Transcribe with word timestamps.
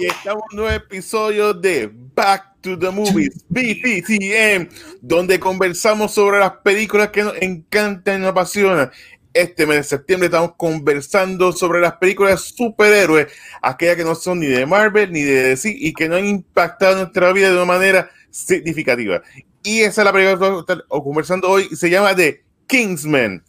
Y 0.00 0.06
estamos 0.06 0.44
en 0.50 0.58
un 0.58 0.64
nuevo 0.64 0.74
episodio 0.74 1.52
de 1.52 1.90
Back 1.92 2.62
to 2.62 2.78
the 2.78 2.88
Movies, 2.88 3.44
BTTM, 3.50 4.70
donde 5.02 5.38
conversamos 5.38 6.14
sobre 6.14 6.38
las 6.38 6.52
películas 6.64 7.10
que 7.10 7.22
nos 7.22 7.34
encantan 7.38 8.16
y 8.16 8.18
nos 8.22 8.30
apasionan. 8.30 8.90
Este 9.34 9.66
mes 9.66 9.76
de 9.76 9.82
septiembre 9.84 10.28
estamos 10.28 10.54
conversando 10.56 11.52
sobre 11.52 11.82
las 11.82 11.96
películas 11.96 12.40
superhéroes, 12.40 13.26
aquellas 13.60 13.96
que 13.96 14.04
no 14.04 14.14
son 14.14 14.40
ni 14.40 14.46
de 14.46 14.64
Marvel 14.64 15.12
ni 15.12 15.20
de 15.20 15.50
DC 15.50 15.68
y 15.68 15.92
que 15.92 16.08
no 16.08 16.16
han 16.16 16.24
impactado 16.24 16.96
nuestra 16.96 17.30
vida 17.34 17.50
de 17.50 17.56
una 17.56 17.66
manera 17.66 18.10
significativa. 18.30 19.20
Y 19.62 19.80
esa 19.80 20.00
es 20.00 20.04
la 20.06 20.12
película 20.14 20.50
que 20.50 20.60
estar 20.60 20.86
conversando 20.88 21.46
hoy, 21.46 21.76
se 21.76 21.90
llama 21.90 22.16
The 22.16 22.42
Kingsman 22.66 23.44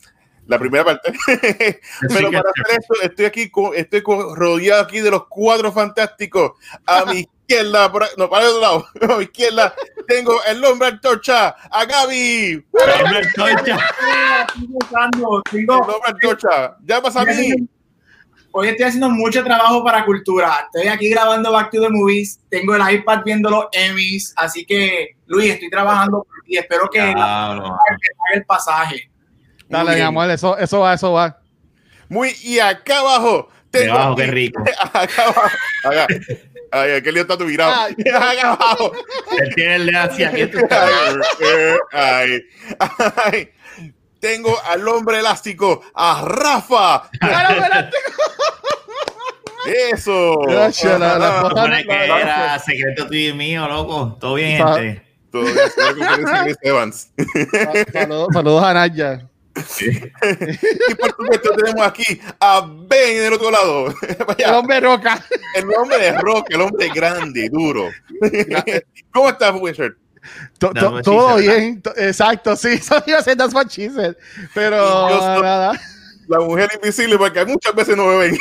la 0.51 0.59
primera 0.59 0.83
parte. 0.83 1.13
Pero 2.09 2.29
para 2.29 2.49
hacer 2.49 2.79
esto, 2.79 2.93
estoy 3.01 3.25
aquí, 3.25 3.49
con, 3.49 3.73
estoy 3.73 4.03
con, 4.03 4.35
rodeado 4.35 4.83
aquí 4.83 4.99
de 4.99 5.09
los 5.09 5.27
cuatro 5.27 5.71
fantásticos. 5.71 6.51
A 6.85 7.05
mi 7.05 7.19
izquierda, 7.47 7.89
por, 7.89 8.05
no, 8.17 8.29
para 8.29 8.43
el 8.43 8.49
otro 8.49 8.61
lado, 8.61 8.87
a 9.13 9.17
mi 9.17 9.23
izquierda, 9.23 9.73
tengo 10.07 10.43
el 10.43 10.63
hombre 10.65 10.89
antorcha, 10.89 11.55
a 11.71 11.85
Gaby. 11.85 12.65
El 12.73 13.05
hombre 13.05 13.19
antorcha. 13.19 13.77
El 15.53 15.70
hombre 15.70 15.95
antorcha. 16.05 16.77
Ya 16.83 17.01
pasa 17.01 17.21
a 17.21 17.26
mí. 17.26 17.54
Hoy 18.54 18.67
estoy 18.67 18.87
haciendo 18.87 19.09
mucho 19.09 19.45
trabajo 19.45 19.81
para 19.85 20.04
cultura. 20.04 20.65
Estoy 20.65 20.89
aquí 20.89 21.09
grabando 21.09 21.54
Back 21.54 21.71
to 21.71 21.79
the 21.79 21.87
Movies. 21.87 22.41
Tengo 22.49 22.76
el 22.76 22.95
iPad 22.95 23.21
viendo 23.23 23.49
los 23.49 23.67
Emmys. 23.71 24.33
Así 24.35 24.65
que, 24.65 25.15
Luis, 25.27 25.54
estoy 25.54 25.70
trabajando 25.70 26.27
y 26.45 26.57
espero 26.57 26.89
que, 26.89 27.13
Claro. 27.13 27.77
que 27.87 28.37
el 28.37 28.45
pasaje. 28.45 29.10
Dale, 29.71 29.95
mi 29.95 30.01
amor, 30.01 30.29
eso, 30.29 30.57
eso 30.57 30.79
va, 30.81 30.93
eso 30.93 31.13
va. 31.13 31.37
Muy, 32.09 32.35
y 32.43 32.59
acá 32.59 32.99
abajo, 32.99 33.49
tengo. 33.69 33.93
Debajo, 33.93 34.15
qué 34.15 34.27
rico. 34.27 34.63
Acá 34.93 35.23
abajo. 35.23 35.57
Acá. 35.85 36.07
Ay, 36.73 37.01
qué 37.01 37.11
lío 37.11 37.21
está 37.23 37.37
tu 37.37 37.45
mirado. 37.45 37.73
Ay. 37.73 37.95
Acá 38.13 38.51
abajo. 38.53 38.91
Él 39.39 39.55
tiene 39.55 39.75
el 39.75 39.85
dedo 39.87 39.99
hacia 40.01 40.29
aquí. 40.29 40.49
Ay, 41.91 42.41
ay. 43.31 43.49
Tengo 44.19 44.55
al 44.65 44.87
hombre 44.87 45.19
elástico, 45.19 45.81
a 45.95 46.21
Rafa. 46.25 47.09
Eso. 49.91 50.39
Gracias, 50.47 50.99
la- 50.99 51.17
la- 51.19 51.41
supone 51.49 51.85
que 51.85 52.05
era 52.05 52.59
secreto 52.59 53.07
tuyo 53.07 53.29
y 53.29 53.33
mío, 53.33 53.67
loco. 53.67 54.17
Todo 54.19 54.35
bien, 54.35 54.57
gente. 54.67 55.05
Chris 55.31 56.57
Evans. 56.61 57.11
Saludos, 57.93 58.27
saludos 58.33 58.63
a 58.63 58.73
Naya. 58.73 59.27
Y 59.55 60.96
por 60.96 61.10
supuesto 61.16 61.49
tenemos 61.55 61.85
aquí 61.88 62.20
a 62.40 62.62
Ben 62.88 63.18
del 63.20 63.34
otro 63.34 63.52
lado. 63.52 63.85
Vaya, 64.28 64.50
El 64.50 64.53
hombre 64.56 64.80
roca. 64.80 65.24
el 65.56 65.66
hombre 65.75 65.97
de 66.00 66.12
rock, 66.13 66.47
el 66.50 66.62
hombre 66.62 66.90
grande, 66.94 67.50
duro. 67.52 67.90
¿Cómo 69.12 69.29
estás, 69.29 69.53
Wizard? 69.59 69.94
To- 70.59 70.72
to- 70.72 71.02
todo 71.02 71.38
bien, 71.38 71.81
to- 71.81 71.94
exacto, 71.97 72.56
sí, 72.56 72.69
eso 72.74 73.03
iba 73.07 73.18
a 73.18 73.24
ser 73.24 73.35
that's 73.38 73.53
what 73.56 73.68
she 73.69 73.90
said. 73.90 74.16
Pero 74.53 75.09
yo 75.09 75.41
nada. 75.41 75.81
La 76.31 76.40
mujer 76.40 76.69
invisible, 76.74 77.18
porque 77.18 77.44
muchas 77.44 77.75
veces 77.75 77.97
no 77.97 78.06
me 78.06 78.16
ven. 78.16 78.38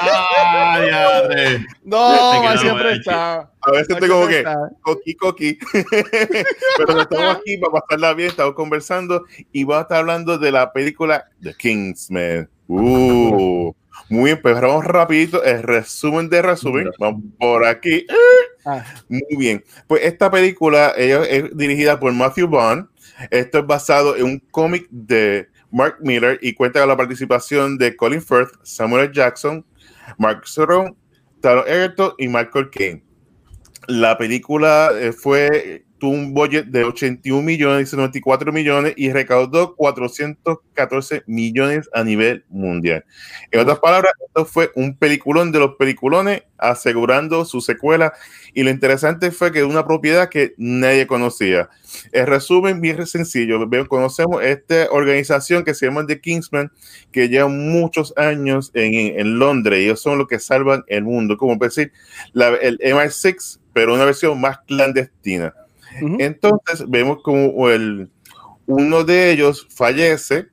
Ah. 0.00 1.58
No, 1.84 2.58
siempre 2.58 2.94
está. 2.94 3.48
A 3.60 3.70
veces 3.70 3.86
Siempre 3.86 4.08
tengo 4.08 4.26
que, 4.26 4.44
coqui, 4.80 5.14
coqui. 5.14 5.58
Pero 6.76 7.02
estamos 7.02 7.36
aquí 7.36 7.56
para 7.58 7.80
pasarla 7.80 8.14
bien, 8.14 8.30
estamos 8.30 8.54
conversando 8.54 9.24
y 9.52 9.62
vamos 9.62 9.78
a 9.78 9.82
estar 9.82 9.98
hablando 9.98 10.38
de 10.38 10.50
la 10.50 10.72
película 10.72 11.30
The 11.40 11.54
Kingsman. 11.54 12.50
Uh, 12.66 13.72
muy 14.08 14.24
bien, 14.24 14.42
pues 14.42 14.60
vamos 14.60 14.84
rapidito, 14.84 15.44
el 15.44 15.62
resumen 15.62 16.28
de 16.28 16.42
resumen. 16.42 16.90
Vamos 16.98 17.22
por 17.38 17.64
aquí. 17.64 18.06
Ah, 18.66 18.84
Muy 19.08 19.36
bien. 19.38 19.62
Pues 19.86 20.02
esta 20.02 20.32
película 20.32 20.92
ella 20.96 21.22
es 21.22 21.56
dirigida 21.56 22.00
por 22.00 22.12
Matthew 22.12 22.48
Vaughn. 22.48 22.90
Esto 23.30 23.60
es 23.60 23.66
basado 23.66 24.16
en 24.16 24.24
un 24.24 24.38
cómic 24.50 24.88
de 24.90 25.48
Mark 25.74 25.96
Miller 26.00 26.38
y 26.40 26.54
cuenta 26.54 26.78
con 26.78 26.88
la 26.88 26.96
participación 26.96 27.76
de 27.76 27.96
Colin 27.96 28.22
Firth, 28.22 28.52
Samuel. 28.62 29.10
Jackson, 29.10 29.66
Mark 30.18 30.46
Strong, 30.46 30.94
Taron 31.40 31.64
Egerton 31.66 32.12
y 32.16 32.28
Michael 32.28 32.70
Caine. 32.70 33.04
La 33.88 34.16
película 34.16 34.92
eh, 34.94 35.12
fue 35.12 35.83
tuvo 35.98 36.12
un 36.12 36.34
budget 36.34 36.66
de 36.66 36.84
81 36.84 37.42
millones 37.42 37.92
y 37.92 37.96
94 37.96 38.52
millones 38.52 38.94
y 38.96 39.10
recaudó 39.12 39.74
414 39.76 41.22
millones 41.26 41.88
a 41.94 42.04
nivel 42.04 42.44
mundial. 42.48 43.04
En 43.50 43.60
otras 43.60 43.78
palabras, 43.78 44.12
esto 44.26 44.44
fue 44.44 44.70
un 44.74 44.96
peliculón 44.96 45.52
de 45.52 45.60
los 45.60 45.76
peliculones 45.76 46.42
asegurando 46.58 47.44
su 47.44 47.60
secuela 47.60 48.12
y 48.52 48.62
lo 48.62 48.70
interesante 48.70 49.30
fue 49.30 49.52
que 49.52 49.64
una 49.64 49.86
propiedad 49.86 50.28
que 50.28 50.54
nadie 50.56 51.06
conocía. 51.06 51.68
El 52.12 52.26
resumen 52.26 52.80
bien 52.80 53.06
sencillo, 53.06 53.58
conocemos 53.88 54.42
esta 54.42 54.88
organización 54.90 55.64
que 55.64 55.74
se 55.74 55.86
llama 55.86 56.06
The 56.06 56.20
Kingsman, 56.20 56.70
que 57.12 57.28
lleva 57.28 57.48
muchos 57.48 58.12
años 58.16 58.70
en, 58.74 58.94
en- 58.94 59.20
en 59.20 59.38
Londres, 59.38 59.80
y 59.80 59.84
ellos 59.84 60.00
son 60.00 60.18
los 60.18 60.26
que 60.28 60.38
salvan 60.38 60.84
el 60.88 61.04
mundo, 61.04 61.36
como 61.36 61.56
decir, 61.56 61.92
la- 62.32 62.48
el 62.56 62.78
MI6, 62.80 63.60
pero 63.72 63.94
una 63.94 64.04
versión 64.04 64.40
más 64.40 64.58
clandestina. 64.66 65.54
Entonces 66.00 66.88
vemos 66.88 67.22
como 67.22 67.68
el, 67.68 68.10
uno 68.66 69.04
de 69.04 69.30
ellos 69.30 69.66
fallece 69.70 70.46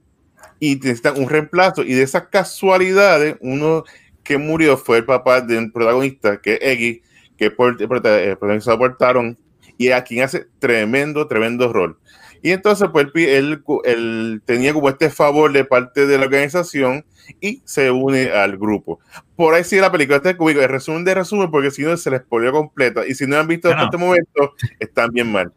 y 0.60 0.76
necesitan 0.76 1.20
un 1.20 1.30
reemplazo. 1.30 1.84
Y 1.84 1.94
de 1.94 2.04
esas 2.04 2.28
casualidades, 2.28 3.36
uno 3.42 3.84
que 4.24 4.38
murió 4.38 4.78
fue 4.78 5.00
el 5.00 5.06
papá 5.06 5.42
de 5.42 5.58
un 5.58 5.72
protagonista, 5.72 6.40
que 6.40 6.54
es 6.54 6.60
Eggy, 6.62 7.02
que 7.38 7.46
es 7.48 7.54
protagonizado 7.54 8.78
por 8.78 8.98
Taron, 8.98 9.38
y 9.78 9.90
a 9.90 10.04
quien 10.04 10.24
hace 10.24 10.48
tremendo, 10.60 11.28
tremendo 11.28 11.74
rol. 11.74 11.98
Y 12.42 12.52
entonces, 12.52 12.90
pues 12.92 13.08
él, 13.14 13.30
él, 13.30 13.64
él 13.86 14.42
tenía 14.46 14.74
como 14.74 14.90
este 14.90 15.10
favor 15.10 15.52
de 15.54 15.64
parte 15.64 16.08
de 16.08 16.18
la 16.18 16.26
organización 16.26 17.06
y 17.40 17.62
se 17.66 17.92
une 17.92 18.32
al 18.32 18.58
grupo. 18.58 19.00
Por 19.36 19.54
ahí 19.54 19.64
sigue 19.64 19.82
la 19.82 19.92
película. 19.92 20.18
Este 20.18 20.32
es 20.32 20.36
como 20.36 20.50
digo, 20.50 20.62
el 20.62 20.70
resumen 20.70 21.04
de 21.04 21.14
resumen, 21.14 21.52
porque 21.52 21.72
si 21.72 21.84
no 21.84 21.96
se 21.98 22.10
les 22.10 22.22
polió 22.22 22.52
completa. 22.52 23.06
Y 23.08 23.14
si 23.14 23.28
no 23.28 23.38
han 23.38 23.48
visto 23.48 23.70
hasta 23.70 23.88
Bueno. 23.88 23.92
este 23.92 23.98
momento, 23.98 24.56
están 24.80 25.12
bien 25.12 25.32
mal. 25.32 25.54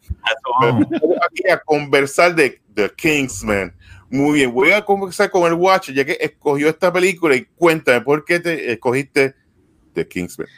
Vamos 0.60 0.86
aquí 1.30 1.50
a 1.50 1.58
conversar 1.58 2.34
de 2.34 2.60
The 2.74 2.90
Kingsman. 2.90 3.74
Muy 4.10 4.34
bien, 4.34 4.52
voy 4.52 4.70
a 4.70 4.84
conversar 4.84 5.30
con 5.30 5.44
el 5.50 5.54
Watch, 5.54 5.90
ya 5.90 6.04
que 6.04 6.18
escogió 6.20 6.68
esta 6.68 6.92
película 6.92 7.34
y 7.34 7.46
cuéntame 7.56 8.00
por 8.02 8.24
qué 8.24 8.38
te 8.40 8.72
escogiste 8.72 9.34
The 9.94 10.06
Kingsman. 10.06 10.48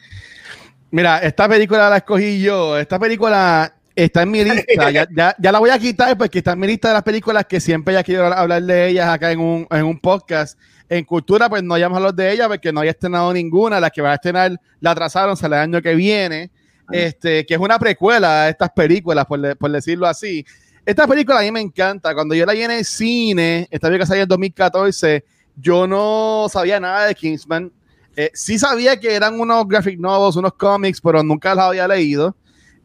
Mira, 0.90 1.18
esta 1.18 1.48
película 1.48 1.88
la 1.88 1.98
escogí 1.98 2.40
yo. 2.40 2.76
Esta 2.78 2.98
película 2.98 3.75
está 3.96 4.22
en 4.22 4.30
mi 4.30 4.44
lista. 4.44 4.90
Ya, 4.92 5.08
ya, 5.14 5.34
ya 5.38 5.52
la 5.52 5.58
voy 5.58 5.70
a 5.70 5.78
quitar 5.78 6.16
porque 6.16 6.38
está 6.38 6.52
en 6.52 6.60
mi 6.60 6.66
lista 6.68 6.88
de 6.88 6.94
las 6.94 7.02
películas 7.02 7.46
que 7.46 7.58
siempre 7.60 7.94
ya 7.94 8.04
quiero 8.04 8.26
hablar 8.26 8.62
de 8.62 8.88
ellas 8.90 9.08
acá 9.08 9.32
en 9.32 9.40
un, 9.40 9.66
en 9.70 9.84
un 9.84 9.98
podcast. 9.98 10.58
En 10.88 11.04
cultura, 11.04 11.48
pues 11.48 11.64
no 11.64 11.74
hayamos 11.74 11.96
hablado 11.96 12.12
de 12.12 12.30
ella 12.30 12.46
porque 12.46 12.72
no 12.72 12.78
había 12.80 12.92
estrenado 12.92 13.32
ninguna. 13.32 13.80
La 13.80 13.90
que 13.90 14.00
va 14.02 14.12
a 14.12 14.14
estrenar 14.14 14.52
la 14.80 14.92
atrasaron, 14.92 15.36
sale 15.36 15.56
el 15.56 15.62
año 15.62 15.82
que 15.82 15.94
viene. 15.96 16.50
Este, 16.92 17.44
que 17.44 17.54
es 17.54 17.60
una 17.60 17.80
precuela 17.80 18.44
a 18.44 18.48
estas 18.48 18.70
películas, 18.70 19.26
por, 19.26 19.40
de- 19.40 19.56
por 19.56 19.70
decirlo 19.72 20.06
así. 20.06 20.44
Esta 20.84 21.04
película 21.08 21.40
a 21.40 21.42
mí 21.42 21.50
me 21.50 21.60
encanta. 21.60 22.14
Cuando 22.14 22.32
yo 22.36 22.46
la 22.46 22.52
vi 22.52 22.62
en 22.62 22.70
el 22.70 22.84
cine, 22.84 23.66
esta 23.72 23.88
película 23.88 24.06
salió 24.06 24.22
en 24.22 24.28
2014, 24.28 25.24
yo 25.56 25.88
no 25.88 26.46
sabía 26.48 26.78
nada 26.78 27.06
de 27.06 27.14
Kingsman. 27.16 27.72
Eh, 28.14 28.30
sí 28.34 28.56
sabía 28.56 28.98
que 29.00 29.12
eran 29.12 29.40
unos 29.40 29.66
graphic 29.66 29.98
novels, 29.98 30.36
unos 30.36 30.52
cómics, 30.54 31.00
pero 31.00 31.24
nunca 31.24 31.54
los 31.56 31.64
había 31.64 31.88
leído. 31.88 32.36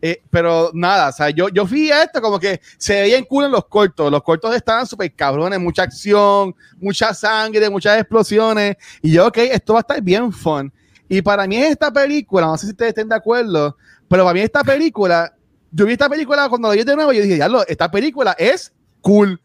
Eh, 0.03 0.23
pero 0.31 0.71
nada, 0.73 1.09
o 1.09 1.11
sea, 1.11 1.29
yo, 1.29 1.49
yo 1.49 1.67
fui 1.67 1.91
a 1.91 2.03
esto 2.03 2.21
como 2.21 2.39
que 2.39 2.59
se 2.77 3.01
veían 3.01 3.23
cool 3.25 3.45
en 3.45 3.51
los 3.51 3.65
cortos. 3.67 4.11
Los 4.11 4.23
cortos 4.23 4.55
estaban 4.55 4.87
súper 4.87 5.13
cabrones, 5.13 5.59
mucha 5.59 5.83
acción, 5.83 6.55
mucha 6.79 7.13
sangre, 7.13 7.69
muchas 7.69 7.99
explosiones. 7.99 8.77
Y 9.01 9.11
yo, 9.11 9.27
ok, 9.27 9.37
esto 9.37 9.73
va 9.73 9.79
a 9.79 9.81
estar 9.81 10.01
bien 10.01 10.31
fun. 10.31 10.73
Y 11.07 11.21
para 11.21 11.45
mí 11.45 11.57
esta 11.57 11.91
película, 11.91 12.47
no 12.47 12.57
sé 12.57 12.67
si 12.67 12.71
ustedes 12.71 12.89
estén 12.89 13.09
de 13.09 13.15
acuerdo, 13.15 13.77
pero 14.07 14.23
para 14.23 14.33
mí 14.33 14.39
esta 14.39 14.63
película, 14.63 15.33
yo 15.71 15.85
vi 15.85 15.93
esta 15.93 16.09
película 16.09 16.49
cuando 16.49 16.69
la 16.69 16.75
vi 16.75 16.83
de 16.83 16.95
nuevo 16.95 17.13
yo 17.13 17.21
dije, 17.21 17.35
diablo, 17.35 17.63
esta 17.67 17.91
película 17.91 18.35
es 18.39 18.73
cool. 19.01 19.39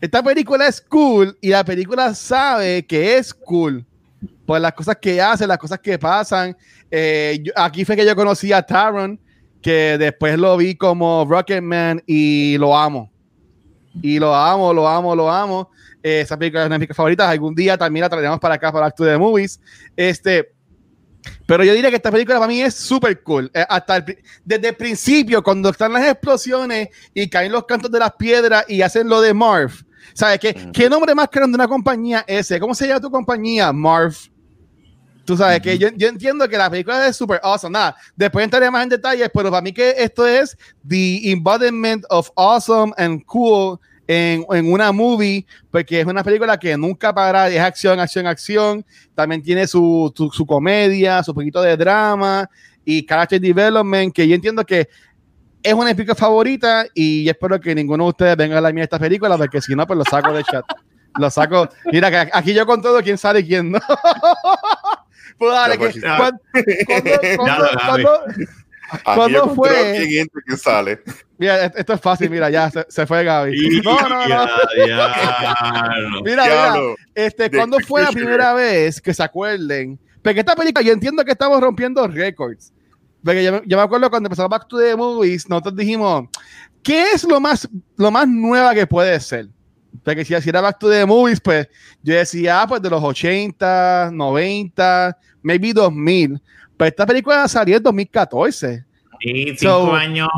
Esta 0.00 0.22
película 0.22 0.66
es 0.66 0.80
cool 0.82 1.38
y 1.40 1.48
la 1.48 1.64
película 1.64 2.14
sabe 2.14 2.84
que 2.84 3.16
es 3.16 3.32
cool 3.32 3.86
por 4.44 4.60
las 4.60 4.74
cosas 4.74 4.96
que 5.00 5.22
hace, 5.22 5.46
las 5.46 5.58
cosas 5.58 5.78
que 5.78 5.98
pasan. 5.98 6.56
Eh, 6.90 7.42
aquí 7.56 7.84
fue 7.84 7.96
que 7.96 8.04
yo 8.04 8.14
conocí 8.14 8.52
a 8.52 8.60
Taron, 8.60 9.18
que 9.64 9.96
después 9.96 10.38
lo 10.38 10.58
vi 10.58 10.74
como 10.74 11.24
Rocketman 11.26 12.02
y 12.06 12.58
lo 12.58 12.76
amo. 12.76 13.10
Y 14.02 14.18
lo 14.18 14.34
amo, 14.34 14.74
lo 14.74 14.86
amo, 14.86 15.16
lo 15.16 15.30
amo. 15.30 15.70
Eh, 16.02 16.20
esa 16.20 16.36
película 16.36 16.60
es 16.60 16.66
una 16.66 16.78
de 16.78 16.86
mis 16.86 16.94
favoritas. 16.94 17.26
Algún 17.26 17.54
día 17.54 17.78
también 17.78 18.02
la 18.02 18.10
traeremos 18.10 18.38
para 18.38 18.56
acá 18.56 18.70
para 18.70 18.84
Acto 18.84 19.04
de 19.04 19.16
Movies. 19.16 19.58
Este, 19.96 20.52
pero 21.46 21.64
yo 21.64 21.72
diría 21.72 21.88
que 21.88 21.96
esta 21.96 22.12
película 22.12 22.38
para 22.38 22.48
mí 22.48 22.60
es 22.60 22.74
súper 22.74 23.22
cool. 23.22 23.50
Eh, 23.54 23.64
hasta 23.66 23.96
el, 23.96 24.18
desde 24.44 24.68
el 24.68 24.76
principio, 24.76 25.42
cuando 25.42 25.70
están 25.70 25.94
las 25.94 26.06
explosiones 26.10 26.90
y 27.14 27.26
caen 27.30 27.50
los 27.50 27.64
cantos 27.64 27.90
de 27.90 28.00
las 28.00 28.12
piedras 28.12 28.66
y 28.68 28.82
hacen 28.82 29.08
lo 29.08 29.22
de 29.22 29.32
Marv. 29.32 29.72
¿Sabes 30.12 30.40
qué? 30.40 30.54
¿Qué 30.74 30.90
nombre 30.90 31.14
más 31.14 31.30
grande 31.32 31.56
de 31.56 31.62
una 31.62 31.68
compañía 31.68 32.22
ese? 32.26 32.60
¿Cómo 32.60 32.74
se 32.74 32.86
llama 32.86 33.00
tu 33.00 33.10
compañía? 33.10 33.72
Marv. 33.72 34.14
Tú 35.24 35.36
sabes 35.36 35.60
que 35.60 35.78
yo, 35.78 35.88
yo, 35.96 36.08
entiendo 36.08 36.48
que 36.48 36.58
la 36.58 36.68
película 36.70 37.06
es 37.06 37.16
súper 37.16 37.40
awesome. 37.42 37.72
Nada, 37.72 37.96
después 38.14 38.44
entraré 38.44 38.70
más 38.70 38.82
en 38.82 38.90
detalles, 38.90 39.30
pero 39.32 39.50
para 39.50 39.62
mí 39.62 39.72
que 39.72 39.94
esto 39.96 40.26
es 40.26 40.56
the 40.86 41.30
embodiment 41.30 42.04
of 42.10 42.30
awesome 42.36 42.92
and 42.98 43.24
cool 43.24 43.78
en, 44.06 44.44
en, 44.50 44.70
una 44.70 44.92
movie, 44.92 45.46
porque 45.70 46.00
es 46.00 46.06
una 46.06 46.22
película 46.22 46.58
que 46.58 46.76
nunca 46.76 47.14
para, 47.14 47.48
es 47.48 47.60
acción, 47.60 47.98
acción, 48.00 48.26
acción. 48.26 48.84
También 49.14 49.42
tiene 49.42 49.66
su, 49.66 50.12
su, 50.14 50.30
su 50.30 50.44
comedia, 50.44 51.22
su 51.22 51.34
poquito 51.34 51.62
de 51.62 51.76
drama 51.76 52.48
y 52.84 53.04
character 53.06 53.40
development, 53.40 54.14
que 54.14 54.28
yo 54.28 54.34
entiendo 54.34 54.64
que 54.64 54.88
es 55.62 55.72
una 55.72 55.94
película 55.94 56.14
favorita 56.14 56.84
y 56.92 57.26
espero 57.26 57.58
que 57.58 57.74
ninguno 57.74 58.04
de 58.04 58.10
ustedes 58.10 58.36
venga 58.36 58.58
a 58.58 58.60
la 58.60 58.72
mía 58.72 58.84
esta 58.84 58.98
película, 58.98 59.38
porque 59.38 59.62
si 59.62 59.74
no, 59.74 59.86
pues 59.86 59.96
lo 59.98 60.04
saco 60.04 60.32
de 60.32 60.44
chat. 60.44 60.64
Lo 61.16 61.30
saco. 61.30 61.68
Mira, 61.92 62.10
que 62.10 62.30
aquí 62.32 62.52
yo 62.52 62.66
con 62.66 62.82
todo 62.82 63.00
quién 63.00 63.16
sabe 63.16 63.44
quién 63.46 63.70
no. 63.70 63.78
pues 65.38 65.52
dale, 65.52 65.78
que, 65.78 66.00
cuando, 66.00 66.40
cuando, 67.36 67.68
cuando, 67.84 68.20
¿Cuándo 69.02 69.54
fue? 69.54 70.28
que 70.46 70.56
sale. 70.56 71.00
Mira, 71.38 71.66
esto 71.66 71.94
es 71.94 72.00
fácil, 72.00 72.30
mira, 72.30 72.50
ya 72.50 72.70
se, 72.70 72.86
se 72.88 73.06
fue 73.06 73.24
Gaby. 73.24 73.80
No, 73.82 73.96
no, 74.08 74.28
no. 74.28 74.46
mira, 76.24 76.44
mira, 76.44 76.74
este, 77.14 77.50
¿cuándo 77.50 77.78
fue 77.80 78.02
la 78.02 78.10
primera 78.10 78.54
vez 78.54 79.00
que 79.00 79.12
se 79.12 79.22
acuerden? 79.22 79.98
Porque 80.22 80.40
esta 80.40 80.54
película, 80.54 80.84
yo 80.84 80.92
entiendo 80.92 81.24
que 81.24 81.32
estamos 81.32 81.60
rompiendo 81.60 82.06
récords. 82.06 82.72
Porque 83.22 83.42
yo, 83.42 83.62
yo, 83.64 83.76
me 83.76 83.82
acuerdo 83.82 84.10
cuando 84.10 84.26
empezamos 84.28 84.50
Back 84.50 84.68
to 84.68 84.78
the 84.78 84.94
Movies, 84.96 85.48
nosotros 85.48 85.76
dijimos, 85.76 86.28
¿qué 86.82 87.12
es 87.12 87.24
lo 87.24 87.40
más, 87.40 87.68
lo 87.96 88.10
más 88.10 88.28
nueva 88.28 88.74
que 88.74 88.86
puede 88.86 89.18
ser? 89.18 89.48
Porque 90.02 90.24
si 90.24 90.34
era 90.34 90.60
Back 90.60 90.78
to 90.78 90.90
the 90.90 91.06
Movies, 91.06 91.40
pues 91.40 91.68
yo 92.02 92.14
decía, 92.14 92.62
ah, 92.62 92.66
pues 92.66 92.82
de 92.82 92.90
los 92.90 93.02
80, 93.02 94.10
90, 94.12 95.18
maybe 95.42 95.72
2000. 95.72 96.40
Pero 96.76 96.88
esta 96.88 97.06
película 97.06 97.46
salió 97.48 97.76
en 97.76 97.82
2014. 97.82 98.84
Sí, 99.20 99.54
cinco 99.56 99.86
so, 99.86 99.94
años 99.94 100.28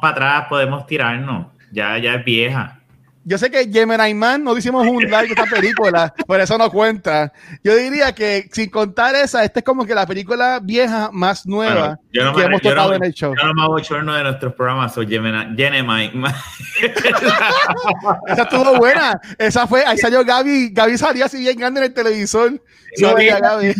para 0.00 0.12
atrás 0.12 0.46
podemos 0.48 0.86
tirarnos. 0.86 1.46
Ya, 1.72 1.98
ya 1.98 2.14
es 2.14 2.24
vieja. 2.24 2.80
Yo 3.28 3.38
sé 3.38 3.50
que 3.50 3.68
Gemini 3.68 4.14
Man 4.14 4.44
no 4.44 4.56
hicimos 4.56 4.86
un 4.86 5.02
like 5.10 5.34
de 5.34 5.42
esta 5.42 5.52
película, 5.52 6.14
por 6.28 6.40
eso 6.40 6.56
no 6.56 6.70
cuenta. 6.70 7.32
Yo 7.64 7.74
diría 7.74 8.14
que 8.14 8.48
sin 8.52 8.70
contar 8.70 9.16
esa, 9.16 9.42
esta 9.42 9.58
es 9.58 9.64
como 9.64 9.84
que 9.84 9.96
la 9.96 10.06
película 10.06 10.60
vieja 10.62 11.10
más 11.12 11.44
nueva 11.44 11.98
bueno, 12.14 12.30
no 12.30 12.36
que 12.36 12.42
me, 12.42 12.46
hemos 12.46 12.62
tocado 12.62 12.90
no, 12.90 12.94
en 12.94 13.04
el 13.04 13.12
show. 13.12 13.34
Yo 13.36 13.46
no 13.48 13.54
me 13.54 13.62
hago 13.62 13.80
chorno 13.80 14.14
de 14.14 14.22
nuestros 14.22 14.54
programas, 14.54 14.94
soy 14.94 15.08
Gemini, 15.08 15.56
Gemini 15.56 16.12
Man. 16.14 16.32
esa 18.28 18.42
estuvo 18.44 18.76
buena. 18.76 19.20
Esa 19.36 19.66
fue, 19.66 19.84
ahí 19.84 19.98
salió 19.98 20.24
Gaby, 20.24 20.70
Gaby 20.70 20.96
salía 20.96 21.24
así 21.24 21.38
bien 21.40 21.58
grande 21.58 21.80
en 21.80 21.86
el 21.86 21.94
televisor. 21.94 22.62
No, 23.00 23.14
veía 23.16 23.40
Gaby. 23.40 23.74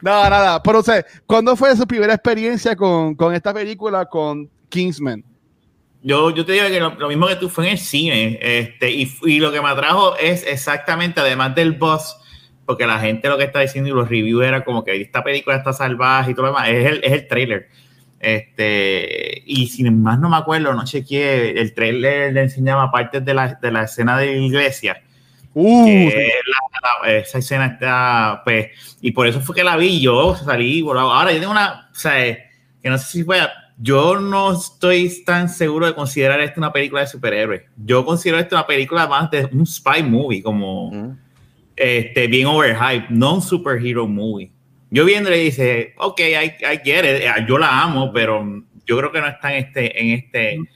No, 0.00 0.30
nada. 0.30 0.62
Pero, 0.62 0.82
sea, 0.82 1.04
¿cuándo 1.26 1.56
fue 1.56 1.76
su 1.76 1.86
primera 1.86 2.14
experiencia 2.14 2.74
con, 2.74 3.14
con 3.14 3.34
esta 3.34 3.52
película, 3.52 4.06
con 4.06 4.48
Kingsman? 4.70 5.22
Yo, 6.06 6.30
yo 6.30 6.46
te 6.46 6.52
digo 6.52 6.66
que 6.68 6.78
lo, 6.78 6.94
lo, 6.94 7.08
mismo 7.08 7.26
que 7.26 7.34
tú 7.34 7.48
fue 7.48 7.66
en 7.66 7.72
el 7.72 7.78
cine. 7.78 8.38
Este, 8.40 8.92
y, 8.92 9.12
y, 9.24 9.40
lo 9.40 9.50
que 9.50 9.60
me 9.60 9.68
atrajo 9.68 10.16
es 10.16 10.46
exactamente, 10.46 11.20
además 11.20 11.56
del 11.56 11.72
boss, 11.72 12.16
porque 12.64 12.86
la 12.86 13.00
gente 13.00 13.28
lo 13.28 13.36
que 13.36 13.42
está 13.42 13.58
diciendo 13.58 13.90
y 13.90 13.92
los 13.92 14.08
reviews 14.08 14.44
era 14.44 14.64
como 14.64 14.84
que 14.84 15.00
esta 15.00 15.24
película 15.24 15.56
está 15.56 15.72
salvaje 15.72 16.30
y 16.30 16.34
todo 16.34 16.46
lo 16.46 16.52
demás, 16.52 16.68
es 16.68 16.86
el, 16.86 17.00
es 17.02 17.12
el 17.12 17.26
trailer. 17.26 17.68
Este, 18.20 19.42
y 19.46 19.66
sin 19.66 20.00
más 20.00 20.20
no 20.20 20.28
me 20.28 20.36
acuerdo, 20.36 20.72
no 20.74 20.84
chequeé, 20.84 21.60
el 21.60 21.74
trailer 21.74 22.32
le 22.32 22.42
enseñaba 22.42 22.92
partes 22.92 23.24
de 23.24 23.34
la, 23.34 23.58
de 23.60 23.72
la 23.72 23.82
escena 23.82 24.16
de 24.16 24.26
la 24.26 24.32
iglesia 24.32 25.02
Uh, 25.58 26.10
la, 26.10 27.08
la, 27.08 27.12
esa 27.14 27.38
escena 27.38 27.64
está, 27.64 28.42
pues, 28.44 28.66
y 29.00 29.12
por 29.12 29.26
eso 29.26 29.40
fue 29.40 29.56
que 29.56 29.64
la 29.64 29.78
vi 29.78 30.02
yo, 30.02 30.36
salí, 30.36 30.84
ahora 30.86 31.32
yo 31.32 31.38
tengo 31.40 31.52
una, 31.52 31.88
o 31.90 31.94
sea, 31.94 32.12
que 32.12 32.90
no 32.90 32.98
sé 32.98 33.06
si 33.06 33.24
fue, 33.24 33.38
yo 33.78 34.18
no 34.18 34.52
estoy 34.52 35.24
tan 35.24 35.48
seguro 35.48 35.86
de 35.86 35.94
considerar 35.94 36.40
esto 36.40 36.60
una 36.60 36.72
película 36.72 37.02
de 37.02 37.06
superhéroes, 37.06 37.62
yo 37.76 38.04
considero 38.04 38.38
esto 38.38 38.56
una 38.56 38.66
película 38.66 39.06
más 39.06 39.30
de 39.30 39.48
un 39.52 39.66
spy 39.66 40.02
movie, 40.02 40.42
como, 40.42 40.90
mm. 40.90 41.18
este, 41.76 42.26
bien 42.26 42.46
overhyped, 42.46 43.10
no 43.10 43.34
un 43.34 43.42
superhero 43.42 44.06
movie. 44.06 44.50
Yo 44.90 45.04
viéndole 45.04 45.38
dice, 45.38 45.94
ok, 45.98 46.20
I, 46.20 46.64
I 46.64 46.80
get 46.84 47.04
it, 47.04 47.48
yo 47.48 47.58
la 47.58 47.82
amo, 47.82 48.12
pero 48.12 48.44
yo 48.86 48.96
creo 48.98 49.12
que 49.12 49.20
no 49.20 49.26
está 49.26 49.52
en 49.52 49.64
este, 49.64 50.00
en 50.00 50.10
este, 50.18 50.58
mm 50.58 50.66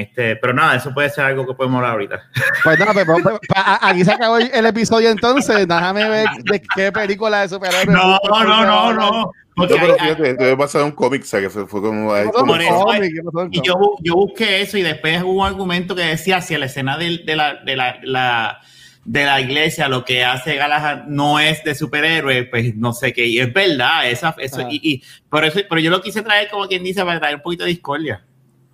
este, 0.00 0.36
pero 0.36 0.54
nada, 0.54 0.76
eso 0.76 0.92
puede 0.94 1.10
ser 1.10 1.24
algo 1.24 1.46
que 1.46 1.54
podemos 1.54 1.76
hablar 1.76 1.92
ahorita. 1.92 2.22
Pues 2.64 2.78
nada, 2.78 2.92
pues, 2.92 3.06
pues, 3.06 3.22
pues, 3.22 3.40
aquí 3.80 4.04
se 4.04 4.12
acabó 4.12 4.38
el 4.38 4.66
episodio 4.66 5.10
entonces. 5.10 5.66
Déjame 5.66 6.08
ver 6.08 6.26
de 6.44 6.62
qué 6.76 6.92
película 6.92 7.40
de 7.40 7.48
superhéroes. 7.48 7.88
No, 7.88 8.18
no, 8.28 8.64
no, 8.64 8.92
no. 8.92 9.32
Porque 9.54 9.74
no, 9.74 9.80
pero 9.80 9.94
fíjate, 9.98 10.34
debe 10.34 10.56
pasar 10.56 10.82
un 10.82 10.92
cómic, 10.92 11.22
o 11.22 11.26
sea, 11.26 11.40
que 11.40 11.50
fue 11.50 11.66
como. 11.66 12.12
Ahí, 12.12 12.28
como 12.30 12.54
cómic, 12.54 13.12
y 13.50 13.60
yo, 13.60 13.74
yo 14.00 14.14
busqué 14.14 14.62
eso 14.62 14.78
y 14.78 14.82
después 14.82 15.22
hubo 15.22 15.40
un 15.40 15.46
argumento 15.46 15.94
que 15.94 16.02
decía 16.02 16.40
si 16.40 16.56
la 16.56 16.66
escena 16.66 16.96
de, 16.96 17.18
de, 17.18 17.36
la, 17.36 17.56
de, 17.56 17.76
la, 17.76 17.98
la, 18.02 18.60
de 19.04 19.24
la 19.26 19.40
iglesia 19.40 19.88
lo 19.88 20.04
que 20.04 20.24
hace 20.24 20.56
Galahad 20.56 21.04
no 21.04 21.38
es 21.38 21.62
de 21.64 21.74
superhéroe, 21.74 22.44
pues 22.44 22.74
no 22.76 22.94
sé 22.94 23.12
qué. 23.12 23.26
Y 23.26 23.40
es 23.40 23.52
verdad, 23.52 24.08
esa, 24.08 24.34
eso, 24.38 24.62
y, 24.70 24.80
y, 24.82 25.02
por 25.28 25.44
eso, 25.44 25.60
pero 25.68 25.80
yo 25.80 25.90
lo 25.90 26.00
quise 26.00 26.22
traer 26.22 26.48
como 26.48 26.66
quien 26.66 26.82
dice 26.82 27.04
para 27.04 27.20
traer 27.20 27.36
un 27.36 27.42
poquito 27.42 27.64
de 27.64 27.70
discordia. 27.70 28.24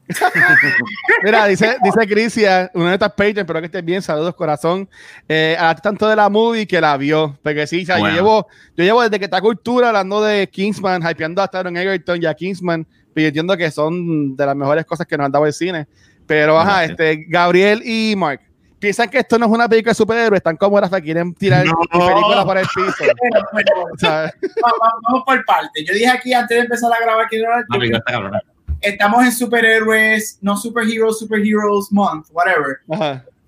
Mira, 1.25 1.47
dice, 1.47 1.77
dice 1.83 2.07
Crisia, 2.07 2.71
una 2.75 2.89
de 2.89 2.95
estas 2.95 3.13
pages, 3.13 3.39
espero 3.39 3.61
que 3.61 3.67
estés 3.67 3.85
bien, 3.85 4.01
saludos 4.01 4.35
corazón. 4.35 4.89
Eh, 5.29 5.57
a 5.59 5.75
tanto 5.75 6.09
de 6.09 6.17
la 6.17 6.29
movie 6.29 6.67
que 6.67 6.81
la 6.81 6.97
vio, 6.97 7.39
porque 7.43 7.67
sí, 7.67 7.83
o 7.83 7.87
sea, 7.87 7.99
bueno. 7.99 8.15
yo, 8.15 8.23
llevo, 8.23 8.47
yo 8.77 8.85
llevo 8.85 9.03
desde 9.03 9.19
que 9.19 9.27
está 9.27 9.41
cultura 9.41 9.89
hablando 9.89 10.23
de 10.23 10.49
Kingsman, 10.49 11.03
hypeando 11.03 11.43
a 11.43 11.49
Taron 11.49 11.77
Egerton 11.77 12.23
y 12.23 12.27
a 12.27 12.35
Kingsman, 12.35 12.87
pero 13.13 13.25
yo 13.25 13.29
entiendo 13.29 13.57
que 13.57 13.71
son 13.71 14.37
de 14.37 14.47
las 14.47 14.57
mejores 14.57 14.87
cosas 14.87 15.07
que 15.07 15.17
nos 15.17 15.27
han 15.27 15.33
dado 15.33 15.47
el 15.47 15.53
cine. 15.53 15.87
Pero, 16.27 16.59
ajá, 16.59 16.85
este, 16.85 17.25
Gabriel 17.29 17.83
y 17.85 18.15
Mark, 18.17 18.41
piensan 18.79 19.09
que 19.09 19.19
esto 19.19 19.39
no 19.39 19.47
es 19.47 19.53
una 19.53 19.69
película 19.69 19.91
de 19.91 19.97
superhéroes, 19.97 20.39
están 20.39 20.57
como 20.57 20.81
las 20.81 20.91
que 20.91 21.03
quieren 21.03 21.35
tirar 21.35 21.67
no. 21.67 21.75
películas 21.91 22.45
para 22.45 22.61
el 22.61 22.67
piso. 22.67 23.05
o 23.93 23.99
sea, 23.99 24.33
vamos, 24.63 24.79
vamos, 25.03 25.23
por 25.27 25.45
parte. 25.45 25.85
Yo 25.85 25.93
dije 25.95 26.09
aquí 26.09 26.33
antes 26.33 26.57
de 26.57 26.63
empezar 26.63 26.93
a 26.93 27.01
grabar 27.01 27.27
que 27.29 27.43
no, 27.43 28.31
estamos 28.81 29.25
en 29.25 29.33
superhéroes, 29.33 30.39
no 30.41 30.57
superheroes, 30.57 31.19
superheroes 31.19 31.91
month, 31.91 32.29
whatever. 32.33 32.79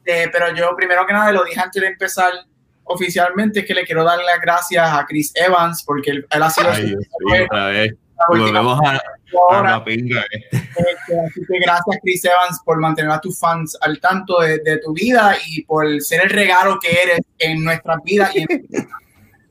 Eh, 0.05 0.29
pero 0.33 0.55
yo 0.55 0.75
primero 0.77 1.07
que 1.07 1.13
nada 1.13 1.33
lo 1.33 1.45
dije 1.45 1.61
antes 1.61 1.81
de 1.81 1.89
empezar 1.89 2.33
oficialmente 2.85 3.61
es 3.61 3.67
que 3.67 3.75
le 3.75 3.85
quiero 3.85 4.05
dar 4.05 4.19
las 4.19 4.41
gracias 4.41 4.87
a 4.91 5.07
Chris 5.07 5.33
Evans 5.35 5.83
porque 5.85 6.11
él, 6.11 6.27
él 6.31 6.43
ha 6.43 6.51
sido 6.51 6.71
Ay, 6.71 6.89
sí, 6.89 7.43
otra 7.45 7.67
vez. 7.69 7.95
Volvemos 8.29 8.79
a, 8.85 9.01
a 9.51 9.63
la 9.63 9.85
pinga. 9.85 10.23
Este, 10.51 11.21
así 11.27 11.41
que 11.49 11.59
gracias 11.61 11.99
Chris 12.03 12.25
Evans 12.25 12.61
por 12.65 12.79
mantener 12.79 13.13
a 13.13 13.21
tus 13.21 13.39
fans 13.39 13.79
al 13.81 13.99
tanto 13.99 14.41
de, 14.41 14.59
de, 14.59 14.79
tu 14.79 14.93
vida 14.93 15.37
y 15.47 15.63
por 15.63 16.01
ser 16.03 16.25
el 16.25 16.31
regalo 16.31 16.79
que 16.79 16.91
eres 16.91 17.21
en 17.39 17.65
nuestras 17.65 18.03
vidas. 18.05 18.35
Y 18.37 18.41
en... 18.41 18.49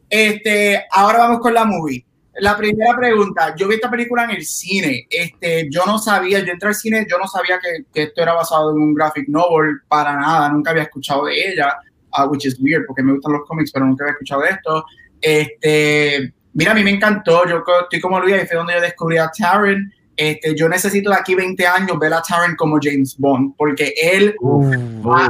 este, 0.09 0.85
ahora 0.91 1.19
vamos 1.19 1.39
con 1.39 1.53
la 1.53 1.65
movie. 1.65 2.05
La 2.41 2.57
primera 2.57 2.95
pregunta, 2.97 3.55
yo 3.55 3.67
vi 3.67 3.75
esta 3.75 3.89
película 3.89 4.23
en 4.23 4.31
el 4.31 4.45
cine, 4.45 5.07
este, 5.09 5.67
yo 5.69 5.85
no 5.85 5.97
sabía, 5.97 6.39
yo 6.39 6.51
entré 6.51 6.69
al 6.69 6.75
cine, 6.75 7.05
yo 7.09 7.17
no 7.17 7.27
sabía 7.27 7.59
que, 7.59 7.85
que 7.93 8.03
esto 8.03 8.21
era 8.21 8.33
basado 8.33 8.71
en 8.71 8.81
un 8.81 8.93
graphic 8.93 9.27
novel 9.27 9.81
para 9.87 10.15
nada, 10.15 10.49
nunca 10.49 10.71
había 10.71 10.83
escuchado 10.83 11.25
de 11.25 11.51
ella, 11.51 11.77
uh, 12.17 12.27
which 12.29 12.45
is 12.45 12.59
weird 12.59 12.85
porque 12.85 13.03
me 13.03 13.13
gustan 13.13 13.33
los 13.33 13.41
cómics, 13.47 13.71
pero 13.71 13.85
nunca 13.85 14.03
había 14.03 14.13
escuchado 14.13 14.41
de 14.41 14.49
esto. 14.49 14.85
Este, 15.21 16.33
mira, 16.53 16.71
a 16.71 16.75
mí 16.75 16.83
me 16.83 16.91
encantó, 16.91 17.47
yo 17.47 17.63
estoy 17.81 17.99
como 17.99 18.19
Luis, 18.19 18.35
ahí 18.35 18.47
fue 18.47 18.57
donde 18.57 18.73
yo 18.73 18.81
descubrí 18.81 19.17
a 19.17 19.29
Taron, 19.29 19.91
este, 20.15 20.53
yo 20.53 20.67
necesito 20.67 21.09
de 21.09 21.15
aquí 21.15 21.33
20 21.33 21.65
años 21.65 21.97
ver 21.97 22.13
a 22.13 22.21
Taron 22.21 22.55
como 22.55 22.77
James 22.81 23.15
Bond, 23.17 23.55
porque 23.57 23.93
él 24.01 24.35
uh, 24.41 24.65
uh, 24.65 25.27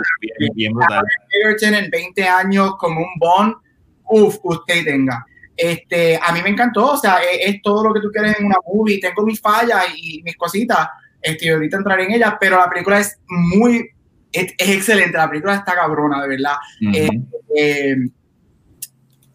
bien, 0.55 0.73
bien 0.73 1.73
en 1.75 1.89
20 1.91 2.27
años 2.27 2.75
como 2.77 3.01
un 3.01 3.19
Bond, 3.19 3.55
uff, 4.05 4.37
usted 4.43 4.83
tenga. 4.83 5.25
Este, 5.61 6.17
a 6.21 6.31
mí 6.31 6.41
me 6.41 6.49
encantó, 6.49 6.93
o 6.93 6.97
sea, 6.97 7.17
es, 7.17 7.55
es, 7.55 7.61
todo 7.61 7.83
lo 7.83 7.93
que 7.93 7.99
tú 7.99 8.09
quieres 8.11 8.39
en 8.39 8.45
una 8.45 8.57
movie, 8.65 8.99
tengo 8.99 9.23
mis 9.23 9.41
fallas 9.41 9.83
y 9.93 10.23
mis 10.23 10.37
cositas, 10.37 10.87
este, 11.21 11.51
ahorita 11.51 11.77
entraré 11.77 12.05
en 12.05 12.13
ellas, 12.13 12.35
pero 12.39 12.57
la 12.57 12.69
película 12.69 12.99
es 12.99 13.19
muy, 13.27 13.89
es, 14.31 14.53
es 14.57 14.69
excelente, 14.69 15.17
la 15.17 15.29
película 15.29 15.55
está 15.55 15.75
cabrona, 15.75 16.21
de 16.21 16.27
verdad. 16.29 16.55
Uh 16.81 16.85
-huh. 16.85 17.27
eh, 17.55 17.95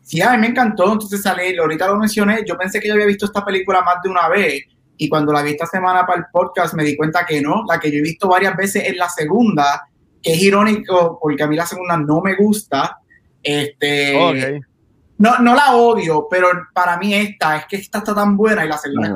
Sí, 0.05 0.21
a 0.21 0.33
mí 0.33 0.39
me 0.39 0.49
encantó. 0.49 0.93
Entonces 0.93 1.23
sale, 1.23 1.59
ahorita 1.59 1.89
lo 1.89 1.97
mencioné. 1.97 2.45
Yo 2.47 2.57
pensé 2.57 2.79
que 2.79 2.89
yo 2.89 2.95
había 2.95 3.07
visto 3.07 3.25
esta 3.25 3.45
película 3.45 3.81
más 3.81 3.97
de 4.03 4.11
una 4.11 4.29
vez. 4.29 4.63
Y 4.97 5.09
cuando 5.09 5.33
la 5.33 5.43
vi 5.43 5.53
esta 5.53 5.67
semana 5.67 6.07
para 6.07 6.21
el 6.21 6.27
podcast, 6.31 6.75
me 6.75 6.85
di 6.85 6.95
cuenta 6.95 7.25
que 7.27 7.41
no. 7.41 7.65
La 7.67 7.81
que 7.81 7.91
yo 7.91 7.99
he 7.99 8.03
visto 8.03 8.29
varias 8.29 8.55
veces 8.55 8.85
es 8.87 8.97
la 8.97 9.09
segunda, 9.09 9.89
que 10.23 10.35
es 10.35 10.43
irónico 10.43 11.19
porque 11.21 11.43
a 11.43 11.47
mí 11.47 11.57
la 11.57 11.67
segunda 11.67 11.97
no 11.97 12.21
me 12.21 12.35
gusta. 12.37 12.99
Este, 13.43 14.15
Ok. 14.17 14.65
No, 15.19 15.39
no 15.39 15.55
la 15.55 15.77
odio, 15.77 16.27
pero 16.31 16.49
para 16.73 16.97
mí 16.97 17.15
esta 17.15 17.57
es 17.57 17.67
que 17.67 17.77
esta 17.77 17.99
está 17.99 18.15
tan 18.15 18.37
buena 18.37 18.65
y 18.65 18.69
la 18.69 18.79
segunda 18.79 19.09
es 19.09 19.15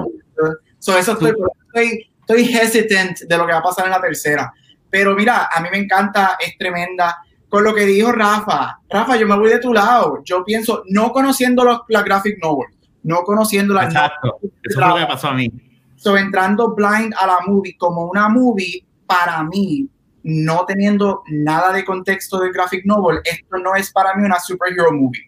so, 0.79 0.97
eso 0.97 1.13
estoy, 1.13 1.35
estoy, 1.67 2.11
estoy 2.21 2.57
hesitant 2.57 3.19
de 3.21 3.37
lo 3.37 3.47
que 3.47 3.53
va 3.53 3.59
a 3.59 3.63
pasar 3.63 3.87
en 3.87 3.93
la 3.93 4.01
tercera. 4.01 4.53
Pero 4.91 5.15
mira, 5.15 5.49
a 5.53 5.61
mí 5.61 5.69
me 5.71 5.79
encanta, 5.79 6.37
es 6.39 6.57
tremenda. 6.57 7.19
Con 7.49 7.65
lo 7.65 7.75
que 7.75 7.87
dijo 7.87 8.13
Rafa, 8.13 8.79
Rafa, 8.91 9.17
yo 9.17 9.27
me 9.27 9.37
voy 9.37 9.51
de 9.51 9.59
tu 9.59 9.73
lado. 9.73 10.21
Yo 10.23 10.45
pienso, 10.45 10.83
no 10.91 11.13
conociendo 11.13 11.65
los, 11.65 11.81
la 11.89 12.03
graphic 12.03 12.37
novel, 12.43 12.69
no 13.03 13.23
conociendo 13.23 13.73
la 13.73 13.85
Exacto. 13.85 14.39
Eso 14.63 14.79
fue 14.79 14.89
lo 14.89 14.95
que 14.95 15.01
me 15.01 15.07
pasó 15.07 15.29
a 15.29 15.35
mí. 15.35 15.51
So, 15.97 16.17
entrando 16.17 16.75
blind 16.75 17.15
a 17.19 17.27
la 17.27 17.39
movie 17.47 17.77
como 17.77 18.05
una 18.05 18.29
movie, 18.29 18.85
para 19.07 19.43
mí, 19.43 19.89
no 20.23 20.65
teniendo 20.67 21.23
nada 21.29 21.73
de 21.73 21.85
contexto 21.85 22.39
del 22.39 22.53
graphic 22.53 22.85
novel, 22.85 23.21
esto 23.25 23.57
no 23.57 23.75
es 23.75 23.91
para 23.91 24.15
mí 24.15 24.25
una 24.25 24.39
superhero 24.39 24.93
movie. 24.93 25.28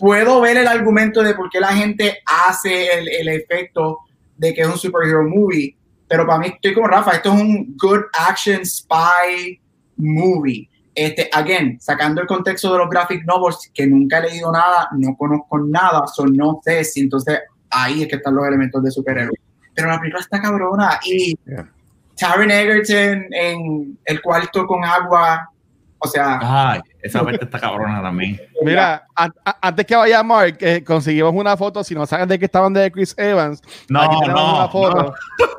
Puedo 0.00 0.40
ver 0.40 0.56
el 0.56 0.66
argumento 0.66 1.22
de 1.22 1.34
por 1.34 1.50
qué 1.50 1.60
la 1.60 1.74
gente 1.74 2.18
hace 2.26 2.98
el, 2.98 3.08
el 3.08 3.28
efecto 3.28 3.98
de 4.36 4.54
que 4.54 4.62
es 4.62 4.66
un 4.66 4.78
superhero 4.78 5.22
movie, 5.22 5.76
pero 6.08 6.26
para 6.26 6.38
mí 6.38 6.46
estoy 6.46 6.74
como 6.74 6.88
Rafa, 6.88 7.12
esto 7.12 7.32
es 7.32 7.40
un 7.40 7.76
good 7.76 8.04
action 8.18 8.64
spy 8.64 9.60
movie. 9.96 10.68
Este, 10.94 11.30
again, 11.32 11.78
sacando 11.80 12.20
el 12.20 12.26
contexto 12.26 12.72
de 12.72 12.78
los 12.78 12.90
graphic 12.90 13.24
novels, 13.24 13.70
que 13.72 13.86
nunca 13.86 14.18
he 14.18 14.30
leído 14.30 14.50
nada, 14.50 14.88
no 14.96 15.14
conozco 15.16 15.58
nada, 15.58 16.06
so 16.06 16.26
no 16.26 16.60
sé 16.64 16.82
si 16.84 17.00
entonces 17.00 17.38
ahí 17.70 18.02
es 18.02 18.08
que 18.08 18.16
están 18.16 18.34
los 18.34 18.46
elementos 18.46 18.82
de 18.82 18.90
superhéroe. 18.90 19.38
Pero 19.74 19.88
la 19.88 20.00
película 20.00 20.20
está 20.20 20.40
cabrona 20.40 20.98
y 21.04 21.34
Yeah. 21.46 21.70
Taron 22.16 22.50
Egerton 22.50 23.26
en 23.32 23.98
el 24.04 24.20
cuarto 24.20 24.66
con 24.66 24.84
agua, 24.84 25.50
o 25.98 26.06
sea, 26.06 26.38
Ay, 26.42 26.80
esa 27.02 27.22
parte 27.24 27.44
está 27.44 27.58
cabrona 27.58 28.02
también. 28.02 28.40
Mira, 28.62 29.06
a- 29.16 29.30
antes 29.62 29.86
que 29.86 29.96
vaya 29.96 30.22
Mark, 30.22 30.56
eh, 30.60 30.84
conseguimos 30.84 31.32
una 31.34 31.56
foto. 31.56 31.82
Si 31.84 31.94
no 31.94 32.06
saben 32.06 32.28
de 32.28 32.38
qué 32.38 32.44
estaban 32.46 32.72
de 32.72 32.90
Chris 32.92 33.14
Evans, 33.16 33.60
No, 33.88 34.04
no, 34.04 34.18
una 34.58 34.68
foto. 34.68 35.02
no. 35.02 35.14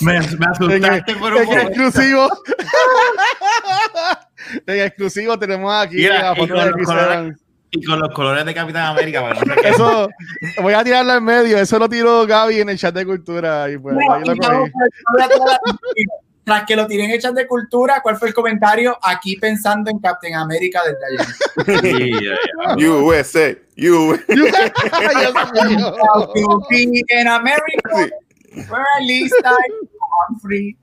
Me, 0.00 0.12
me 0.12 0.18
En, 0.18 0.44
asustaste 0.44 1.14
por 1.16 1.32
un 1.32 1.38
en 1.38 1.44
momento. 1.46 1.68
exclusivo. 1.68 2.28
en 4.66 4.80
exclusivo 4.82 5.38
tenemos 5.38 5.72
aquí 5.72 5.96
Mira, 5.96 6.22
la 6.22 6.32
y 6.32 6.36
foto 6.36 6.48
con 6.54 6.58
de 6.58 6.64
los 6.66 6.74
Chris 6.74 6.86
colores- 6.88 7.12
Evans. 7.14 7.40
Y 7.70 7.84
con 7.84 7.98
los 8.00 8.14
colores 8.14 8.44
de 8.44 8.54
Capitán 8.54 8.86
América. 8.86 9.20
bueno. 9.22 9.40
Eso, 9.64 10.08
voy 10.62 10.74
a 10.74 10.84
tirarlo 10.84 11.14
en 11.14 11.24
medio. 11.24 11.58
Eso 11.58 11.76
lo 11.78 11.88
tiró 11.88 12.24
Gaby 12.26 12.60
en 12.60 12.68
el 12.68 12.78
chat 12.78 12.94
de 12.94 13.04
cultura. 13.04 13.68
Y 13.70 13.78
pues, 13.78 13.96
No, 13.96 14.14
ahí 14.14 14.22
lo 14.24 14.34
tras 16.44 16.64
que 16.66 16.76
lo 16.76 16.86
tiren 16.86 17.10
hechas 17.10 17.34
de 17.34 17.46
cultura, 17.46 18.00
¿cuál 18.02 18.16
fue 18.16 18.28
el 18.28 18.34
comentario? 18.34 18.96
Aquí 19.02 19.36
pensando 19.36 19.90
en 19.90 19.98
Captain 19.98 20.34
America 20.34 20.82
desde. 20.84 21.80
Sí, 21.80 22.10
ya. 22.24 22.76
USA, 22.76 23.56
U. 23.78 24.16
Dios 24.28 24.52
mío. 25.66 25.94
To 26.34 26.66
be 26.68 26.82
in 27.08 27.28
America, 27.28 28.10
where 28.68 28.84
at 28.98 29.02
least 29.02 29.34
I'm 29.44 30.38
free. 30.40 30.76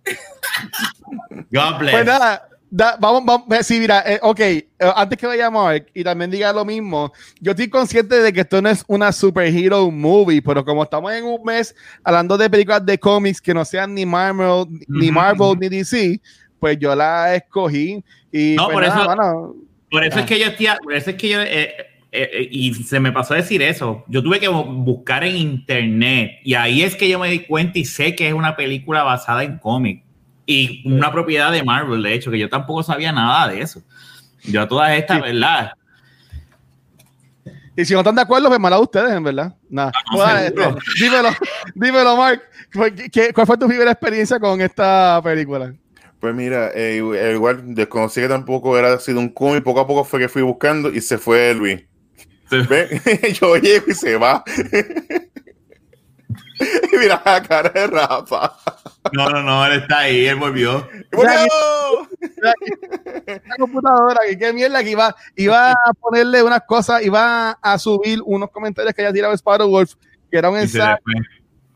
God 1.51 1.79
bless. 1.79 1.93
Pues 1.93 2.05
nada, 2.05 2.49
da- 2.71 2.97
vamos, 2.99 3.23
vamos, 3.25 3.45
eh, 3.59 3.63
sí, 3.63 3.79
mira, 3.79 4.01
eh, 4.07 4.17
ok, 4.21 4.39
eh, 4.39 4.65
antes 4.95 5.17
que 5.19 5.27
vaya 5.27 5.51
Mark 5.51 5.85
y 5.93 6.03
también 6.03 6.31
diga 6.31 6.51
lo 6.53 6.65
mismo, 6.65 7.11
yo 7.39 7.51
estoy 7.51 7.69
consciente 7.69 8.15
de 8.21 8.31
que 8.33 8.39
esto 8.41 8.61
no 8.61 8.69
es 8.69 8.83
una 8.87 9.11
superhero 9.11 9.91
movie, 9.91 10.41
pero 10.41 10.63
como 10.65 10.81
estamos 10.83 11.11
en 11.11 11.25
un 11.25 11.43
mes 11.43 11.75
hablando 12.03 12.37
de 12.37 12.49
películas 12.49 12.83
de 12.85 12.97
cómics 12.97 13.39
que 13.41 13.53
no 13.53 13.63
sean 13.65 13.93
ni 13.93 14.05
Marvel, 14.05 14.65
ni. 14.87 15.11
Marvel, 15.11 15.59
ni 15.59 15.67
DC, 15.69 16.19
pues 16.59 16.77
yo 16.79 16.95
la 16.95 17.35
escogí 17.35 18.03
y 18.31 18.55
No, 18.55 18.65
pues 18.65 18.73
por 18.75 18.83
nada, 18.87 18.95
eso- 19.01 19.05
mano, 19.07 19.55
Por 19.91 20.05
eso 20.05 20.17
Ah. 20.17 20.21
es 20.21 20.25
que 20.25 20.39
yo 20.39 20.45
estoy, 20.47 20.67
por 20.81 20.93
eso 20.93 21.09
es 21.09 21.15
que 21.17 21.27
yo, 21.29 21.41
eh, 21.41 21.73
eh, 22.13 22.29
eh, 22.33 22.47
y 22.49 22.73
se 22.73 22.99
me 23.01 23.11
pasó 23.11 23.33
a 23.33 23.37
decir 23.37 23.61
eso, 23.61 24.05
yo 24.07 24.23
tuve 24.23 24.39
que 24.39 24.49
bu- 24.49 24.83
buscar 24.85 25.23
en 25.25 25.35
internet 25.35 26.31
y 26.45 26.53
ahí 26.53 26.81
es 26.83 26.95
que 26.95 27.09
yo 27.09 27.19
me 27.19 27.29
di 27.29 27.39
cuenta 27.39 27.77
y 27.79 27.83
sé 27.85 28.15
que 28.15 28.29
es 28.29 28.33
una 28.33 28.55
película 28.55 29.03
basada 29.03 29.43
en 29.43 29.57
cómic 29.57 30.03
y 30.51 30.83
una 30.85 31.11
propiedad 31.11 31.51
de 31.51 31.63
Marvel, 31.63 32.03
de 32.03 32.13
hecho, 32.13 32.29
que 32.31 32.39
yo 32.39 32.49
tampoco 32.49 32.83
sabía 32.83 33.11
nada 33.11 33.47
de 33.47 33.61
eso. 33.61 33.81
Yo 34.43 34.67
todas 34.67 34.91
estas, 34.97 35.17
Sí. 35.17 35.23
¿verdad? 35.23 35.71
y 37.75 37.85
si 37.85 37.93
no 37.93 37.99
están 38.01 38.15
de 38.15 38.21
acuerdo, 38.21 38.47
pues 38.49 38.59
mal 38.59 38.73
a 38.73 38.79
ustedes, 38.79 39.11
en 39.13 39.23
verdad. 39.23 39.55
Nada. 39.69 39.91
no, 40.13 40.37
este, 40.37 40.61
dímelo, 40.99 41.29
dímelo, 41.73 42.17
Mark. 42.17 42.41
¿Qué- 42.71 43.09
qué- 43.09 43.33
¿Cuál 43.33 43.47
fue 43.47 43.57
tu 43.57 43.67
primera 43.67 43.91
experiencia 43.91 44.39
con 44.39 44.59
esta 44.61 45.19
película? 45.23 45.73
Pues 46.19 46.35
mira, 46.35 46.69
eh, 46.75 46.97
igual 47.33 47.73
desconocí 47.73 48.21
que 48.21 48.27
tampoco 48.27 48.77
era 48.77 48.99
sido 48.99 49.19
un 49.19 49.29
cómic, 49.29 49.63
poco 49.63 49.79
a 49.79 49.87
poco 49.87 50.03
fue 50.03 50.19
que 50.19 50.29
fui 50.29 50.41
buscando 50.43 50.89
y 50.89 51.01
se 51.01 51.17
fue 51.17 51.53
Luis. 51.55 51.81
¿Ve? 52.51 52.89
Yo 53.41 53.55
llego 53.55 53.85
y 53.87 53.93
se 53.93 54.17
va. 54.17 54.43
y 56.59 56.97
mira 56.97 57.21
la 57.25 57.41
cara 57.41 57.69
de 57.69 57.87
Rafa. 57.87 58.51
No, 59.13 59.29
no, 59.29 59.41
no, 59.41 59.65
él 59.65 59.81
está 59.81 59.99
ahí, 59.99 60.27
él 60.27 60.35
volvió. 60.35 60.87
La 62.41 62.53
computadora, 63.57 64.19
que 64.27 64.37
qué 64.37 64.53
mierda, 64.53 64.83
que 64.83 64.91
iba, 64.91 65.15
iba 65.35 65.71
a 65.71 65.93
ponerle 65.99 66.43
unas 66.43 66.61
cosas, 66.67 67.03
iba 67.03 67.51
a 67.51 67.79
subir 67.79 68.19
unos 68.25 68.49
comentarios 68.51 68.93
que 68.93 69.01
haya 69.01 69.13
tirado 69.13 69.33
Sparrow 69.35 69.69
Wolf, 69.69 69.93
que 70.29 70.37
era 70.37 70.49
un 70.49 70.57
Y 70.57 70.67
se 70.67 70.77
ensayo, 70.77 70.97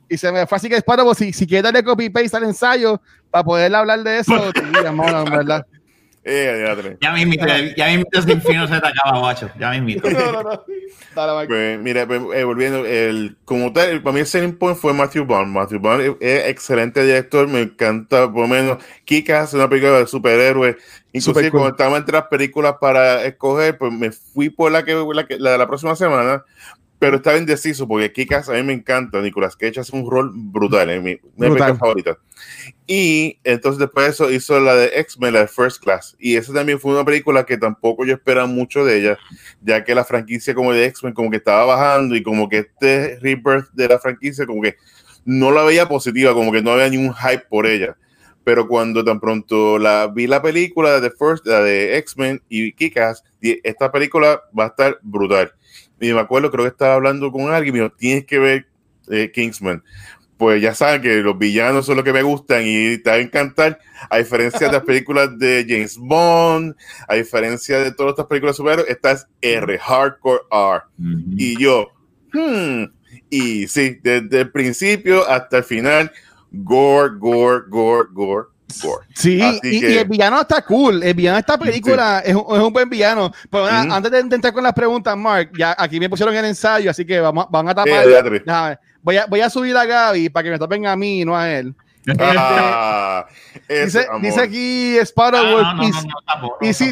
y 0.08 0.18
se 0.18 0.32
me 0.32 0.46
fue 0.46 0.56
así 0.58 0.70
que 0.70 0.78
Sparrow 0.78 1.06
Wolf, 1.06 1.18
si, 1.18 1.34
si 1.34 1.48
quieres 1.48 1.64
darle 1.64 1.84
copy 1.84 2.10
paste 2.10 2.38
al 2.38 2.44
ensayo 2.44 3.02
para 3.32 3.44
poder 3.44 3.74
hablar 3.74 4.04
de 4.04 4.20
eso, 4.20 4.34
sí, 4.56 4.62
hermano, 4.84 5.22
en 5.22 5.32
verdad. 5.32 5.66
Eh, 6.28 6.66
ya. 6.66 6.98
Ya 7.00 7.14
mismito, 7.14 7.46
ya 7.78 7.86
mismito 7.88 8.22
sin 8.24 8.42
fin 8.42 8.60
se 8.68 8.80
te 8.82 8.88
acaba, 8.88 9.20
guacho. 9.20 9.48
Ya 9.60 9.70
mismito. 9.70 10.10
No, 10.10 10.32
no, 10.32 10.42
no. 10.44 10.64
Dale, 11.16 11.34
Mark. 11.34 11.48
Pues 11.48 11.80
mira, 11.80 12.08
pues, 12.08 12.20
eh, 12.34 12.44
volviendo, 12.44 12.84
el, 12.84 13.38
como 13.46 13.72
tal, 13.72 13.90
el- 13.90 14.02
para 14.02 14.16
mí 14.16 14.22
el 14.22 14.26
selling 14.26 14.58
point 14.58 14.76
fue 14.76 14.92
Matthew 14.94 15.24
Bond. 15.26 15.54
Matthew 15.54 15.80
Bond 15.80 16.02
es, 16.02 16.16
es 16.20 16.48
excelente 16.50 17.04
director, 17.06 17.48
me 17.48 17.62
encanta, 17.62 18.24
por 18.32 18.42
lo 18.42 18.48
menos, 18.48 18.84
Kikas 19.06 19.50
es 19.50 19.54
una 19.54 19.70
película 19.70 20.00
de 20.00 20.08
superhéroes. 20.08 20.78
Inclusive 21.14 21.34
Super 21.36 21.52
cool. 21.52 21.60
cuando 21.62 21.76
estaba 21.78 21.98
entre 21.98 22.14
las 22.14 22.28
películas 22.28 22.76
para 22.82 23.24
escoger, 23.24 23.78
pues 23.78 23.94
me 23.94 24.12
fui 24.12 24.50
por 24.50 24.72
la 24.72 24.84
que 24.84 24.94
la, 24.96 25.28
que- 25.28 25.38
la 25.40 25.52
de 25.52 25.58
la 25.60 25.68
próxima 25.68 25.96
semana, 25.96 26.44
pero 27.00 27.18
estaba 27.18 27.38
indeciso 27.38 27.88
porque 27.88 28.12
Kikas 28.12 28.50
a 28.50 28.54
mí 28.54 28.64
me 28.64 28.74
encanta. 28.74 29.22
Nicolas 29.22 29.56
Cage 29.56 29.80
hace 29.80 29.96
un 29.96 30.10
rol 30.10 30.32
brutal, 30.34 30.90
es 30.90 31.02
mi 31.02 31.20
Brutal. 31.36 31.78
favorita. 31.78 32.18
Y 32.88 33.40
entonces 33.44 33.80
después 33.80 34.06
de 34.06 34.12
eso 34.12 34.32
hizo 34.32 34.60
la 34.60 34.76
de 34.76 34.92
X-Men, 35.00 35.34
la 35.34 35.40
de 35.42 35.48
First 35.48 35.84
Class. 35.84 36.16
Y 36.20 36.36
esa 36.36 36.54
también 36.54 36.80
fue 36.80 36.94
una 36.94 37.04
película 37.04 37.46
que 37.46 37.58
tampoco 37.58 38.06
yo 38.06 38.14
esperaba 38.14 38.48
mucho 38.48 38.86
de 38.86 39.00
ella, 39.00 39.18
ya 39.62 39.84
que 39.84 39.94
la 39.94 40.06
franquicia 40.06 40.56
como 40.56 40.72
de 40.72 40.86
X-Men 40.86 41.14
como 41.14 41.30
que 41.30 41.38
estaba 41.38 41.66
bajando 41.66 42.16
y 42.16 42.24
como 42.24 42.48
que 42.48 42.60
este 42.60 43.20
rebirth 43.20 43.72
de 43.74 43.88
la 43.88 44.00
franquicia 44.00 44.46
como 44.46 44.62
que 44.62 44.76
no 45.26 45.52
la 45.52 45.64
veía 45.64 45.88
positiva, 45.88 46.34
como 46.34 46.52
que 46.52 46.62
no 46.62 46.72
había 46.72 46.90
ningún 46.90 47.14
hype 47.14 47.46
por 47.50 47.66
ella. 47.66 47.98
Pero 48.44 48.68
cuando 48.68 49.04
tan 49.04 49.20
pronto 49.20 49.80
la 49.80 50.08
vi 50.08 50.28
la 50.28 50.42
película 50.42 51.00
de 51.02 51.10
First, 51.10 51.48
la 51.48 51.62
de 51.62 51.98
X-Men 51.98 52.42
y 52.48 52.72
Kikas, 52.74 53.24
esta 53.42 53.92
película 53.92 54.40
va 54.58 54.66
a 54.66 54.68
estar 54.68 55.00
brutal. 55.02 55.52
Y 56.00 56.14
me 56.14 56.20
acuerdo, 56.20 56.52
creo 56.52 56.66
que 56.66 56.70
estaba 56.70 56.96
hablando 56.96 57.32
con 57.32 57.54
alguien 57.54 57.76
y 57.76 57.78
me 57.78 57.84
dijo, 57.84 57.96
tienes 57.98 58.26
que 58.26 58.40
ver 58.40 58.68
eh, 59.10 59.32
Kingsman. 59.34 59.84
Pues 60.38 60.62
ya 60.62 60.76
saben 60.76 61.02
que 61.02 61.16
los 61.22 61.38
villanos 61.38 61.86
son 61.86 61.96
los 61.96 62.04
que 62.04 62.12
me 62.12 62.22
gustan 62.22 62.64
y 62.66 62.98
te 62.98 63.10
va 63.10 63.16
a 63.16 63.20
encantar, 63.20 63.80
a 64.10 64.18
diferencia 64.18 64.68
de 64.68 64.74
las 64.74 64.84
películas 64.86 65.38
de 65.40 65.66
James 65.68 65.98
Bond, 65.98 66.76
a 67.08 67.16
diferencia 67.16 67.80
de 67.80 67.92
todas 67.92 68.12
estas 68.12 68.26
películas 68.26 68.58
superhéroes, 68.58 68.90
esta 68.90 69.12
es 69.12 69.28
R, 69.42 69.80
Hardcore 69.80 70.42
R. 70.52 70.82
Y 71.38 71.58
yo, 71.58 71.88
hmm, 72.34 72.84
y 73.30 73.68
sí, 73.68 74.00
desde 74.04 74.42
el 74.42 74.52
principio 74.52 75.26
hasta 75.30 75.60
el 75.60 75.64
final, 75.64 76.12
gore, 76.52 77.16
gore, 77.18 77.64
gore, 77.70 78.10
gore, 78.12 78.48
gore. 78.82 79.06
Sí, 79.14 79.40
y, 79.64 79.80
que- 79.80 79.92
y 79.92 79.98
el 79.98 80.06
villano 80.08 80.42
está 80.42 80.62
cool. 80.64 81.02
El 81.04 81.14
villano 81.14 81.36
de 81.36 81.40
esta 81.42 81.58
película 81.58 82.20
es, 82.26 82.34
un, 82.36 82.46
es 82.56 82.62
un 82.62 82.74
buen 82.74 82.90
villano. 82.90 83.32
Pero 83.50 83.66
antes 83.68 84.12
de 84.12 84.20
intentar 84.20 84.54
con 84.54 84.64
las 84.64 84.74
preguntas, 84.74 85.16
Mark, 85.18 85.52
ya 85.58 85.76
aquí 85.78 86.00
me 86.00 86.10
pusieron 86.10 86.36
el 86.36 86.46
ensayo, 86.46 86.90
así 86.92 87.06
que 87.06 87.20
vamos, 87.20 87.46
van 87.50 87.68
a 87.70 87.76
tapar. 87.76 87.88
Eh, 88.72 88.78
voy, 89.02 89.18
a, 89.18 89.26
voy 89.28 89.42
a 89.42 89.50
subir 89.50 89.76
a 89.78 89.86
Gaby 89.86 90.30
para 90.30 90.44
que 90.44 90.50
me 90.52 90.60
tapen 90.60 90.86
a 90.88 90.96
mí, 90.96 91.24
no 91.26 91.36
a 91.38 91.50
él. 91.52 91.74
Ah, 92.20 93.26
eso, 93.68 94.00
Dice, 94.00 94.08
dice 94.22 94.42
aquí 94.42 94.98
Sparrow 95.00 95.42
Ah, 95.44 95.74
no, 95.76 95.82
no, 95.82 95.88
y- 95.88 95.92
no, 95.92 96.02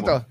no, 0.06 0.26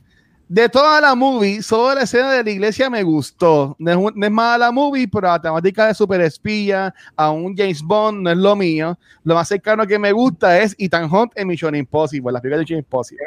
de 0.54 0.70
toda 0.70 1.02
la 1.02 1.16
movie, 1.16 1.64
solo 1.64 1.96
la 1.96 2.02
escena 2.02 2.32
de 2.32 2.44
la 2.44 2.52
iglesia 2.52 2.88
me 2.88 3.02
gustó. 3.02 3.76
No 3.80 4.10
es, 4.10 4.32
mala 4.32 4.68
la 4.68 4.72
movie, 4.72 5.08
pero 5.08 5.28
la 5.28 5.42
temática 5.42 5.88
de 5.88 5.96
super 5.96 6.22
espía 6.22 6.94
a 7.16 7.32
un 7.32 7.58
James 7.58 7.82
Bond 7.82 8.22
no 8.22 8.30
es 8.30 8.38
lo 8.38 8.56
mío. 8.56 8.96
Lo 9.24 9.34
más 9.34 9.48
cercano 9.48 9.88
que 9.88 9.98
me 9.98 10.12
gusta 10.12 10.60
es 10.60 10.76
Ethan 10.78 11.12
Hunt 11.12 11.32
en 11.36 11.48
Mission 11.48 11.76
Impossible, 11.76 12.32
la 12.32 12.40
película 12.40 12.58
de 12.58 12.62
Mission 12.62 12.78
Impossible. 12.78 13.26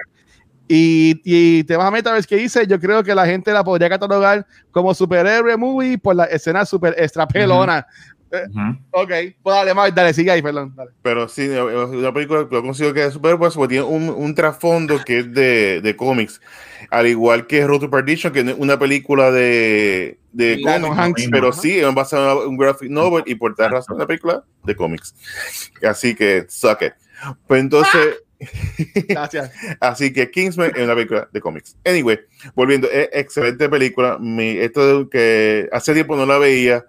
Y, 0.69 1.21
y 1.25 1.65
te 1.65 1.77
vas 1.77 1.89
a 1.89 1.91
Metaverse 1.91 2.29
que 2.29 2.37
dice, 2.37 2.65
yo 2.65 2.79
creo 2.79 3.03
que 3.03 3.13
la 3.13 3.27
gente 3.27 3.53
la 3.53 3.65
podría 3.65 3.89
catalogar 3.89 4.47
como 4.71 4.95
superhéroe 4.95 5.57
movie 5.57 5.99
por 5.99 6.15
la 6.15 6.27
escena 6.27 6.65
super 6.65 6.95
extra 6.97 7.27
pelona. 7.27 7.85
Uh 7.89 8.16
Ok, 8.91 9.11
pues 9.43 9.57
dale, 9.57 9.75
más, 9.75 9.95
dale, 9.95 10.15
sigue 10.15 10.31
ahí, 10.31 10.43
perdón. 10.43 10.73
Dale. 10.75 10.91
Pero 11.03 11.29
sí, 11.29 11.49
una 11.49 12.13
película 12.13 12.47
yo 12.51 12.63
considero 12.63 12.95
que 12.95 13.05
es 13.05 13.13
super 13.13 13.37
pues, 13.39 13.55
porque 13.55 13.75
tiene 13.75 13.85
un, 13.85 14.09
un 14.09 14.35
trasfondo 14.35 15.03
que 15.05 15.21
es 15.21 15.33
de, 15.33 15.81
de 15.81 15.97
cómics, 15.97 16.41
al 16.91 17.07
igual 17.07 17.47
que 17.47 17.67
Road 17.67 17.81
to 17.81 17.91
Perdition, 17.91 18.33
que 18.33 18.41
es 18.41 18.55
una 18.57 18.79
película 18.79 19.31
de, 19.31 20.19
de 20.33 20.61
cómics, 20.63 21.29
pero 21.31 21.53
sí, 21.53 21.79
es 21.79 21.95
basada 21.95 22.33
en 22.33 22.49
un 22.49 22.57
graphic 22.57 22.91
novel 22.91 23.25
y 23.27 23.35
por 23.35 23.55
tal 23.55 23.71
razón 23.71 23.97
una 23.97 24.07
película 24.07 24.45
de 24.65 24.77
cómics. 24.77 25.15
Así 25.83 26.15
que, 26.15 26.47
suck 26.49 26.83
it. 26.83 26.93
Pues 27.47 27.61
entonces... 27.61 28.23
Gracias. 29.09 29.51
Así 29.81 30.13
que 30.13 30.31
Kingsman 30.31 30.73
es 30.77 30.83
una 30.83 30.95
película 30.95 31.29
de 31.33 31.41
cómics. 31.41 31.77
Anyway, 31.85 32.21
volviendo, 32.55 32.89
es 32.91 33.09
excelente 33.13 33.69
película. 33.69 34.19
Mi, 34.19 34.51
esto 34.59 35.09
que 35.09 35.69
hace 35.73 35.95
tiempo 35.95 36.17
no 36.17 36.27
la 36.27 36.39
veía 36.39 36.85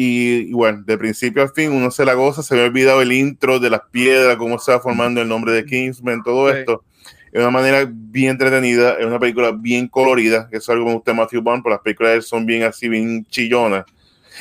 y, 0.00 0.50
y, 0.50 0.52
bueno, 0.52 0.84
de 0.86 0.96
principio 0.96 1.42
a 1.42 1.48
fin 1.48 1.72
uno 1.72 1.90
se 1.90 2.04
la 2.04 2.14
goza, 2.14 2.44
se 2.44 2.54
me 2.54 2.62
ha 2.62 2.66
olvidado 2.66 3.02
el 3.02 3.10
intro 3.10 3.58
de 3.58 3.68
las 3.68 3.80
piedras, 3.90 4.36
cómo 4.36 4.56
se 4.60 4.70
va 4.70 4.78
formando 4.78 5.20
el 5.20 5.26
nombre 5.26 5.50
de 5.50 5.64
Kingsman, 5.64 6.22
todo 6.22 6.52
sí. 6.52 6.58
esto. 6.58 6.84
Es 7.32 7.40
una 7.40 7.50
manera 7.50 7.84
bien 7.90 8.30
entretenida, 8.30 8.92
es 8.92 9.04
una 9.04 9.18
película 9.18 9.50
bien 9.50 9.88
colorida, 9.88 10.48
que 10.48 10.58
es 10.58 10.68
algo 10.68 10.84
que 10.84 10.90
me 10.90 10.94
gusta 10.94 11.14
Matthew 11.14 11.42
Bond, 11.42 11.64
pero 11.64 11.74
las 11.74 11.82
películas 11.82 12.24
son 12.26 12.46
bien 12.46 12.62
así, 12.62 12.88
bien 12.88 13.26
chillonas, 13.26 13.86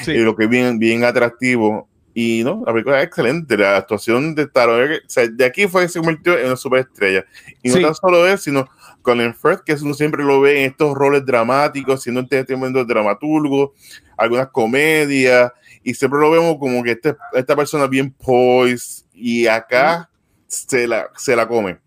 sí. 0.03 0.11
y 0.11 0.19
lo 0.19 0.35
que 0.35 0.43
es 0.43 0.49
bien, 0.49 0.77
bien 0.77 1.03
atractivo. 1.03 1.89
Y 2.13 2.43
no, 2.43 2.61
la 2.63 2.71
película 2.73 2.99
es 2.99 3.07
excelente, 3.07 3.57
la 3.57 3.77
actuación 3.77 4.35
de 4.35 4.45
Taro, 4.45 4.75
o 4.75 4.87
sea, 5.07 5.27
de 5.27 5.43
aquí 5.43 5.67
fue 5.67 5.83
que 5.83 5.89
se 5.89 5.97
convirtió 5.97 6.37
en 6.37 6.45
una 6.45 6.55
superestrella. 6.55 7.25
Y 7.63 7.69
no 7.69 7.75
sí. 7.77 7.81
tan 7.81 7.95
solo 7.95 8.27
él, 8.27 8.37
sino 8.37 8.69
Colin 9.07 9.33
Firth, 9.33 9.61
que 9.61 9.71
uno 9.75 9.93
siempre 9.93 10.21
lo 10.21 10.41
ve 10.41 10.65
en 10.65 10.71
estos 10.71 10.93
roles 10.93 11.25
dramáticos, 11.25 12.03
siendo 12.03 12.19
un 12.19 12.27
tremendo 12.27 12.83
dramaturgo, 12.83 13.73
algunas 14.17 14.49
comedias, 14.49 15.49
y 15.81 15.93
siempre 15.93 16.19
lo 16.19 16.29
vemos 16.29 16.57
como 16.59 16.83
que 16.83 16.91
este, 16.91 17.15
esta 17.33 17.55
persona 17.55 17.87
bien 17.87 18.11
poised, 18.11 19.05
y 19.13 19.47
acá 19.47 20.09
se, 20.47 20.89
la, 20.89 21.09
se 21.15 21.37
la 21.37 21.47
come. 21.47 21.77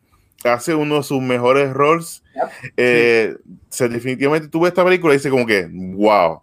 Hace 0.44 0.74
uno 0.74 0.96
de 0.96 1.02
sus 1.02 1.20
mejores 1.20 1.74
roles. 1.74 2.22
Yep. 2.34 2.72
Eh, 2.78 3.36
se, 3.68 3.90
definitivamente 3.90 4.48
tuve 4.48 4.68
esta 4.68 4.82
película 4.82 5.12
y 5.12 5.18
dice 5.18 5.28
como 5.28 5.44
que, 5.44 5.68
wow. 5.70 6.40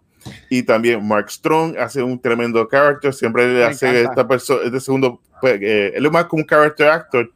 Y 0.48 0.62
también 0.62 1.04
Mark 1.04 1.28
Strong 1.28 1.76
hace 1.76 2.04
un 2.04 2.20
tremendo 2.20 2.68
character, 2.68 3.12
siempre 3.12 3.52
le 3.52 3.64
hace 3.64 4.02
esta 4.02 4.28
persona, 4.28 4.60
este 4.64 4.78
segundo, 4.78 5.20
pues, 5.40 5.60
eh, 5.60 5.92
él 5.96 6.06
es 6.06 6.12
más 6.12 6.26
como 6.26 6.42
un 6.42 6.46
character 6.46 6.86
actor, 6.86 7.32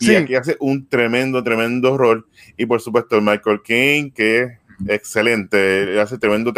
y 0.00 0.06
sí. 0.06 0.16
aquí 0.16 0.34
hace 0.36 0.56
un 0.58 0.88
tremendo, 0.88 1.44
tremendo 1.44 1.98
rol. 1.98 2.24
Y 2.58 2.66
por 2.66 2.82
supuesto, 2.82 3.20
Michael 3.20 3.62
King, 3.62 4.10
que 4.10 4.42
es 4.42 4.50
excelente, 4.86 5.98
hace 5.98 6.18
tremendo 6.18 6.52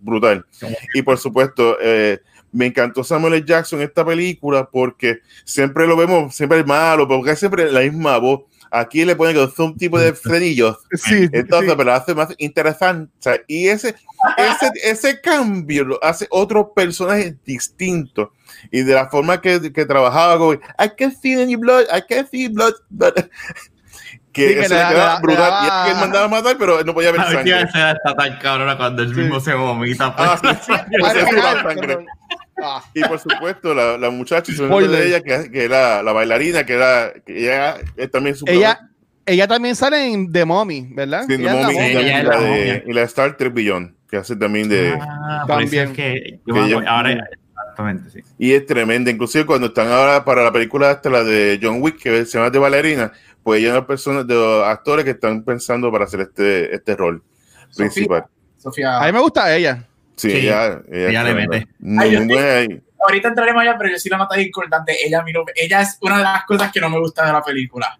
brutal. 0.00 0.46
Y 0.94 1.02
por 1.02 1.18
supuesto, 1.18 1.76
eh, 1.80 2.20
me 2.52 2.66
encantó 2.66 3.02
Samuel 3.02 3.34
L. 3.34 3.44
Jackson 3.44 3.80
en 3.80 3.86
esta 3.88 4.04
película 4.04 4.68
porque 4.70 5.20
siempre 5.44 5.86
lo 5.86 5.96
vemos, 5.96 6.34
siempre 6.34 6.60
es 6.60 6.66
malo, 6.66 7.08
porque 7.08 7.34
siempre 7.34 7.70
la 7.70 7.80
misma 7.80 8.18
voz. 8.18 8.42
Aquí 8.74 9.04
le 9.04 9.14
ponen 9.14 9.36
un 9.58 9.76
tipo 9.76 9.98
de 9.98 10.14
frenillos. 10.14 10.78
Sí, 10.96 11.28
Entonces, 11.32 11.70
sí. 11.70 11.76
pero 11.76 11.92
hace 11.92 12.14
más 12.14 12.34
interesante. 12.38 13.12
O 13.18 13.22
sea, 13.22 13.40
y 13.46 13.68
ese, 13.68 13.94
ese, 14.38 14.70
ese 14.82 15.20
cambio 15.20 15.84
lo 15.84 16.04
hace 16.04 16.26
otro 16.30 16.72
personaje 16.72 17.36
distinto. 17.44 18.32
Y 18.70 18.82
de 18.82 18.94
la 18.94 19.10
forma 19.10 19.40
que, 19.40 19.72
que 19.72 19.84
trabajaba, 19.84 20.38
como, 20.38 20.52
I 20.54 20.88
can 20.96 21.14
in 21.22 21.50
your 21.50 21.60
blood, 21.60 21.84
I 21.94 22.02
can 22.08 22.26
feel 22.26 22.50
blood. 22.50 22.74
blood. 22.88 23.28
Que, 24.32 24.48
sí, 24.48 24.52
eso 24.58 24.74
le, 24.74 24.88
quedaba 24.88 25.20
brutal. 25.20 25.50
La... 25.50 25.60
Y 25.62 25.66
es 25.66 25.84
que 25.84 25.90
él 25.90 25.96
mandaba 25.96 26.24
a 26.24 26.28
matar, 26.28 26.56
pero 26.58 26.80
él 26.80 26.86
no 26.86 26.94
podía 26.94 27.12
ver 27.12 27.20
la 27.20 27.30
sangre. 27.30 27.62
está 27.62 28.14
tan 28.16 28.38
cabrona 28.38 28.76
cuando 28.76 29.02
él 29.02 29.14
sí. 29.14 29.20
mismo 29.20 29.40
se 29.40 29.54
vomita. 29.54 30.14
Ah, 30.16 30.38
sí, 30.42 30.48
sí. 30.66 31.40
sangre. 31.62 32.06
Ah. 32.62 32.82
Y 32.94 33.02
por 33.02 33.18
supuesto, 33.18 33.74
la, 33.74 33.98
la 33.98 34.10
muchacha 34.10 34.52
de 34.52 35.06
ella, 35.06 35.20
que, 35.20 35.50
que 35.50 35.64
era 35.64 36.02
la 36.02 36.12
bailarina, 36.12 36.64
que 36.64 36.74
era 36.74 37.12
que 37.26 37.40
ella 37.40 37.76
es 37.96 38.10
también 38.10 38.36
su 38.36 38.44
ella, 38.46 38.78
ella 39.26 39.48
también 39.48 39.74
sale 39.76 40.12
en 40.12 40.30
The 40.30 40.44
Mommy, 40.44 40.88
¿verdad? 40.90 41.24
Sí, 41.28 41.36
The 41.36 41.38
Mommy, 41.38 41.76
y, 41.76 41.94
la, 41.94 42.22
la 42.22 42.40
de, 42.40 42.84
y 42.86 42.92
la 42.92 43.02
Star 43.02 43.36
Trek 43.36 43.52
Beyond, 43.52 43.94
que 44.08 44.16
hace 44.16 44.36
también 44.36 44.68
de. 44.68 44.96
Ah, 45.00 45.44
también. 45.46 45.88
Es 45.88 45.96
que, 45.96 46.40
yo 46.46 46.54
que 46.54 46.60
ella, 46.60 46.82
ahora, 46.86 47.28
exactamente, 47.72 48.10
sí. 48.10 48.20
Y 48.38 48.52
es 48.52 48.66
tremenda. 48.66 49.10
Inclusive 49.10 49.46
cuando 49.46 49.68
están 49.68 49.88
ahora 49.88 50.24
para 50.24 50.42
la 50.42 50.52
película 50.52 50.90
hasta 50.90 51.10
la 51.10 51.24
de 51.24 51.58
John 51.62 51.80
Wick, 51.80 51.98
que 52.00 52.24
se 52.24 52.38
llama 52.38 52.50
de 52.50 52.58
bailarina, 52.58 53.12
pues 53.42 53.60
ella 53.60 53.68
es 53.68 53.74
una 53.74 53.86
persona 53.86 54.24
de 54.24 54.34
los 54.34 54.64
actores 54.64 55.04
que 55.04 55.12
están 55.12 55.42
pensando 55.42 55.90
para 55.90 56.04
hacer 56.04 56.20
este, 56.20 56.74
este 56.74 56.96
rol 56.96 57.22
Sofía, 57.70 57.76
principal. 57.76 58.24
Sofía. 58.58 58.98
A 58.98 59.06
mí 59.06 59.12
me 59.12 59.20
gusta 59.20 59.54
ella. 59.54 59.86
Sí, 60.16 60.30
sí, 60.30 60.36
ella, 60.38 60.80
ella, 60.90 61.08
ella 61.08 61.22
le 61.24 61.34
mete. 61.34 61.68
Ay, 61.98 62.82
ahorita 63.00 63.28
entraremos 63.28 63.62
allá, 63.62 63.76
pero 63.78 63.90
yo 63.90 63.98
sí 63.98 64.08
la 64.08 64.18
nota 64.18 64.40
importante. 64.40 64.94
Ella, 65.04 65.24
ella 65.56 65.80
es 65.80 65.98
una 66.00 66.18
de 66.18 66.22
las 66.24 66.44
cosas 66.44 66.70
que 66.70 66.80
no 66.80 66.90
me 66.90 66.98
gusta 67.00 67.26
de 67.26 67.32
la 67.32 67.42
película. 67.42 67.98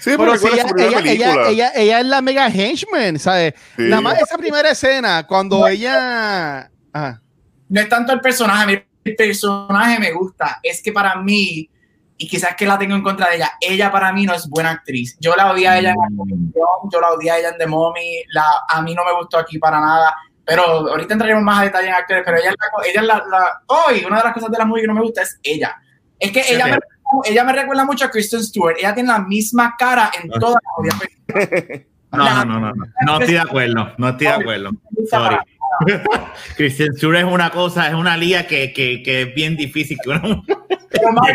Sí, 0.00 0.10
pero, 0.18 0.32
pero 0.32 0.38
si 0.38 0.46
ella, 0.48 0.64
ella, 0.76 0.98
ella, 0.98 1.48
ella, 1.48 1.72
ella, 1.74 2.00
es 2.00 2.06
la 2.06 2.20
mega 2.20 2.48
henchman, 2.48 3.18
¿sabes? 3.18 3.54
Sí. 3.76 3.84
Nada 3.84 4.02
más 4.02 4.20
esa 4.20 4.36
primera 4.36 4.70
escena, 4.70 5.26
cuando 5.26 5.60
no, 5.60 5.66
ella... 5.66 6.70
Ajá. 6.92 7.22
No 7.68 7.80
es 7.80 7.88
tanto 7.88 8.12
el 8.12 8.20
personaje, 8.20 8.86
el 9.04 9.16
personaje 9.16 9.98
me 9.98 10.12
gusta, 10.12 10.60
es 10.62 10.82
que 10.82 10.92
para 10.92 11.16
mí, 11.16 11.68
y 12.16 12.28
quizás 12.28 12.54
que 12.56 12.66
la 12.66 12.78
tengo 12.78 12.94
en 12.94 13.02
contra 13.02 13.28
de 13.28 13.36
ella, 13.36 13.52
ella 13.60 13.90
para 13.90 14.12
mí 14.12 14.24
no 14.24 14.34
es 14.34 14.48
buena 14.48 14.70
actriz. 14.70 15.16
Yo 15.20 15.34
la 15.36 15.50
odié 15.50 15.68
a 15.68 15.78
ella 15.78 15.90
en 15.90 15.96
la 15.96 16.16
comisión, 16.16 16.90
yo 16.92 17.00
la 17.00 17.10
odié 17.10 17.30
a 17.30 17.38
ella 17.38 17.48
en 17.50 17.58
The 17.58 17.66
Mommy, 17.66 18.22
la, 18.32 18.44
a 18.68 18.82
mí 18.82 18.94
no 18.94 19.04
me 19.04 19.12
gustó 19.12 19.38
aquí 19.38 19.58
para 19.58 19.80
nada 19.80 20.14
pero 20.44 20.62
ahorita 20.62 21.14
entraremos 21.14 21.42
más 21.42 21.60
a 21.60 21.64
detalle 21.64 21.88
en 21.88 21.94
actores, 21.94 22.22
pero 22.24 22.38
ella 22.38 22.50
es 22.50 22.56
la, 22.58 22.90
ella 22.90 23.02
la, 23.02 23.24
la 23.30 23.62
hoy 23.66 24.02
oh, 24.04 24.08
una 24.08 24.18
de 24.18 24.24
las 24.24 24.34
cosas 24.34 24.50
de 24.50 24.58
la 24.58 24.64
movie 24.64 24.82
que 24.82 24.88
no 24.88 24.94
me 24.94 25.00
gusta 25.00 25.22
es 25.22 25.38
ella. 25.42 25.76
Es 26.18 26.32
que 26.32 26.42
ella, 26.48 26.66
me, 26.66 26.78
ella 27.24 27.44
me 27.44 27.52
recuerda 27.52 27.84
mucho 27.84 28.04
a 28.04 28.10
Kristen 28.10 28.42
Stewart. 28.42 28.76
Ella 28.78 28.94
tiene 28.94 29.08
la 29.08 29.20
misma 29.20 29.74
cara 29.78 30.10
en 30.22 30.28
toda 30.30 30.60
la 30.84 30.96
movie. 30.96 31.86
No, 32.12 32.18
no, 32.18 32.44
no, 32.44 32.60
no, 32.60 32.72
no, 32.74 32.84
no 33.06 33.18
estoy 33.18 33.34
de 33.34 33.40
acuerdo, 33.40 33.92
no 33.98 34.08
estoy 34.10 34.26
de 34.26 34.32
acuerdo. 34.32 34.70
Sorry. 35.10 35.36
Kristen 36.56 36.94
Stewart 36.96 37.18
es 37.18 37.24
una 37.24 37.50
cosa, 37.50 37.88
es 37.88 37.94
una 37.94 38.16
liga 38.16 38.46
que, 38.46 38.72
que, 38.72 39.02
que 39.02 39.22
es 39.22 39.34
bien 39.34 39.56
difícil 39.56 39.98
que. 40.02 40.10
Pero 40.10 41.12
más 41.12 41.28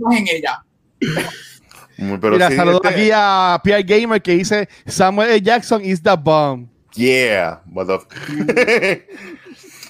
más 0.00 0.18
en 0.18 0.28
ella. 0.28 0.62
Pero 2.20 2.32
Mira, 2.32 2.50
sí, 2.50 2.56
saludo 2.56 2.80
este... 2.82 2.88
aquí 2.88 3.10
a 3.12 3.60
Pierre 3.62 3.82
Gamer 3.82 4.20
que 4.20 4.32
dice 4.32 4.68
Samuel 4.86 5.30
L. 5.30 5.40
Jackson 5.42 5.84
is 5.84 6.02
the 6.02 6.16
bomb. 6.16 6.68
Yeah, 6.94 7.62
motherfucker. 7.66 8.18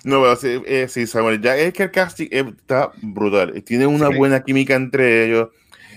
no, 0.04 0.22
pero 0.22 0.36
sí, 0.36 0.62
eh, 0.66 0.86
sí, 0.88 1.06
Samuel, 1.06 1.40
ya 1.40 1.56
es 1.56 1.72
que 1.72 1.84
el 1.84 1.90
casting 1.90 2.28
está 2.30 2.92
brutal. 3.00 3.62
Tiene 3.64 3.86
una 3.86 4.08
sí. 4.08 4.16
buena 4.16 4.42
química 4.42 4.74
entre 4.74 5.26
ellos. 5.26 5.48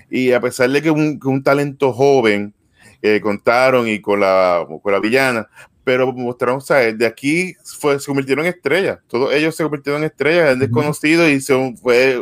Y 0.09 0.31
a 0.31 0.39
pesar 0.39 0.69
de 0.69 0.81
que 0.81 0.91
un, 0.91 1.19
que 1.19 1.27
un 1.27 1.43
talento 1.43 1.91
joven 1.93 2.53
eh, 3.01 3.19
contaron 3.21 3.87
y 3.87 3.99
con 3.99 4.19
la, 4.19 4.65
con 4.81 4.91
la 4.91 4.99
villana, 4.99 5.47
pero 5.85 6.11
mostraron, 6.11 6.59
¿sabes? 6.59 6.97
De 6.97 7.05
aquí 7.05 7.55
fue, 7.79 7.97
se 7.99 8.07
convirtieron 8.07 8.45
en 8.45 8.53
estrellas. 8.53 8.99
Todos 9.07 9.33
ellos 9.33 9.55
se 9.55 9.63
convirtieron 9.63 10.01
en 10.01 10.07
estrellas, 10.07 10.51
en 10.51 10.59
desconocidos, 10.59 11.29
y 11.29 11.39
se 11.39 11.75
fue 11.81 12.21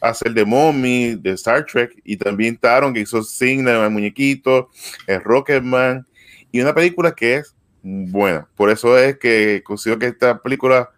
a 0.00 0.10
hacer 0.10 0.32
de 0.32 0.44
Mommy, 0.44 1.16
de 1.16 1.32
Star 1.32 1.64
Trek, 1.64 2.00
y 2.04 2.16
también 2.16 2.56
Taron, 2.56 2.92
que 2.92 3.00
hizo 3.00 3.22
Signa, 3.22 3.82
el 3.84 3.90
muñequito, 3.90 4.68
el 5.06 5.22
Rocketman, 5.22 6.06
y 6.52 6.60
una 6.60 6.74
película 6.74 7.12
que 7.12 7.36
es 7.36 7.56
buena. 7.82 8.46
Por 8.54 8.70
eso 8.70 8.96
es 8.98 9.18
que 9.18 9.62
considero 9.64 9.98
que 9.98 10.06
esta 10.06 10.40
película 10.40 10.90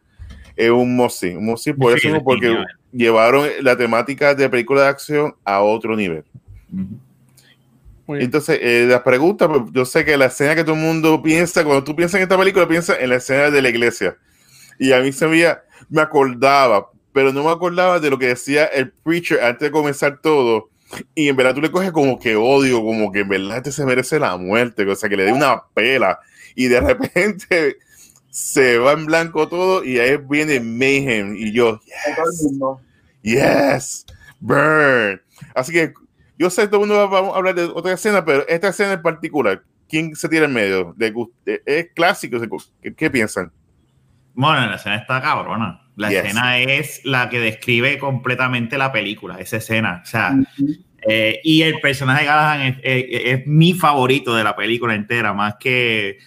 es 0.57 0.71
un 0.71 0.95
must 0.97 1.23
un 1.23 1.47
must 1.47 1.69
por 1.79 1.99
sí, 1.99 2.09
eso, 2.09 2.23
porque 2.23 2.49
sí, 2.49 2.57
llevaron 2.93 3.49
la 3.63 3.77
temática 3.77 4.35
de 4.35 4.49
película 4.51 4.83
de 4.83 4.89
acción 4.89 5.35
a 5.45 5.63
otro 5.63 5.97
nivel. 5.97 6.25
Uh 6.73 6.79
-huh. 6.79 6.99
Entonces, 8.19 8.59
eh, 8.63 8.87
la 8.89 9.03
pregunta, 9.05 9.49
pues, 9.49 9.63
yo 9.73 9.85
sé 9.85 10.05
que 10.05 10.17
la 10.17 10.27
escena 10.27 10.55
que 10.55 10.65
todo 10.65 10.75
el 10.75 10.81
mundo 10.81 11.23
piensa, 11.23 11.65
cuando 11.65 11.85
tú 11.85 11.95
piensas 11.95 12.17
en 12.17 12.23
esta 12.23 12.39
película, 12.39 12.67
piensas 12.67 12.99
en 13.01 13.11
la 13.11 13.17
escena 13.17 13.51
de 13.51 13.63
la 13.63 13.69
iglesia. 13.69 14.17
Y 14.79 14.93
a 14.93 15.01
mí 15.01 15.13
se 15.13 15.27
me, 15.27 15.45
me 15.89 16.01
acordaba, 16.01 16.91
pero 17.13 17.33
no 17.33 17.45
me 17.45 17.51
acordaba 17.51 18.01
de 18.01 18.11
lo 18.11 18.19
que 18.19 18.29
decía 18.29 18.65
el 18.67 18.91
preacher 18.91 19.43
antes 19.43 19.69
de 19.69 19.71
comenzar 19.71 20.21
todo. 20.21 20.71
Y 21.15 21.29
en 21.29 21.37
verdad 21.37 21.55
tú 21.55 21.61
le 21.61 21.71
coges 21.71 21.93
como 21.93 22.19
que 22.19 22.37
odio, 22.37 22.83
como 22.83 23.13
que 23.13 23.21
en 23.21 23.29
verdad 23.29 23.59
este 23.59 23.73
se 23.73 23.85
merece 23.85 24.19
la 24.19 24.37
muerte, 24.37 24.85
o 24.85 24.97
sea, 24.97 25.09
que 25.09 25.17
le 25.17 25.25
dé 25.25 25.33
una 25.33 25.63
pela 25.75 26.19
y 26.55 26.67
de 26.69 26.81
repente 26.81 27.79
se 28.31 28.79
va 28.79 28.93
en 28.93 29.07
blanco 29.07 29.49
todo 29.49 29.85
y 29.85 29.99
ahí 29.99 30.17
viene 30.17 30.61
Mayhem 30.61 31.37
y 31.37 31.53
yo, 31.53 31.81
yes, 31.85 32.49
yes, 33.23 34.07
burn. 34.41 35.21
Así 35.55 35.73
que 35.73 35.95
yo 36.41 36.49
sé, 36.49 36.67
todo 36.69 36.83
el 36.83 36.89
mundo 36.89 37.11
va 37.11 37.19
a 37.19 37.37
hablar 37.37 37.55
de 37.55 37.65
otra 37.65 37.93
escena, 37.93 38.25
pero 38.25 38.49
esta 38.49 38.69
escena 38.69 38.95
en 38.95 39.03
particular, 39.03 39.63
¿quién 39.91 40.17
se 40.17 40.27
tira 40.27 40.47
en 40.47 40.55
medio? 40.55 40.95
De, 40.97 41.13
¿Es 41.67 41.89
clásico? 41.95 42.41
¿Qué, 42.83 42.95
¿Qué, 42.95 43.11
piensan? 43.11 43.53
Bueno, 44.33 44.67
la 44.67 44.77
escena 44.77 44.97
está 44.97 45.21
cabrona. 45.21 45.83
La 45.97 46.09
yes. 46.09 46.21
escena 46.21 46.59
es 46.59 47.03
la 47.05 47.29
que 47.29 47.41
describe 47.41 47.99
completamente 47.99 48.79
la 48.79 48.91
película, 48.91 49.37
esa 49.39 49.59
escena. 49.59 50.01
O 50.03 50.07
sea. 50.07 50.35
Eh, 51.07 51.41
y 51.45 51.61
el 51.63 51.79
personaje 51.81 52.21
de 52.23 52.27
Galahad 52.27 52.67
es, 52.69 52.77
es- 52.83 53.05
es 53.41 53.47
mi 53.47 53.75
favorito 53.75 54.35
de 54.35 54.45
la 54.45 54.57
película 54.57 54.95
entera, 54.95 55.33
más 55.35 55.57
que, 55.61 56.19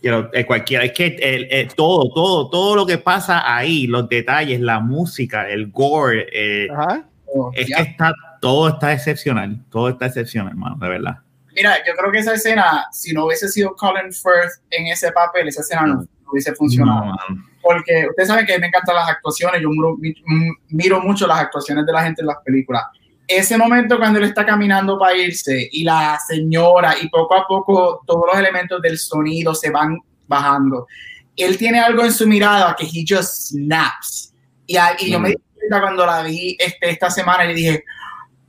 que 0.00 0.28
eh, 0.32 0.46
cualquiera. 0.46 0.84
Es 0.84 0.92
que 0.92 1.06
el- 1.20 1.48
el- 1.50 1.74
todo, 1.74 2.10
todo, 2.14 2.48
todo 2.48 2.74
lo 2.76 2.86
que 2.86 2.96
pasa 2.98 3.54
ahí, 3.54 3.86
los 3.86 4.08
detalles, 4.08 4.60
la 4.60 4.80
música, 4.80 5.48
el 5.50 5.70
gore, 5.70 6.26
eh, 6.32 6.68
Ajá. 6.70 7.06
es 7.54 7.66
que 7.74 7.82
está, 7.82 8.14
todo 8.42 8.68
está 8.68 8.92
excepcional. 8.92 9.58
Todo 9.70 9.88
está 9.88 10.06
excepcional, 10.06 10.50
hermano, 10.50 10.76
de 10.80 10.88
verdad. 10.88 11.18
Mira, 11.54 11.76
yo 11.86 11.94
creo 11.96 12.10
que 12.10 12.18
esa 12.18 12.34
escena, 12.34 12.86
si 12.90 13.12
no 13.12 13.26
hubiese 13.26 13.48
sido 13.48 13.74
Colin 13.76 14.12
Firth 14.12 14.62
en 14.70 14.88
ese 14.88 15.12
papel, 15.12 15.46
esa 15.48 15.60
escena 15.60 15.86
no, 15.86 16.04
hubiese 16.30 16.52
funcionado. 16.54 17.04
No. 17.04 17.16
Porque 17.62 18.06
ustedes 18.10 18.28
saben 18.28 18.44
que 18.44 18.54
a 18.54 18.56
mí 18.56 18.62
me 18.62 18.66
encantan 18.66 18.96
las 18.96 19.08
actuaciones, 19.08 19.62
yo 19.62 19.68
miro, 19.70 19.96
mi- 19.98 20.52
miro 20.70 21.00
mucho 21.00 21.26
las 21.28 21.38
actuaciones 21.38 21.86
de 21.86 21.92
la 21.92 22.02
gente 22.02 22.22
en 22.22 22.26
las 22.26 22.38
películas. 22.44 22.82
Ese 23.28 23.56
momento 23.56 23.96
cuando 23.98 24.18
él 24.18 24.24
está 24.24 24.44
caminando 24.44 24.98
para 24.98 25.16
irse 25.16 25.68
y 25.70 25.84
la 25.84 26.18
señora 26.26 26.96
y 27.00 27.08
poco 27.08 27.36
a 27.36 27.46
poco 27.46 28.02
todos 28.06 28.24
los 28.26 28.36
elementos 28.36 28.82
del 28.82 28.98
sonido 28.98 29.54
se 29.54 29.70
van 29.70 29.98
bajando. 30.26 30.88
Él 31.36 31.56
tiene 31.56 31.78
algo 31.80 32.04
en 32.04 32.12
su 32.12 32.26
mirada 32.26 32.74
que 32.76 32.84
he 32.86 33.04
just 33.08 33.52
snaps. 33.52 34.34
Y, 34.66 34.76
y 35.00 35.10
yo 35.12 35.20
me 35.20 35.28
di 35.30 35.36
cuenta 35.54 35.80
cuando 35.80 36.04
la 36.04 36.22
vi 36.24 36.56
este, 36.58 36.90
esta 36.90 37.10
semana 37.10 37.44
y 37.44 37.54
dije, 37.54 37.84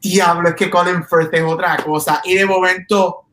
diablo, 0.03 0.49
es 0.49 0.55
que 0.55 0.69
Colin 0.69 1.03
Firth 1.05 1.33
es 1.33 1.43
otra 1.43 1.77
cosa. 1.77 2.21
Y 2.25 2.35
de 2.35 2.45
momento, 2.45 3.23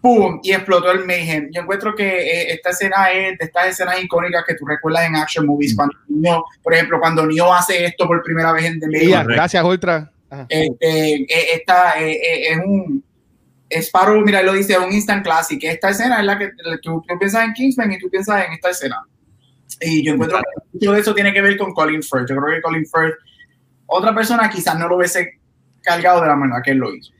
¡pum! 0.00 0.40
Y 0.42 0.52
explotó 0.52 0.90
el 0.90 1.06
mayhem. 1.06 1.48
Yo 1.50 1.62
encuentro 1.62 1.94
que 1.94 2.06
eh, 2.06 2.52
esta 2.52 2.70
escena 2.70 3.10
es 3.10 3.38
de 3.38 3.46
estas 3.46 3.68
escenas 3.68 4.02
icónicas 4.02 4.44
que 4.46 4.54
tú 4.54 4.66
recuerdas 4.66 5.06
en 5.06 5.16
action 5.16 5.46
movies. 5.46 5.74
Cuando 5.74 5.96
Neo, 6.08 6.44
por 6.62 6.74
ejemplo, 6.74 7.00
cuando 7.00 7.26
Neo 7.26 7.52
hace 7.52 7.84
esto 7.86 8.06
por 8.06 8.22
primera 8.22 8.52
vez 8.52 8.66
en 8.66 8.78
The 8.78 8.86
Correcto. 8.86 9.28
gracias, 9.28 9.64
Ultra. 9.64 10.12
Eh, 10.48 11.26
esta, 11.54 12.00
eh, 12.00 12.12
eh, 12.12 12.52
es 12.52 12.58
un 12.64 13.04
Sparrow, 13.70 14.20
mira, 14.22 14.42
lo 14.42 14.52
dice, 14.52 14.78
un 14.78 14.92
instant 14.92 15.24
classic. 15.24 15.62
Esta 15.64 15.90
escena 15.90 16.20
es 16.20 16.26
la 16.26 16.38
que 16.38 16.50
tú, 16.82 17.02
tú 17.06 17.18
piensas 17.18 17.44
en 17.44 17.54
Kingsman 17.54 17.92
y 17.92 17.98
tú 17.98 18.10
piensas 18.10 18.46
en 18.46 18.52
esta 18.52 18.70
escena. 18.70 19.02
Y 19.80 20.04
yo 20.04 20.12
encuentro 20.12 20.38
que 20.38 20.68
mucho 20.72 20.92
de 20.92 21.00
eso 21.00 21.14
tiene 21.14 21.32
que 21.32 21.40
ver 21.40 21.56
con 21.56 21.72
Colin 21.72 22.02
Firth. 22.02 22.28
Yo 22.28 22.36
creo 22.36 22.54
que 22.54 22.62
Colin 22.62 22.84
Firth, 22.84 23.16
otra 23.86 24.14
persona 24.14 24.50
quizás 24.50 24.78
no 24.78 24.88
lo 24.88 24.96
hubiese 24.96 25.40
cargado 25.82 26.20
de 26.22 26.28
la 26.28 26.36
manera 26.36 26.60
que 26.62 26.70
él 26.72 26.78
lo 26.78 26.94
hizo. 26.94 27.12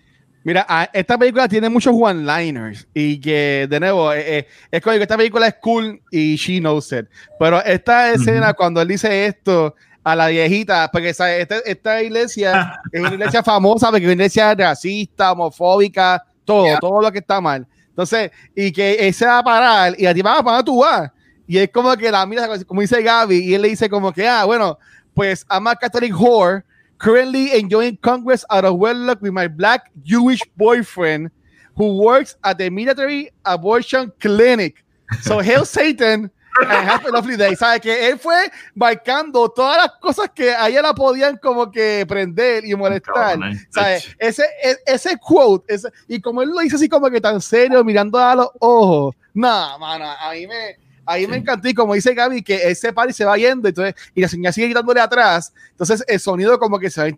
Mira, 0.45 0.67
a- 0.69 0.91
esta 0.93 1.17
película 1.17 1.47
tiene 1.47 1.69
muchos 1.69 1.95
one-liners 1.97 2.87
y 2.93 3.21
que, 3.21 3.67
de 3.71 3.79
nuevo, 3.79 4.13
eh, 4.13 4.39
eh, 4.39 4.47
es 4.73 4.81
como 4.83 4.97
que 4.97 5.03
esta 5.03 5.17
película 5.17 5.47
es 5.47 5.55
cool 5.61 6.01
y 6.11 6.35
she 6.37 6.59
knows 6.59 6.91
it. 6.93 7.07
Pero 7.39 7.63
esta 7.65 8.11
escena, 8.13 8.53
cuando 8.53 8.81
él 8.83 8.89
dice 8.89 9.27
esto 9.27 9.75
a 10.03 10.17
la 10.17 10.27
viejita, 10.27 10.91
porque 10.93 11.15
¿sabes? 11.15 11.43
Esta, 11.43 11.59
esta 11.59 12.03
iglesia 12.03 12.81
es 12.91 13.01
una 13.01 13.11
iglesia 13.15 13.41
famosa, 13.45 13.87
porque 13.91 13.99
es 14.03 14.07
una 14.07 14.15
iglesia 14.15 14.53
racista, 14.55 15.31
homofóbica, 15.31 16.25
todo, 16.45 16.65
Yeah. 16.67 16.79
todo 16.81 17.01
lo 17.01 17.13
que 17.13 17.19
está 17.21 17.41
mal. 17.41 17.65
Entonces, 17.91 18.33
y 18.57 18.73
que 18.73 18.95
él 18.95 19.15
se 19.15 19.27
va 19.27 19.39
a 19.39 19.45
parar 19.45 19.95
y 19.97 20.07
a 20.07 20.13
ti 20.15 20.23
va 20.23 20.43
para 20.43 20.65
tú 20.65 20.81
vas. 20.81 21.09
Y 21.47 21.59
es 21.59 21.71
como 21.71 21.95
que 21.97 22.11
la 22.11 22.27
mira, 22.27 22.49
como 22.67 22.81
dice 22.81 23.01
Gaby, 23.01 23.37
y 23.45 23.55
él 23.55 23.63
le 23.63 23.69
dice 23.69 23.89
como 23.89 24.13
que, 24.13 24.27
ah, 24.27 24.45
bueno, 24.45 24.77
pues 25.15 25.47
I'm 25.49 25.69
a 25.69 25.77
Catholic 25.77 26.19
whore, 26.19 26.65
currently 27.03 27.53
enjoying 27.59 27.99
Congress 27.99 28.45
out 28.49 28.65
of 28.65 28.79
wedlock 28.79 29.21
with 29.21 29.33
my 29.33 29.49
black 29.49 29.91
Jewish 30.05 30.41
boyfriend 30.57 31.31
who 31.75 31.99
works 31.99 32.37
at 32.45 32.59
the 32.59 32.71
military 32.71 33.31
abortion 33.45 34.13
clinic. 34.21 34.85
So 35.23 35.39
hail 35.43 35.65
Satan 35.65 36.31
and 36.61 36.89
have 36.89 37.05
a 37.05 37.11
lovely 37.11 37.37
day. 37.37 37.57
¿Sabes? 37.57 37.81
Que 37.81 38.09
él 38.09 38.19
fue 38.19 38.51
marcando 38.75 39.49
todas 39.49 39.79
las 39.79 39.93
cosas 40.01 40.31
que 40.33 40.53
a 40.53 40.69
ella 40.69 40.83
la 40.83 40.95
podían 40.95 41.39
como 41.39 41.71
que 41.73 42.05
prender 42.07 42.65
y 42.65 42.75
molestar. 42.77 43.15
Cabrón, 43.15 43.59
¿Sabes? 43.71 44.15
Ese, 44.19 44.45
e- 44.63 44.79
ese 44.87 45.19
quote, 45.19 45.75
ese, 45.75 45.89
y 46.07 46.21
como 46.21 46.43
él 46.43 46.51
lo 46.51 46.61
dice 46.61 46.77
así 46.77 46.89
como 46.89 47.11
que 47.11 47.21
tan 47.21 47.41
serio, 47.41 47.83
mirando 47.83 48.19
a 48.19 48.37
los 48.37 48.49
ojos. 48.61 49.17
No, 49.35 49.79
mano, 49.79 50.05
a 50.05 50.33
mí 50.33 50.47
me, 50.47 50.77
a 51.07 51.17
mí 51.17 51.27
me 51.27 51.35
Sí. 51.35 51.41
encantó. 51.41 51.69
Y 51.69 51.75
como 51.75 51.95
dice 51.95 52.15
Gaby, 52.15 52.43
que 52.43 52.69
ese 52.71 52.93
party 52.93 53.13
se 53.13 53.25
va 53.25 53.37
yendo 53.37 53.69
entonces, 53.69 53.95
y 54.15 54.21
la 54.21 54.29
señora 54.29 54.53
sigue 54.53 54.67
gritándole 54.67 55.01
atrás. 55.01 55.53
Entonces 55.71 56.05
el 56.07 56.21
sonido 56.21 56.59
como 56.59 56.79
que 56.79 56.91
se 56.91 57.01
va 57.01 57.09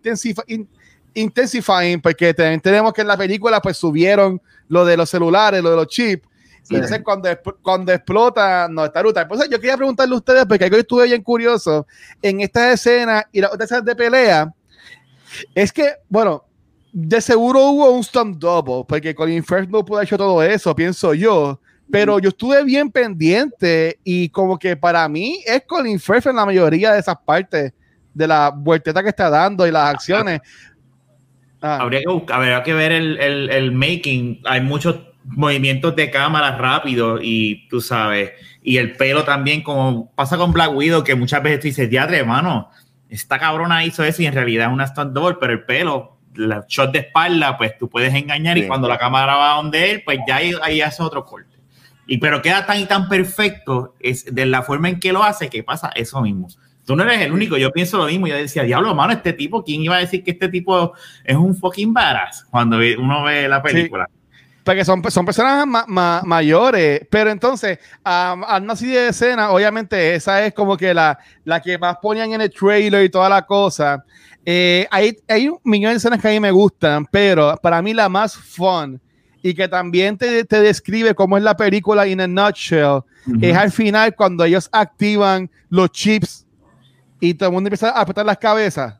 in- 0.47 0.67
intensifying, 1.13 2.01
porque 2.01 2.33
también 2.33 2.59
tenemos 2.59 2.93
que 2.93 3.01
en 3.01 3.07
la 3.07 3.17
película 3.17 3.61
pues 3.61 3.77
subieron 3.77 4.41
lo 4.67 4.85
de 4.85 4.97
los 4.97 5.09
celulares, 5.09 5.61
lo 5.63 5.69
de 5.71 5.75
los 5.77 5.87
chips. 5.87 6.27
Y 6.67 6.75
entonces 6.75 7.01
cuando, 7.03 7.29
cuando 7.61 7.93
explota, 7.93 8.67
no, 8.69 8.85
está 8.85 9.01
brutal. 9.01 9.23
Entonces 9.23 9.49
yo 9.49 9.59
quería 9.59 9.77
preguntarle 9.77 10.15
a 10.15 10.17
ustedes, 10.17 10.45
porque 10.47 10.67
que 10.69 10.79
estuve 10.79 11.05
bien 11.05 11.21
curioso, 11.21 11.85
en 12.23 12.41
esta 12.41 12.71
escena 12.71 13.27
y 13.31 13.39
las 13.39 13.53
otras 13.53 13.67
escenas 13.69 13.85
de 13.85 13.95
pelea, 13.95 14.51
es 15.53 15.71
que, 15.71 15.93
bueno, 16.09 16.43
de 16.91 17.21
seguro 17.21 17.59
hubo 17.67 17.91
un 17.91 18.03
stunt 18.03 18.37
double, 18.39 18.83
porque 18.87 19.13
Colin 19.13 19.43
Firth 19.43 19.69
no 19.69 19.85
pudo 19.85 19.97
haber 19.97 20.07
hecho 20.07 20.17
todo 20.17 20.41
eso, 20.41 20.75
pienso 20.75 21.13
yo. 21.13 21.59
Pero 21.91 22.19
yo 22.19 22.29
estuve 22.29 22.63
bien 22.63 22.89
pendiente 22.91 23.99
y 24.03 24.29
como 24.29 24.57
que 24.57 24.75
para 24.75 25.07
mí 25.07 25.39
es 25.45 25.63
Colin 25.67 25.99
Firth 25.99 26.25
en 26.27 26.35
la 26.35 26.45
mayoría 26.45 26.93
de 26.93 26.99
esas 26.99 27.15
partes 27.23 27.73
de 28.13 28.27
la 28.27 28.49
vuelteta 28.49 29.03
que 29.03 29.09
está 29.09 29.29
dando 29.29 29.67
y 29.67 29.71
las 29.71 29.93
acciones. 29.93 30.41
Ah, 31.61 31.77
Habría 31.81 32.01
que, 32.01 32.07
buscar, 32.09 32.37
habría 32.37 32.63
que 32.63 32.73
ver 32.73 32.91
el, 32.91 33.17
el, 33.17 33.49
el 33.49 33.71
making. 33.71 34.41
Hay 34.45 34.61
muchos 34.61 34.99
movimientos 35.23 35.95
de 35.95 36.11
cámara 36.11 36.57
rápidos 36.57 37.19
y 37.23 37.67
tú 37.69 37.81
sabes, 37.81 38.31
y 38.61 38.77
el 38.77 38.95
pelo 38.95 39.23
también, 39.23 39.63
como 39.63 40.11
pasa 40.15 40.37
con 40.37 40.53
Black 40.53 40.73
Widow, 40.75 41.03
que 41.03 41.15
muchas 41.15 41.41
veces 41.41 41.59
tú 41.59 41.67
dices, 41.67 41.89
diadre, 41.89 42.19
hermano, 42.19 42.69
esta 43.09 43.39
cabrona 43.39 43.83
hizo 43.85 44.03
eso 44.03 44.21
y 44.21 44.27
en 44.27 44.33
realidad 44.33 44.67
es 44.67 44.73
una 44.73 44.87
stunt 44.87 45.13
double, 45.13 45.37
pero 45.39 45.53
el 45.53 45.63
pelo, 45.63 46.17
la 46.35 46.65
shot 46.67 46.91
de 46.91 46.99
espalda, 46.99 47.57
pues 47.57 47.77
tú 47.77 47.89
puedes 47.89 48.13
engañar 48.13 48.57
Sí. 48.57 48.63
y 48.63 48.67
cuando 48.67 48.87
la 48.87 48.97
cámara 48.97 49.35
va 49.35 49.55
donde 49.55 49.91
él, 49.91 50.03
pues 50.05 50.19
ya 50.27 50.37
ahí, 50.37 50.51
ahí 50.61 50.81
hace 50.81 51.01
otro 51.01 51.23
corte. 51.25 51.54
Y 52.07 52.17
pero 52.19 52.41
queda 52.41 52.65
tan 52.65 52.79
y 52.79 52.85
tan 52.85 53.09
perfecto 53.09 53.95
es 53.99 54.25
de 54.33 54.45
la 54.45 54.61
forma 54.61 54.89
en 54.89 54.99
que 54.99 55.11
lo 55.13 55.23
hace 55.23 55.49
que 55.49 55.63
pasa 55.63 55.89
eso 55.95 56.21
mismo. 56.21 56.47
Tú 56.85 56.95
no 56.95 57.01
eres 57.03 57.21
el 57.21 57.31
único, 57.31 57.57
yo 57.57 57.71
pienso 57.71 57.97
lo 57.97 58.05
mismo. 58.05 58.27
Yo 58.27 58.35
decía, 58.35 58.61
diablo, 58.63 58.93
mano, 58.93 59.13
este 59.13 59.33
tipo, 59.33 59.63
¿quién 59.63 59.81
iba 59.81 59.95
a 59.95 59.99
decir 59.99 60.23
que 60.23 60.31
este 60.31 60.49
tipo 60.49 60.93
es 61.23 61.35
un 61.35 61.55
fucking 61.55 61.91
badass 61.93 62.45
cuando 62.51 62.77
uno 62.99 63.23
ve 63.23 63.47
la 63.47 63.61
película? 63.61 64.07
porque 64.63 64.83
son, 64.83 65.03
son 65.11 65.25
personas 65.25 65.67
ma- 65.67 65.85
ma- 65.87 66.21
mayores, 66.25 67.01
pero 67.11 67.29
entonces, 67.29 67.77
um, 68.03 68.43
al 68.43 68.67
así 68.71 68.87
de 68.87 69.09
escena, 69.09 69.51
obviamente 69.51 70.15
esa 70.15 70.43
es 70.43 70.55
como 70.55 70.75
que 70.75 70.91
la, 70.91 71.19
la 71.43 71.61
que 71.61 71.77
más 71.77 71.97
ponían 72.01 72.33
en 72.33 72.41
el 72.41 72.49
trailer 72.49 73.05
y 73.05 73.09
toda 73.09 73.29
la 73.29 73.43
cosa. 73.45 74.03
Eh, 74.43 74.87
hay, 74.89 75.15
hay 75.27 75.49
un 75.49 75.59
millón 75.63 75.91
de 75.91 75.97
escenas 75.97 76.19
que 76.19 76.29
a 76.29 76.31
mí 76.31 76.39
me 76.39 76.49
gustan, 76.49 77.05
pero 77.05 77.55
para 77.61 77.79
mí 77.83 77.93
la 77.93 78.09
más 78.09 78.35
fun 78.35 78.99
y 79.45 79.53
que 79.53 79.67
también 79.67 80.17
te, 80.17 80.43
te 80.43 80.59
describe 80.59 81.13
cómo 81.13 81.37
es 81.37 81.43
la 81.43 81.55
película 81.55 82.07
in 82.07 82.19
a 82.19 82.27
nutshell, 82.27 83.01
es 83.41 83.55
al 83.55 83.71
final 83.71 84.15
cuando 84.15 84.43
ellos 84.43 84.67
activan 84.71 85.51
los 85.69 85.91
chips 85.91 86.47
y 87.19 87.35
todo 87.35 87.49
el 87.49 87.53
mundo 87.53 87.67
empieza 87.67 87.91
a 87.91 88.01
apretar 88.01 88.25
las 88.25 88.39
cabezas. 88.39 88.95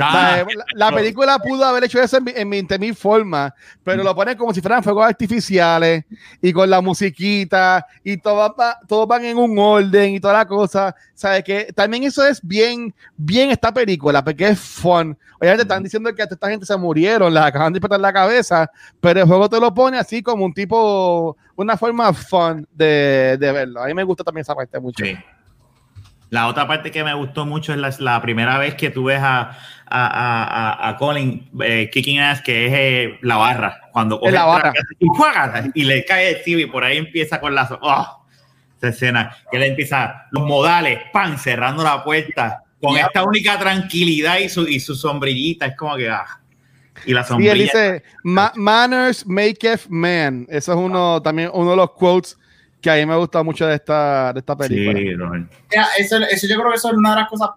Ah, 0.00 0.34
sea, 0.36 0.44
la, 0.56 0.64
la 0.74 0.92
película 0.96 1.38
pudo 1.38 1.64
haber 1.64 1.84
hecho 1.84 2.00
eso 2.00 2.18
en, 2.18 2.24
mi- 2.24 2.32
en 2.34 2.48
20 2.50 2.78
mil 2.78 2.94
formas, 2.94 3.52
pero 3.82 4.02
lo 4.02 4.14
ponen 4.14 4.36
como 4.36 4.52
si 4.54 4.60
fueran 4.60 4.82
fuegos 4.82 5.04
artificiales 5.06 6.04
y 6.40 6.52
con 6.52 6.68
la 6.70 6.80
musiquita 6.80 7.84
y 8.04 8.16
todo 8.16 8.54
va- 8.56 8.78
todos 8.86 9.06
van 9.08 9.24
en 9.24 9.36
un 9.36 9.58
orden 9.58 10.14
y 10.14 10.20
toda 10.20 10.34
la 10.34 10.46
cosa. 10.46 10.94
¿Sabes 11.14 11.42
que 11.44 11.72
También 11.74 12.04
eso 12.04 12.24
es 12.24 12.40
bien, 12.46 12.94
bien 13.16 13.50
esta 13.50 13.72
película, 13.72 14.22
porque 14.22 14.48
es 14.48 14.60
fun. 14.60 15.16
Obviamente 15.40 15.62
están 15.62 15.82
diciendo 15.82 16.14
que 16.14 16.22
esta 16.22 16.48
gente 16.50 16.66
se 16.66 16.76
murieron, 16.76 17.32
les 17.32 17.42
acaban 17.42 17.72
de 17.72 17.80
petar 17.80 17.98
la 18.00 18.12
cabeza, 18.12 18.70
pero 19.00 19.20
el 19.20 19.26
juego 19.26 19.48
te 19.48 19.58
lo 19.60 19.72
pone 19.72 19.98
así 19.98 20.22
como 20.22 20.44
un 20.44 20.52
tipo, 20.54 21.36
una 21.56 21.76
forma 21.76 22.12
fun 22.12 22.66
de, 22.72 23.36
de 23.38 23.52
verlo. 23.52 23.82
A 23.82 23.86
mí 23.86 23.94
me 23.94 24.02
gusta 24.04 24.22
también 24.24 24.42
esa 24.42 24.54
parte 24.54 24.78
mucho. 24.80 25.04
Sí. 25.04 25.16
La 26.30 26.46
otra 26.46 26.66
parte 26.68 26.90
que 26.90 27.02
me 27.04 27.14
gustó 27.14 27.46
mucho 27.46 27.72
es 27.72 27.78
la, 27.78 27.94
la 28.00 28.20
primera 28.20 28.58
vez 28.58 28.74
que 28.74 28.90
tú 28.90 29.04
ves 29.04 29.20
a, 29.22 29.56
a, 29.86 30.76
a, 30.86 30.88
a- 30.88 30.96
Colin 30.98 31.48
eh, 31.62 31.88
kicking 31.90 32.20
ass, 32.20 32.42
que 32.42 32.66
es 32.66 32.72
eh, 32.74 33.18
la 33.22 33.36
barra. 33.36 33.80
Cuando 33.92 34.20
coge 34.20 34.32
la 34.32 34.44
barra. 34.44 34.72
y, 34.98 35.06
¡juaga! 35.06 35.64
y 35.74 35.84
le 35.84 36.04
cae 36.04 36.42
el 36.44 36.60
y 36.60 36.66
por 36.66 36.84
ahí 36.84 36.98
empieza 36.98 37.40
con 37.40 37.54
las. 37.54 37.70
¡Oh! 37.80 38.24
Esa 38.76 38.88
escena. 38.88 39.36
Que 39.50 39.58
le 39.58 39.68
empieza 39.68 40.26
los 40.30 40.44
modales, 40.44 41.00
pan, 41.12 41.38
cerrando 41.38 41.82
la 41.82 42.04
puerta. 42.04 42.62
Con 42.80 42.94
Ya. 42.94 43.02
esta 43.06 43.24
única 43.24 43.58
tranquilidad 43.58 44.38
y 44.38 44.48
su, 44.48 44.68
y 44.68 44.78
su 44.80 44.94
sombrillita. 44.94 45.66
Es 45.66 45.76
como 45.76 45.96
que. 45.96 46.10
Ah. 46.10 46.26
Y 47.06 47.14
la 47.14 47.22
Y 47.22 47.24
sombrilla. 47.24 47.52
él 47.52 47.58
dice, 47.60 48.02
"Ma- 48.22 48.52
manners 48.54 49.24
maketh 49.26 49.86
man. 49.88 50.46
Eso 50.50 50.72
es 50.72 50.78
uno 50.78 51.22
también 51.22 51.50
uno 51.54 51.70
de 51.70 51.76
los 51.76 51.92
quotes 51.92 52.36
que 52.80 52.90
a 52.90 52.94
mí 52.94 53.06
me 53.06 53.16
gusta 53.16 53.42
mucho 53.42 53.66
de 53.66 53.74
esta, 53.74 54.32
de 54.32 54.40
esta 54.40 54.56
película. 54.56 54.98
Sí, 54.98 55.14
Robert. 55.14 55.52
Mira, 55.70 55.86
eso, 55.98 56.16
eso 56.18 56.46
yo 56.46 56.56
creo 56.56 56.70
que 56.70 56.76
eso 56.76 56.88
es 56.88 56.96
una 56.96 57.10
de 57.10 57.20
las 57.22 57.28
cosas 57.28 57.50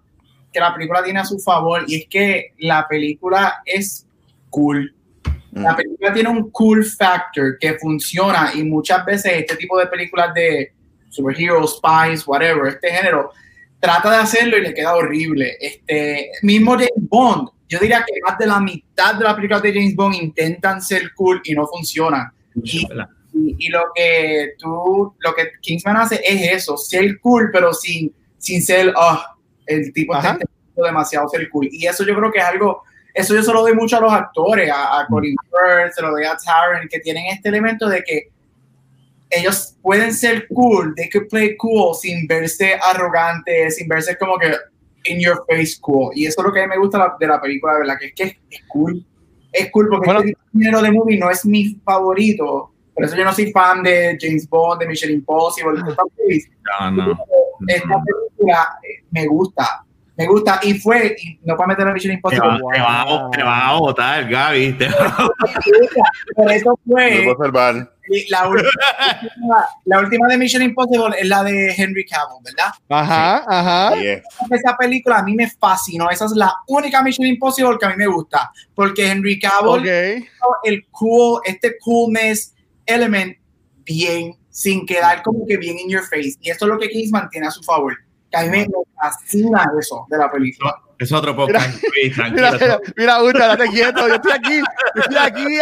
que 0.51 0.59
la 0.59 0.73
película 0.73 1.03
tiene 1.03 1.19
a 1.19 1.25
su 1.25 1.39
favor 1.39 1.83
y 1.87 1.95
es 1.95 2.07
que 2.07 2.53
la 2.59 2.87
película 2.87 3.61
es 3.65 4.05
cool. 4.49 4.93
La 5.51 5.75
película 5.75 6.13
tiene 6.13 6.29
un 6.29 6.49
cool 6.51 6.85
factor 6.85 7.57
que 7.59 7.73
funciona 7.73 8.51
y 8.55 8.63
muchas 8.63 9.03
veces 9.05 9.33
este 9.33 9.57
tipo 9.57 9.77
de 9.77 9.87
películas 9.87 10.33
de 10.33 10.73
superheroes, 11.09 11.75
spies, 11.77 12.25
whatever, 12.25 12.67
este 12.67 12.89
género, 12.89 13.31
trata 13.79 14.11
de 14.11 14.17
hacerlo 14.17 14.57
y 14.57 14.61
le 14.61 14.73
queda 14.73 14.95
horrible. 14.95 15.57
Este, 15.59 16.31
mismo 16.41 16.73
James 16.73 16.91
Bond, 16.95 17.49
yo 17.67 17.79
diría 17.79 18.05
que 18.07 18.13
más 18.25 18.37
de 18.37 18.47
la 18.47 18.61
mitad 18.61 19.15
de 19.15 19.25
las 19.25 19.33
películas 19.33 19.61
de 19.61 19.73
James 19.73 19.95
Bond 19.95 20.15
intentan 20.15 20.81
ser 20.81 21.13
cool 21.15 21.41
y 21.43 21.53
no 21.53 21.67
funcionan. 21.67 22.31
Y, 22.63 22.87
y, 23.33 23.55
y 23.59 23.69
lo 23.69 23.85
que 23.95 24.53
tú, 24.57 25.13
lo 25.19 25.33
que 25.33 25.51
Kingsman 25.61 25.97
hace 25.97 26.21
es 26.23 26.53
eso, 26.53 26.77
ser 26.77 27.19
cool, 27.19 27.49
pero 27.51 27.73
sin, 27.73 28.13
sin 28.37 28.61
ser, 28.61 28.93
oh, 28.95 29.21
el 29.65 29.91
tipo 29.93 30.15
está 30.15 30.37
demasiado 30.75 31.27
ser 31.29 31.49
cool. 31.49 31.67
Y 31.71 31.85
eso 31.85 32.05
yo 32.05 32.15
creo 32.15 32.31
que 32.31 32.39
es 32.39 32.45
algo, 32.45 32.83
eso 33.13 33.35
yo 33.35 33.43
se 33.43 33.53
lo 33.53 33.61
doy 33.61 33.73
mucho 33.73 33.97
a 33.97 34.01
los 34.01 34.13
actores, 34.13 34.69
a, 34.69 35.01
a 35.01 35.07
Colin 35.07 35.35
Firth, 35.49 35.93
se 35.93 36.01
lo 36.01 36.11
doy 36.11 36.23
a 36.23 36.35
Taron, 36.37 36.87
que 36.89 36.99
tienen 36.99 37.25
este 37.27 37.49
elemento 37.49 37.87
de 37.87 38.03
que 38.03 38.29
ellos 39.31 39.77
pueden 39.81 40.13
ser 40.13 40.47
cool, 40.49 40.93
they 40.95 41.09
could 41.09 41.27
play 41.29 41.55
cool 41.57 41.95
sin 41.95 42.27
verse 42.27 42.77
arrogante, 42.83 43.71
sin 43.71 43.87
verse 43.87 44.17
como 44.17 44.37
que 44.37 44.53
in 45.05 45.19
your 45.19 45.45
face 45.49 45.79
cool. 45.79 46.11
Y 46.15 46.25
eso 46.25 46.41
es 46.41 46.47
lo 46.47 46.53
que 46.53 46.61
a 46.61 46.63
mí 46.63 46.69
me 46.69 46.77
gusta 46.77 47.15
de 47.19 47.27
la 47.27 47.41
película, 47.41 47.77
¿verdad? 47.79 47.95
Que 47.99 48.07
es 48.07 48.13
que 48.13 48.23
es, 48.49 48.61
cool. 48.67 49.05
Es 49.51 49.71
cool 49.71 49.87
porque 49.89 50.05
bueno, 50.05 50.19
este 50.21 50.37
género 50.53 50.81
de 50.81 50.91
movie 50.91 51.17
no 51.17 51.29
es 51.31 51.45
mi 51.45 51.75
favorito. 51.83 52.70
Por 53.01 53.07
eso 53.07 53.17
yo 53.17 53.25
no 53.25 53.33
soy 53.33 53.51
fan 53.51 53.81
de 53.81 54.15
James 54.21 54.47
Bond, 54.47 54.79
de 54.79 54.87
Mission 54.87 55.11
Impossible. 55.11 55.81
No, 55.81 56.91
no. 56.91 57.17
Esta 57.67 57.99
película 58.03 58.77
eh, 58.83 59.03
me 59.09 59.25
gusta. 59.25 59.83
Me 60.15 60.27
gusta. 60.27 60.59
Y 60.61 60.75
fue, 60.75 61.15
y 61.17 61.39
no 61.43 61.57
para 61.57 61.69
meter 61.69 61.87
a 61.87 61.93
Mission 61.93 62.13
Impossible. 62.13 62.59
Te 62.73 62.79
va, 62.79 63.05
te 63.05 63.13
va, 63.13 63.29
te 63.31 63.43
va 63.43 63.69
a 63.69 63.79
votar, 63.79 64.29
Gaby. 64.29 64.73
Te 64.73 64.87
va. 64.87 65.29
Por 66.35 66.51
eso 66.51 66.79
fue. 66.87 67.25
La 68.29 68.47
última, 68.47 69.65
la 69.85 69.99
última 69.99 70.27
de 70.27 70.37
Mission 70.37 70.61
Impossible 70.61 71.15
es 71.17 71.27
la 71.27 71.43
de 71.43 71.73
Henry 71.75 72.05
Cavill, 72.05 72.43
¿verdad? 72.43 72.71
Ajá, 72.89 73.45
ajá. 73.47 73.95
Esa 73.95 74.77
película 74.77 75.17
a 75.17 75.23
mí 75.23 75.33
me 75.33 75.49
fascinó. 75.49 76.07
Esa 76.11 76.25
es 76.25 76.33
la 76.33 76.53
única 76.67 77.01
Mission 77.01 77.25
Impossible 77.25 77.77
que 77.79 77.85
a 77.87 77.89
mí 77.89 77.95
me 77.97 78.05
gusta. 78.05 78.51
Porque 78.75 79.09
Henry 79.09 79.39
Cavill, 79.39 79.81
okay. 79.81 80.27
el 80.65 80.85
cool, 80.91 81.41
este 81.45 81.79
coolness 81.79 82.53
element, 82.85 83.37
bien, 83.83 84.35
sin 84.49 84.85
quedar 84.85 85.23
como 85.23 85.45
que 85.47 85.57
bien 85.57 85.79
in 85.79 85.89
your 85.89 86.03
face. 86.03 86.35
Y 86.41 86.49
esto 86.49 86.65
es 86.65 86.71
lo 86.71 86.79
que 86.79 86.89
Kingsman 86.89 87.29
tiene 87.29 87.47
a 87.47 87.51
su 87.51 87.63
favor. 87.63 87.95
Que 88.29 88.37
a 88.37 88.43
mí 88.43 88.49
me 88.49 88.67
fascina 88.95 89.65
eso 89.79 90.05
de 90.09 90.17
la 90.17 90.31
película. 90.31 90.75
Es 91.01 91.11
otro 91.11 91.35
podcast. 91.35 91.81
Mira, 91.95 92.29
mira, 92.59 92.79
mira, 92.95 93.23
Ucha, 93.23 93.47
date 93.47 93.69
quieto. 93.69 94.07
Yo 94.07 94.15
estoy 94.15 94.31
aquí, 94.33 94.59
yo 94.95 95.01
estoy 95.01 95.17
aquí 95.17 95.59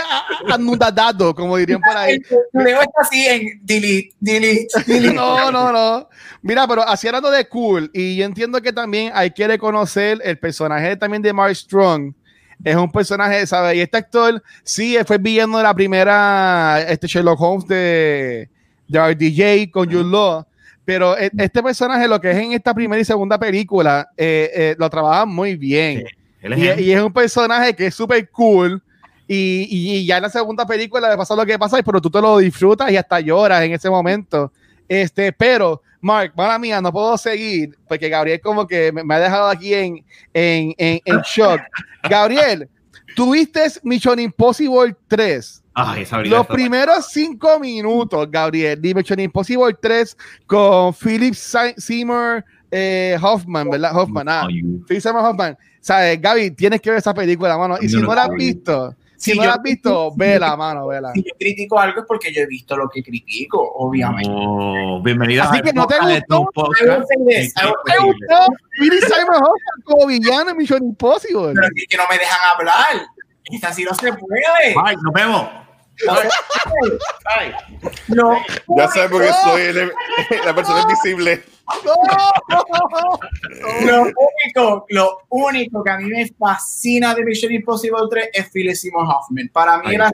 anudado, 0.52 1.34
como 1.34 1.56
dirían 1.56 1.80
por 1.80 1.96
ahí. 1.96 2.20
Leo 2.52 2.82
está 2.82 3.02
así 3.02 3.26
en 3.26 3.62
delete, 3.64 4.10
delete, 4.20 4.68
delete. 4.86 5.14
No, 5.14 5.50
no, 5.50 5.72
no. 5.72 6.10
Mira, 6.42 6.68
pero 6.68 6.84
así 6.84 7.08
hablando 7.08 7.32
de 7.32 7.48
cool, 7.48 7.90
y 7.94 8.18
yo 8.18 8.26
entiendo 8.26 8.62
que 8.62 8.74
también 8.74 9.12
hay 9.16 9.32
que 9.32 9.48
reconocer 9.48 10.20
el 10.26 10.38
personaje 10.38 10.98
también 10.98 11.22
de 11.22 11.32
Mark 11.32 11.56
Strong. 11.56 12.14
Es 12.64 12.76
un 12.76 12.92
personaje, 12.92 13.46
¿sabes? 13.48 13.78
Y 13.78 13.82
este 13.82 13.98
actor, 13.98 14.44
sí, 14.64 14.98
fue 15.06 15.18
villano 15.18 15.58
de 15.58 15.64
la 15.64 15.74
primera 15.74 16.82
este 16.88 17.08
Sherlock 17.08 17.40
Holmes 17.40 17.68
de, 17.68 18.50
de 18.88 19.00
RDJ 19.00 19.72
con 19.72 19.90
Jude 19.90 20.04
Law 20.04 20.46
pero 20.90 21.16
e, 21.16 21.30
este 21.38 21.62
personaje, 21.62 22.08
lo 22.08 22.20
que 22.20 22.32
es 22.32 22.38
en 22.38 22.54
esta 22.54 22.74
primera 22.74 23.00
y 23.00 23.06
segunda 23.06 23.38
película, 23.38 24.10
eh, 24.18 24.50
eh, 24.56 24.76
lo 24.80 24.90
trabaja 24.90 25.24
muy 25.24 25.56
bien. 25.56 26.04
Sí, 26.42 26.48
y, 26.48 26.82
y, 26.82 26.92
es 26.92 27.00
un 27.00 27.14
personaje 27.14 27.76
que 27.76 27.86
es 27.86 27.94
súper 27.94 28.28
cool. 28.32 28.82
Y, 29.28 29.68
y, 29.70 30.04
ya 30.08 30.18
en 30.18 30.24
la 30.24 30.30
segunda 30.32 30.66
película 30.66 31.08
le 31.08 31.16
pasa 31.16 31.36
lo 31.36 31.46
que 31.46 31.60
pasa, 31.60 31.78
pero 31.84 32.02
tú 32.02 32.10
te 32.10 32.20
lo 32.20 32.40
disfrutas 32.40 32.92
y 32.92 32.98
hasta 32.98 33.20
lloras 33.20 33.62
en 33.62 33.74
ese 33.74 33.88
momento. 33.88 34.52
Este, 34.90 35.32
pero, 35.32 35.82
Mark, 36.02 36.34
mala 36.36 36.60
mía, 36.60 36.82
no 36.82 36.92
puedo 36.92 37.18
seguir 37.18 37.78
porque 37.88 38.10
Gabriel 38.10 38.42
como 38.42 38.68
que 38.68 38.92
me, 38.92 39.04
me 39.04 39.16
ha 39.16 39.20
dejado 39.20 39.48
aquí 39.48 39.74
en, 39.74 40.04
en, 40.34 40.74
en, 40.78 41.00
en 41.06 41.22
shock. 41.26 41.62
Gabriel, 42.10 42.68
tuviste 43.16 43.62
Mission 43.84 44.20
Impossible 44.20 44.96
3. 45.08 45.64
Ay, 45.74 46.06
Los 46.26 46.46
primeros 46.48 47.06
cinco 47.10 47.60
minutos, 47.60 48.30
Gabriel, 48.30 48.82
Dimension 48.82 49.20
Impossible 49.20 49.74
3 49.80 50.18
con 50.46 50.94
Philip 50.94 51.34
Seymour 51.34 52.44
eh, 52.72 53.18
Hoffman, 53.22 53.70
¿verdad? 53.70 53.96
Hoffman, 53.96 54.28
ah. 54.28 54.48
Philip 54.48 55.02
Seymour 55.02 55.24
Hoffman. 55.24 55.58
¿Sabes, 55.80 56.20
Gaby? 56.22 56.52
Tienes 56.52 56.82
que 56.82 56.90
ver 56.90 57.00
esa 57.00 57.14
película, 57.14 57.58
mano. 57.58 57.78
Y 57.80 57.88
si 57.88 57.98
no, 57.98 58.14
la 58.14 58.24
has 58.24 58.32
visto, 58.32 58.94
si, 59.20 59.32
si 59.32 59.38
no 59.38 59.46
la 59.46 59.54
has 59.54 59.62
visto, 59.62 60.14
vela, 60.16 60.56
mano, 60.56 60.88
vela. 60.88 61.12
Si 61.14 61.22
yo 61.22 61.34
critico 61.38 61.78
algo 61.78 62.00
es 62.00 62.06
porque 62.08 62.34
yo 62.34 62.42
he 62.42 62.46
visto 62.46 62.78
lo 62.78 62.90
que 62.90 63.04
critico, 63.04 63.62
obviamente. 63.62 64.32
Oh, 64.34 65.02
bienvenida 65.04 65.44
Así 65.44 65.62
que 65.62 65.74
no 65.74 65.86
te 65.86 65.96
gustó. 66.00 66.48
Philip 68.80 69.04
Seymour 69.04 69.36
Hoffman 69.36 69.82
como 69.84 70.08
villano 70.08 70.52
en 70.52 70.58
Mission 70.58 70.84
Impossible. 70.84 71.52
Pero 71.54 71.68
es 71.76 71.88
que 71.90 71.98
no 71.98 72.04
me 72.10 72.18
dejan 72.18 72.40
hablar. 72.56 73.08
Es 73.52 73.64
así 73.64 73.84
no 73.84 73.94
se 73.94 74.14
puede. 74.14 74.74
Bye, 74.74 74.96
nos 75.04 75.14
vemos. 75.14 75.50
Ay. 77.26 77.52
No. 78.08 78.38
Ya 78.78 78.88
sabes 78.88 79.12
porque 79.12 79.32
soy 79.44 79.62
el, 79.64 79.92
la 80.46 80.56
persona 80.56 80.82
invisible. 80.84 81.44
Lo 83.86 84.02
único, 84.02 84.86
lo 84.90 85.20
único 85.30 85.84
que 85.84 85.92
a 85.92 85.98
mí 85.98 86.06
me 86.06 86.28
fascina 86.28 87.14
de 87.14 87.24
Mission 87.24 87.52
Impossible 87.52 88.08
3 88.10 88.30
es 88.34 88.50
Philip 88.50 88.76
Seymour 88.76 89.06
Hoffman. 89.08 89.50
Para 89.54 89.78
mí 89.80 89.96
uno, 89.96 90.12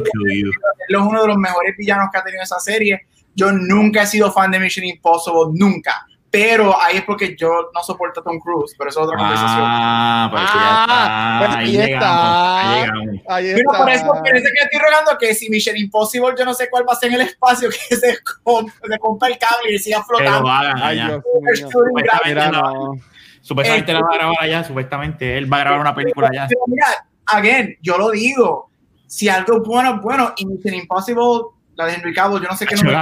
de 0.00 0.44
los, 0.88 1.02
uno 1.02 1.22
de 1.22 1.28
los 1.28 1.36
mejores 1.36 1.76
villanos 1.76 2.08
que 2.12 2.18
ha 2.18 2.24
tenido 2.24 2.42
esa 2.42 2.60
serie. 2.60 3.06
Yo 3.34 3.52
nunca 3.52 4.02
he 4.02 4.06
sido 4.06 4.32
fan 4.32 4.50
de 4.50 4.60
Mission 4.60 4.86
Impossible, 4.86 5.52
nunca. 5.52 6.06
Pero 6.30 6.80
ahí 6.80 6.98
es 6.98 7.02
porque 7.02 7.34
yo 7.36 7.70
no 7.74 7.82
soporto 7.82 8.20
a 8.20 8.22
Tom 8.22 8.38
Cruise, 8.38 8.74
pero 8.78 8.88
eso 8.88 9.00
es 9.00 9.06
otra 9.06 9.18
conversación. 9.18 9.64
Ah, 9.66 10.28
pues 10.30 10.42
ah, 10.46 11.36
pues 11.40 11.56
ahí, 11.56 11.76
ahí, 11.76 11.92
está. 11.92 12.72
Llegamos, 12.72 13.20
ahí 13.28 13.52
Pero 13.52 13.70
está. 13.72 13.78
por 13.78 13.90
eso 13.90 14.12
parece 14.24 14.48
que 14.52 14.62
estoy 14.62 14.78
rogando 14.78 15.18
que 15.18 15.34
si 15.34 15.50
Mission 15.50 15.76
Impossible 15.76 16.34
yo 16.38 16.44
no 16.44 16.54
sé 16.54 16.70
cuál 16.70 16.88
va 16.88 16.92
a 16.92 16.96
ser 16.96 17.08
en 17.08 17.20
el 17.20 17.26
espacio, 17.26 17.68
que 17.88 17.96
se, 17.96 18.18
comp 18.44 18.70
se 18.70 18.98
compra 19.00 19.28
el 19.28 19.38
cable 19.38 19.72
y 19.72 19.78
siga 19.80 20.04
flotando. 20.04 20.48
Ay, 20.48 21.00
Dios 21.00 21.20
supuestamente, 21.68 22.50
no. 22.52 22.92
supuestamente 23.40 23.92
la 23.92 24.00
va 24.00 24.08
a 24.12 24.14
grabar 24.14 24.36
allá, 24.40 24.64
supuestamente 24.64 25.36
él 25.36 25.52
va 25.52 25.56
a 25.56 25.60
grabar 25.60 25.80
una 25.80 25.94
película 25.96 26.28
allá. 26.28 26.46
Pero 26.48 26.60
mira, 26.68 26.86
again, 27.26 27.76
yo 27.82 27.98
lo 27.98 28.10
digo, 28.12 28.70
si 29.08 29.28
algo 29.28 29.56
es 29.56 29.62
bueno, 29.64 29.96
es 29.96 30.00
bueno, 30.00 30.32
y 30.36 30.46
Mission 30.46 30.74
Impossible, 30.74 31.50
la 31.74 31.86
de 31.86 31.94
Henry 31.94 32.14
Cavill, 32.14 32.40
yo 32.40 32.48
no 32.48 32.56
sé 32.56 32.66
qué 32.66 32.76
no 32.76 32.82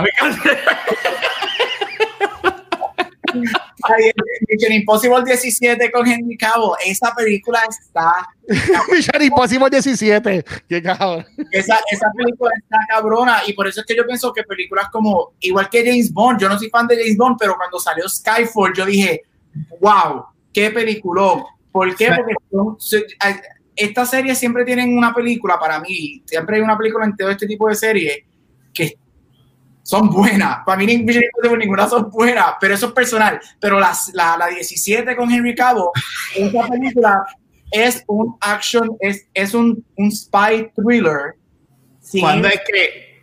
Mission 3.34 4.72
Impossible 4.72 5.24
17 5.24 5.90
con 5.90 6.06
Henry 6.06 6.36
Cavill. 6.36 6.70
Esa 6.84 7.14
película 7.14 7.60
está. 7.68 8.28
Mission 8.92 9.22
Impossible 9.22 9.70
17. 9.70 10.44
Qué 10.68 10.82
cabrón. 10.82 11.26
Esa, 11.50 11.78
esa 11.90 12.10
película 12.16 12.50
está 12.56 12.78
cabrona. 12.88 13.42
Y 13.46 13.52
por 13.52 13.66
eso 13.66 13.80
es 13.80 13.86
que 13.86 13.96
yo 13.96 14.06
pienso 14.06 14.32
que 14.32 14.42
películas 14.42 14.88
como. 14.90 15.32
Igual 15.40 15.68
que 15.68 15.84
James 15.84 16.12
Bond. 16.12 16.40
Yo 16.40 16.48
no 16.48 16.58
soy 16.58 16.70
fan 16.70 16.86
de 16.86 16.96
James 16.96 17.16
Bond, 17.16 17.36
pero 17.38 17.56
cuando 17.56 17.78
salió 17.78 18.08
Skyfall, 18.08 18.74
yo 18.74 18.86
dije, 18.86 19.22
wow, 19.80 20.24
qué 20.52 20.70
peliculón. 20.70 21.44
¿Por 21.70 21.94
qué? 21.94 22.10
Porque 22.14 22.34
son, 22.50 22.76
estas 23.76 24.10
series 24.10 24.38
siempre 24.38 24.64
tienen 24.64 24.96
una 24.96 25.14
película 25.14 25.58
para 25.58 25.78
mí. 25.80 26.22
Siempre 26.26 26.56
hay 26.56 26.62
una 26.62 26.76
película 26.76 27.04
en 27.04 27.16
todo 27.16 27.30
este 27.30 27.46
tipo 27.46 27.68
de 27.68 27.76
series 27.76 28.18
que 28.74 28.96
son 29.88 30.10
buenas. 30.10 30.58
Para 30.66 30.76
mí 30.76 30.84
ninguna 30.84 31.88
son 31.88 32.10
buenas, 32.10 32.56
pero 32.60 32.74
eso 32.74 32.88
es 32.88 32.92
personal. 32.92 33.40
Pero 33.58 33.80
las, 33.80 34.10
la, 34.12 34.36
la 34.36 34.48
17 34.48 35.16
con 35.16 35.32
Henry 35.32 35.54
Cavill, 35.54 35.84
esa 36.36 36.68
película 36.68 37.24
es 37.70 38.04
un 38.06 38.36
action, 38.38 38.98
es, 39.00 39.26
es 39.32 39.54
un, 39.54 39.82
un 39.96 40.12
spy 40.12 40.70
thriller. 40.76 41.36
¿Cuándo 42.20 42.48
es 42.48 42.60
que? 42.70 43.18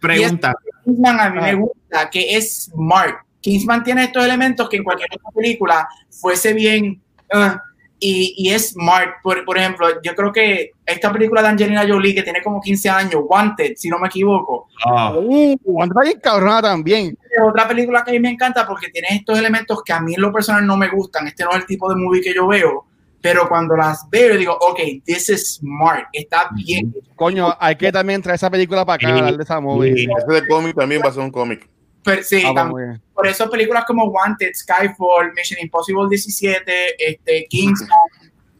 Pregunta. 0.00 0.54
Kingsman 0.84 1.18
a 1.18 1.30
mí 1.30 1.40
me 1.40 1.54
gusta, 1.56 2.08
que 2.08 2.36
es 2.36 2.66
smart. 2.66 3.16
Kingsman 3.40 3.82
tiene 3.82 4.04
estos 4.04 4.24
elementos 4.24 4.68
que 4.68 4.76
en 4.76 4.84
cualquier 4.84 5.08
otra 5.12 5.30
película 5.32 5.88
fuese 6.08 6.52
bien... 6.52 7.02
Uh, 7.34 7.58
y, 7.98 8.34
y, 8.36 8.50
es 8.50 8.70
smart. 8.70 9.22
Por, 9.22 9.44
por, 9.44 9.56
ejemplo, 9.56 9.86
yo 10.02 10.14
creo 10.14 10.32
que 10.32 10.72
esta 10.84 11.12
película 11.12 11.42
de 11.42 11.48
Angelina 11.48 11.86
Jolie, 11.88 12.14
que 12.14 12.22
tiene 12.22 12.42
como 12.42 12.60
15 12.60 12.90
años, 12.90 13.22
Wanted, 13.26 13.74
si 13.76 13.88
no 13.88 13.98
me 13.98 14.08
equivoco. 14.08 14.68
Ah. 14.84 15.14
Uh, 15.16 15.56
Wanted 15.64 16.20
cabrona 16.20 16.60
también. 16.62 17.16
Es 17.30 17.42
otra 17.42 17.66
película 17.66 18.04
que 18.04 18.10
a 18.10 18.14
mí 18.14 18.20
me 18.20 18.30
encanta 18.30 18.66
porque 18.66 18.88
tiene 18.88 19.08
estos 19.10 19.38
elementos 19.38 19.82
que 19.82 19.92
a 19.92 20.00
mí 20.00 20.14
en 20.14 20.20
lo 20.20 20.32
personal 20.32 20.66
no 20.66 20.76
me 20.76 20.88
gustan. 20.88 21.26
Este 21.26 21.44
no 21.44 21.50
es 21.50 21.56
el 21.56 21.66
tipo 21.66 21.88
de 21.88 21.96
movie 21.96 22.20
que 22.20 22.34
yo 22.34 22.46
veo. 22.46 22.84
Pero 23.20 23.48
cuando 23.48 23.74
las 23.74 24.08
veo, 24.10 24.34
yo 24.34 24.38
digo, 24.38 24.58
ok, 24.60 24.78
this 25.04 25.30
is 25.30 25.54
smart, 25.56 26.06
está 26.12 26.50
bien. 26.54 26.94
Coño, 27.16 27.56
hay 27.58 27.74
que 27.74 27.90
también 27.90 28.22
traer 28.22 28.36
esa 28.36 28.50
película 28.50 28.84
para 28.84 29.08
acá, 29.08 29.32
de 29.32 29.42
esa 29.42 29.58
movie. 29.58 29.92
Ese 29.92 30.32
de 30.32 30.46
cómic 30.46 30.76
también 30.76 31.00
va 31.04 31.08
a 31.08 31.12
ser 31.12 31.22
un 31.22 31.30
cómic. 31.30 31.68
Pero, 32.06 32.22
sí, 32.22 32.42
ah, 32.46 32.70
por 33.12 33.26
eso 33.26 33.50
películas 33.50 33.84
como 33.84 34.04
Wanted, 34.04 34.52
Skyfall, 34.54 35.32
Mission 35.34 35.58
Impossible 35.60 36.08
17, 36.08 36.72
este, 36.98 37.46
Kingsman, 37.50 37.90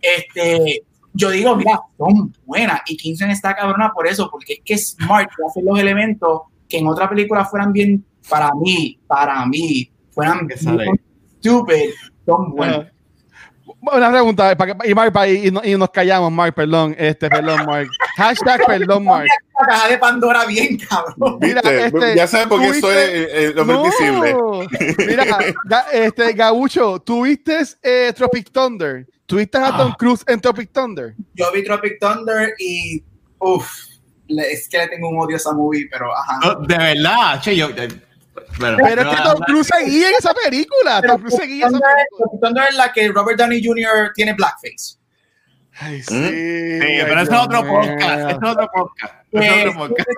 este, 0.03 0.83
yo 1.15 1.31
digo, 1.31 1.57
mira, 1.57 1.81
son 1.97 2.35
buenas. 2.45 2.81
Y 2.87 2.97
Kingsman 2.97 3.31
está 3.31 3.55
cabrona 3.55 3.91
por 3.93 4.07
eso, 4.07 4.29
porque 4.31 4.55
es 4.55 4.61
que 4.65 4.75
es 4.75 4.97
smart 5.01 5.31
hacer 5.49 5.63
los 5.65 5.79
elementos 5.79 6.43
que 6.69 6.79
en 6.79 6.87
otra 6.89 7.09
película 7.09 7.45
fueran 7.45 7.73
bien, 7.73 8.05
para 8.29 8.51
mí, 8.55 8.99
para 9.07 9.47
mí, 9.47 9.91
fueran 10.11 10.49
stupid, 11.39 11.91
son 12.27 12.51
buenos. 12.51 12.79
Ajá. 12.81 12.91
Una 13.97 14.11
pregunta, 14.11 14.57
para 14.57 14.75
que- 14.77 14.91
y, 14.91 14.95
Mark, 14.95 15.13
y, 15.29 15.71
y 15.71 15.77
nos 15.77 15.91
callamos, 15.91 16.33
Mark, 16.33 16.55
perdón, 16.55 16.95
este, 16.99 17.29
perdón, 17.29 17.65
Mark. 17.67 17.89
Hashtag 18.17 18.65
perdón, 18.67 19.05
Mark. 19.05 19.29
La 19.61 19.67
caja 19.67 19.89
de 19.89 19.99
Pandora 19.99 20.45
bien, 20.47 20.77
cabrón. 20.79 21.39
Mira, 21.41 21.61
¿Viste? 21.63 21.87
este, 21.87 22.17
ya 22.17 22.27
sabes 22.27 22.47
por 22.47 22.61
qué 22.61 22.81
soy 22.81 22.95
el, 22.97 23.31
el 23.31 23.59
hombre 23.59 23.77
invisible. 23.77 24.37
Mira, 25.07 25.25
Ga- 25.69 25.87
este, 25.93 26.33
Gabucho, 26.33 26.99
¿tuviste 27.01 27.61
eh, 27.83 28.13
Tropic 28.15 28.51
Thunder? 28.51 29.07
¿Tuviste 29.27 29.59
a 29.59 29.77
Tom 29.77 29.91
Ah. 29.93 29.97
Cruise 29.99 30.23
en 30.27 30.41
Tropic 30.41 30.71
Thunder? 30.73 31.15
Yo 31.35 31.51
vi 31.53 31.65
Tropic 31.65 31.99
Thunder 31.99 32.55
y 32.59 33.03
uff, 33.39 33.69
es 34.29 34.69
que 34.69 34.79
le 34.79 34.89
tengo 34.89 35.09
un 35.09 35.19
odio 35.21 35.37
a 35.37 35.39
esa 35.39 35.53
movie, 35.53 35.89
pero 35.91 36.15
ajá. 36.17 36.39
No, 36.45 36.55
de 36.67 36.77
verdad, 36.79 37.41
che, 37.41 37.57
yo. 37.57 37.69
eh, 37.71 37.89
bueno, 38.59 38.79
Pero 38.83 39.03
es 39.11 39.17
que 39.17 39.23
Tom 39.23 39.41
Cruise 39.47 39.67
seguía 39.67 40.09
en 40.11 40.15
esa 40.19 40.33
película. 40.35 41.03
Tom 41.03 41.21
Cruise 41.21 41.37
seguía 41.37 41.67
en 41.67 41.75
esa 41.75 41.81
película. 41.81 42.19
Tropic 42.19 42.41
Thunder 42.41 42.65
es 42.69 42.75
la 42.77 42.93
que 42.93 43.09
Robert 43.09 43.39
Downey 43.39 43.65
Jr. 43.65 44.13
tiene 44.15 44.35
blackface. 44.35 44.97
Ay, 45.79 46.03
sí. 46.03 46.15
¿Mm? 46.15 46.29
Sí, 46.29 46.35
ay, 46.35 47.05
pero 47.07 47.21
es 47.21 47.31
otro 47.31 47.67
podcast. 47.67 48.31
Es 48.31 48.37
otro 48.37 48.69
podcast. 48.73 49.15
es 49.33 49.69
otro 49.69 49.75
podcast. 49.79 50.09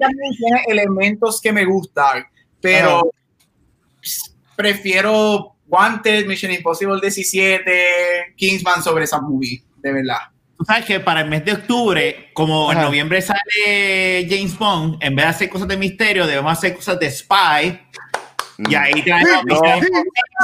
también 0.00 0.32
tiene 0.36 0.62
elementos 0.68 1.40
que 1.40 1.52
me 1.52 1.64
gustan, 1.64 2.26
pero 2.60 2.98
Ajá. 2.98 4.34
prefiero 4.56 5.56
Wanted, 5.68 6.26
Mission 6.26 6.52
Impossible 6.52 7.00
17, 7.00 8.34
Kingsman 8.36 8.82
sobre 8.82 9.04
esa 9.04 9.20
movie, 9.20 9.62
de 9.78 9.92
verdad. 9.92 10.18
Tú 10.58 10.64
sabes 10.64 10.86
que 10.86 11.00
para 11.00 11.20
el 11.20 11.28
mes 11.28 11.44
de 11.44 11.52
octubre, 11.52 12.30
como 12.32 12.72
en 12.72 12.80
noviembre 12.80 13.20
sale 13.20 14.26
James 14.28 14.56
Bond, 14.58 14.96
en 15.02 15.14
vez 15.14 15.26
de 15.26 15.30
hacer 15.30 15.50
cosas 15.50 15.68
de 15.68 15.76
misterio, 15.76 16.26
debemos 16.26 16.50
hacer 16.52 16.74
cosas 16.74 16.98
de 16.98 17.10
spy. 17.10 17.78
Y 18.58 18.74
ahí 18.74 19.02
traemos, 19.02 19.44
No. 19.44 19.60
Sí, 19.80 19.86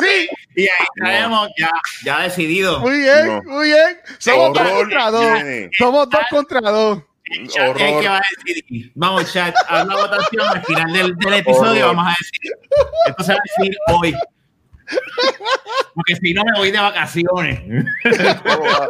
sí, 0.03 0.29
y 0.57 0.63
ahí 0.63 0.69
traemos 0.97 1.49
ya, 1.59 1.71
ya 2.05 2.21
decidido. 2.23 2.81
muy 2.81 2.99
bien, 3.01 3.27
No. 3.27 3.43
muy 3.45 3.69
bien. 3.69 3.99
Somos 4.19 4.53
dos 4.59 4.71
contra 4.71 5.11
dos. 5.11 5.39
Somos 5.79 6.11
dos 6.11 6.21
contra 6.31 6.61
dos. 6.61 7.03
Chat, 7.49 7.77
¿qué- 7.77 7.85
horror. 7.85 8.01
qué 8.03 8.09
va 8.09 8.17
a 8.19 8.23
decidir? 8.45 8.93
Vamos, 8.95 9.33
chat, 9.33 9.55
haz 9.69 9.87
la 9.87 9.95
votación 9.97 10.47
al 10.49 10.65
final 10.65 10.93
del, 10.93 11.17
del 11.17 11.35
episodio. 11.35 11.87
Horror. 11.87 11.97
Vamos 11.97 12.07
a 12.13 12.17
decir. 12.19 12.53
Esto 13.07 13.25
se 13.25 13.33
va 13.33 13.39
a 13.39 13.43
decir 13.63 13.77
hoy. 13.89 14.15
Porque 15.95 16.17
si 16.17 16.35
no 16.35 16.43
me 16.45 16.59
voy 16.59 16.71
de 16.71 16.79
vacaciones. 16.81 17.61
¿Cómo 18.43 18.65
va- 18.65 18.89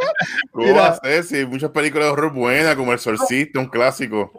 cómo 0.50 0.66
Mira. 0.66 0.80
va 0.80 0.86
a 0.88 0.94
ser? 0.96 1.24
Si 1.24 1.36
hay 1.36 1.46
muchas 1.46 1.70
películas 1.70 2.06
de 2.06 2.12
horror 2.12 2.32
buenas, 2.32 2.74
como 2.76 2.92
El 2.92 2.98
Sorcito, 2.98 3.60
un 3.60 3.68
clásico. 3.68 4.32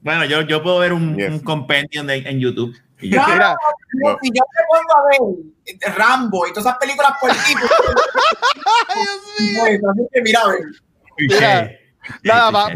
Bueno, 0.00 0.24
yo, 0.26 0.42
yo 0.42 0.62
puedo 0.62 0.78
ver 0.78 0.92
un, 0.92 1.16
Yes. 1.16 1.30
un 1.30 1.38
compendium 1.40 2.06
de- 2.06 2.18
en 2.18 2.38
YouTube. 2.38 2.76
Y 3.00 3.10
yo- 3.10 3.22
Mira, 3.26 3.56
No. 4.02 4.18
Si 4.22 4.30
yo 4.30 4.42
me 4.54 4.62
pongo 4.68 4.96
a 4.96 5.02
ver 5.10 5.96
Rambo 5.96 6.46
y 6.46 6.50
todas 6.50 6.66
esas 6.66 6.78
películas 6.78 7.12
por 7.20 7.30
tipo, 7.30 7.60
ay, 8.88 9.04
Dios 9.04 9.20
mío. 9.38 9.60
pues, 9.60 9.80
así 9.92 10.08
que 10.12 10.22
mira, 10.22 10.40
a 10.40 10.48
ver. 10.48 10.60
Mira, 11.18 11.70
Nada, 12.22 12.68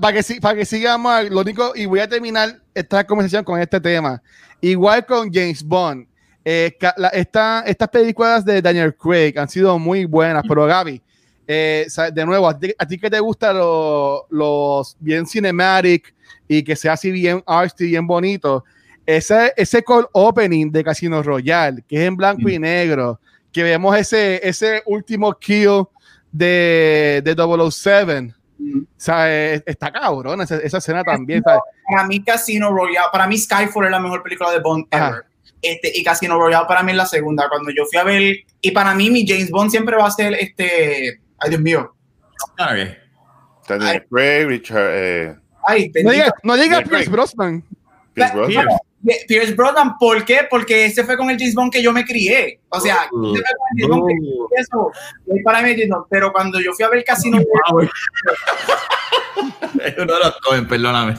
para 0.00 0.12
que, 0.14 0.22
si- 0.22 0.38
pa 0.40 0.54
que 0.54 0.64
sigamos, 0.64 1.28
lo 1.30 1.40
único, 1.40 1.72
y 1.74 1.86
voy 1.86 2.00
a 2.00 2.08
terminar 2.08 2.60
esta 2.74 3.04
conversación 3.04 3.42
con 3.44 3.60
este 3.60 3.80
tema. 3.80 4.22
Igual 4.60 5.04
con 5.04 5.32
James 5.32 5.62
Bond, 5.62 6.06
eh, 6.44 6.76
la- 6.96 7.08
esta- 7.08 7.62
estas 7.66 7.88
películas 7.88 8.44
de 8.44 8.62
Daniel 8.62 8.94
Craig 8.94 9.36
han 9.38 9.48
sido 9.48 9.76
muy 9.78 10.04
buenas, 10.04 10.44
pero 10.48 10.64
Gaby, 10.66 11.02
eh, 11.48 11.86
de 12.12 12.24
nuevo, 12.26 12.48
a 12.48 12.56
ti, 12.58 12.72
a 12.78 12.86
ti 12.86 12.96
que 12.98 13.10
te 13.10 13.18
gustan 13.18 13.58
lo- 13.58 14.26
los 14.30 14.96
bien 15.00 15.26
cinematic 15.26 16.14
y 16.46 16.62
que 16.62 16.76
sea 16.76 16.92
así 16.92 17.10
bien 17.10 17.42
arty, 17.44 17.86
bien 17.86 18.06
bonito, 18.06 18.64
ese, 19.06 19.52
ese 19.56 19.82
call 19.82 20.08
opening 20.12 20.70
de 20.70 20.84
Casino 20.84 21.22
Royale, 21.22 21.82
que 21.86 21.96
es 21.96 22.08
en 22.08 22.16
blanco 22.16 22.48
y 22.48 22.58
negro, 22.58 23.20
que 23.52 23.62
vemos 23.62 23.96
ese, 23.96 24.46
ese 24.46 24.82
último 24.86 25.32
kill 25.34 25.84
de, 26.32 27.22
de 27.24 27.70
007. 27.70 28.34
O 28.58 28.86
sea, 28.96 29.32
eh, 29.32 29.62
está 29.64 29.92
cabrón 29.92 30.40
esa, 30.40 30.56
esa 30.56 30.78
escena 30.78 31.04
también. 31.04 31.42
¿sabes? 31.42 31.60
Para 31.88 32.06
mí 32.06 32.22
Casino 32.22 32.70
Royale, 32.70 33.08
para 33.12 33.26
mí 33.26 33.38
Skyfall 33.38 33.84
es 33.86 33.90
la 33.90 34.00
mejor 34.00 34.22
película 34.22 34.50
de 34.50 34.60
Bond 34.60 34.86
Ajá. 34.90 35.08
ever. 35.08 35.24
Este, 35.62 35.90
y 35.94 36.04
Casino 36.04 36.38
Royale 36.38 36.66
para 36.66 36.82
mí 36.82 36.92
es 36.92 36.96
la 36.96 37.06
segunda. 37.06 37.48
Cuando 37.48 37.70
yo 37.70 37.84
fui 37.86 37.98
a 37.98 38.04
ver, 38.04 38.36
y 38.60 38.70
para 38.72 38.94
mí 38.94 39.10
mi 39.10 39.26
James 39.26 39.50
Bond 39.50 39.70
siempre 39.70 39.96
va 39.96 40.06
a 40.06 40.10
ser 40.10 40.34
este, 40.34 41.20
ay 41.38 41.50
Dios 41.50 41.60
mío. 41.60 41.94
Daniel 43.68 44.06
Craig, 44.10 44.46
Richard, 44.46 44.90
eh, 44.92 45.36
ay, 45.66 45.90
No 46.04 46.10
digas 46.10 46.30
no 46.42 46.56
diga 46.56 46.82
Pierce. 46.82 47.10
Brosnan. 47.10 47.64
Pierce 48.14 48.34
Brosnan. 48.34 48.66
Pierce. 49.28 49.54
Brosnan, 49.54 49.96
¿por 49.98 50.24
qué? 50.24 50.40
Porque 50.48 50.86
ese 50.86 51.04
fue 51.04 51.16
con 51.16 51.30
el 51.30 51.38
James 51.38 51.54
Bond 51.54 51.72
que 51.72 51.82
yo 51.82 51.92
me 51.92 52.04
crié. 52.04 52.60
O 52.68 52.80
sea, 52.80 53.02
ese 53.02 53.08
fue 53.10 53.18
con 53.18 53.36
el 53.36 53.44
James 53.78 53.88
Bond 53.88 54.08
que 54.08 54.14
Uh, 54.16 54.48
eso, 54.56 54.92
es 55.34 55.44
para 55.44 55.62
mí 55.62 55.70
James 55.70 55.88
Bond. 55.88 56.06
Pero 56.10 56.32
cuando 56.32 56.60
yo 56.60 56.72
fui 56.72 56.84
a 56.84 56.88
ver 56.88 57.04
Casino 57.04 57.38
Royale, 57.38 57.90
Uno 59.98 60.12
de 60.14 60.18
los 60.18 60.40
comen, 60.40 60.66
perdóname. 60.66 61.14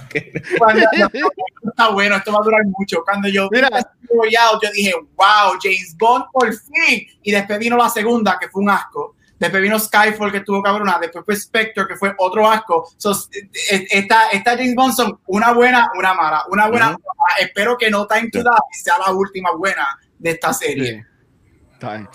cuando, 0.58 0.82
no, 0.82 1.70
está 1.70 1.90
bueno, 1.90 2.16
esto 2.16 2.32
va 2.32 2.40
a 2.40 2.44
durar 2.44 2.66
mucho. 2.66 3.04
Cuando 3.06 3.30
yo 3.30 3.50
vi. 3.50 3.62
Casino 3.62 4.24
yo 4.62 4.70
dije, 4.74 4.94
wow, 5.16 5.58
James 5.62 5.96
Bond 5.98 6.26
por 6.32 6.54
fin. 6.54 7.08
Y 7.24 7.32
después 7.32 7.60
vino 7.60 7.78
la 7.78 7.90
segunda, 7.90 8.38
que 8.40 8.50
fue 8.50 8.64
un 8.64 8.70
asco. 8.70 9.17
Después 9.40 9.62
vino 9.62 9.78
Skyfall, 9.80 10.32
que 10.32 10.38
estuvo 10.40 10.64
cabrona. 10.64 10.98
Después 11.00 11.24
fue 11.26 11.36
Spectre, 11.36 11.86
que 11.88 11.96
fue 11.96 12.14
otro 12.18 12.50
asco. 12.50 12.90
So, 12.98 13.12
eh, 13.12 13.50
eh, 13.72 13.88
esta, 13.92 14.30
esta 14.30 14.52
James 14.52 14.74
Bond 14.76 14.94
son 14.96 15.20
una 15.28 15.54
buena, 15.54 15.90
una 15.98 16.14
mala. 16.16 16.44
Una 16.50 16.68
buena, 16.68 16.88
una 16.88 16.98
mala. 16.98 17.36
Espero 17.42 17.78
que 17.78 17.90
No 17.92 18.08
Time 18.08 18.30
to 18.32 18.40
Die 18.40 18.50
sea 18.84 18.96
la 19.06 19.12
última 19.14 19.52
buena 19.56 19.88
de 20.18 20.32
esta 20.32 20.54
serie. 20.54 21.06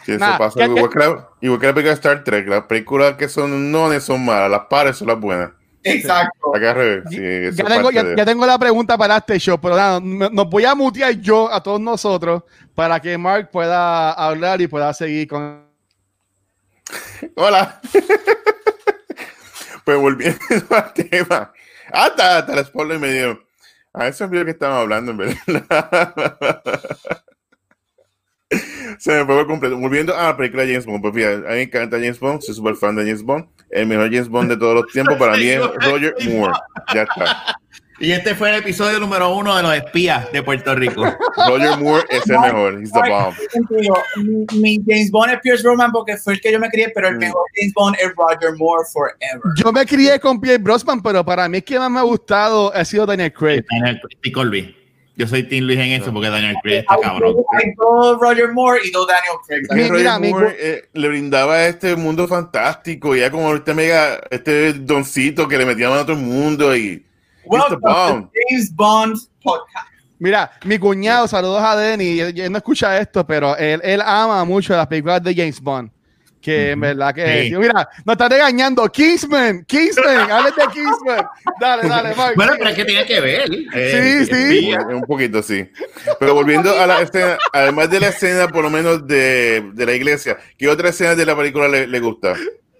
Sí, 0.04 0.10
eso 0.12 0.18
Nada, 0.18 0.38
pasa. 0.38 0.58
¿qué- 0.58 0.64
igual, 0.66 0.90
que 0.90 0.98
la, 0.98 1.28
igual 1.40 1.60
que 1.60 1.66
la 1.68 1.72
película 1.74 1.90
de 1.90 1.94
Star 1.94 2.24
Trek, 2.24 2.48
las 2.48 2.62
películas 2.64 3.14
que 3.14 3.28
son 3.28 3.70
nones 3.70 4.02
son 4.02 4.24
malas, 4.24 4.50
las 4.50 4.62
pares 4.68 4.96
son 4.96 5.06
las 5.06 5.20
buenas. 5.20 5.50
Exacto. 5.84 6.54
Acá 6.56 6.70
al 6.70 6.76
revés. 6.76 7.04
Sí, 7.10 7.56
ya, 7.56 7.64
tengo, 7.66 7.90
ya, 7.92 8.02
de- 8.02 8.16
ya 8.16 8.24
tengo 8.24 8.44
la 8.46 8.58
pregunta 8.58 8.98
para 8.98 9.18
este 9.18 9.38
show, 9.38 9.58
pero 9.60 9.76
nada, 9.76 10.00
nos 10.00 10.50
voy 10.50 10.64
a 10.64 10.74
mutear 10.74 11.12
yo 11.20 11.52
a 11.52 11.62
todos 11.62 11.80
nosotros 11.80 12.42
para 12.74 12.98
que 13.00 13.16
Mark 13.16 13.50
pueda 13.52 14.10
hablar 14.12 14.60
y 14.60 14.66
pueda 14.66 14.92
seguir 14.92 15.28
con. 15.28 15.70
Hola. 17.36 17.80
pues 19.84 19.98
volviendo 19.98 20.40
al 20.70 20.92
tema. 20.94 21.52
Ah, 21.92 22.06
hasta, 22.06 22.38
hasta 22.38 22.54
el 22.54 22.64
spoiler 22.64 22.98
me 22.98 23.12
dio. 23.12 23.42
A 23.92 24.08
eso 24.08 24.24
es 24.24 24.30
lo 24.30 24.44
que 24.44 24.52
estábamos 24.52 24.82
hablando, 24.82 25.12
en 25.12 25.18
verdad. 25.18 25.36
Se 28.98 29.12
me 29.12 29.24
fue 29.24 29.46
completo. 29.46 29.76
Volviendo 29.78 30.16
a 30.16 30.24
la 30.24 30.36
película 30.36 30.62
de 30.62 30.70
James 30.70 30.86
Bond. 30.86 31.02
Pues 31.02 31.14
fíjate, 31.14 31.36
a 31.36 31.38
mí 31.38 31.46
me 31.56 31.62
encanta 31.62 31.96
James 31.96 32.20
Bond. 32.20 32.40
Soy 32.42 32.54
súper 32.54 32.76
fan 32.76 32.96
de 32.96 33.04
James 33.04 33.22
Bond. 33.22 33.46
El 33.70 33.86
mejor 33.86 34.10
James 34.10 34.28
Bond 34.28 34.50
de 34.50 34.56
todos 34.56 34.74
los 34.74 34.92
tiempos 34.92 35.16
para 35.16 35.36
mí 35.36 35.48
es 35.48 35.60
Roger 35.84 36.14
Moore. 36.28 36.54
Ya 36.94 37.02
está. 37.02 37.60
Y 38.02 38.10
este 38.10 38.34
fue 38.34 38.50
el 38.50 38.56
episodio 38.56 38.98
número 38.98 39.32
uno 39.34 39.56
de 39.56 39.62
los 39.62 39.74
espías 39.74 40.30
de 40.32 40.42
Puerto 40.42 40.74
Rico. 40.74 41.04
Roger 41.48 41.78
Moore 41.78 42.04
es 42.10 42.28
el 42.28 42.38
mejor. 42.40 42.80
He's 42.82 42.90
the 42.90 43.00
bomb. 43.08 43.34
Mi, 44.16 44.46
mi 44.58 44.78
James 44.86 45.10
Bond 45.12 45.32
es 45.34 45.40
Pierce 45.40 45.62
Brosnan 45.62 45.92
porque 45.92 46.16
fue 46.16 46.32
el 46.34 46.40
que 46.40 46.50
yo 46.50 46.58
me 46.58 46.68
crié, 46.68 46.90
pero 46.92 47.06
el 47.08 47.14
Mm. 47.14 47.18
mejor 47.20 47.42
James 47.56 47.72
Bond 47.74 47.96
es 48.00 48.12
Roger 48.16 48.56
Moore 48.58 48.84
forever. 48.92 49.40
Yo 49.56 49.70
me 49.72 49.86
crié 49.86 50.18
con 50.18 50.40
Pierre 50.40 50.58
Brosnan, 50.58 51.00
pero 51.00 51.24
para 51.24 51.48
mí 51.48 51.58
el 51.58 51.64
que 51.64 51.78
más 51.78 51.90
me 51.92 52.00
ha 52.00 52.02
gustado 52.02 52.74
ha 52.74 52.84
sido 52.84 53.06
Daniel 53.06 53.32
Craig. 53.32 53.64
Daniel 53.70 54.00
y 54.24 54.32
Colby. 54.32 54.76
Yo 55.14 55.28
soy 55.28 55.44
Team 55.44 55.66
Luis 55.66 55.78
en 55.78 55.92
eso 56.02 56.12
porque 56.12 56.28
Daniel 56.28 56.56
Craig 56.62 56.78
está 56.78 56.96
cabrón. 57.00 57.36
Hay 57.56 57.70
dos 57.76 58.18
Roger 58.18 58.50
Moore 58.52 58.80
y 58.84 58.90
dos 58.90 59.06
Daniel 59.06 59.36
Craig. 59.46 59.60
Mi- 59.80 59.88
Roger 59.88 59.96
mira, 59.96 60.18
Moore 60.18 60.56
eh, 60.58 60.88
le 60.94 61.08
brindaba 61.08 61.66
este 61.66 61.94
mundo 61.94 62.26
fantástico, 62.26 63.14
ya 63.14 63.30
como 63.30 63.54
este 63.54 63.74
mega, 63.74 64.18
este 64.30 64.72
doncito 64.72 65.46
que 65.46 65.56
le 65.58 65.66
metían 65.66 65.92
a 65.92 66.02
todo 66.02 66.14
el 66.14 66.18
mundo 66.22 66.74
y 66.74 67.04
Welcome. 67.44 67.80
Bond. 67.80 68.24
to 68.24 68.30
James 68.48 68.74
Bond 68.74 69.16
Podcast. 69.42 69.88
Mira, 70.18 70.52
mi 70.64 70.78
cuñado, 70.78 71.26
saludos 71.26 71.62
a 71.64 71.74
Denny, 71.76 72.20
él, 72.20 72.38
él 72.38 72.52
no 72.52 72.58
escucha 72.58 72.96
esto, 72.98 73.26
pero 73.26 73.56
él, 73.56 73.80
él 73.82 74.00
ama 74.00 74.44
mucho 74.44 74.76
las 74.76 74.86
películas 74.86 75.20
de 75.22 75.34
James 75.34 75.60
Bond. 75.60 75.90
Que 76.40 76.72
en 76.72 76.80
verdad 76.80 77.14
que. 77.14 77.44
Sí. 77.48 77.56
Mira, 77.56 77.88
nos 78.04 78.14
está 78.14 78.28
regañando. 78.28 78.86
Kingsman, 78.88 79.64
Kingsman, 79.64 80.30
hables 80.30 80.56
de 80.56 80.66
Kingsman. 80.72 81.24
Dale, 81.60 81.88
dale, 81.88 82.14
Mark. 82.16 82.34
Bueno, 82.34 82.52
pero 82.58 82.70
es 82.70 82.76
que 82.76 82.84
tiene 82.84 83.06
que 83.06 83.20
ver. 83.20 83.48
Sí, 83.48 83.68
eh, 83.72 84.26
sí. 84.26 84.32
espía. 84.32 84.80
un 84.88 85.02
poquito 85.02 85.40
sí. 85.40 85.68
Pero 86.18 86.34
volviendo 86.34 86.76
a 86.76 86.86
la 86.86 87.00
escena, 87.00 87.38
además 87.52 87.90
de 87.90 88.00
la 88.00 88.08
escena 88.08 88.48
por 88.48 88.64
lo 88.64 88.70
menos 88.70 89.06
de, 89.06 89.70
de 89.72 89.86
la 89.86 89.94
iglesia, 89.94 90.36
¿qué 90.58 90.68
otra 90.68 90.88
escena 90.88 91.14
de 91.14 91.26
la 91.26 91.36
película 91.36 91.68
le, 91.68 91.86
le 91.86 92.00
gusta? 92.00 92.34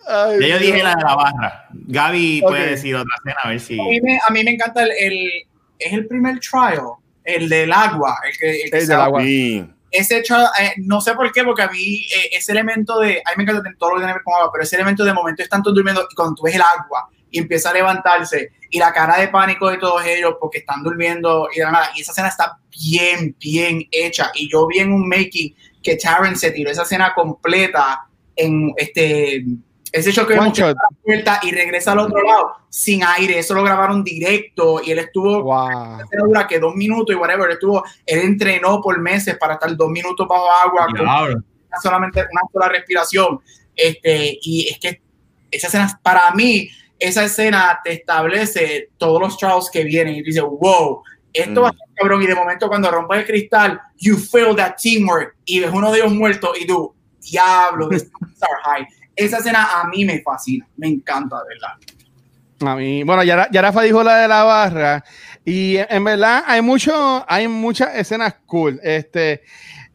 Ay, 0.06 0.40
Ya 0.40 0.46
yo 0.48 0.58
Dios. 0.58 0.60
dije 0.60 0.82
la 0.82 0.94
de 0.94 1.02
la 1.02 1.14
barra. 1.14 1.66
Gaby 1.72 2.40
puede 2.42 2.70
decir 2.70 2.94
otra 2.96 3.14
escena 3.18 3.36
a 3.42 3.48
ver 3.48 3.60
si. 3.60 3.78
A 3.80 3.84
mí 3.84 4.00
me, 4.00 4.18
a 4.26 4.30
mí 4.32 4.44
me 4.44 4.50
encanta 4.52 4.82
el, 4.82 4.90
el- 4.98 5.30
Es 5.78 5.92
el 5.92 6.06
primer 6.06 6.38
trial, 6.40 6.80
el 7.24 7.48
del 7.48 7.72
agua. 7.72 8.16
El 8.24 8.38
que, 8.38 8.62
el 8.62 8.70
que 8.70 8.76
El 8.78 8.86
se- 8.86 8.92
del 8.92 9.00
agua. 9.00 9.22
Sí. 9.22 9.64
Ese 9.90 10.22
trial, 10.22 10.46
eh, 10.60 10.72
no 10.78 11.00
sé 11.02 11.12
por 11.14 11.30
qué, 11.32 11.44
porque 11.44 11.62
a 11.62 11.68
mí 11.68 12.06
eh, 12.16 12.30
ese 12.32 12.52
elemento 12.52 12.98
de. 12.98 13.18
A 13.24 13.30
mí 13.30 13.36
me 13.36 13.42
encanta 13.42 13.62
todo 13.78 13.90
lo 13.90 13.96
que 13.96 14.00
tiene 14.00 14.12
que 14.12 14.18
ver 14.18 14.24
con 14.24 14.34
agua, 14.34 14.50
pero 14.52 14.64
ese 14.64 14.76
elemento 14.76 15.04
de 15.04 15.12
momento 15.12 15.42
están 15.42 15.62
todos 15.62 15.74
durmiendo 15.74 16.06
y 16.10 16.14
cuando 16.14 16.34
tú 16.34 16.42
ves 16.44 16.54
el 16.54 16.62
agua 16.62 17.08
y 17.30 17.38
empieza 17.38 17.70
a 17.70 17.72
levantarse 17.74 18.50
y 18.70 18.78
la 18.78 18.92
cara 18.92 19.18
de 19.18 19.28
pánico 19.28 19.70
de 19.70 19.78
todos 19.78 20.04
ellos 20.06 20.34
porque 20.40 20.58
están 20.58 20.82
durmiendo 20.82 21.48
y 21.54 21.58
de 21.58 21.64
nada. 21.64 21.90
Y 21.94 22.00
esa 22.02 22.12
escena 22.12 22.28
está 22.28 22.58
bien, 22.70 23.34
bien 23.38 23.82
hecha. 23.90 24.30
Y 24.34 24.50
yo 24.50 24.66
vi 24.66 24.78
en 24.78 24.92
un 24.92 25.06
making 25.08 25.54
que 25.82 25.96
Taron 25.96 26.36
se 26.36 26.50
tiró 26.52 26.70
esa 26.70 26.82
escena 26.84 27.12
completa 27.14 28.06
en 28.36 28.72
este 28.76 29.44
ese 29.92 30.10
show 30.10 30.26
que 30.26 30.32
vemos 30.34 30.58
la 30.58 30.74
puerta 31.04 31.40
y 31.42 31.50
regresa 31.50 31.92
al 31.92 31.98
otro 31.98 32.22
lado 32.22 32.56
sin 32.70 33.04
aire. 33.04 33.38
Eso 33.38 33.52
lo 33.52 33.62
grabaron 33.62 34.02
directo 34.02 34.80
y 34.82 34.90
él 34.90 34.98
estuvo 35.00 35.42
wow. 35.42 35.98
dura 36.24 36.46
que 36.46 36.58
dos 36.58 36.74
minutos 36.74 37.14
y 37.14 37.18
whatever. 37.18 37.46
Él 37.46 37.52
estuvo, 37.52 37.84
él 38.06 38.20
entrenó 38.20 38.80
por 38.80 38.98
meses 38.98 39.36
para 39.36 39.54
estar 39.54 39.76
dos 39.76 39.90
minutos 39.90 40.26
bajo 40.26 40.50
agua 40.50 40.86
con 40.86 41.44
solamente 41.82 42.20
una 42.20 42.40
sola 42.50 42.68
respiración. 42.68 43.40
Este, 43.76 44.38
y 44.40 44.68
es 44.70 44.78
que 44.78 45.02
esa 45.50 45.66
escena, 45.66 46.00
para 46.02 46.30
mí, 46.32 46.70
esa 46.98 47.24
escena 47.24 47.78
te 47.84 47.92
establece 47.92 48.90
todos 48.96 49.20
los 49.20 49.36
trials 49.36 49.70
que 49.70 49.84
vienen 49.84 50.16
y 50.16 50.22
dices, 50.22 50.42
wow, 50.42 51.02
esto 51.34 51.62
va 51.62 51.68
a 51.68 51.72
ser 51.72 51.88
cabrón. 51.96 52.22
Y 52.22 52.26
de 52.26 52.34
momento, 52.34 52.68
cuando 52.68 52.90
rompes 52.90 53.18
el 53.18 53.26
cristal, 53.26 53.80
you 53.98 54.16
feel 54.16 54.56
that 54.56 54.76
teamwork 54.82 55.36
y 55.44 55.60
ves 55.60 55.70
uno 55.70 55.92
de 55.92 55.98
ellos 55.98 56.12
muerto 56.12 56.54
y 56.58 56.66
tú, 56.66 56.94
diablo, 57.20 57.88
de 57.88 57.96
Star 57.96 58.16
High 58.64 58.86
esa 59.16 59.38
escena 59.38 59.80
a 59.80 59.88
mí 59.88 60.04
me 60.04 60.20
fascina, 60.22 60.66
me 60.76 60.88
encanta, 60.88 61.36
de 61.42 61.48
verdad. 61.54 62.72
A 62.72 62.76
mí, 62.76 63.02
bueno, 63.02 63.24
ya, 63.24 63.48
ya 63.50 63.62
Rafa 63.62 63.82
dijo 63.82 64.02
la 64.02 64.18
de 64.18 64.28
la 64.28 64.44
barra 64.44 65.04
y 65.44 65.76
en 65.76 66.04
verdad 66.04 66.44
hay 66.46 66.62
mucho, 66.62 67.24
hay 67.28 67.48
muchas 67.48 67.94
escenas 67.96 68.34
cool. 68.46 68.78
Este, 68.82 69.42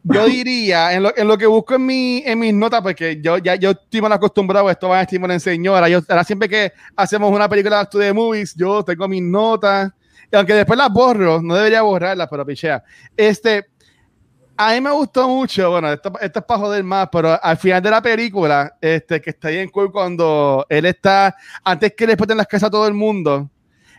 yo 0.02 0.26
diría, 0.26 0.92
en 0.92 1.02
lo, 1.02 1.16
en 1.16 1.26
lo 1.26 1.38
que 1.38 1.46
busco 1.46 1.74
en, 1.74 1.86
mi, 1.86 2.22
en 2.24 2.38
mis 2.38 2.54
notas, 2.54 2.82
porque 2.82 3.20
yo 3.20 3.38
ya 3.38 3.54
yo 3.54 3.70
estoy 3.70 4.00
mal 4.00 4.12
acostumbrado, 4.12 4.70
esto 4.70 4.88
va 4.88 5.00
a 5.00 5.02
estar 5.02 5.30
en 5.30 5.40
señora. 5.40 5.88
Yo, 5.88 6.00
ahora 6.08 6.24
siempre 6.24 6.48
que 6.48 6.72
hacemos 6.96 7.32
una 7.32 7.48
película 7.48 7.88
de 7.90 8.12
movies, 8.12 8.54
yo 8.54 8.84
tengo 8.84 9.08
mis 9.08 9.22
notas, 9.22 9.90
y 10.30 10.36
aunque 10.36 10.54
después 10.54 10.78
las 10.78 10.92
borro, 10.92 11.40
no 11.42 11.54
debería 11.54 11.82
borrarlas, 11.82 12.28
pero 12.30 12.44
pichea. 12.44 12.82
Este, 13.16 13.66
a 14.60 14.72
mí 14.74 14.80
me 14.80 14.90
gustó 14.90 15.28
mucho, 15.28 15.70
bueno, 15.70 15.92
esto, 15.92 16.12
esto, 16.20 16.40
es 16.40 16.44
para 16.44 16.58
joder 16.58 16.82
más, 16.82 17.08
pero 17.12 17.38
al 17.40 17.56
final 17.56 17.80
de 17.80 17.90
la 17.90 18.02
película, 18.02 18.76
este, 18.80 19.20
que 19.20 19.30
está 19.30 19.50
bien 19.50 19.68
cool 19.68 19.92
cuando 19.92 20.66
él 20.68 20.84
está, 20.84 21.36
antes 21.62 21.94
que 21.96 22.04
le 22.04 22.14
exploten 22.14 22.36
las 22.36 22.48
casas 22.48 22.66
a 22.66 22.70
todo 22.70 22.88
el 22.88 22.92
mundo, 22.92 23.48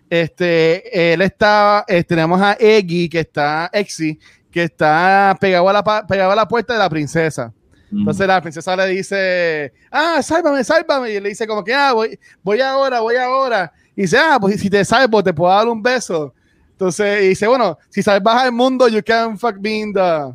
este, 0.09 1.13
él 1.13 1.21
está, 1.21 1.85
eh, 1.87 2.03
tenemos 2.03 2.41
a 2.41 2.57
Eggy, 2.59 3.07
que 3.07 3.21
está, 3.21 3.69
Exy, 3.71 4.19
que 4.51 4.63
está 4.63 5.37
pegado 5.39 5.69
a 5.69 5.73
la, 5.73 6.05
pegado 6.05 6.31
a 6.31 6.35
la 6.35 6.45
puerta 6.45 6.73
de 6.73 6.79
la 6.79 6.89
princesa. 6.89 7.53
Mm. 7.89 7.99
Entonces 7.99 8.27
la 8.27 8.41
princesa 8.41 8.75
le 8.75 8.87
dice, 8.87 9.71
ah, 9.89 10.21
sálvame, 10.21 10.65
sálvame. 10.65 11.11
Y 11.11 11.19
le 11.21 11.29
dice 11.29 11.47
como 11.47 11.63
que, 11.63 11.73
ah, 11.73 11.93
voy, 11.93 12.19
voy 12.43 12.59
ahora, 12.59 12.99
voy 12.99 13.15
ahora. 13.15 13.71
Y 13.95 14.01
dice, 14.01 14.17
ah, 14.17 14.37
pues 14.41 14.59
si 14.59 14.69
te 14.69 14.83
salvo, 14.83 15.23
te 15.23 15.33
puedo 15.33 15.53
dar 15.53 15.69
un 15.69 15.81
beso. 15.81 16.33
Entonces 16.71 17.21
dice, 17.21 17.47
bueno, 17.47 17.77
si 17.89 18.03
salvas 18.03 18.43
al 18.43 18.51
mundo, 18.51 18.89
you 18.89 19.01
can 19.01 19.37
fuck 19.37 19.55
me 19.57 19.79
in 19.79 19.93
the 19.93 20.33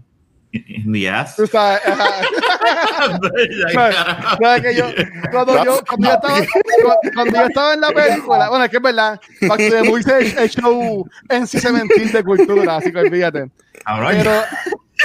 Díaz. 0.84 1.36
Tú 1.36 1.46
sabes, 1.46 1.80
que 4.62 4.76
yo, 4.76 4.86
cuando, 5.30 5.64
yo, 5.64 5.80
cuando, 5.88 6.09
yo 6.09 6.14
estaba, 6.14 6.38
cuando 7.14 7.38
yo 7.38 7.46
estaba 7.46 7.74
en 7.74 7.80
la 7.80 7.90
película, 7.90 8.48
bueno, 8.48 8.64
es 8.64 8.70
que 8.70 8.76
es 8.76 8.82
verdad, 8.82 9.20
Back 9.48 9.59
to 9.59 9.70
the 9.70 9.82
Movies 9.82 10.07
el 10.07 10.50
show 10.50 11.09
en 11.28 11.46
sí 11.46 11.59
cementín 11.59 12.12
de 12.12 12.22
cultura, 12.22 12.76
así 12.76 12.92
que 12.92 12.98
olvídate. 12.98 13.50
Pero 13.84 14.30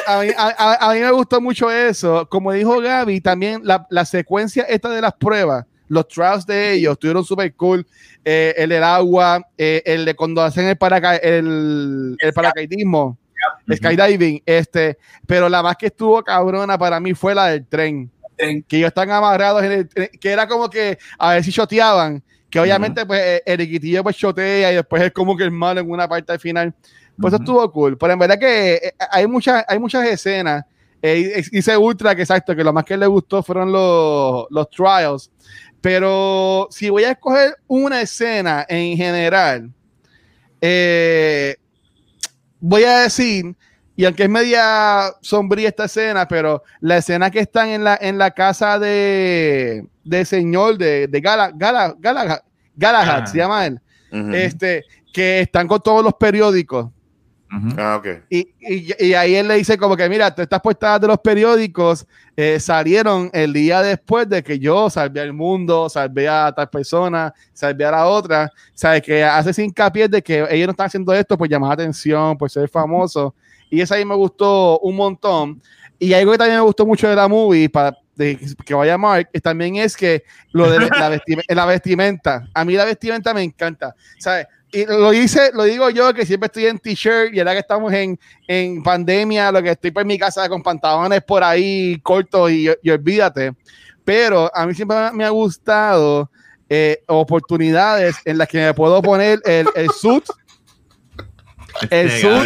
a 0.07 0.21
mí, 0.21 0.29
a, 0.37 0.87
a 0.87 0.93
mí, 0.93 0.99
me 0.99 1.11
gustó 1.11 1.41
mucho 1.41 1.71
eso. 1.71 2.27
Como 2.29 2.51
dijo 2.51 2.79
Gaby, 2.79 3.21
también 3.21 3.61
la, 3.63 3.87
la 3.89 4.05
secuencia 4.05 4.63
esta 4.63 4.89
de 4.89 5.01
las 5.01 5.13
pruebas, 5.13 5.65
los 5.87 6.07
trials 6.07 6.45
de 6.45 6.73
ellos 6.73 6.93
estuvieron 6.93 7.25
súper 7.25 7.53
cool. 7.55 7.87
Eh, 8.23 8.53
el 8.57 8.69
del 8.69 8.83
agua, 8.83 9.43
eh, 9.57 9.81
el 9.85 10.05
de 10.05 10.13
cuando 10.13 10.43
hacen 10.43 10.67
el, 10.67 10.77
paraca 10.77 11.15
el, 11.15 12.15
el 12.19 12.33
paracaidismo 12.33 13.17
skydiving, 13.73 14.41
este, 14.45 14.97
pero 15.25 15.49
la 15.49 15.61
más 15.63 15.75
que 15.77 15.87
estuvo 15.87 16.23
cabrona 16.23 16.77
para 16.77 16.99
mí 16.99 17.13
fue 17.13 17.35
la 17.35 17.47
del 17.47 17.65
tren, 17.65 18.11
que 18.37 18.77
ellos 18.77 18.87
están 18.87 19.11
amarrados 19.11 19.63
en 19.63 19.71
el 19.71 19.89
tren, 19.89 20.09
que 20.19 20.31
era 20.31 20.47
como 20.47 20.69
que 20.69 20.97
a 21.17 21.33
ver 21.33 21.43
si 21.43 21.51
choteaban, 21.51 22.23
que 22.49 22.59
obviamente 22.59 23.05
pues 23.05 23.21
eh, 23.21 23.43
el 23.45 23.61
equitillo 23.61 24.03
pues 24.03 24.15
chotea 24.15 24.71
y 24.71 24.75
después 24.75 25.01
es 25.03 25.11
como 25.11 25.35
que 25.35 25.43
el 25.43 25.51
malo 25.51 25.81
en 25.81 25.89
una 25.89 26.07
parte 26.07 26.31
al 26.31 26.39
final, 26.39 26.73
pues 27.19 27.33
eso 27.33 27.41
estuvo 27.41 27.71
cool, 27.71 27.97
pero 27.97 28.13
en 28.13 28.19
verdad 28.19 28.39
que 28.39 28.75
eh, 28.75 28.93
hay 29.11 29.27
muchas, 29.27 29.63
hay 29.67 29.79
muchas 29.79 30.05
escenas, 30.05 30.65
eh, 31.01 31.43
dice 31.51 31.77
Ultra 31.77 32.15
que 32.15 32.21
exacto, 32.21 32.55
que 32.55 32.63
lo 32.63 32.73
más 32.73 32.83
que 32.83 32.97
le 32.97 33.07
gustó 33.07 33.43
fueron 33.43 33.71
los, 33.71 34.45
los 34.49 34.69
trials, 34.69 35.31
pero 35.81 36.67
si 36.71 36.89
voy 36.89 37.03
a 37.03 37.11
escoger 37.11 37.55
una 37.67 38.01
escena 38.01 38.65
en 38.67 38.97
general, 38.97 39.71
eh, 40.61 41.55
voy 42.59 42.83
a 42.83 42.99
decir, 42.99 43.55
y 43.95 44.05
aunque 44.05 44.23
es 44.23 44.29
media 44.29 45.11
sombría 45.21 45.69
esta 45.69 45.85
escena, 45.85 46.27
pero 46.27 46.63
la 46.79 46.97
escena 46.97 47.29
que 47.29 47.39
están 47.39 47.69
en 47.69 47.83
la, 47.83 47.97
en 47.99 48.17
la 48.17 48.31
casa 48.31 48.79
de, 48.79 49.85
de 50.03 50.25
señor 50.25 50.77
de, 50.77 51.07
de 51.07 51.21
Gala, 51.21 51.51
Gala, 51.53 51.95
Gala, 51.99 52.43
Galahad, 52.75 53.25
se 53.25 53.37
llama 53.37 53.65
él, 53.65 53.81
este, 54.33 54.85
que 55.13 55.41
están 55.41 55.67
con 55.67 55.81
todos 55.81 56.03
los 56.03 56.13
periódicos. 56.13 56.89
Ah, 57.51 57.95
okay. 57.97 58.19
y, 58.29 58.39
y, 58.59 59.07
y, 59.07 59.13
ahí 59.15 59.35
él 59.35 59.47
le 59.47 59.55
dice 59.55 59.75
como 59.75 59.97
que, 59.97 60.07
mira, 60.07 60.27
estas 60.37 60.61
puestas 60.61 61.01
de 61.01 61.07
los 61.07 61.17
periódicos 61.17 62.05
eh, 62.37 62.59
salieron 62.59 63.31
el 63.33 63.51
día 63.51 63.81
después 63.81 64.29
de 64.29 64.43
que 64.43 64.59
yo 64.59 64.87
salvé 64.89 65.21
al 65.21 65.33
mundo, 65.33 65.89
salvé 65.89 66.29
a 66.29 66.53
tal 66.55 66.69
persona, 66.69 67.33
salvé 67.51 67.85
a 67.85 67.91
la 67.91 68.05
otra. 68.05 68.51
¿Sabes? 68.75 69.01
Que 69.01 69.23
hace 69.23 69.63
hincapié 69.63 70.07
de 70.07 70.21
que 70.21 70.45
ellos 70.49 70.67
no 70.67 70.71
están 70.71 70.87
haciendo 70.87 71.11
esto 71.11 71.37
por 71.37 71.49
llamar 71.49 71.73
atención, 71.73 72.37
por 72.37 72.51
ser 72.51 72.69
famosos. 72.69 73.33
Y 73.69 73.81
eso 73.81 73.95
ahí 73.95 74.05
me 74.05 74.15
gustó 74.15 74.79
un 74.79 74.95
montón. 74.95 75.61
Y 75.97 76.13
algo 76.13 76.31
que 76.31 76.37
también 76.37 76.59
me 76.59 76.65
gustó 76.65 76.85
mucho 76.85 77.09
de 77.09 77.15
la 77.15 77.27
movie, 77.27 77.67
para 77.67 77.97
que 78.65 78.73
vaya 78.73 78.97
Mark, 78.97 79.29
también 79.41 79.77
es 79.77 79.95
que 79.95 80.23
lo 80.51 80.69
de 80.69 80.89
la, 80.89 81.09
vestimenta, 81.09 81.55
la 81.55 81.65
vestimenta. 81.65 82.49
A 82.53 82.65
mí 82.65 82.73
la 82.73 82.85
vestimenta 82.85 83.33
me 83.33 83.43
encanta. 83.43 83.95
¿Sabes? 84.17 84.47
Y 84.71 84.85
lo 84.85 85.13
hice, 85.13 85.51
lo 85.53 85.63
digo 85.63 85.89
yo 85.89 86.13
que 86.13 86.25
siempre 86.25 86.47
estoy 86.47 86.67
en 86.67 86.79
t-shirt 86.79 87.33
y 87.33 87.39
ahora 87.39 87.53
que 87.53 87.59
estamos 87.59 87.91
en, 87.93 88.19
en, 88.47 88.83
pandemia, 88.83 89.51
lo 89.51 89.63
que 89.63 89.71
estoy 89.71 89.91
por 89.91 90.05
mi 90.05 90.17
casa 90.17 90.47
con 90.47 90.61
pantalones 90.61 91.23
por 91.23 91.43
ahí 91.43 91.99
cortos 92.01 92.51
y, 92.51 92.69
y 92.81 92.89
olvídate. 92.89 93.53
Pero 94.03 94.51
a 94.53 94.65
mí 94.65 94.73
siempre 94.73 95.11
me 95.13 95.25
ha 95.25 95.29
gustado 95.29 96.29
eh, 96.69 97.03
oportunidades 97.07 98.15
en 98.25 98.37
las 98.37 98.47
que 98.47 98.59
me 98.59 98.73
puedo 98.73 99.01
poner 99.01 99.39
el, 99.45 99.67
el 99.75 99.89
suit 99.89 100.23
el 101.89 102.07
este, 102.07 102.21
sur, 102.21 102.45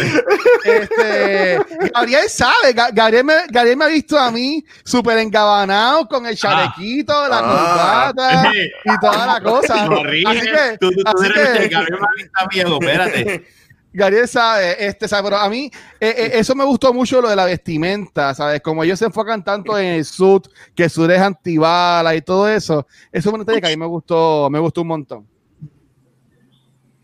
este, 0.64 1.58
Gabriel 1.94 2.28
sabe, 2.28 2.72
Gabriel 2.92 3.24
me, 3.24 3.34
Gabriel 3.48 3.76
me, 3.76 3.84
ha 3.84 3.88
visto 3.88 4.18
a 4.18 4.30
mí 4.30 4.64
súper 4.84 5.18
engabanado 5.18 6.06
con 6.06 6.26
el 6.26 6.36
chalequito, 6.36 7.12
ah, 7.12 7.28
la 7.28 7.38
ah, 7.38 8.12
corbata 8.12 8.52
y 8.54 8.98
toda 9.00 9.26
la 9.26 9.40
cosa. 9.40 9.84
Así 9.84 10.40
que, 10.40 10.78
tú, 10.78 10.90
tú, 10.90 11.02
así 11.04 11.32
que, 11.32 11.68
Gabriel 11.68 12.00
me 12.00 12.06
ha 12.06 12.16
visto 12.16 12.32
a 12.34 12.46
mí, 12.46 12.78
espérate. 12.80 13.46
Gabriel 13.94 14.26
sabe, 14.26 14.84
este, 14.84 15.06
sabe, 15.06 15.22
pero 15.22 15.36
a 15.36 15.48
mí 15.48 15.70
eh, 16.00 16.14
eh, 16.16 16.30
eso 16.34 16.56
me 16.56 16.64
gustó 16.64 16.92
mucho 16.92 17.20
lo 17.20 17.28
de 17.28 17.36
la 17.36 17.44
vestimenta, 17.44 18.34
¿sabes? 18.34 18.60
Como 18.60 18.82
ellos 18.82 18.98
se 18.98 19.04
enfocan 19.04 19.44
tanto 19.44 19.78
en 19.78 19.86
el 19.86 20.04
sud, 20.04 20.42
que 20.74 20.84
el 20.84 20.90
sud 20.90 21.08
es 21.12 21.20
antibala 21.20 22.12
y 22.16 22.20
todo 22.20 22.48
eso, 22.48 22.88
eso 23.12 23.28
es 23.28 23.34
una 23.34 23.44
que 23.44 23.66
a 23.66 23.70
mí 23.70 23.76
me 23.76 23.86
gustó, 23.86 24.48
me 24.50 24.58
gustó 24.58 24.82
un 24.82 24.88
montón. 24.88 25.33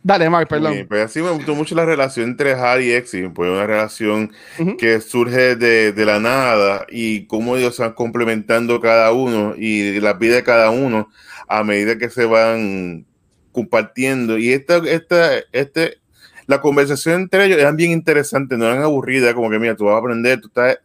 Dale, 0.02 0.30
Mark, 0.30 0.48
perdón. 0.48 0.86
pues 0.88 1.04
así 1.04 1.20
me 1.20 1.30
gustó 1.30 1.54
mucho 1.54 1.74
la 1.74 1.84
relación 1.84 2.30
entre 2.30 2.52
Harry 2.52 2.86
y 2.86 2.92
Exy, 2.92 3.28
pues 3.28 3.50
una 3.50 3.66
relación 3.66 4.32
que 4.78 5.00
surge 5.02 5.56
de, 5.56 5.92
de, 5.92 6.04
la 6.06 6.18
nada 6.18 6.86
y 6.88 7.26
cómo 7.26 7.56
ellos 7.56 7.76
se 7.76 7.82
van 7.82 7.92
complementando 7.92 8.80
cada 8.80 9.12
uno 9.12 9.54
y 9.58 10.00
la 10.00 10.14
vida 10.14 10.36
de 10.36 10.42
cada 10.42 10.70
uno 10.70 11.10
a 11.48 11.62
medida 11.64 11.98
que 11.98 12.08
se 12.08 12.24
van 12.24 13.04
compartiendo. 13.52 14.38
Y 14.38 14.52
esta, 14.52 14.78
esta, 14.78 15.38
este, 15.52 15.98
la 16.46 16.62
conversación 16.62 17.22
entre 17.22 17.44
ellos 17.44 17.58
era 17.58 17.72
bien 17.72 17.90
interesante, 17.90 18.56
no 18.56 18.66
eran 18.66 18.82
aburridas, 18.82 19.34
como 19.34 19.50
que 19.50 19.58
mira, 19.58 19.76
tú 19.76 19.84
vas 19.84 19.96
a 19.96 19.98
aprender, 19.98 20.40
tú 20.40 20.48
estás... 20.48 20.78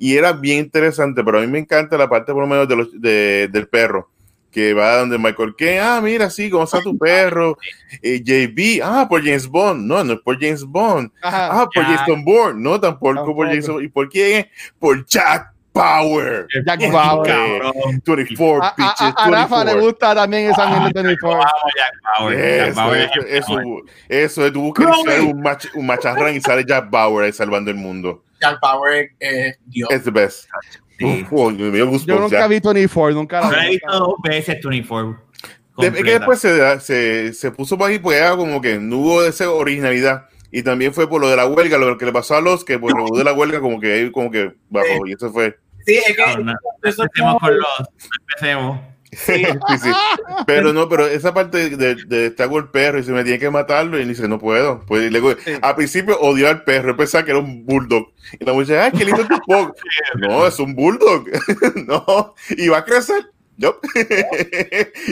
Y 0.00 0.16
era 0.16 0.32
bien 0.32 0.58
interesante, 0.58 1.24
pero 1.24 1.38
a 1.38 1.40
mí 1.40 1.48
me 1.48 1.58
encanta 1.58 1.96
la 1.96 2.08
parte 2.08 2.32
por 2.32 2.42
lo 2.42 2.46
menos 2.46 2.68
de 2.68 2.76
los, 2.76 3.00
de, 3.00 3.48
del 3.50 3.66
perro 3.66 4.10
que 4.50 4.74
va 4.74 4.96
donde 4.96 5.18
Michael 5.18 5.54
Caine, 5.56 5.80
ah, 5.80 6.00
mira, 6.02 6.30
sí, 6.30 6.50
¿cómo 6.50 6.64
está 6.64 6.80
tu 6.80 6.96
perro? 6.96 7.56
Eh, 8.02 8.22
JB, 8.22 8.82
ah, 8.82 9.06
por 9.08 9.22
James 9.22 9.46
Bond, 9.46 9.86
no, 9.86 10.02
no 10.02 10.14
es 10.14 10.20
por 10.20 10.38
James 10.40 10.64
Bond, 10.64 11.10
ah, 11.22 11.68
por 11.72 11.84
Jason 11.84 12.24
Bourne, 12.24 12.60
no, 12.62 12.80
tampoco, 12.80 13.34
por 13.34 13.54
Jason, 13.54 13.84
¿y 13.84 13.88
por 13.88 14.08
quién? 14.08 14.48
Por 14.78 15.04
Jack 15.06 15.52
Power. 15.72 16.46
Jack 16.66 16.90
Power. 16.90 17.62
24 18.04 18.64
a, 18.64 18.74
bitches. 18.76 19.14
A, 19.16 19.24
a, 19.24 19.30
Rafa 19.30 19.64
le 19.64 19.74
gusta 19.74 20.14
también 20.14 20.50
esa 20.50 20.64
ah, 20.66 20.90
de 20.92 21.02
24. 21.02 21.50
Jack 21.76 22.18
Power. 22.18 22.38
Eso, 22.38 22.94
eso, 23.26 23.60
eso, 24.08 24.46
es, 24.46 24.52
tú 24.52 24.62
buscas 24.62 24.86
un, 25.22 25.40
mach, 25.40 25.66
un 25.74 25.86
macharrán 25.86 26.34
y 26.34 26.40
sale 26.40 26.64
Jack 26.66 26.90
Power 26.90 27.26
ahí 27.26 27.32
salvando 27.32 27.70
el 27.70 27.76
mundo. 27.76 28.24
Jack 28.40 28.60
Power 28.60 29.10
es 29.18 29.58
Dios. 29.66 29.88
Es 29.90 30.04
the 30.04 30.10
best. 30.10 30.48
Sí. 30.98 31.26
Uf, 31.30 31.56
yo 32.06 32.18
nunca 32.18 32.46
vi 32.48 32.60
24, 32.60 33.14
nunca 33.14 33.50
la 33.50 33.66
he 33.66 33.70
visto 33.70 33.92
dos 33.92 34.14
veces 34.22 34.58
24. 34.62 35.20
es 35.78 35.92
que 35.92 36.02
después 36.02 36.40
se, 36.40 36.80
se, 36.80 37.32
se 37.32 37.50
puso 37.52 37.78
para 37.78 37.90
ahí, 37.90 37.98
pues 37.98 38.20
como 38.32 38.60
que 38.60 38.78
no 38.78 38.98
hubo 38.98 39.22
esa 39.22 39.50
originalidad. 39.50 40.26
Y 40.50 40.62
también 40.62 40.94
fue 40.94 41.08
por 41.08 41.20
lo 41.20 41.28
de 41.28 41.36
la 41.36 41.46
huelga, 41.46 41.76
lo 41.78 41.98
que 41.98 42.06
le 42.06 42.12
pasó 42.12 42.34
a 42.34 42.40
los 42.40 42.64
que 42.64 42.78
por 42.78 42.96
lo 42.96 43.16
de 43.16 43.22
la 43.22 43.32
huelga, 43.32 43.60
como 43.60 43.78
que 43.78 44.10
como 44.10 44.30
que 44.30 44.54
bajó, 44.70 45.06
y 45.06 45.12
eso 45.12 45.30
fue. 45.30 45.58
Sí, 45.84 45.96
es 45.96 46.16
que. 46.16 46.36
No, 46.36 46.44
no, 46.44 46.54
empecemos 46.76 47.38
con 47.38 47.56
los. 47.56 47.88
Empecemos. 48.34 48.80
Sí, 49.24 49.44
sí, 49.82 49.90
Pero 50.46 50.72
no, 50.72 50.88
pero 50.88 51.06
esa 51.06 51.34
parte 51.34 51.70
de, 51.70 51.96
de 52.06 52.26
estar 52.26 52.48
con 52.48 52.64
el 52.64 52.70
perro 52.70 52.98
y 52.98 53.04
se 53.04 53.12
me 53.12 53.24
tiene 53.24 53.38
que 53.38 53.50
matarlo 53.50 53.98
y 53.98 54.04
dice, 54.04 54.28
no 54.28 54.38
puedo. 54.38 54.84
Pues 54.86 55.10
luego, 55.10 55.34
al 55.60 55.74
principio 55.74 56.18
odió 56.20 56.48
al 56.48 56.62
perro, 56.64 56.96
pensaba 56.96 57.24
que 57.24 57.32
era 57.32 57.40
un 57.40 57.66
bulldog. 57.66 58.12
Y 58.38 58.44
la 58.44 58.52
muchacha, 58.52 58.84
ay, 58.84 58.92
qué 58.96 59.04
lindo 59.04 59.26
tu 59.26 59.38
pug. 59.46 59.74
no, 60.16 60.46
es 60.46 60.58
un 60.58 60.74
bulldog. 60.74 61.24
no, 61.86 62.34
y 62.50 62.68
va 62.68 62.78
a 62.78 62.84
crecer. 62.84 63.30
Yo. 63.60 63.80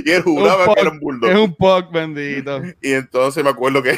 y 0.04 0.10
él 0.12 0.22
juraba 0.22 0.72
que 0.72 0.80
era 0.80 0.90
un 0.90 1.00
bulldog. 1.00 1.30
Es 1.30 1.36
un 1.36 1.54
pug, 1.56 1.90
bendito. 1.90 2.62
Y 2.80 2.92
entonces 2.92 3.42
me 3.42 3.50
acuerdo 3.50 3.82
que 3.82 3.96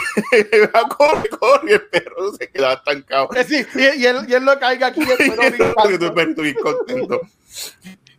corre, 0.96 1.28
corre, 1.38 1.70
y 1.70 1.74
el 1.74 1.82
perro 1.82 2.32
se 2.32 2.48
quedaba 2.48 2.74
estancado. 2.74 3.28
Sí, 3.46 3.66
y, 3.74 4.06
él, 4.06 4.16
y 4.26 4.32
él 4.32 4.44
lo 4.44 4.58
caiga 4.58 4.86
aquí. 4.86 5.02
El 5.02 5.32
perro 5.34 6.42
bien 6.42 6.56
contento. 6.62 7.20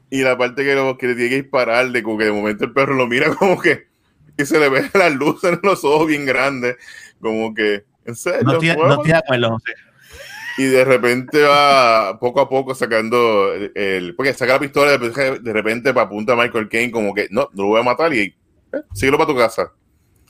Y 0.10 0.24
la 0.24 0.38
parte 0.38 0.64
que, 0.64 0.74
lo, 0.74 0.97
que 0.97 1.07
le 1.07 1.16
tiene 1.16 1.30
que 1.30 1.41
dispararle, 1.43 2.01
como 2.01 2.18
que 2.18 2.26
de 2.26 2.32
momento 2.32 2.66
el 2.66 2.74
perro 2.74 2.95
lo 2.95 3.07
mira 3.07 3.34
como 3.36 3.60
que 3.62 3.89
y 4.39 4.45
se 4.45 4.60
le 4.60 4.70
ve 4.70 4.89
la 4.93 5.10
luz 5.10 5.43
en 5.43 5.60
los 5.62 5.84
ojos 5.84 6.07
bien 6.07 6.26
grandes, 6.26 6.78
como 7.20 7.53
que, 7.53 7.84
en 8.05 8.16
serio. 8.16 8.41
No 8.43 8.57
tiene 8.57 8.76
no 8.76 9.03
de 9.03 9.14
acuerdo, 9.14 9.51
José. 9.51 9.74
Y 10.57 10.66
de 10.66 10.84
repente 10.84 11.41
va 11.43 12.20
poco 12.20 12.41
a 12.41 12.49
poco 12.49 12.76
sacando 12.76 13.53
el, 13.53 14.14
porque 14.16 14.34
saca 14.34 14.53
la 14.53 14.60
pistola 14.60 14.97
de 14.97 15.53
repente 15.53 15.93
para 15.93 16.07
apunta 16.07 16.34
a 16.34 16.36
Michael 16.36 16.68
Kane 16.68 16.91
como 16.91 17.14
que 17.14 17.30
no, 17.32 17.47
no 17.53 17.64
lo 17.64 17.70
voy 17.70 17.80
a 17.80 17.84
matar 17.84 18.14
y 18.14 18.20
eh, 18.74 18.82
síguelo 18.93 19.18
para 19.18 19.30
tu 19.30 19.38
casa. 19.38 19.72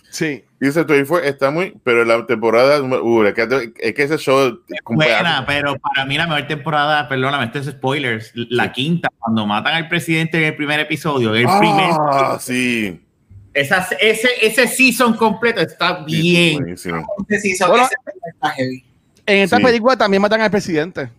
Sí. 0.10 0.44
Y 0.62 0.68
ese 0.68 0.84
fue, 1.06 1.28
está 1.28 1.52
muy, 1.52 1.74
pero 1.84 2.04
la 2.04 2.26
temporada, 2.26 2.82
uh, 2.82 3.24
es, 3.24 3.34
que, 3.34 3.72
es 3.80 3.94
que 3.94 4.04
ese 4.04 4.18
show. 4.18 4.60
Es 4.68 4.80
buena, 4.84 5.46
pero 5.48 5.78
para 5.78 6.06
mí 6.06 6.18
la 6.18 6.28
mejor 6.28 6.48
temporada, 6.48 7.08
perdóname, 7.08 7.46
este 7.46 7.60
es 7.60 7.66
spoilers, 7.68 8.32
la 8.34 8.72
quinta, 8.72 9.10
cuando 9.20 9.46
matan 9.46 9.76
al 9.76 9.88
presidente 9.88 10.38
en 10.38 10.44
el 10.46 10.56
primer 10.56 10.82
episodio, 10.82 11.34
el 11.34 11.46
ah, 11.48 11.60
primer. 11.60 12.40
sí. 12.42 13.06
Esa, 13.54 13.88
ese, 14.00 14.30
ese 14.42 14.68
season 14.68 15.16
completo 15.16 15.62
está 15.62 16.04
bien. 16.04 16.70
Ese 16.70 16.92
season 17.40 17.70
bueno, 17.70 17.88
está 18.34 18.50
heavy. 18.52 18.86
En 19.26 19.38
esta 19.40 19.58
sí. 19.58 19.64
película 19.64 19.98
también 19.98 20.22
matan 20.22 20.42
al 20.42 20.52
presidente. 20.52 21.10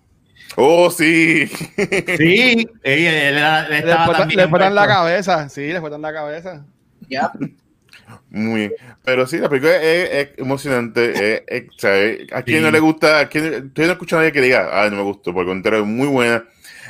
Oh, 0.57 0.91
sí. 0.91 1.47
Sí, 1.47 2.69
le, 2.83 3.33
le 3.33 3.41
la 3.41 4.87
cabeza, 4.87 5.49
sí, 5.49 5.73
le 5.73 5.81
fueron 5.81 6.03
la 6.03 6.13
cabeza. 6.13 6.65
Ya. 7.09 7.33
Muy 8.31 8.61
bien. 8.61 8.73
Pero 9.05 9.27
sí, 9.27 9.39
la 9.39 9.49
película 9.49 9.77
es, 9.77 10.11
es 10.13 10.39
emocionante. 10.39 11.35
Es, 11.35 11.43
es, 11.47 11.69
o 11.69 11.79
sea, 11.79 11.93
a 12.33 12.43
quien 12.43 12.59
sí. 12.59 12.65
no 12.65 12.71
le 12.71 12.81
gusta, 12.81 13.21
a 13.21 13.29
quien 13.29 13.73
yo 13.75 13.87
no 13.87 13.93
escucho 13.93 14.17
a 14.17 14.21
nadie 14.21 14.33
que 14.33 14.41
diga, 14.41 14.69
ah, 14.73 14.89
no 14.91 14.97
me 14.97 15.03
gustó, 15.03 15.33
por 15.33 15.43
el 15.43 15.49
contrario, 15.49 15.81
es 15.85 15.87
muy 15.87 16.09
buena. 16.09 16.45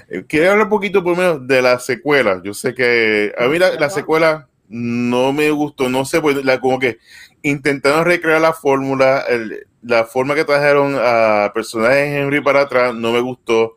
Eh, 0.08 0.24
Quiero 0.26 0.50
hablar 0.50 0.66
un 0.66 0.70
poquito 0.70 1.02
por 1.02 1.16
lo 1.16 1.22
menos 1.22 1.46
de 1.46 1.62
la 1.62 1.78
secuela. 1.78 2.40
Yo 2.44 2.54
sé 2.54 2.74
que 2.74 3.32
a 3.38 3.46
mí 3.46 3.58
la, 3.58 3.74
la 3.74 3.90
secuela 3.90 4.48
no 4.68 5.32
me 5.32 5.50
gustó, 5.50 5.88
no 5.88 6.04
sé, 6.04 6.20
pues 6.20 6.44
la, 6.44 6.60
como 6.60 6.78
que 6.78 6.98
intentaron 7.42 8.04
recrear 8.04 8.40
la 8.40 8.52
fórmula, 8.52 9.24
el, 9.28 9.66
la 9.82 10.04
forma 10.04 10.34
que 10.34 10.44
trajeron 10.44 10.96
a 10.98 11.50
personajes 11.54 12.16
Henry 12.16 12.40
para 12.40 12.62
atrás, 12.62 12.94
no 12.94 13.12
me 13.12 13.20
gustó. 13.20 13.76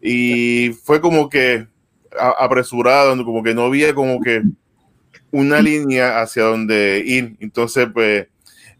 Y 0.00 0.70
fue 0.84 1.00
como 1.00 1.28
que 1.28 1.66
a, 2.18 2.30
apresurado, 2.44 3.16
como 3.24 3.42
que 3.42 3.54
no 3.54 3.64
había 3.64 3.94
como 3.94 4.20
que 4.20 4.42
una 5.36 5.60
línea 5.60 6.20
hacia 6.20 6.44
donde 6.44 7.02
ir. 7.04 7.36
Entonces, 7.40 7.88
pues, 7.92 8.26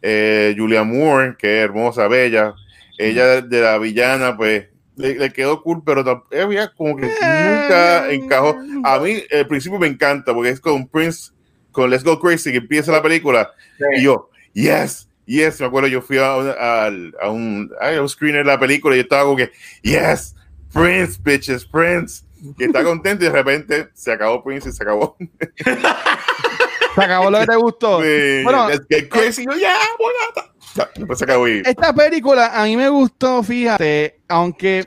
eh, 0.02 0.54
Julia 0.56 0.84
Moore, 0.84 1.36
que 1.38 1.58
es 1.58 1.64
hermosa, 1.64 2.08
bella, 2.08 2.54
ella 2.98 3.42
de 3.42 3.60
la 3.60 3.78
villana, 3.78 4.36
pues, 4.36 4.66
le, 4.96 5.14
le 5.14 5.32
quedó 5.32 5.62
cool, 5.62 5.82
pero 5.84 6.26
ella 6.30 6.72
como 6.76 6.96
que 6.96 7.06
nunca 7.06 8.10
encajó. 8.10 8.56
A 8.84 8.98
mí, 8.98 9.22
al 9.30 9.46
principio 9.46 9.78
me 9.78 9.86
encanta, 9.86 10.32
porque 10.32 10.50
es 10.50 10.60
con 10.60 10.88
Prince, 10.88 11.32
con 11.70 11.90
Let's 11.90 12.04
Go 12.04 12.18
Crazy, 12.18 12.50
que 12.50 12.58
empieza 12.58 12.92
la 12.92 13.02
película, 13.02 13.50
sí. 13.76 13.84
y 13.98 14.02
yo, 14.04 14.30
yes, 14.54 15.08
yes, 15.26 15.60
me 15.60 15.66
acuerdo, 15.66 15.88
yo 15.88 16.00
fui 16.00 16.16
a, 16.16 16.32
a, 16.32 16.86
a 17.20 17.30
un, 17.30 17.70
a 17.78 18.00
un 18.00 18.08
screener 18.08 18.44
de 18.44 18.52
la 18.52 18.58
película 18.58 18.94
y 18.94 18.98
yo 18.98 19.02
estaba 19.02 19.24
como 19.24 19.36
que, 19.36 19.52
yes, 19.82 20.34
Prince, 20.72 21.20
bitches, 21.22 21.66
Prince, 21.66 22.24
que 22.56 22.64
está 22.66 22.82
contento 22.82 23.24
y 23.24 23.28
de 23.28 23.32
repente 23.32 23.88
se 23.94 24.12
acabó 24.12 24.42
Prince 24.42 24.68
y 24.68 24.72
se 24.72 24.82
acabó. 24.82 25.16
se 26.96 27.04
acabó 27.04 27.30
lo 27.30 27.38
que 27.40 27.46
te 27.46 27.56
gustó. 27.56 28.02
Sí, 28.02 28.42
bueno, 28.42 28.68
es 28.70 28.80
que 28.88 29.08
crazy, 29.08 29.44
yo 29.44 29.56
ya, 29.56 29.76
voy 29.98 30.12
a... 30.34 30.90
Después 30.94 31.18
se 31.18 31.24
acabó 31.24 31.46
y... 31.46 31.62
Esta 31.64 31.92
película 31.92 32.50
a 32.54 32.64
mí 32.64 32.76
me 32.76 32.88
gustó, 32.88 33.42
fíjate, 33.42 34.20
aunque 34.28 34.84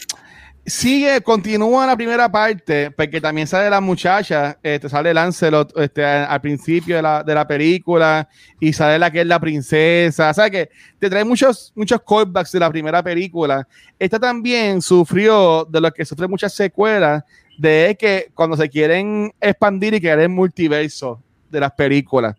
sigue, 0.65 1.21
continúa 1.21 1.85
la 1.85 1.95
primera 1.95 2.31
parte, 2.31 2.91
porque 2.91 3.19
también 3.19 3.47
sale 3.47 3.69
la 3.69 3.81
muchacha, 3.81 4.57
este, 4.61 4.89
sale 4.89 5.13
Lancelot 5.13 5.77
este, 5.77 6.03
al 6.03 6.41
principio 6.41 6.97
de 6.97 7.01
la, 7.01 7.23
de 7.23 7.33
la 7.33 7.47
película 7.47 8.27
y 8.59 8.73
sale 8.73 8.99
la 8.99 9.11
que 9.11 9.21
es 9.21 9.27
la 9.27 9.39
princesa. 9.39 10.29
O 10.29 10.33
sea 10.33 10.49
que 10.49 10.69
te 10.99 11.09
trae 11.09 11.23
muchos, 11.23 11.71
muchos 11.75 12.01
callbacks 12.07 12.51
de 12.51 12.59
la 12.59 12.69
primera 12.69 13.01
película. 13.03 13.67
Esta 13.97 14.19
también 14.19 14.81
sufrió 14.81 15.65
de 15.65 15.81
lo 15.81 15.91
que 15.91 16.05
sufre 16.05 16.27
muchas 16.27 16.53
secuelas, 16.53 17.23
de 17.57 17.97
que 17.99 18.31
cuando 18.33 18.55
se 18.55 18.69
quieren 18.69 19.33
expandir 19.41 19.93
y 19.93 19.99
crear 19.99 20.19
el 20.19 20.29
multiverso 20.29 21.21
de 21.49 21.59
las 21.59 21.71
películas. 21.71 22.35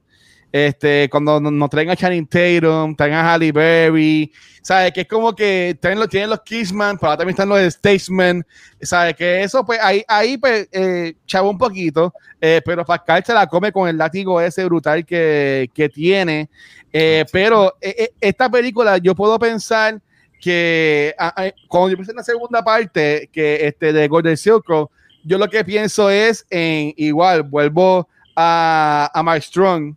Este, 0.52 1.08
cuando 1.08 1.40
nos 1.40 1.70
traen 1.70 1.90
a 1.90 1.96
Channing 1.96 2.26
Tatum, 2.26 2.96
traen 2.96 3.14
a 3.14 3.32
Halle 3.32 3.52
Berry, 3.52 4.32
¿sabes? 4.62 4.92
Que 4.92 5.02
es 5.02 5.06
como 5.06 5.32
que 5.32 5.78
tienen 5.80 6.00
los, 6.00 6.08
tienen 6.08 6.28
los 6.28 6.40
Kissman, 6.40 6.98
pero 6.98 7.16
también 7.16 7.30
están 7.30 7.48
los 7.48 7.60
Statesman, 7.72 8.44
¿sabes? 8.80 9.14
Que 9.14 9.44
eso, 9.44 9.64
pues 9.64 9.78
ahí, 9.80 10.02
ahí 10.08 10.36
pues, 10.36 10.68
eh, 10.72 11.14
chavo 11.24 11.50
un 11.50 11.58
poquito, 11.58 12.12
eh, 12.40 12.60
pero 12.64 12.84
Pascal 12.84 13.24
se 13.24 13.32
la 13.32 13.46
come 13.46 13.70
con 13.70 13.88
el 13.88 13.96
látigo 13.96 14.40
ese 14.40 14.64
brutal 14.64 15.06
que, 15.06 15.70
que 15.72 15.88
tiene. 15.88 16.50
Eh, 16.92 17.24
pero 17.30 17.76
eh, 17.80 18.10
esta 18.20 18.50
película, 18.50 18.98
yo 18.98 19.14
puedo 19.14 19.38
pensar 19.38 20.00
que 20.40 21.14
a, 21.16 21.44
a, 21.44 21.52
cuando 21.68 21.90
yo 21.90 21.96
pensé 21.96 22.10
en 22.10 22.16
la 22.16 22.24
segunda 22.24 22.64
parte, 22.64 23.28
que 23.32 23.68
este 23.68 23.92
de 23.92 24.08
Golden 24.08 24.36
Circle, 24.36 24.86
yo 25.22 25.38
lo 25.38 25.48
que 25.48 25.64
pienso 25.64 26.10
es 26.10 26.44
en 26.50 26.92
igual, 26.96 27.44
vuelvo 27.44 28.08
a, 28.40 29.10
a 29.12 29.22
Mark 29.22 29.42
Strong 29.42 29.94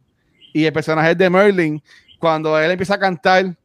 y 0.51 0.65
el 0.65 0.73
personaje 0.73 1.15
de 1.15 1.29
Merlin, 1.29 1.81
cuando 2.19 2.59
él 2.59 2.71
empieza 2.71 2.95
a 2.95 2.99
cantar, 2.99 3.55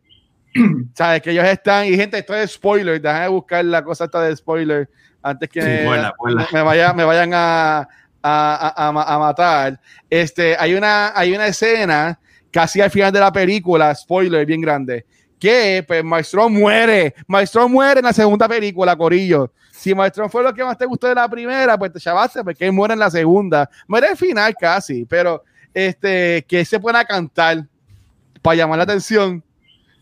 sabes 0.94 1.22
que 1.22 1.30
ellos 1.30 1.44
están, 1.44 1.86
y 1.86 1.96
gente, 1.96 2.18
esto 2.18 2.34
es 2.34 2.52
spoiler, 2.52 3.00
déjame 3.00 3.28
buscar 3.28 3.64
la 3.64 3.82
cosa 3.82 4.04
esta 4.04 4.22
de 4.22 4.36
spoiler 4.36 4.88
antes 5.22 5.48
que 5.48 5.60
sí, 5.60 5.84
buena, 5.84 6.12
buena. 6.18 6.46
Me, 6.52 6.62
vaya, 6.62 6.92
me 6.92 7.04
vayan 7.04 7.32
a, 7.34 7.88
a, 8.22 8.74
a, 8.76 9.14
a, 9.14 9.18
matar. 9.18 9.80
Este, 10.08 10.56
hay, 10.58 10.74
una, 10.74 11.12
hay 11.14 11.34
una 11.34 11.48
escena 11.48 12.18
casi 12.50 12.80
al 12.80 12.90
final 12.90 13.12
de 13.12 13.20
la 13.20 13.32
película, 13.32 13.94
spoiler 13.94 14.46
bien 14.46 14.60
grande, 14.60 15.04
que 15.38 15.84
pues 15.86 16.04
Maestro 16.04 16.48
muere, 16.48 17.14
Maestro 17.26 17.68
muere 17.68 18.00
en 18.00 18.06
la 18.06 18.12
segunda 18.12 18.48
película, 18.48 18.96
Corillo. 18.96 19.52
Si 19.70 19.94
Maestro 19.94 20.28
fue 20.28 20.42
lo 20.42 20.52
que 20.52 20.64
más 20.64 20.76
te 20.76 20.86
gustó 20.86 21.06
de 21.06 21.14
la 21.14 21.28
primera, 21.28 21.78
pues 21.78 21.92
te 21.92 22.00
chavaste, 22.00 22.42
porque 22.42 22.66
él 22.66 22.72
muere 22.72 22.94
en 22.94 23.00
la 23.00 23.10
segunda. 23.10 23.70
Muere 23.86 24.08
al 24.08 24.16
final 24.16 24.54
casi, 24.58 25.04
pero 25.04 25.44
este, 25.72 26.44
que 26.48 26.64
se 26.64 26.80
pueda 26.80 27.04
cantar 27.04 27.64
para 28.42 28.56
llamar 28.56 28.78
la 28.78 28.84
atención. 28.84 29.42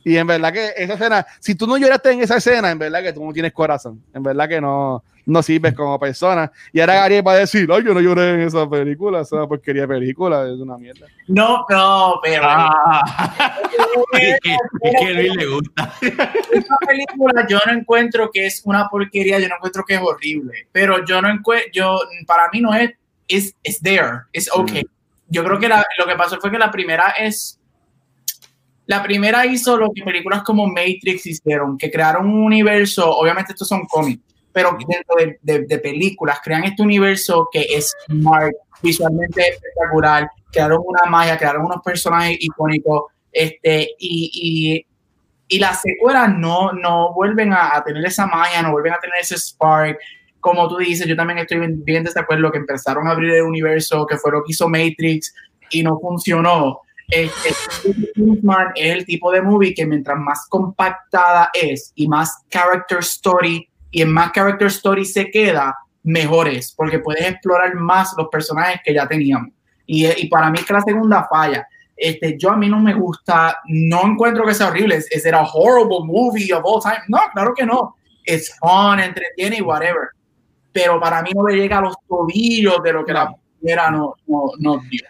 Y 0.02 0.16
en 0.16 0.26
verdad 0.26 0.52
que 0.52 0.72
esa 0.76 0.94
escena, 0.94 1.26
si 1.40 1.54
tú 1.54 1.66
no 1.66 1.76
lloraste 1.76 2.12
en 2.12 2.22
esa 2.22 2.36
escena, 2.36 2.70
en 2.70 2.78
verdad 2.78 3.02
que 3.02 3.12
tú 3.12 3.24
no 3.24 3.32
tienes 3.32 3.52
corazón. 3.52 4.02
En 4.14 4.22
verdad 4.22 4.48
que 4.48 4.60
no, 4.60 5.02
no 5.26 5.42
sirves 5.42 5.74
como 5.74 5.98
persona. 5.98 6.50
Y 6.72 6.80
ahora 6.80 6.94
Gary 6.94 7.20
va 7.20 7.32
a 7.32 7.36
decir, 7.38 7.68
ay, 7.70 7.84
yo 7.84 7.92
no 7.92 8.00
lloré 8.00 8.34
en 8.34 8.40
esa 8.40 8.68
película, 8.68 9.20
esa 9.20 9.46
porquería 9.46 9.82
de 9.82 9.88
película, 9.88 10.44
es 10.48 10.58
una 10.58 10.78
mierda. 10.78 11.06
No, 11.28 11.66
no, 11.68 12.20
pero. 12.22 12.42
Ah, 12.44 13.60
es, 14.12 14.38
que, 14.42 14.56
es 14.82 14.94
que 14.98 15.06
a 15.06 15.12
Luis 15.12 15.36
le 15.36 15.46
gusta. 15.46 15.92
Esta 16.00 16.76
película 16.86 17.46
yo 17.46 17.58
no 17.66 17.72
encuentro 17.72 18.30
que 18.32 18.46
es 18.46 18.62
una 18.64 18.88
porquería, 18.88 19.38
yo 19.38 19.48
no 19.48 19.56
encuentro 19.56 19.84
que 19.84 19.96
es 19.96 20.00
horrible. 20.00 20.68
Pero 20.72 21.04
yo 21.04 21.20
no 21.20 21.28
encuentro, 21.28 21.70
yo, 21.72 22.00
para 22.26 22.48
mí 22.50 22.60
no 22.62 22.72
es, 22.72 22.92
es, 23.28 23.54
it's 23.62 23.82
there, 23.82 24.22
it's 24.32 24.48
okay. 24.54 24.82
Mm 24.82 24.96
yo 25.28 25.44
creo 25.44 25.58
que 25.58 25.68
la, 25.68 25.84
lo 25.98 26.06
que 26.06 26.16
pasó 26.16 26.38
fue 26.40 26.50
que 26.50 26.58
la 26.58 26.70
primera 26.70 27.10
es 27.18 27.60
la 28.86 29.02
primera 29.02 29.44
hizo 29.44 29.76
lo 29.76 29.90
que 29.92 30.04
películas 30.04 30.42
como 30.44 30.68
Matrix 30.68 31.26
hicieron, 31.26 31.76
que 31.76 31.90
crearon 31.90 32.28
un 32.28 32.44
universo, 32.44 33.10
obviamente 33.10 33.52
estos 33.52 33.66
son 33.66 33.84
cómics, 33.86 34.22
pero 34.56 34.74
dentro 34.88 35.16
de, 35.16 35.38
de, 35.42 35.66
de, 35.66 35.78
películas 35.80 36.40
crean 36.42 36.64
este 36.64 36.82
universo 36.82 37.46
que 37.52 37.60
es 37.60 37.94
smart, 38.06 38.54
visualmente 38.82 39.42
espectacular, 39.50 40.30
crearon 40.50 40.80
una 40.82 41.10
magia, 41.10 41.36
crearon 41.36 41.66
unos 41.66 41.82
personajes 41.84 42.38
icónicos, 42.40 43.02
este, 43.30 43.90
y, 43.98 44.30
y, 44.32 45.54
y 45.54 45.58
las 45.58 45.82
secuelas 45.82 46.34
no, 46.34 46.72
no 46.72 47.12
vuelven 47.12 47.52
a, 47.52 47.76
a, 47.76 47.84
tener 47.84 48.02
esa 48.06 48.26
magia, 48.26 48.62
no 48.62 48.72
vuelven 48.72 48.94
a 48.94 48.98
tener 48.98 49.16
ese 49.20 49.36
spark, 49.36 49.98
como 50.40 50.66
tú 50.68 50.78
dices, 50.78 51.06
yo 51.06 51.16
también 51.16 51.40
estoy 51.40 51.58
bien, 51.58 51.84
bien 51.84 52.04
desacuerdo 52.04 52.50
que 52.50 52.56
empezaron 52.56 53.06
a 53.08 53.10
abrir 53.10 53.34
el 53.34 53.42
universo, 53.42 54.06
que 54.06 54.16
fue 54.16 54.32
lo 54.32 54.42
que 54.42 54.52
hizo 54.52 54.70
Matrix, 54.70 55.34
y 55.68 55.82
no 55.82 55.98
funcionó. 56.00 56.80
Este, 57.08 57.50
es 57.50 58.94
el 58.96 59.04
tipo 59.04 59.30
de 59.30 59.42
movie 59.42 59.74
que 59.74 59.84
mientras 59.84 60.16
más 60.18 60.46
compactada 60.48 61.50
es 61.52 61.92
y 61.94 62.08
más 62.08 62.42
character 62.48 63.00
story 63.00 63.68
y 63.96 64.02
en 64.02 64.12
más 64.12 64.30
character 64.30 64.66
story 64.66 65.06
se 65.06 65.30
queda, 65.30 65.74
mejor 66.02 66.48
es, 66.48 66.70
porque 66.70 66.98
puedes 66.98 67.26
explorar 67.26 67.74
más 67.76 68.12
los 68.18 68.28
personajes 68.28 68.78
que 68.84 68.92
ya 68.92 69.08
teníamos. 69.08 69.54
Y, 69.86 70.04
y 70.04 70.28
para 70.28 70.50
mí 70.50 70.58
es 70.58 70.66
que 70.66 70.74
la 70.74 70.82
segunda 70.82 71.26
falla. 71.30 71.66
Este, 71.96 72.36
yo 72.38 72.50
a 72.50 72.58
mí 72.58 72.68
no 72.68 72.78
me 72.78 72.92
gusta, 72.92 73.58
no 73.68 74.02
encuentro 74.06 74.44
que 74.44 74.52
sea 74.52 74.68
horrible. 74.68 74.96
¿Es, 74.96 75.10
es 75.10 75.24
a 75.32 75.40
horrible 75.44 76.00
movie 76.04 76.52
of 76.52 76.60
all 76.62 76.82
time? 76.82 77.04
No, 77.08 77.20
claro 77.32 77.54
que 77.54 77.64
no. 77.64 77.96
Es 78.22 78.54
fun, 78.58 79.00
entretiene 79.00 79.56
y 79.56 79.62
whatever. 79.62 80.10
Pero 80.72 81.00
para 81.00 81.22
mí 81.22 81.30
no 81.34 81.46
le 81.46 81.56
llega 81.56 81.78
a 81.78 81.80
los 81.80 81.94
tobillos 82.06 82.82
de 82.82 82.92
lo 82.92 83.02
que 83.02 83.14
la 83.14 83.34
primera 83.58 83.90
no, 83.90 84.12
no, 84.26 84.50
no 84.58 84.76
dio. 84.90 85.04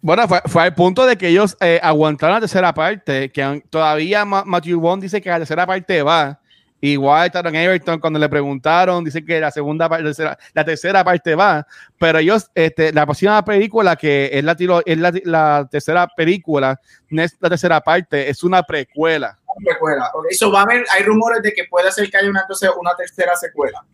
Bueno, 0.00 0.28
fue, 0.28 0.40
fue, 0.46 0.62
al 0.62 0.76
punto 0.76 1.06
de 1.06 1.18
que 1.18 1.26
ellos 1.26 1.56
eh, 1.60 1.80
aguantaron 1.82 2.36
la 2.36 2.40
tercera 2.40 2.72
parte, 2.72 3.32
que 3.32 3.64
todavía 3.68 4.24
Matthew 4.24 4.78
Bond 4.78 5.02
dice 5.02 5.20
que 5.20 5.28
la 5.28 5.38
tercera 5.38 5.66
parte 5.66 6.04
va, 6.04 6.38
Igual 6.80 7.30
Taron 7.32 7.54
Everton, 7.56 7.98
cuando 7.98 8.18
le 8.18 8.28
preguntaron, 8.28 9.04
dice 9.04 9.24
que 9.24 9.40
la 9.40 9.50
segunda 9.50 9.88
parte, 9.88 10.12
la 10.54 10.64
tercera 10.64 11.02
parte 11.02 11.34
va, 11.34 11.66
pero 11.98 12.20
ellos, 12.20 12.48
este, 12.54 12.92
la 12.92 13.04
próxima 13.04 13.44
película 13.44 13.96
que 13.96 14.30
es 14.32 14.44
la, 14.44 14.56
es 14.86 14.98
la, 14.98 15.12
la, 15.24 15.68
tercera 15.68 16.06
película, 16.16 16.80
no 17.10 17.22
es 17.22 17.36
la 17.40 17.48
tercera 17.48 17.80
parte, 17.80 18.30
es 18.30 18.44
una 18.44 18.62
precuela. 18.62 19.36
Una 19.56 19.70
precuela. 19.72 20.12
Eso 20.30 20.52
va 20.52 20.60
a 20.60 20.62
haber, 20.62 20.84
hay 20.90 21.02
rumores 21.02 21.42
de 21.42 21.52
que 21.52 21.64
puede 21.64 21.90
ser 21.90 22.08
que 22.10 22.16
haya 22.16 22.30
una, 22.30 22.42
entonces, 22.42 22.70
una 22.78 22.94
tercera 22.94 23.34
secuela. 23.34 23.84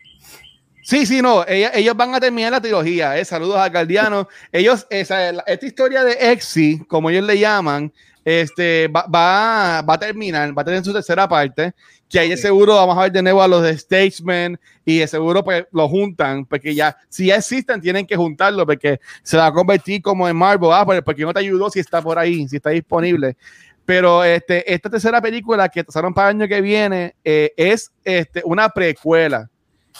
Sí, 0.82 1.06
sí, 1.06 1.22
no, 1.22 1.46
ellos, 1.48 1.70
ellos, 1.72 1.96
van 1.96 2.14
a 2.14 2.20
terminar 2.20 2.52
la 2.52 2.60
trilogía, 2.60 3.16
eh. 3.16 3.24
saludos 3.24 3.56
a 3.56 3.70
Guardiano. 3.70 4.28
Ellos, 4.52 4.86
esa, 4.90 5.30
esta 5.30 5.64
historia 5.64 6.04
de 6.04 6.12
Exi, 6.32 6.84
como 6.86 7.08
ellos 7.08 7.24
le 7.24 7.38
llaman, 7.38 7.90
este, 8.22 8.88
va, 8.88 9.06
va, 9.06 9.82
va, 9.82 9.94
a 9.94 9.98
terminar, 9.98 10.56
va 10.56 10.60
a 10.60 10.64
tener 10.64 10.84
su 10.84 10.92
tercera 10.92 11.26
parte, 11.26 11.74
que 12.08 12.18
ahí 12.18 12.28
de 12.28 12.36
seguro 12.36 12.74
vamos 12.74 12.96
a 12.96 13.02
ver 13.02 13.12
de 13.12 13.22
nuevo 13.22 13.42
a 13.42 13.48
los 13.48 13.62
de 13.62 13.76
Statesman 13.76 14.58
y 14.84 14.98
de 14.98 15.06
seguro 15.06 15.42
pues 15.42 15.66
lo 15.72 15.88
juntan, 15.88 16.44
porque 16.44 16.74
ya, 16.74 16.96
si 17.08 17.26
ya 17.26 17.36
existen, 17.36 17.80
tienen 17.80 18.06
que 18.06 18.16
juntarlo, 18.16 18.66
porque 18.66 19.00
se 19.22 19.36
va 19.36 19.46
a 19.46 19.52
convertir 19.52 20.02
como 20.02 20.28
en 20.28 20.36
Marvel, 20.36 20.70
ah, 20.72 20.84
pues, 20.84 21.02
porque 21.02 21.22
no 21.22 21.32
te 21.32 21.40
ayudó 21.40 21.70
si 21.70 21.80
está 21.80 22.02
por 22.02 22.18
ahí, 22.18 22.46
si 22.48 22.56
está 22.56 22.70
disponible. 22.70 23.36
Pero 23.84 24.24
este, 24.24 24.72
esta 24.72 24.88
tercera 24.88 25.20
película 25.20 25.68
que 25.68 25.84
pasaron 25.84 26.14
para 26.14 26.30
el 26.30 26.36
año 26.36 26.48
que 26.48 26.60
viene 26.60 27.14
eh, 27.24 27.52
es 27.56 27.92
este, 28.04 28.42
una 28.44 28.68
precuela 28.68 29.50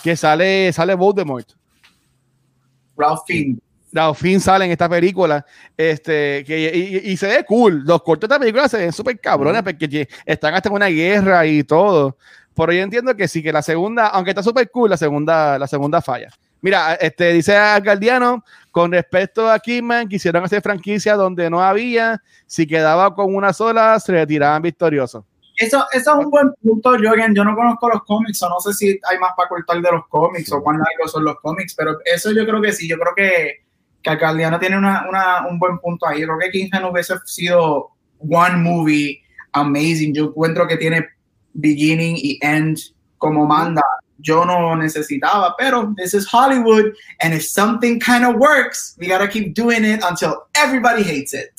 que 0.02 0.16
sale, 0.16 0.72
sale 0.72 0.94
Voldemort. 0.94 1.48
Ralph 2.96 3.20
Fiennes. 3.26 3.63
Fiennes 4.14 4.44
sale 4.44 4.64
en 4.64 4.72
esta 4.72 4.88
película 4.88 5.44
este, 5.76 6.44
que, 6.44 7.02
y, 7.04 7.16
se 7.16 7.26
ve 7.28 7.44
cool. 7.44 7.82
Los 7.84 8.02
cortos 8.02 8.28
de 8.28 8.34
esta 8.34 8.40
película 8.40 8.68
se 8.68 8.78
ven 8.78 8.92
súper 8.92 9.20
cabrones 9.20 9.62
porque 9.62 10.08
están 10.24 10.54
hasta 10.54 10.68
en 10.68 10.74
una 10.74 10.86
guerra 10.86 11.46
y 11.46 11.62
todo. 11.64 12.16
Pero 12.54 12.72
yo 12.72 12.82
entiendo 12.82 13.14
que 13.16 13.28
sí, 13.28 13.42
que 13.42 13.52
la 13.52 13.62
segunda, 13.62 14.08
aunque 14.08 14.30
está 14.30 14.42
súper 14.42 14.70
cool, 14.70 14.90
la 14.90 14.96
segunda, 14.96 15.58
la 15.58 15.66
segunda 15.66 16.00
falla. 16.00 16.28
Mira, 16.60 16.94
este, 16.94 17.32
dice 17.32 17.52
Galdiano, 17.52 18.42
con 18.70 18.90
respecto 18.90 19.50
a 19.50 19.58
Kidman, 19.58 20.08
quisieron 20.08 20.44
hacer 20.44 20.62
franquicia 20.62 21.14
donde 21.14 21.50
no 21.50 21.62
había, 21.62 22.22
si 22.46 22.66
quedaba 22.66 23.14
con 23.14 23.34
una 23.34 23.52
sola, 23.52 24.00
se 24.00 24.12
retiraban 24.12 24.62
victoriosos. 24.62 25.24
Eso, 25.56 25.84
eso 25.92 26.12
es 26.18 26.24
un 26.24 26.30
buen 26.30 26.52
punto, 26.62 26.90
Jorgen. 26.90 27.34
Yo 27.34 27.44
no 27.44 27.54
conozco 27.54 27.88
los 27.88 28.02
cómics, 28.04 28.42
o 28.42 28.48
no 28.48 28.58
sé 28.60 28.72
si 28.72 28.88
hay 29.08 29.18
más 29.18 29.32
para 29.36 29.48
cortar 29.48 29.80
de 29.80 29.90
los 29.92 30.08
cómics 30.08 30.50
o 30.52 30.62
cuán 30.62 30.78
largos 30.78 31.12
son 31.12 31.24
los 31.24 31.38
cómics, 31.40 31.74
pero 31.74 31.98
eso 32.04 32.32
yo 32.32 32.44
creo 32.44 32.60
que 32.60 32.72
sí. 32.72 32.88
Yo 32.88 32.96
creo 32.98 33.14
que, 33.14 33.63
que 34.04 34.10
Alcaldiano 34.10 34.60
tiene 34.60 34.76
una, 34.76 35.06
una, 35.08 35.46
un 35.48 35.58
buen 35.58 35.78
punto 35.78 36.06
ahí. 36.06 36.20
Yo 36.20 36.26
creo 36.26 36.38
que 36.38 36.50
Kingsman 36.50 36.84
hubiese 36.84 37.14
sido 37.24 37.90
one 38.20 38.56
movie 38.56 39.22
amazing. 39.52 40.14
Yo 40.14 40.26
encuentro 40.26 40.68
que 40.68 40.76
tiene 40.76 41.06
beginning 41.54 42.16
y 42.18 42.38
end 42.42 42.78
como 43.18 43.46
manda. 43.46 43.82
Yo 44.18 44.44
no 44.44 44.76
necesitaba, 44.76 45.54
pero 45.58 45.92
this 45.96 46.14
is 46.14 46.26
Hollywood, 46.32 46.92
and 47.20 47.34
if 47.34 47.42
something 47.42 47.98
kind 47.98 48.24
of 48.24 48.36
works, 48.36 48.96
we 48.98 49.08
gotta 49.08 49.28
keep 49.28 49.54
doing 49.54 49.84
it 49.84 50.02
until 50.04 50.44
everybody 50.54 51.02
hates 51.02 51.34
it. 51.34 51.50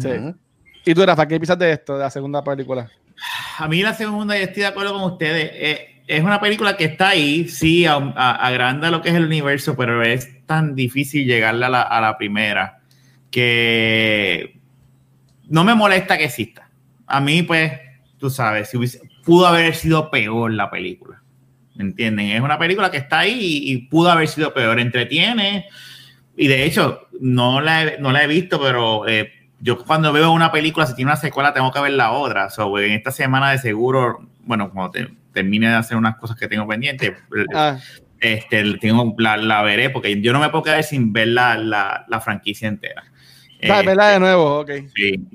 sí. 0.00 0.34
¿Y 0.86 0.94
tú, 0.94 1.04
Rafa, 1.04 1.26
qué 1.26 1.38
piensas 1.38 1.58
de 1.58 1.72
esto, 1.72 1.94
de 1.94 2.00
la 2.00 2.10
segunda 2.10 2.42
película? 2.42 2.90
A 3.58 3.68
mí 3.68 3.82
la 3.82 3.94
segunda, 3.94 4.38
y 4.38 4.42
estoy 4.42 4.62
de 4.62 4.66
acuerdo 4.66 4.92
con 4.92 5.12
ustedes, 5.12 5.50
eh, 5.54 5.93
es 6.06 6.22
una 6.22 6.40
película 6.40 6.76
que 6.76 6.84
está 6.84 7.10
ahí, 7.10 7.48
sí, 7.48 7.86
agranda 7.86 8.90
lo 8.90 9.00
que 9.00 9.08
es 9.08 9.14
el 9.14 9.24
universo, 9.24 9.76
pero 9.76 10.02
es 10.02 10.44
tan 10.46 10.74
difícil 10.74 11.26
llegarle 11.26 11.66
a 11.66 11.70
la, 11.70 11.82
a 11.82 12.18
primera 12.18 12.80
que 13.30 14.60
no 15.48 15.64
me 15.64 15.74
molesta 15.74 16.18
que 16.18 16.24
exista. 16.24 16.70
A 17.06 17.20
mí, 17.20 17.42
pues, 17.42 17.72
tú 18.18 18.30
sabes, 18.30 18.70
si 18.70 18.78
pudo 19.24 19.46
haber 19.46 19.74
sido 19.74 20.10
peor 20.10 20.52
la 20.52 20.70
película. 20.70 21.22
¿Me 21.74 21.84
entienden? 21.84 22.28
Es 22.30 22.40
una 22.40 22.58
película 22.58 22.90
que 22.90 22.98
está 22.98 23.20
ahí 23.20 23.62
y, 23.64 23.78
pudo 23.88 24.10
haber 24.10 24.28
sido 24.28 24.54
peor. 24.54 24.78
Entretiene. 24.78 25.66
Y 26.36 26.46
de 26.46 26.64
hecho, 26.64 27.08
no 27.20 27.60
la 27.60 27.82
he, 27.82 27.98
no 27.98 28.12
la 28.12 28.22
he 28.22 28.26
visto, 28.26 28.60
pero 28.60 29.08
eh, 29.08 29.32
yo 29.60 29.78
cuando 29.84 30.12
veo 30.12 30.30
una 30.30 30.52
película, 30.52 30.86
si 30.86 30.94
tiene 30.94 31.10
una 31.10 31.16
secuela, 31.16 31.52
tengo 31.52 31.72
que 31.72 31.80
ver 31.80 31.92
la 31.92 32.12
otra. 32.12 32.50
So, 32.50 32.78
en 32.78 32.92
esta 32.92 33.10
semana 33.10 33.50
de 33.50 33.58
seguro, 33.58 34.28
bueno, 34.44 34.70
cuando 34.70 34.92
termine 35.34 35.68
de 35.68 35.74
hacer 35.74 35.96
unas 35.96 36.16
cosas 36.16 36.36
que 36.36 36.48
tengo 36.48 36.66
pendientes, 36.66 37.12
ah. 37.54 37.78
este, 38.20 38.78
tengo, 38.78 39.14
la, 39.18 39.36
la, 39.36 39.62
veré, 39.62 39.90
porque 39.90 40.20
yo 40.20 40.32
no 40.32 40.40
me 40.40 40.48
puedo 40.48 40.64
quedar 40.64 40.82
sin 40.82 41.12
ver 41.12 41.28
la, 41.28 41.58
la, 41.58 42.06
la 42.08 42.20
franquicia 42.20 42.68
entera. 42.68 43.04
Dale, 43.60 43.86
verla 43.86 44.08
de 44.08 44.20
nuevo, 44.20 44.60
ok. 44.60 44.70
Sí. 44.94 45.26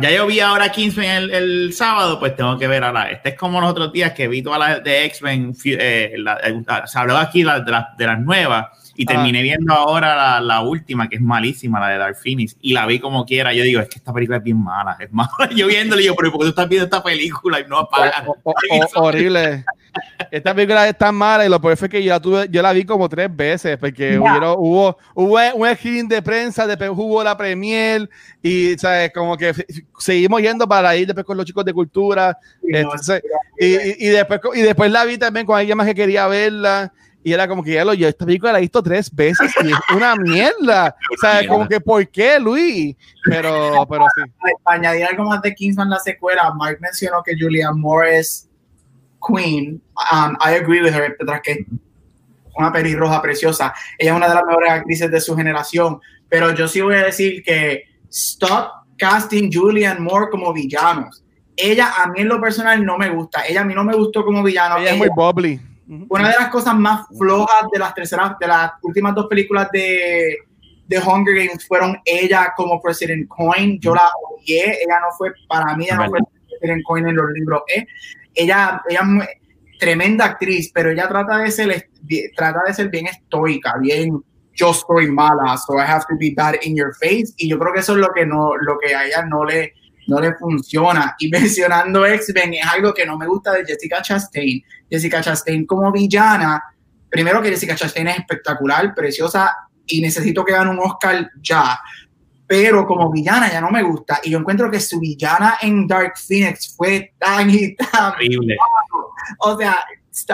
Ya 0.00 0.10
yo 0.10 0.26
vi 0.26 0.40
ahora 0.40 0.70
15 0.70 1.16
el, 1.16 1.30
el, 1.30 1.72
sábado, 1.72 2.18
pues 2.20 2.36
tengo 2.36 2.58
que 2.58 2.68
ver 2.68 2.84
ahora. 2.84 3.10
Este 3.10 3.30
es 3.30 3.34
como 3.36 3.60
los 3.60 3.70
otros 3.70 3.92
días 3.92 4.12
que 4.12 4.28
vi 4.28 4.42
todas 4.42 4.58
las 4.58 4.84
de 4.84 5.04
X-Men, 5.06 5.54
eh, 5.64 6.14
se 6.84 6.98
habló 6.98 7.16
aquí 7.16 7.42
de, 7.42 7.52
de 7.96 8.06
las 8.06 8.20
nuevas 8.20 8.79
y 9.00 9.06
terminé 9.06 9.40
viendo 9.40 9.72
ahora 9.72 10.42
la, 10.42 10.60
última, 10.60 11.08
que 11.08 11.16
es 11.16 11.22
malísima, 11.22 11.80
la 11.80 11.88
de 11.88 11.96
Dark 11.96 12.16
Phoenix, 12.16 12.54
y 12.60 12.74
la 12.74 12.84
vi 12.84 12.98
como 13.00 13.24
quiera. 13.24 13.54
Yo 13.54 13.64
digo, 13.64 13.80
es 13.80 13.88
que 13.88 13.98
esta 13.98 14.12
película 14.12 14.36
es 14.36 14.44
bien 14.44 14.62
mala, 14.62 14.94
es 15.00 15.10
mala. 15.10 15.30
Yo 15.56 15.68
viéndole, 15.68 16.04
yo, 16.04 16.14
pero 16.14 16.30
¿por 16.30 16.40
qué 16.40 16.44
tú 16.44 16.50
estás 16.50 16.68
viendo 16.68 16.84
esta 16.84 17.02
película 17.02 17.60
y 17.60 17.64
no 17.66 17.78
apagas? 17.78 18.24
horrible. 18.96 19.64
Esta 20.30 20.54
película 20.54 20.86
es 20.86 20.98
tan 20.98 21.14
mala 21.14 21.46
y 21.46 21.48
lo 21.48 21.58
peor 21.62 21.78
fue 21.78 21.88
que 21.88 22.04
yo 22.04 22.10
la, 22.10 22.20
tuve, 22.20 22.46
yo 22.50 22.60
la 22.60 22.74
vi 22.74 22.84
como 22.84 23.08
tres 23.08 23.34
veces, 23.34 23.78
porque 23.78 24.18
hubo, 24.18 24.98
hubo 25.14 25.54
un 25.54 25.74
screen 25.74 26.06
de 26.06 26.20
prensa, 26.20 26.66
después 26.66 26.90
hubo 26.92 27.24
la 27.24 27.34
premier 27.38 28.06
y, 28.42 28.76
¿sabes? 28.76 29.12
Como 29.14 29.34
que 29.38 29.54
seguimos 29.98 30.42
yendo 30.42 30.68
para 30.68 30.94
ir 30.94 31.06
después 31.06 31.24
con 31.24 31.38
los 31.38 31.46
chicos 31.46 31.64
de 31.64 31.72
cultura. 31.72 32.36
Entonces, 32.62 33.22
y, 33.58 34.06
y, 34.06 34.08
después, 34.10 34.40
y 34.54 34.60
después 34.60 34.92
la 34.92 35.06
vi 35.06 35.16
también 35.16 35.46
con 35.46 35.58
alguien 35.58 35.78
más 35.78 35.86
que 35.86 35.94
quería 35.94 36.26
verla 36.26 36.92
y 37.22 37.32
era 37.32 37.46
como 37.46 37.62
que 37.62 37.74
ya 37.74 37.84
lo 37.84 37.92
yo, 37.92 38.08
esta 38.08 38.24
película 38.24 38.52
la 38.52 38.58
he 38.58 38.62
visto 38.62 38.82
tres 38.82 39.14
veces 39.14 39.52
y 39.62 39.70
es 39.70 39.78
una 39.94 40.16
mierda. 40.16 40.94
o 41.12 41.16
sea, 41.20 41.46
como 41.46 41.68
que, 41.68 41.80
¿por 41.80 42.08
qué, 42.08 42.38
Luis? 42.40 42.96
Pero, 43.24 43.86
pero 43.88 44.06
sí. 44.14 44.30
Para 44.62 44.78
añadir 44.78 45.04
algo 45.04 45.24
más 45.24 45.42
de 45.42 45.54
Kingsman, 45.54 45.90
la 45.90 45.98
secuela, 45.98 46.52
Mike 46.58 46.78
mencionó 46.80 47.22
que 47.22 47.34
Julia 47.38 47.72
Morris 47.72 48.48
Queen. 49.26 49.82
Um, 50.12 50.36
I 50.40 50.54
agree 50.54 50.82
with 50.82 50.94
her, 50.94 51.14
tras 51.18 51.42
que 51.42 51.66
una 52.56 52.72
pelirroja 52.72 53.20
preciosa. 53.20 53.74
Ella 53.98 54.12
es 54.12 54.16
una 54.16 54.28
de 54.28 54.34
las 54.34 54.44
mejores 54.44 54.70
actrices 54.70 55.10
de 55.10 55.20
su 55.20 55.36
generación. 55.36 56.00
Pero 56.28 56.54
yo 56.54 56.68
sí 56.68 56.80
voy 56.80 56.94
a 56.94 57.04
decir 57.04 57.42
que 57.42 57.84
stop 58.08 58.70
casting 58.96 59.50
Julian 59.52 60.02
Moore 60.02 60.30
como 60.30 60.52
villanos. 60.54 61.22
Ella 61.54 61.92
a 61.98 62.06
mí 62.06 62.20
en 62.20 62.28
lo 62.28 62.40
personal 62.40 62.84
no 62.84 62.96
me 62.96 63.10
gusta. 63.10 63.42
Ella 63.46 63.60
a 63.60 63.64
mí 63.64 63.74
no 63.74 63.84
me 63.84 63.94
gustó 63.94 64.24
como 64.24 64.42
villano. 64.42 64.78
Ella 64.78 64.92
es 64.92 64.96
muy 64.96 65.08
bubbly 65.14 65.60
una 66.08 66.28
de 66.28 66.36
las 66.38 66.48
cosas 66.50 66.74
más 66.76 67.06
flojas 67.18 67.66
de 67.72 67.78
las 67.78 67.94
terceras, 67.94 68.38
de 68.38 68.46
las 68.46 68.72
últimas 68.82 69.14
dos 69.14 69.26
películas 69.26 69.68
de, 69.72 70.36
de 70.86 70.98
Hunger 70.98 71.34
Games 71.34 71.66
fueron 71.66 71.96
ella 72.04 72.52
como 72.56 72.80
President 72.80 73.28
Coin. 73.28 73.78
Yo 73.80 73.94
la 73.94 74.08
odié. 74.22 74.82
Ella 74.82 75.00
no 75.00 75.08
fue, 75.16 75.32
para 75.48 75.76
mí, 75.76 75.84
ella 75.84 75.96
no 75.96 76.10
fue 76.10 76.20
President 76.60 76.84
Coin 76.84 77.08
en 77.08 77.16
los 77.16 77.30
libros. 77.32 77.62
¿eh? 77.74 77.86
Ella, 78.34 78.82
ella 78.88 79.02
tremenda 79.80 80.26
actriz, 80.26 80.70
pero 80.72 80.90
ella 80.90 81.08
trata 81.08 81.38
de 81.38 81.50
ser, 81.50 81.88
trata 82.36 82.60
de 82.66 82.74
ser 82.74 82.88
bien 82.88 83.06
estoica, 83.06 83.74
bien 83.80 84.22
yo 84.54 84.74
soy 84.74 85.10
mala, 85.10 85.56
so 85.56 85.78
I 85.78 85.86
have 85.86 86.04
to 86.08 86.16
be 86.18 86.34
bad 86.36 86.56
in 86.62 86.76
your 86.76 86.92
face. 86.94 87.32
Y 87.38 87.48
yo 87.48 87.58
creo 87.58 87.72
que 87.72 87.80
eso 87.80 87.92
es 87.92 87.98
lo 87.98 88.12
que 88.12 88.26
no, 88.26 88.56
lo 88.56 88.78
que 88.78 88.94
a 88.94 89.06
ella 89.06 89.24
no 89.24 89.44
le, 89.44 89.72
no 90.06 90.20
le 90.20 90.34
funciona. 90.34 91.16
Y 91.18 91.28
mencionando 91.30 92.04
X-Men 92.06 92.54
es 92.54 92.66
algo 92.66 92.92
que 92.92 93.06
no 93.06 93.16
me 93.16 93.26
gusta 93.26 93.52
de 93.52 93.64
Jessica 93.64 94.02
Chastain. 94.02 94.62
Jessica 94.90 95.20
Chastain 95.20 95.66
como 95.66 95.92
villana, 95.92 96.62
primero 97.08 97.40
que 97.40 97.50
Jessica 97.50 97.74
Chastain 97.74 98.08
es 98.08 98.18
espectacular, 98.18 98.94
preciosa 98.94 99.56
y 99.86 100.00
necesito 100.00 100.44
que 100.44 100.52
gane 100.52 100.70
un 100.70 100.78
Oscar 100.78 101.30
ya. 101.40 101.78
Pero 102.46 102.84
como 102.86 103.10
villana 103.10 103.50
ya 103.50 103.60
no 103.60 103.70
me 103.70 103.82
gusta. 103.82 104.20
Y 104.24 104.30
yo 104.30 104.38
encuentro 104.38 104.70
que 104.70 104.80
su 104.80 104.98
villana 104.98 105.58
en 105.62 105.86
Dark 105.86 106.14
Phoenix 106.18 106.74
fue 106.76 107.14
tan 107.18 107.50
y 107.50 107.74
tan. 107.76 108.14
O 109.38 109.56
sea, 109.56 109.76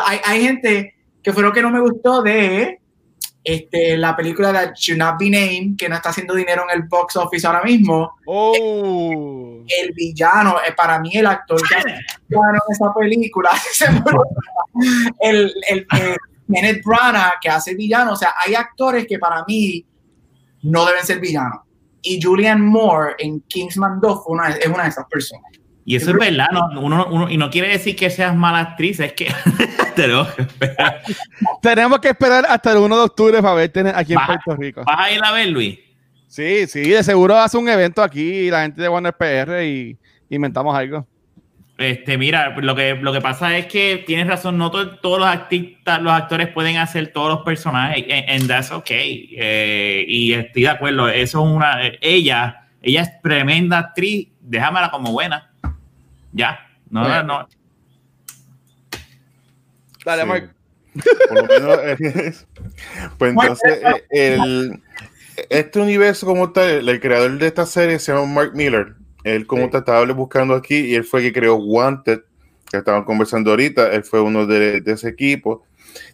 hay, 0.07 0.21
hay 0.25 0.43
gente 0.43 0.95
que 1.23 1.33
fue 1.33 1.43
lo 1.43 1.53
que 1.53 1.61
no 1.61 1.71
me 1.71 1.81
gustó 1.81 2.23
de 2.23 2.81
este, 3.49 3.97
la 3.97 4.17
película 4.17 4.53
de 4.53 4.73
Should 4.75 4.99
Not 4.99 5.19
Be 5.21 5.31
Named, 5.31 5.77
que 5.79 5.89
no 5.89 5.95
está 5.95 6.09
haciendo 6.09 6.35
dinero 6.35 6.65
en 6.69 6.77
el 6.81 6.89
box 6.89 7.15
office 7.17 7.47
ahora 7.47 7.63
mismo. 7.63 8.11
Oh. 8.27 9.63
El 9.81 9.93
villano, 9.93 10.57
eh, 10.67 10.73
para 10.77 10.99
mí 10.99 11.11
el 11.17 11.27
actor 11.27 11.61
que 11.69 11.77
el 11.77 11.95
villano 12.29 12.59
en 12.69 12.73
esa 12.73 12.93
película, 12.93 13.51
el, 15.21 15.53
el, 15.69 15.87
el 16.01 16.17
Kenneth 16.53 16.83
Branagh 16.85 17.35
que 17.41 17.49
hace 17.49 17.75
villano, 17.75 18.13
o 18.13 18.17
sea, 18.17 18.35
hay 18.45 18.55
actores 18.55 19.07
que 19.07 19.19
para 19.19 19.45
mí 19.47 19.85
no 20.63 20.85
deben 20.85 21.05
ser 21.05 21.21
villanos. 21.21 21.61
Y 22.03 22.21
Julianne 22.21 22.63
Moore 22.63 23.15
en 23.19 23.41
Kingsman 23.43 24.01
2 24.01 24.25
fue 24.25 24.35
una- 24.35 24.49
es 24.51 24.67
una 24.67 24.83
de 24.85 24.89
esas 24.89 25.07
personas. 25.07 25.53
Y 25.89 25.95
eso 25.95 26.11
es 26.11 26.17
verdad, 26.17 26.49
no, 26.53 26.81
uno, 26.81 27.07
uno- 27.07 27.31
y 27.31 27.37
no 27.37 27.49
quiere 27.49 27.69
decir 27.69 27.95
que 27.95 28.11
seas 28.11 28.35
mala 28.35 28.59
actriz, 28.59 28.99
es 28.99 29.13
que 29.13 29.33
tenemos 29.95 30.27
que 30.35 30.43
esperar. 30.43 31.03
Tenemos 31.63 31.99
que 32.01 32.09
esperar 32.09 32.45
hasta 32.49 32.73
el 32.73 32.79
1 32.79 32.97
de 32.97 33.03
octubre 33.05 33.41
para 33.41 33.55
verte 33.55 33.81
aquí 33.95 34.13
en. 34.15 34.19
Puerto 34.27 34.57
Rico. 34.57 34.83
¿Vas 34.85 34.99
a 34.99 35.13
ir 35.13 35.21
a 35.25 35.31
ver, 35.31 35.49
Luis? 35.49 35.79
Sí, 36.27 36.67
sí, 36.67 36.81
de 36.91 37.05
seguro 37.05 37.37
hace 37.39 37.57
un 37.57 37.69
evento 37.69 38.03
aquí 38.03 38.51
la 38.51 38.63
gente 38.63 38.83
de 38.83 38.89
Warner 38.89 39.15
PR 39.15 39.65
y 39.65 39.97
inventamos 40.29 40.77
algo. 40.77 41.07
Este, 41.79 42.19
mira, 42.19 42.51
lo 42.59 42.75
que, 42.75 42.95
lo 42.95 43.13
que 43.13 43.21
pasa 43.21 43.57
es 43.57 43.67
que 43.67 44.03
tienes 44.07 44.27
razón, 44.27 44.59
no 44.59 44.71
to- 44.73 44.97
todos 44.99 45.19
los, 45.21 45.29
artistas, 45.29 46.01
los 46.03 46.13
actores 46.13 46.49
pueden 46.49 46.79
hacer 46.79 47.09
todos 47.13 47.29
los 47.29 47.43
personajes, 47.45 48.03
and, 48.11 48.29
and 48.31 48.49
that's 48.49 48.73
okay. 48.73 49.29
Eh, 49.39 50.05
y 50.09 50.33
estoy 50.33 50.63
de 50.63 50.69
acuerdo, 50.71 51.09
eso 51.09 51.47
es 51.47 51.53
una. 51.55 51.79
Ella, 52.01 52.67
ella 52.83 53.03
es 53.03 53.21
tremenda 53.23 53.79
actriz, 53.79 54.29
déjamela 54.41 54.91
como 54.91 55.13
buena. 55.13 55.53
Ya, 56.37 56.59
no, 56.91 57.09
no, 57.09 57.23
no. 57.23 57.49
Dale, 60.05 60.23
Sí. 60.23 60.29
Mark. 60.29 60.53
Por 61.29 61.37
lo 61.37 61.47
menos, 61.47 61.79
eh, 61.83 62.33
pues 63.19 63.31
entonces, 63.33 63.79
eh, 64.11 64.35
el, 64.35 64.83
este 65.51 65.81
universo 65.81 66.27
como 66.27 66.53
tal, 66.53 66.69
el, 66.71 66.89
el 66.89 67.01
creador 67.01 67.39
de 67.39 67.47
esta 67.47 67.67
serie 67.67 67.99
se 67.99 68.13
llama 68.13 68.27
Mark 68.27 68.53
Miller. 68.55 68.95
Él 69.25 69.47
como 69.47 69.65
Sí. 69.65 69.71
te 69.73 69.79
estaba 69.79 70.05
buscando 70.13 70.55
aquí 70.55 70.77
y 70.77 70.95
él 70.95 71.05
fue 71.05 71.21
el 71.21 71.27
que 71.27 71.41
creó 71.41 71.57
Wanted, 71.57 72.21
que 72.71 72.77
estaban 72.79 73.05
conversando 73.05 73.51
ahorita. 73.51 73.93
Él 73.93 74.05
fue 74.05 74.21
uno 74.21 74.47
de, 74.47 74.81
de 74.81 74.93
ese 74.93 75.09
equipo. 75.09 75.65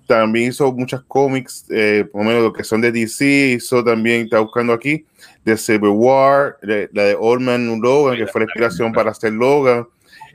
También 0.07 0.49
hizo 0.51 0.73
muchas 0.73 1.03
cómics, 1.03 1.67
eh, 1.71 2.07
por 2.11 2.23
lo 2.23 2.29
menos 2.29 2.43
lo 2.45 2.53
que 2.53 2.65
son 2.65 2.81
de 2.81 2.93
DC, 2.93 3.25
hizo 3.57 3.83
también, 3.85 4.23
está 4.23 4.39
buscando 4.39 4.73
aquí, 4.73 5.05
de 5.45 5.57
Civil 5.57 5.91
War, 5.95 6.57
de- 6.63 6.89
la 6.93 7.03
de 7.05 7.17
Old 7.19 7.43
Man 7.43 7.81
Logan, 7.81 8.17
que 8.17 8.27
fue 8.27 8.41
la 8.43 8.45
inspiración 8.47 8.93
para 8.93 9.11
hacer 9.11 9.33
Logan 9.33 9.87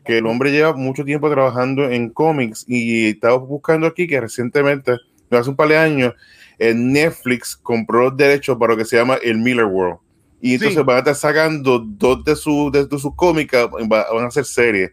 que 0.07 0.17
el 0.19 0.25
hombre 0.25 0.51
lleva 0.51 0.73
mucho 0.73 1.03
tiempo 1.03 1.29
trabajando 1.29 1.89
en 1.89 2.09
cómics 2.09 2.65
y 2.67 3.09
estaba 3.09 3.37
buscando 3.37 3.85
aquí 3.87 4.07
que 4.07 4.19
recientemente, 4.19 4.95
hace 5.29 5.49
un 5.49 5.55
par 5.55 5.67
de 5.67 5.77
años, 5.77 6.13
en 6.57 6.91
Netflix 6.93 7.55
compró 7.55 8.03
los 8.03 8.17
derechos 8.17 8.57
para 8.57 8.73
lo 8.73 8.77
que 8.77 8.85
se 8.85 8.95
llama 8.97 9.17
el 9.21 9.37
Miller 9.37 9.65
World. 9.65 9.99
Y 10.41 10.53
entonces 10.53 10.77
Sí. 10.77 10.83
van 10.83 10.95
a 10.95 10.99
estar 10.99 11.15
sacando 11.15 11.79
dos 11.79 12.23
de, 12.23 12.35
sus 12.35 12.71
de, 12.71 12.85
de 12.85 12.99
sus 12.99 13.15
cómicas, 13.15 13.67
va- 13.67 14.07
van 14.13 14.25
a 14.25 14.27
hacer 14.27 14.45
series. 14.45 14.91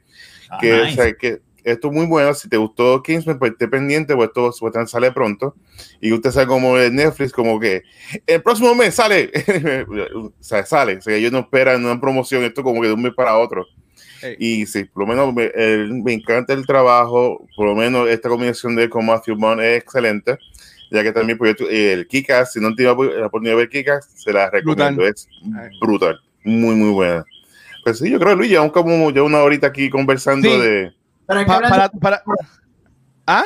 Ah, 0.50 0.58
que, 0.60 0.72
o 0.72 0.84
nice. 0.84 0.94
sea, 0.96 1.12
que 1.14 1.40
esto 1.62 1.88
es 1.88 1.94
muy 1.94 2.06
bueno. 2.06 2.32
Si 2.34 2.48
te 2.48 2.56
gustó 2.58 3.02
Kingsman, 3.02 3.38
pues 3.38 3.52
esté 3.52 3.68
pendiente, 3.68 4.14
pues 4.14 4.28
esto 4.28 4.52
supuestamente 4.52 4.90
sale 4.90 5.12
pronto. 5.12 5.54
Y 6.00 6.12
usted 6.12 6.30
sabe 6.30 6.46
como 6.46 6.76
Netflix, 6.76 7.32
como 7.32 7.58
que 7.60 7.82
el 8.26 8.42
próximo 8.42 8.74
mes 8.74 8.94
sale. 8.94 9.30
o 10.14 10.32
sea, 10.40 10.64
sale. 10.66 10.96
O 10.98 11.00
sea, 11.02 11.14
ellos 11.16 11.32
no 11.32 11.38
esperan 11.40 11.84
una 11.84 12.00
promoción, 12.00 12.42
esto 12.44 12.62
como 12.62 12.80
que 12.82 12.88
de 12.88 12.94
un 12.94 13.02
mes 13.02 13.12
para 13.14 13.36
otro. 13.38 13.66
Hey. 14.24 14.36
Y 14.38 14.66
sí, 14.66 14.84
por 14.84 15.02
lo 15.02 15.06
menos 15.08 15.34
me, 15.34 15.44
el- 15.54 15.92
me 16.02 16.12
encanta 16.14 16.52
el 16.52 16.64
trabajo, 16.66 17.46
por 17.56 17.66
lo 17.66 17.74
menos 17.74 18.08
esta 18.08 18.28
combinación 18.28 18.74
de 18.76 18.88
con 18.88 19.04
Matthew 19.06 19.36
Vaughn 19.38 19.60
es 19.60 19.82
excelente, 19.82 20.38
ya 20.90 21.02
que 21.02 21.12
también 21.12 21.36
pues, 21.38 21.54
yo 21.58 21.66
el 21.68 22.06
Kikas, 22.08 22.52
si 22.52 22.60
no 22.60 22.74
tiene 22.74 22.92
la 22.94 23.26
oportunidad 23.26 23.52
de 23.52 23.56
ver 23.56 23.68
Kikas, 23.68 24.06
se 24.16 24.32
la 24.32 24.48
recomiendo, 24.50 25.02
Brutal. 25.02 25.08
es 25.10 25.28
brutal, 25.80 26.20
muy 26.44 26.74
muy 26.74 26.90
buena. 26.90 27.24
Pues 27.84 27.98
sí, 27.98 28.10
yo 28.10 28.18
creo, 28.18 28.34
Luis, 28.34 28.50
llevamos 28.50 28.72
como 28.72 29.10
ya 29.10 29.22
una 29.22 29.42
horita 29.42 29.66
aquí 29.66 29.90
conversando 29.90 30.48
Sí. 30.48 30.58
de... 30.60 30.92
Que 31.28 31.44
Pa- 31.46 31.60
para, 31.60 31.88
para- 31.90 32.22
¿Ah? 33.26 33.44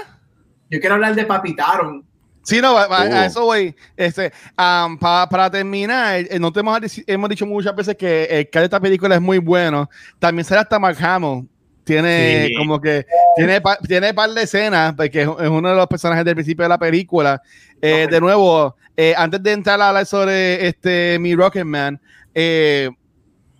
yo 0.70 0.78
quiero 0.80 0.94
hablar 0.96 1.14
de 1.14 1.24
Papitaron. 1.24 2.04
Sí, 2.48 2.60
no, 2.62 2.74
va- 2.74 2.86
Oh. 2.88 2.94
a 2.94 3.26
eso 3.26 3.42
voy. 3.44 3.74
Este, 3.96 4.32
am, 4.56 4.98
pa- 4.98 5.28
para 5.28 5.50
terminar, 5.50 6.20
eh, 6.30 6.38
no 6.38 6.50
te 6.52 6.60
hemos, 6.60 6.78
hemos 7.06 7.28
dicho 7.30 7.44
muchas 7.46 7.74
veces 7.76 7.96
que 7.96 8.24
el 8.24 8.48
cast 8.50 8.60
de 8.62 8.64
esta 8.64 8.80
película 8.80 9.14
es 9.14 9.20
muy 9.20 9.38
bueno. 9.38 9.88
También 10.18 10.44
sale 10.44 10.60
hasta 10.62 10.78
Mark 10.78 10.96
Hamill. 11.00 11.46
Tiene 11.84 12.46
Sí. 12.48 12.54
como 12.54 12.80
que 12.80 13.06
tiene 13.36 13.62
tiene 13.86 14.12
par 14.12 14.30
de 14.30 14.42
escenas, 14.42 14.94
porque 14.94 15.22
es, 15.22 15.28
uno 15.28 15.68
de 15.70 15.74
los 15.74 15.86
personajes 15.86 16.24
del 16.24 16.34
principio 16.34 16.62
de 16.64 16.68
la 16.68 16.78
película. 16.78 17.40
Eh, 17.80 18.04
Ok. 18.04 18.10
De 18.12 18.20
nuevo, 18.20 18.76
eh, 18.96 19.14
antes 19.16 19.42
de 19.42 19.52
entrar 19.52 19.80
a 19.80 19.88
hablar 19.88 20.04
sobre 20.06 20.66
este 20.66 21.18
mi 21.18 21.34
Rocketman, 21.34 21.98
eh, 22.34 22.90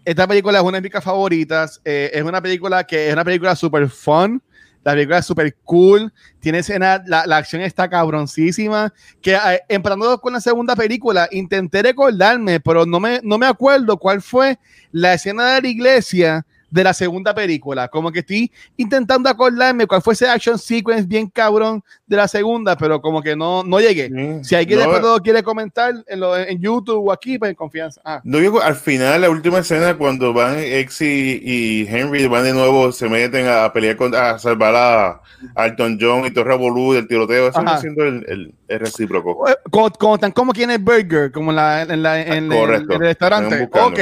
esta 0.04 0.26
película 0.26 0.58
es 0.58 0.64
una 0.64 0.80
de 0.80 0.90
mis 0.90 1.02
favoritas. 1.04 1.80
eh, 1.84 2.10
es 2.14 2.22
una 2.22 2.40
película 2.42 2.84
que 2.84 3.08
es 3.08 3.12
una 3.12 3.24
película 3.24 3.54
super 3.56 3.88
fun. 3.88 4.42
La 4.84 4.92
película 4.92 5.18
es 5.18 5.26
super 5.26 5.54
cool. 5.64 6.12
Tiene 6.40 6.58
escena, 6.58 7.02
la, 7.06 7.26
la 7.26 7.36
acción 7.36 7.62
está 7.62 7.88
cabroncísima. 7.88 8.92
Que 9.20 9.34
eh, 9.34 9.60
empezando 9.68 10.20
con 10.20 10.32
la 10.32 10.40
segunda 10.40 10.74
película, 10.76 11.28
intenté 11.30 11.82
recordarme, 11.82 12.60
pero 12.60 12.86
no 12.86 13.00
me, 13.00 13.20
no 13.22 13.38
me 13.38 13.46
acuerdo 13.46 13.96
cuál 13.96 14.22
fue 14.22 14.58
la 14.92 15.14
escena 15.14 15.54
de 15.54 15.62
la 15.62 15.68
iglesia 15.68 16.46
de 16.70 16.84
la 16.84 16.92
segunda 16.92 17.34
película. 17.34 17.88
Como 17.88 18.12
que 18.12 18.18
estoy 18.20 18.50
intentando 18.76 19.28
acordarme 19.28 19.86
cuál 19.86 20.02
fue 20.02 20.14
ese 20.14 20.28
action 20.28 20.58
sequence 20.58 21.04
bien 21.06 21.28
cabrón 21.28 21.82
de 22.06 22.16
la 22.16 22.28
segunda, 22.28 22.76
pero 22.76 23.00
como 23.00 23.22
que 23.22 23.34
no, 23.34 23.62
no 23.64 23.80
llegué. 23.80 24.10
Si 24.44 24.54
alguien 24.54 24.78
no, 24.78 24.84
después 24.84 25.02
lo 25.02 25.18
quiere 25.22 25.42
comentar 25.42 25.94
en, 26.06 26.20
lo- 26.20 26.36
en 26.36 26.60
YouTube 26.60 27.08
o 27.08 27.12
aquí, 27.12 27.38
pues 27.38 27.50
en 27.50 27.54
confianza. 27.56 28.00
Ah. 28.04 28.20
no 28.24 28.38
digo, 28.38 28.60
al 28.60 28.74
final, 28.76 29.20
la 29.20 29.30
última 29.30 29.58
escena, 29.60 29.96
cuando 29.96 30.32
van 30.32 30.58
X 30.58 31.00
y, 31.00 31.40
y 31.42 31.86
Henry 31.88 32.26
van 32.26 32.44
de 32.44 32.52
nuevo, 32.52 32.92
se 32.92 33.08
meten 33.08 33.46
a, 33.46 33.64
a 33.64 33.72
pelear 33.72 33.96
con, 33.96 34.14
a 34.14 34.38
salvar 34.38 34.74
a 34.76 35.20
Alton 35.54 35.98
John 36.00 36.26
y 36.26 36.30
Torre 36.30 36.56
Bolú 36.56 36.92
del 36.92 37.06
tiroteo, 37.08 37.48
eso 37.48 37.58
Ajá. 37.58 37.68
está 37.70 37.80
siendo 37.80 38.04
el, 38.04 38.24
el- 38.28 38.54
el 38.68 38.80
recíproco. 38.80 39.48
Eh, 39.48 39.54
Como, 39.70 39.90
como 39.92 40.14
están 40.16 40.32
como 40.32 40.50
aquí 40.52 40.62
en 40.64 40.70
el 40.72 40.78
burger, 40.78 41.32
como 41.32 41.50
en, 41.50 41.56
la, 41.56 41.82
en, 41.82 42.02
la- 42.02 42.20
en 42.20 42.52
el- 42.52 42.58
Correcto. 42.58 42.92
el 42.94 43.00
restaurante. 43.00 43.68
Ok, 43.72 43.98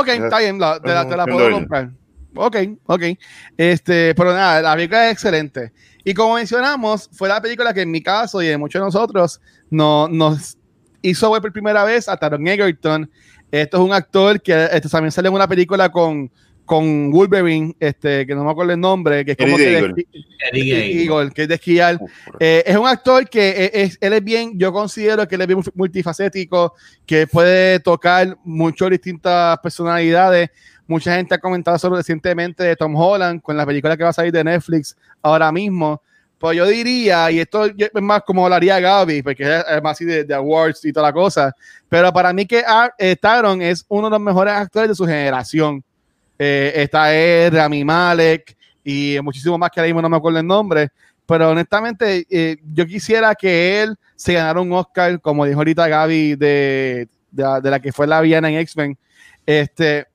ok, 0.00 0.08
está 0.08 0.38
bien, 0.38 0.58
la- 0.58 0.80
te, 0.80 0.88
la, 0.88 1.08
te 1.08 1.16
la 1.16 1.22
Están 1.22 1.34
puedo 1.36 1.50
comprar. 1.50 1.90
Ok, 2.36 2.56
ok. 2.86 3.02
Este, 3.56 4.14
pero 4.14 4.32
nada, 4.32 4.60
la 4.60 4.74
película 4.74 5.06
es 5.06 5.12
excelente. 5.12 5.72
Y 6.04 6.12
como 6.14 6.34
mencionamos, 6.34 7.08
fue 7.12 7.28
la 7.28 7.40
película 7.40 7.72
que 7.72 7.82
en 7.82 7.90
mi 7.90 8.02
caso 8.02 8.42
y 8.42 8.48
de 8.48 8.58
muchos 8.58 8.80
de 8.80 8.86
nosotros 8.86 9.40
no, 9.70 10.08
nos 10.08 10.58
hizo 11.00 11.30
ver 11.30 11.40
por 11.42 11.52
primera 11.52 11.84
vez 11.84 12.08
a 12.08 12.16
Taron 12.16 12.46
Egerton. 12.46 13.08
Esto 13.50 13.76
es 13.76 13.82
un 13.82 13.92
actor 13.92 14.40
que 14.42 14.68
esto 14.72 14.88
también 14.88 15.12
sale 15.12 15.28
en 15.28 15.34
una 15.34 15.46
película 15.46 15.88
con, 15.90 16.30
con 16.64 17.10
Wolverine, 17.10 17.74
este, 17.78 18.26
que 18.26 18.34
no 18.34 18.42
me 18.44 18.50
acuerdo 18.50 18.72
el 18.72 18.80
nombre, 18.80 19.24
que 19.24 19.32
es 19.32 19.36
como 19.36 19.56
Eddie 19.58 19.64
que 19.66 19.70
de- 19.70 19.78
Eagle. 19.78 20.06
Eddie. 20.52 21.02
Eagle, 21.04 21.30
que 21.32 21.42
es 21.42 21.48
de 21.48 21.54
esquiar. 21.56 22.00
Eh, 22.40 22.62
es 22.66 22.76
un 22.76 22.86
actor 22.86 23.28
que 23.28 23.50
es, 23.50 23.70
es- 23.92 23.98
él 24.00 24.12
es 24.14 24.24
bien, 24.24 24.58
yo 24.58 24.72
considero 24.72 25.28
que 25.28 25.34
él 25.34 25.42
es 25.42 25.46
bien 25.46 25.60
multifacético, 25.74 26.74
que 27.06 27.26
puede 27.26 27.80
tocar 27.80 28.36
muchas 28.44 28.90
distintas 28.90 29.58
personalidades. 29.58 30.50
Mucha 30.86 31.16
gente 31.16 31.34
ha 31.34 31.38
comentado 31.38 31.78
sobre 31.78 31.98
recientemente 31.98 32.62
de 32.62 32.76
Tom 32.76 32.94
Holland 32.96 33.40
con 33.40 33.56
la 33.56 33.64
película 33.66 33.96
que 33.96 34.04
va 34.04 34.10
a 34.10 34.14
salir 34.14 34.32
de 34.32 34.44
Netflix 34.44 34.96
ahora 35.22 35.50
mismo. 35.50 36.02
Pues 36.38 36.56
yo 36.58 36.66
diría, 36.66 37.30
y 37.30 37.40
esto 37.40 37.64
es 37.64 37.74
más 38.02 38.22
como 38.22 38.46
lo 38.48 38.54
haría 38.54 38.78
Gaby, 38.80 39.22
porque 39.22 39.44
es 39.44 39.82
más 39.82 39.92
así 39.92 40.04
de, 40.04 40.24
de 40.24 40.34
awards 40.34 40.84
y 40.84 40.92
toda 40.92 41.06
la 41.08 41.12
cosa, 41.12 41.54
pero 41.88 42.12
para 42.12 42.32
mí 42.34 42.44
que 42.44 42.62
Ar- 42.66 42.92
eh, 42.98 43.16
Taron 43.16 43.62
es 43.62 43.84
uno 43.88 44.08
de 44.08 44.10
los 44.10 44.20
mejores 44.20 44.52
actores 44.52 44.90
de 44.90 44.94
su 44.94 45.06
generación. 45.06 45.82
Eh, 46.38 46.72
está 46.76 47.14
él, 47.14 47.52
Rami 47.52 47.84
Malek 47.84 48.56
y 48.82 49.16
muchísimo 49.22 49.56
más 49.56 49.70
que 49.70 49.80
ahora 49.80 49.86
mismo 49.88 50.02
no 50.02 50.08
me 50.08 50.16
acuerdo 50.16 50.40
el 50.40 50.46
nombre, 50.46 50.90
pero 51.26 51.50
honestamente 51.50 52.26
eh, 52.28 52.56
yo 52.72 52.84
quisiera 52.86 53.34
que 53.34 53.82
él 53.82 53.96
se 54.16 54.34
ganara 54.34 54.60
un 54.60 54.72
Oscar, 54.72 55.20
como 55.20 55.46
dijo 55.46 55.58
ahorita 55.60 55.88
Gaby, 55.88 56.34
de, 56.36 57.08
de, 57.30 57.70
la, 57.70 57.80
que 57.80 57.92
fue 57.92 58.06
la 58.06 58.20
villana 58.20 58.48
en 58.50 58.56
X-Men. 58.56 58.98
Este, 59.46 60.06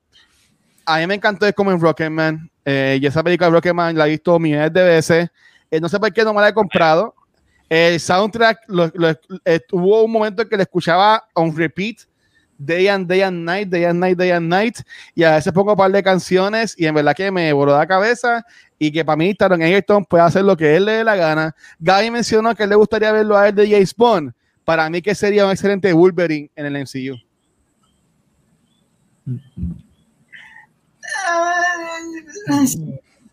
a 0.84 0.98
mí 0.98 1.06
me 1.06 1.14
encantó 1.14 1.46
es 1.46 1.54
como 1.54 1.72
en 1.72 1.80
Rocketman, 1.80 2.50
eh, 2.64 2.98
y 3.00 3.06
esa 3.06 3.22
película 3.22 3.48
de 3.48 3.54
Rocketman 3.54 3.96
la 3.96 4.06
he 4.06 4.10
visto 4.10 4.38
millones 4.38 4.72
de 4.72 4.82
veces. 4.82 5.28
Eh, 5.70 5.80
no 5.80 5.88
sé 5.88 5.98
por 5.98 6.12
qué 6.12 6.22
no 6.24 6.34
me 6.34 6.40
la 6.40 6.48
he 6.48 6.54
comprado. 6.54 7.14
El 7.68 8.00
soundtrack, 8.00 8.64
lo- 8.68 8.90
eh, 9.44 9.60
hubo 9.72 10.02
un 10.02 10.10
momento 10.12 10.42
en 10.42 10.48
que 10.48 10.56
le 10.56 10.64
escuchaba 10.64 11.24
on 11.34 11.56
repeat, 11.56 11.98
day 12.60 12.88
and 12.88 13.08
day 13.08 13.22
and 13.22 13.44
night, 13.44 13.68
day 13.68 13.86
and 13.86 13.98
night, 13.98 14.16
day 14.18 14.30
and 14.32 14.48
night, 14.48 14.78
y 15.14 15.24
a 15.24 15.32
veces 15.32 15.52
pongo 15.52 15.72
un 15.72 15.78
par 15.78 15.90
de 15.90 16.02
canciones 16.02 16.74
y 16.76 16.86
en 16.86 16.94
verdad 16.94 17.14
que 17.14 17.30
me 17.30 17.52
voló 17.52 17.76
la 17.76 17.86
cabeza 17.86 18.44
y 18.78 18.92
que 18.92 19.04
para 19.04 19.16
mí 19.16 19.34
Taron 19.34 19.62
Egerton 19.62 20.04
puede 20.04 20.22
hacer 20.24 20.44
lo 20.44 20.56
que 20.56 20.76
él 20.76 20.84
le 20.84 20.92
dé 20.92 21.04
la 21.04 21.16
gana. 21.16 21.54
Gaby 21.78 22.10
mencionó 22.10 22.54
que 22.54 22.64
él 22.64 22.70
le 22.70 22.76
gustaría 22.76 23.12
verlo 23.12 23.36
a 23.36 23.48
él 23.48 23.54
de 23.54 23.68
James 23.68 23.94
Bond. 23.94 24.32
Para 24.64 24.88
mí 24.90 25.02
que 25.02 25.14
sería 25.14 25.44
un 25.46 25.50
excelente 25.50 25.92
Wolverine 25.92 26.50
en 26.54 26.66
el 26.66 26.82
MCU. 26.82 27.16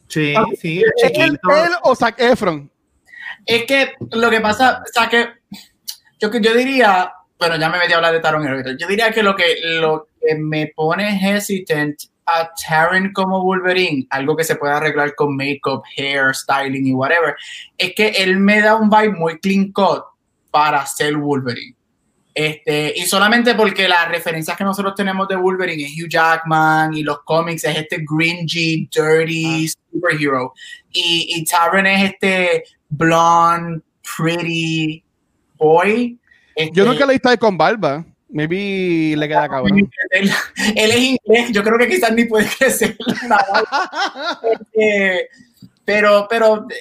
Sí, 0.08 0.34
sí, 0.60 0.80
¿Él, 0.80 0.92
chiquito. 0.98 1.56
él 1.56 1.72
o 1.84 1.96
Zac 1.96 2.20
Efron? 2.20 2.72
Es 3.46 3.66
que 3.66 3.94
lo 4.12 4.30
que 4.30 4.42
pasa, 4.42 4.82
o 4.84 4.92
sea, 4.92 5.10
que 5.10 5.28
yo, 6.20 6.32
yo 6.32 6.54
diría, 6.54 7.12
bueno, 7.40 7.58
ya 7.58 7.70
me 7.70 7.78
metí 7.78 7.94
a 7.94 7.98
hablar 7.98 8.14
de 8.14 8.20
Taron 8.20 8.46
Egerton. 8.46 8.78
Yo 8.78 8.88
diría 8.88 9.12
que 9.12 9.24
lo 9.24 9.36
que, 9.36 9.56
lo 9.64 10.08
que 10.22 10.36
me 10.36 10.72
pone 10.76 11.20
hesitant 11.22 12.00
a 12.26 12.50
Taron 12.68 13.14
como 13.14 13.44
Wolverine, 13.44 14.06
algo 14.10 14.36
que 14.36 14.44
se 14.44 14.56
puede 14.56 14.74
arreglar 14.74 15.16
con 15.16 15.36
makeup, 15.36 15.84
hair, 15.96 16.36
styling 16.36 16.88
y 16.88 16.94
whatever, 16.94 17.36
es 17.78 17.94
que 17.96 18.10
él 18.10 18.38
me 18.38 18.62
da 18.62 18.76
un 18.76 18.90
vibe 18.90 19.14
muy 19.14 19.40
clean 19.40 19.72
cut 19.72 20.04
para 20.52 20.86
ser 20.86 21.16
Wolverine. 21.16 21.76
Este, 22.34 22.94
y 22.96 23.02
solamente 23.08 23.56
porque 23.56 23.88
las 23.88 24.10
referencias 24.10 24.56
que 24.56 24.64
nosotros 24.64 24.94
tenemos 24.94 25.28
de 25.28 25.36
Wolverine 25.36 25.86
es 25.86 25.94
Hugh 25.94 26.08
Jackman 26.08 26.94
y 26.94 27.02
los 27.02 27.24
cómics 27.24 27.64
es 27.64 27.76
este 27.78 28.06
gringy, 28.08 28.88
dirty 28.94 29.66
Ah. 29.66 29.82
superhero. 29.92 30.54
Y, 30.92 31.34
y 31.36 31.44
Taron 31.46 31.88
es 31.88 32.12
este 32.12 32.64
blonde, 32.90 33.82
pretty 34.18 35.04
boy. 35.58 36.20
Este, 36.58 36.76
Yo 36.76 36.86
nunca 36.86 37.06
le 37.06 37.14
he 37.14 37.20
visto 37.20 37.38
con 37.38 37.56
barba. 37.56 38.04
Maybe 38.30 39.16
le 39.16 39.28
queda 39.28 39.48
cabrón. 39.48 39.78
él, 40.10 40.32
él 40.76 40.92
es 40.92 40.98
inglés, 40.98 41.52
yo 41.52 41.64
creo 41.64 41.78
que 41.78 41.88
quizás 41.88 42.12
ni 42.12 42.26
puede 42.26 42.48
crecer. 42.60 42.98
Este, 44.52 45.30
pero, 45.86 46.28
pero 46.28 46.66
eh, 46.70 46.76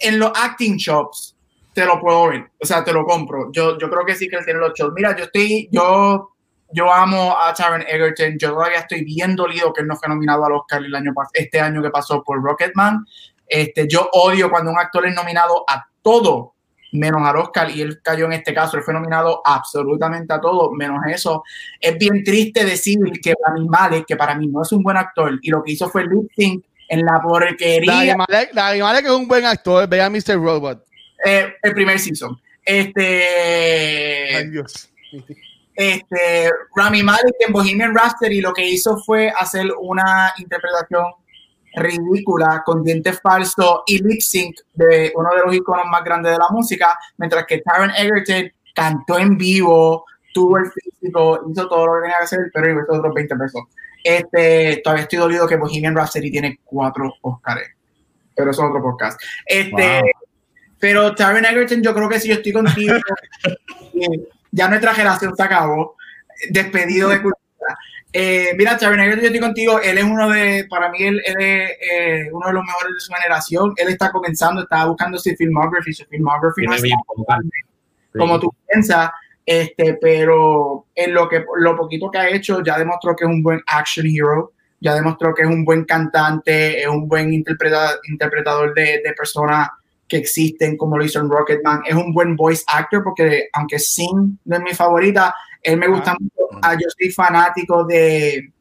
en 0.00 0.18
los 0.18 0.32
acting 0.34 0.76
shops 0.76 1.36
te 1.74 1.84
lo 1.84 2.00
puedo 2.00 2.28
ver, 2.28 2.50
o 2.58 2.66
sea, 2.66 2.82
te 2.82 2.92
lo 2.92 3.04
compro. 3.04 3.52
Yo, 3.52 3.78
yo 3.78 3.88
creo 3.90 4.04
que 4.04 4.16
sí 4.16 4.26
que 4.26 4.36
él 4.36 4.44
tiene 4.44 4.58
los 4.58 4.72
shows. 4.74 4.92
Mira, 4.94 5.14
yo 5.14 5.24
estoy, 5.24 5.68
yo, 5.70 6.30
yo 6.72 6.92
amo 6.92 7.36
a 7.38 7.52
Taron 7.54 7.82
Egerton. 7.82 8.38
Yo 8.38 8.52
todavía 8.52 8.78
estoy 8.78 9.04
bien 9.04 9.36
dolido 9.36 9.72
que 9.72 9.82
él 9.82 9.86
no 9.86 9.96
fue 9.96 10.08
nominado 10.08 10.46
al 10.46 10.52
Oscar 10.54 10.82
el 10.82 10.94
año, 10.94 11.12
este 11.34 11.60
año 11.60 11.82
que 11.82 11.90
pasó 11.90 12.24
por 12.24 12.42
Rocketman. 12.42 13.06
Este, 13.46 13.86
yo 13.86 14.08
odio 14.12 14.50
cuando 14.50 14.70
un 14.72 14.78
actor 14.78 15.06
es 15.06 15.14
nominado 15.14 15.62
a 15.68 15.86
todo 16.02 16.54
menos 16.92 17.22
al 17.26 17.36
Oscar 17.36 17.70
y 17.70 17.80
él 17.80 18.00
cayó 18.02 18.26
en 18.26 18.32
este 18.32 18.52
caso, 18.54 18.76
él 18.76 18.82
fue 18.82 18.94
nominado 18.94 19.42
absolutamente 19.44 20.32
a 20.32 20.40
todo, 20.40 20.72
menos 20.72 20.98
eso. 21.08 21.42
Es 21.80 21.96
bien 21.98 22.24
triste 22.24 22.64
decir 22.64 22.98
que 23.22 23.34
Rami 23.46 23.68
Malek, 23.68 24.06
que 24.06 24.16
para 24.16 24.34
mí 24.34 24.46
no 24.48 24.62
es 24.62 24.72
un 24.72 24.82
buen 24.82 24.96
actor, 24.96 25.38
y 25.42 25.50
lo 25.50 25.62
que 25.62 25.72
hizo 25.72 25.88
fue 25.88 26.04
lip 26.04 26.30
sync 26.36 26.64
en 26.88 27.04
la 27.04 27.20
porquería 27.22 28.16
Dani 28.52 28.80
Malek, 28.80 29.04
es 29.04 29.10
un 29.12 29.28
buen 29.28 29.44
actor. 29.46 29.88
Vea 29.88 30.10
Mr. 30.10 30.34
Robot. 30.34 30.84
eh, 31.24 31.54
el 31.62 31.72
primer 31.72 31.98
season. 31.98 32.40
Este, 32.64 34.36
Ay, 34.36 34.50
Dios. 34.50 34.90
este, 35.74 36.50
Rami 36.74 37.02
Malek 37.02 37.34
en 37.46 37.52
Bohemian 37.52 37.94
Rhapsody 37.94 38.40
lo 38.40 38.52
que 38.52 38.66
hizo 38.66 38.98
fue 38.98 39.32
hacer 39.36 39.66
una 39.80 40.32
interpretación 40.38 41.04
ridícula 41.74 42.62
con 42.64 42.82
dientes 42.82 43.20
falsos 43.20 43.82
y 43.86 43.98
lip 44.02 44.20
sync 44.20 44.56
de 44.74 45.12
uno 45.14 45.30
de 45.34 45.42
los 45.44 45.54
iconos 45.54 45.86
más 45.86 46.04
grandes 46.04 46.32
de 46.32 46.38
la 46.38 46.48
música, 46.50 46.98
mientras 47.18 47.46
que 47.46 47.58
Taron 47.58 47.90
Egerton 47.90 48.50
cantó 48.74 49.18
en 49.18 49.36
vivo, 49.36 50.04
tuvo 50.32 50.58
el 50.58 50.70
físico, 50.70 51.40
hizo 51.50 51.68
todo 51.68 51.86
lo 51.86 51.94
que 51.94 52.00
tenía 52.02 52.18
que 52.18 52.24
hacer, 52.24 52.50
pero 52.52 52.70
invirtió 52.70 52.98
otros 52.98 53.14
20 53.14 53.36
pesos. 53.36 53.62
Este, 54.02 54.80
todavía 54.82 55.02
estoy 55.02 55.18
dolido 55.18 55.46
que 55.46 55.56
Bohemian 55.56 55.94
Rhapsody 55.94 56.30
tiene 56.30 56.60
cuatro 56.64 57.12
Oscars, 57.20 57.68
pero 58.34 58.50
eso 58.50 58.62
es 58.62 58.68
otro 58.70 58.82
podcast. 58.82 59.20
Este, 59.46 60.00
Wow. 60.00 60.30
Pero 60.80 61.14
Taron 61.14 61.44
Egerton, 61.44 61.82
yo 61.82 61.94
creo 61.94 62.08
que 62.08 62.18
si 62.18 62.28
yo 62.28 62.34
estoy 62.34 62.52
contigo, 62.52 62.94
eh, 63.94 64.28
ya 64.50 64.66
nuestra 64.66 64.94
generación 64.94 65.36
se 65.36 65.42
acabó, 65.42 65.96
despedido 66.48 67.10
de 67.10 67.16
cultura. 67.16 67.39
Eh, 68.12 68.54
mira, 68.56 68.72
Egerton, 68.72 69.20
yo 69.20 69.26
estoy 69.26 69.40
contigo, 69.40 69.80
él 69.80 69.98
es 69.98 70.04
uno 70.04 70.28
de, 70.30 70.66
para 70.68 70.90
mí, 70.90 70.98
él, 71.00 71.22
él 71.24 71.36
es 71.38 71.70
eh, 71.92 72.28
uno 72.32 72.48
de 72.48 72.52
los 72.54 72.64
mejores 72.64 72.94
de 72.94 73.00
su 73.00 73.12
generación, 73.12 73.72
él 73.76 73.88
está 73.88 74.10
comenzando, 74.10 74.62
está 74.62 74.84
buscando 74.86 75.16
su 75.16 75.30
filmography, 75.36 75.92
su 75.92 76.04
filmography 76.06 76.66
no 76.66 76.74
es 76.74 76.82
como 78.18 78.40
tú 78.40 78.52
piensas, 78.68 79.10
este, 79.46 79.94
pero 80.00 80.86
en 80.94 81.14
lo 81.14 81.28
que 81.28 81.44
lo 81.58 81.76
poquito 81.76 82.10
que 82.10 82.18
ha 82.18 82.28
hecho 82.28 82.62
ya 82.64 82.76
demostró 82.76 83.14
que 83.14 83.24
es 83.24 83.30
un 83.30 83.44
buen 83.44 83.60
action 83.66 84.06
hero, 84.06 84.52
ya 84.80 84.94
demostró 84.94 85.32
que 85.32 85.42
es 85.42 85.48
un 85.48 85.64
buen 85.64 85.84
cantante, 85.84 86.80
es 86.80 86.88
un 86.88 87.06
buen 87.06 87.32
interpreta- 87.32 87.98
interpretador 88.08 88.74
de, 88.74 89.02
de 89.04 89.12
personas 89.16 89.68
que 90.08 90.16
existen, 90.16 90.76
como 90.76 90.98
lo 90.98 91.04
hizo 91.04 91.20
en 91.20 91.30
Rocketman, 91.30 91.82
es 91.86 91.94
un 91.94 92.12
buen 92.12 92.34
voice 92.34 92.64
actor, 92.66 93.04
porque 93.04 93.48
aunque 93.52 93.78
Sing 93.78 94.38
no 94.44 94.56
es 94.56 94.62
mi 94.62 94.74
favorita, 94.74 95.32
él 95.62 95.76
me 95.78 95.88
gusta 95.88 96.12
Ah. 96.12 96.16
mucho, 96.18 96.58
ah, 96.62 96.74
yo 96.74 96.88
soy 96.98 97.10
fanático 97.10 97.84
de, 97.84 98.52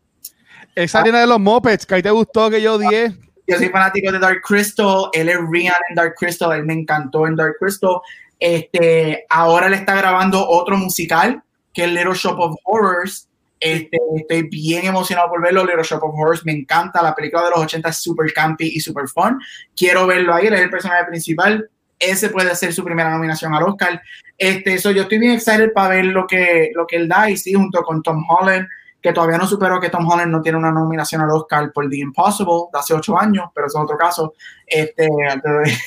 Esa 0.76 1.04
tiene 1.04 1.20
de 1.20 1.28
los 1.28 1.40
Muppets 1.40 1.86
que 1.86 1.96
ahí 1.96 2.04
te 2.04 2.12
gustó 2.12 2.50
que 2.50 2.62
yo 2.62 2.76
odié. 2.76 3.16
yo 3.48 3.58
soy 3.58 3.70
fanático 3.70 4.12
de 4.12 4.20
Dark 4.20 4.42
Crystal, 4.44 5.10
él 5.14 5.30
es 5.30 5.38
Rian 5.52 5.74
en 5.90 5.96
Dark 5.96 6.16
Crystal, 6.18 6.52
él 6.54 6.66
me 6.66 6.74
encantó 6.74 7.26
en 7.28 7.36
Dark 7.36 7.56
Crystal. 7.60 7.98
Este, 8.40 9.26
ahora 9.30 9.68
le 9.68 9.76
está 9.76 9.96
grabando 9.96 10.48
otro 10.48 10.78
musical, 10.78 11.42
que 11.74 11.84
es 11.84 11.92
Little 11.92 12.14
Shop 12.14 12.40
of 12.40 12.56
Horrors. 12.64 13.28
Este, 13.60 13.98
estoy 14.16 14.44
bien 14.44 14.86
emocionado 14.86 15.28
por 15.30 15.42
verlo. 15.42 15.66
Little 15.66 15.84
Shop 15.84 16.02
of 16.04 16.14
Horrors 16.16 16.46
me 16.46 16.54
encanta. 16.54 17.02
La 17.04 17.14
película 17.14 17.44
de 17.44 17.50
los 17.50 17.60
80 17.60 17.90
es 17.90 17.98
super 17.98 18.32
campy 18.32 18.72
y 18.74 18.80
super 18.80 19.08
fun. 19.10 19.42
Quiero 19.76 20.08
verlo 20.08 20.34
ahí. 20.34 20.48
Él 20.48 20.54
es 20.54 20.62
el 20.62 20.70
personaje 20.70 21.04
principal. 21.06 21.70
Ese 22.00 22.30
puede 22.30 22.56
ser 22.56 22.74
su 22.74 22.84
primera 22.84 23.10
nominación 23.12 23.54
al 23.54 23.64
Oscar. 23.64 24.02
Este, 24.38 24.78
so 24.80 24.92
yo 24.92 25.02
estoy 25.04 25.18
bien 25.20 25.34
excited 25.34 25.74
para 25.74 25.90
ver 25.96 26.06
lo 26.06 26.26
que, 26.26 26.72
lo 26.74 26.88
que 26.88 26.96
él 26.96 27.08
da. 27.10 27.30
Y 27.30 27.36
sí, 27.38 27.54
junto 27.54 27.82
con 27.84 28.02
Tom 28.02 28.24
Holland, 28.30 28.68
que 29.02 29.12
todavía 29.14 29.38
no 29.38 29.46
supero 29.48 29.80
que 29.82 29.90
Tom 29.90 30.08
Holland 30.10 30.32
no 30.32 30.42
tiene 30.42 30.58
una 30.58 30.72
nominación 30.72 31.22
al 31.22 31.30
Oscar 31.32 31.72
por 31.74 31.90
The 31.90 31.98
Impossible 31.98 32.70
de 32.72 32.80
hace 32.80 32.94
ocho 32.94 33.20
años, 33.20 33.50
pero 33.54 33.68
eso 33.68 33.78
es 33.80 33.84
otro 33.84 33.98
caso. 33.98 34.34
Este, 34.66 35.08
antes 35.30 35.52
de- 35.64 35.78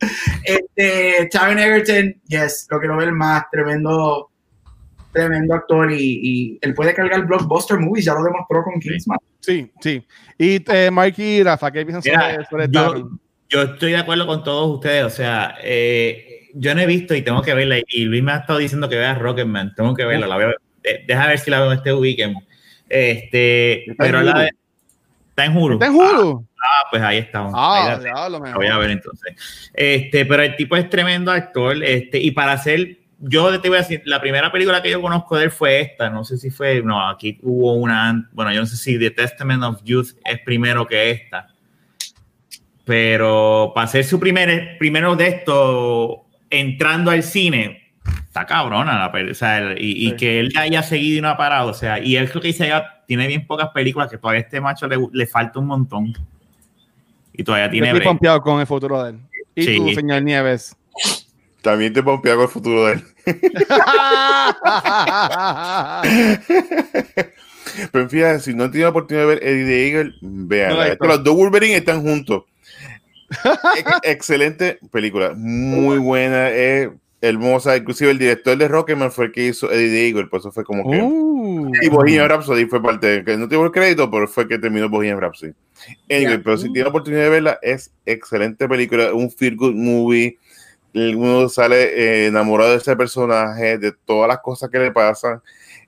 este 0.44 1.28
Taron 1.30 1.58
Egerton, 1.58 2.14
yes, 2.26 2.66
lo 2.70 2.78
quiero 2.78 2.96
ver 2.96 3.12
más, 3.12 3.44
tremendo, 3.50 4.30
tremendo 5.12 5.54
actor 5.54 5.90
y, 5.92 5.96
y 6.22 6.58
él 6.60 6.74
puede 6.74 6.94
cargar 6.94 7.24
blockbuster 7.26 7.78
movies, 7.78 8.04
ya 8.04 8.14
lo 8.14 8.22
demostró 8.22 8.62
con 8.62 8.78
Kingsman. 8.80 9.18
Sí, 9.40 9.70
sí. 9.80 10.06
Y 10.38 10.62
eh, 10.72 10.90
Marky 10.90 11.22
y 11.38 11.42
Rafa, 11.42 11.70
¿qué 11.70 11.84
piensan 11.84 12.02
sobre, 12.02 12.44
sobre 12.46 12.68
yo? 12.70 13.10
Yo 13.48 13.62
estoy 13.62 13.92
de 13.92 13.98
acuerdo 13.98 14.26
con 14.26 14.42
todos 14.44 14.74
ustedes, 14.76 15.04
o 15.04 15.10
sea, 15.10 15.56
eh, 15.62 16.48
yo 16.54 16.74
no 16.74 16.80
he 16.80 16.86
visto 16.86 17.14
y 17.14 17.22
tengo 17.22 17.42
que 17.42 17.54
verla, 17.54 17.76
y 17.86 18.04
Luis 18.04 18.22
me 18.22 18.32
ha 18.32 18.36
estado 18.38 18.58
diciendo 18.58 18.88
que 18.88 18.96
vea 18.96 19.14
Rocketman, 19.14 19.74
tengo 19.74 19.94
que 19.94 20.04
verla, 20.04 20.26
la 20.26 20.36
veo, 20.36 20.54
deja 21.06 21.26
ver 21.26 21.38
si 21.38 21.50
la 21.50 21.60
veo 21.60 21.72
este 21.72 21.92
weekend. 21.92 22.36
Este, 22.88 23.84
pero 23.98 24.22
la 24.22 24.38
de, 24.40 24.50
está 25.30 25.44
en 25.44 25.56
Hulu. 25.56 25.74
¿Está 25.74 25.86
en 25.86 25.94
Hulu? 25.94 26.46
Ah, 26.60 26.86
pues 26.90 27.02
ahí 27.02 27.18
está. 27.18 27.48
Ah, 27.52 27.94
Ahí 27.96 27.98
la- 28.02 28.04
ya, 28.14 28.28
lo 28.28 28.38
la 28.38 28.40
mejor. 28.40 28.56
voy 28.58 28.66
a 28.68 28.78
ver 28.78 28.90
entonces. 28.90 29.70
Este, 29.74 30.24
pero 30.26 30.42
el 30.42 30.56
tipo 30.56 30.76
es 30.76 30.88
tremendo 30.88 31.30
actor, 31.30 31.82
este, 31.84 32.18
y 32.18 32.30
para 32.30 32.52
hacer, 32.52 32.98
yo 33.18 33.60
te 33.60 33.68
voy 33.68 33.78
a 33.78 33.80
decir, 33.82 34.02
la 34.04 34.20
primera 34.20 34.50
película 34.50 34.82
que 34.82 34.90
yo 34.90 35.00
conozco 35.00 35.36
de 35.36 35.44
él 35.44 35.50
fue 35.50 35.80
esta, 35.80 36.10
no 36.10 36.24
sé 36.24 36.38
si 36.38 36.50
fue, 36.50 36.82
no, 36.82 37.08
aquí 37.08 37.38
hubo 37.42 37.74
una, 37.74 38.28
bueno, 38.32 38.52
yo 38.52 38.60
no 38.60 38.66
sé 38.66 38.76
si 38.76 38.98
The 38.98 39.10
Testament 39.10 39.62
of 39.62 39.82
Youth 39.84 40.10
es 40.24 40.40
primero 40.40 40.86
que 40.86 41.10
esta, 41.10 41.48
pero 42.86 43.72
para 43.74 43.84
hacer 43.86 44.04
su 44.04 44.18
primer, 44.20 44.78
primero 44.78 45.16
de 45.16 45.26
esto, 45.26 46.24
entrando 46.48 47.10
al 47.10 47.22
cine, 47.24 47.90
está 48.24 48.46
cabrona 48.46 48.96
la 48.98 49.10
peli- 49.12 49.32
o 49.32 49.34
sea, 49.34 49.58
el- 49.58 49.82
y, 49.82 50.08
y 50.08 50.12
que 50.16 50.38
él 50.40 50.52
haya 50.56 50.82
seguido 50.84 51.18
y 51.18 51.20
no 51.20 51.28
ha 51.28 51.36
parado, 51.36 51.70
o 51.70 51.74
sea, 51.74 51.98
y 51.98 52.16
él 52.16 52.30
creo 52.30 52.40
que 52.40 52.48
dice 52.48 52.68
ya 52.68 53.02
tiene 53.08 53.26
bien 53.26 53.44
pocas 53.46 53.70
películas 53.70 54.08
que 54.08 54.16
todavía 54.18 54.40
a 54.40 54.44
este 54.44 54.60
macho 54.60 54.86
le, 54.86 54.96
le 55.12 55.26
falta 55.26 55.58
un 55.58 55.66
montón. 55.66 56.12
Y 57.32 57.42
todavía 57.44 57.68
tiene 57.70 57.88
estoy 57.88 58.02
pompeado 58.04 58.40
con 58.40 58.60
el 58.60 58.66
futuro 58.66 59.02
de 59.02 59.10
él. 59.10 59.18
Y 59.56 59.62
Sí. 59.62 59.76
tú, 59.76 59.92
señor 59.92 60.22
Nieves. 60.22 60.74
También 61.62 61.92
te 61.92 62.02
pompea 62.02 62.34
con 62.34 62.44
el 62.44 62.48
futuro 62.48 62.86
de 62.86 62.92
él. 62.94 63.02
Pero 67.92 68.08
fíjate, 68.08 68.40
si 68.40 68.54
no 68.54 68.64
han 68.64 68.70
tenido 68.70 68.86
la 68.86 68.90
oportunidad 68.90 69.26
de 69.26 69.34
ver 69.34 69.44
Eddie 69.44 69.64
the 69.66 69.88
Eagle, 69.88 70.14
vean. 70.20 70.96
No 71.00 71.06
los 71.08 71.24
dos 71.24 71.34
Wolverine 71.34 71.76
están 71.76 72.02
juntos. 72.02 72.44
Ex- 73.78 73.90
excelente 74.02 74.78
película, 74.92 75.32
muy 75.36 75.98
buena, 75.98 76.50
es 76.50 76.90
hermosa. 77.20 77.76
Inclusive 77.76 78.10
el 78.10 78.18
director 78.18 78.56
de 78.56 78.68
Rocketman 78.68 79.10
fue 79.10 79.26
el 79.26 79.32
que 79.32 79.46
hizo 79.46 79.70
Eddie 79.70 80.08
Eagle, 80.08 80.26
por 80.26 80.40
eso 80.40 80.52
fue 80.52 80.64
como 80.64 80.90
que. 80.90 81.00
Uh. 81.02 81.70
Y 81.82 81.88
Bohemian 81.88 82.28
Rhapsody 82.28 82.66
fue 82.66 82.82
parte, 82.82 83.24
que 83.24 83.36
no 83.36 83.48
tuvo 83.48 83.64
el 83.66 83.72
crédito, 83.72 84.10
pero 84.10 84.28
fue 84.28 84.46
que 84.46 84.58
terminó 84.58 84.88
Bohemian 84.88 85.20
Rhapsody. 85.20 85.52
Anyway, 86.10 86.34
Yeah. 86.34 86.40
pero 86.44 86.56
si 86.56 86.64
tiene 86.72 86.82
la 86.84 86.88
oportunidad 86.90 87.22
de 87.24 87.30
verla, 87.30 87.58
es 87.62 87.92
excelente 88.04 88.68
película, 88.68 89.12
un 89.14 89.30
feel 89.30 89.56
good 89.56 89.74
movie. 89.74 90.38
Uno 90.94 91.48
sale 91.50 91.82
eh, 92.24 92.26
enamorado 92.28 92.70
de 92.70 92.78
ese 92.78 92.96
personaje, 92.96 93.76
de 93.76 93.92
todas 93.92 94.28
las 94.28 94.38
cosas 94.38 94.70
que 94.70 94.78
le 94.78 94.92
pasan. 94.92 95.40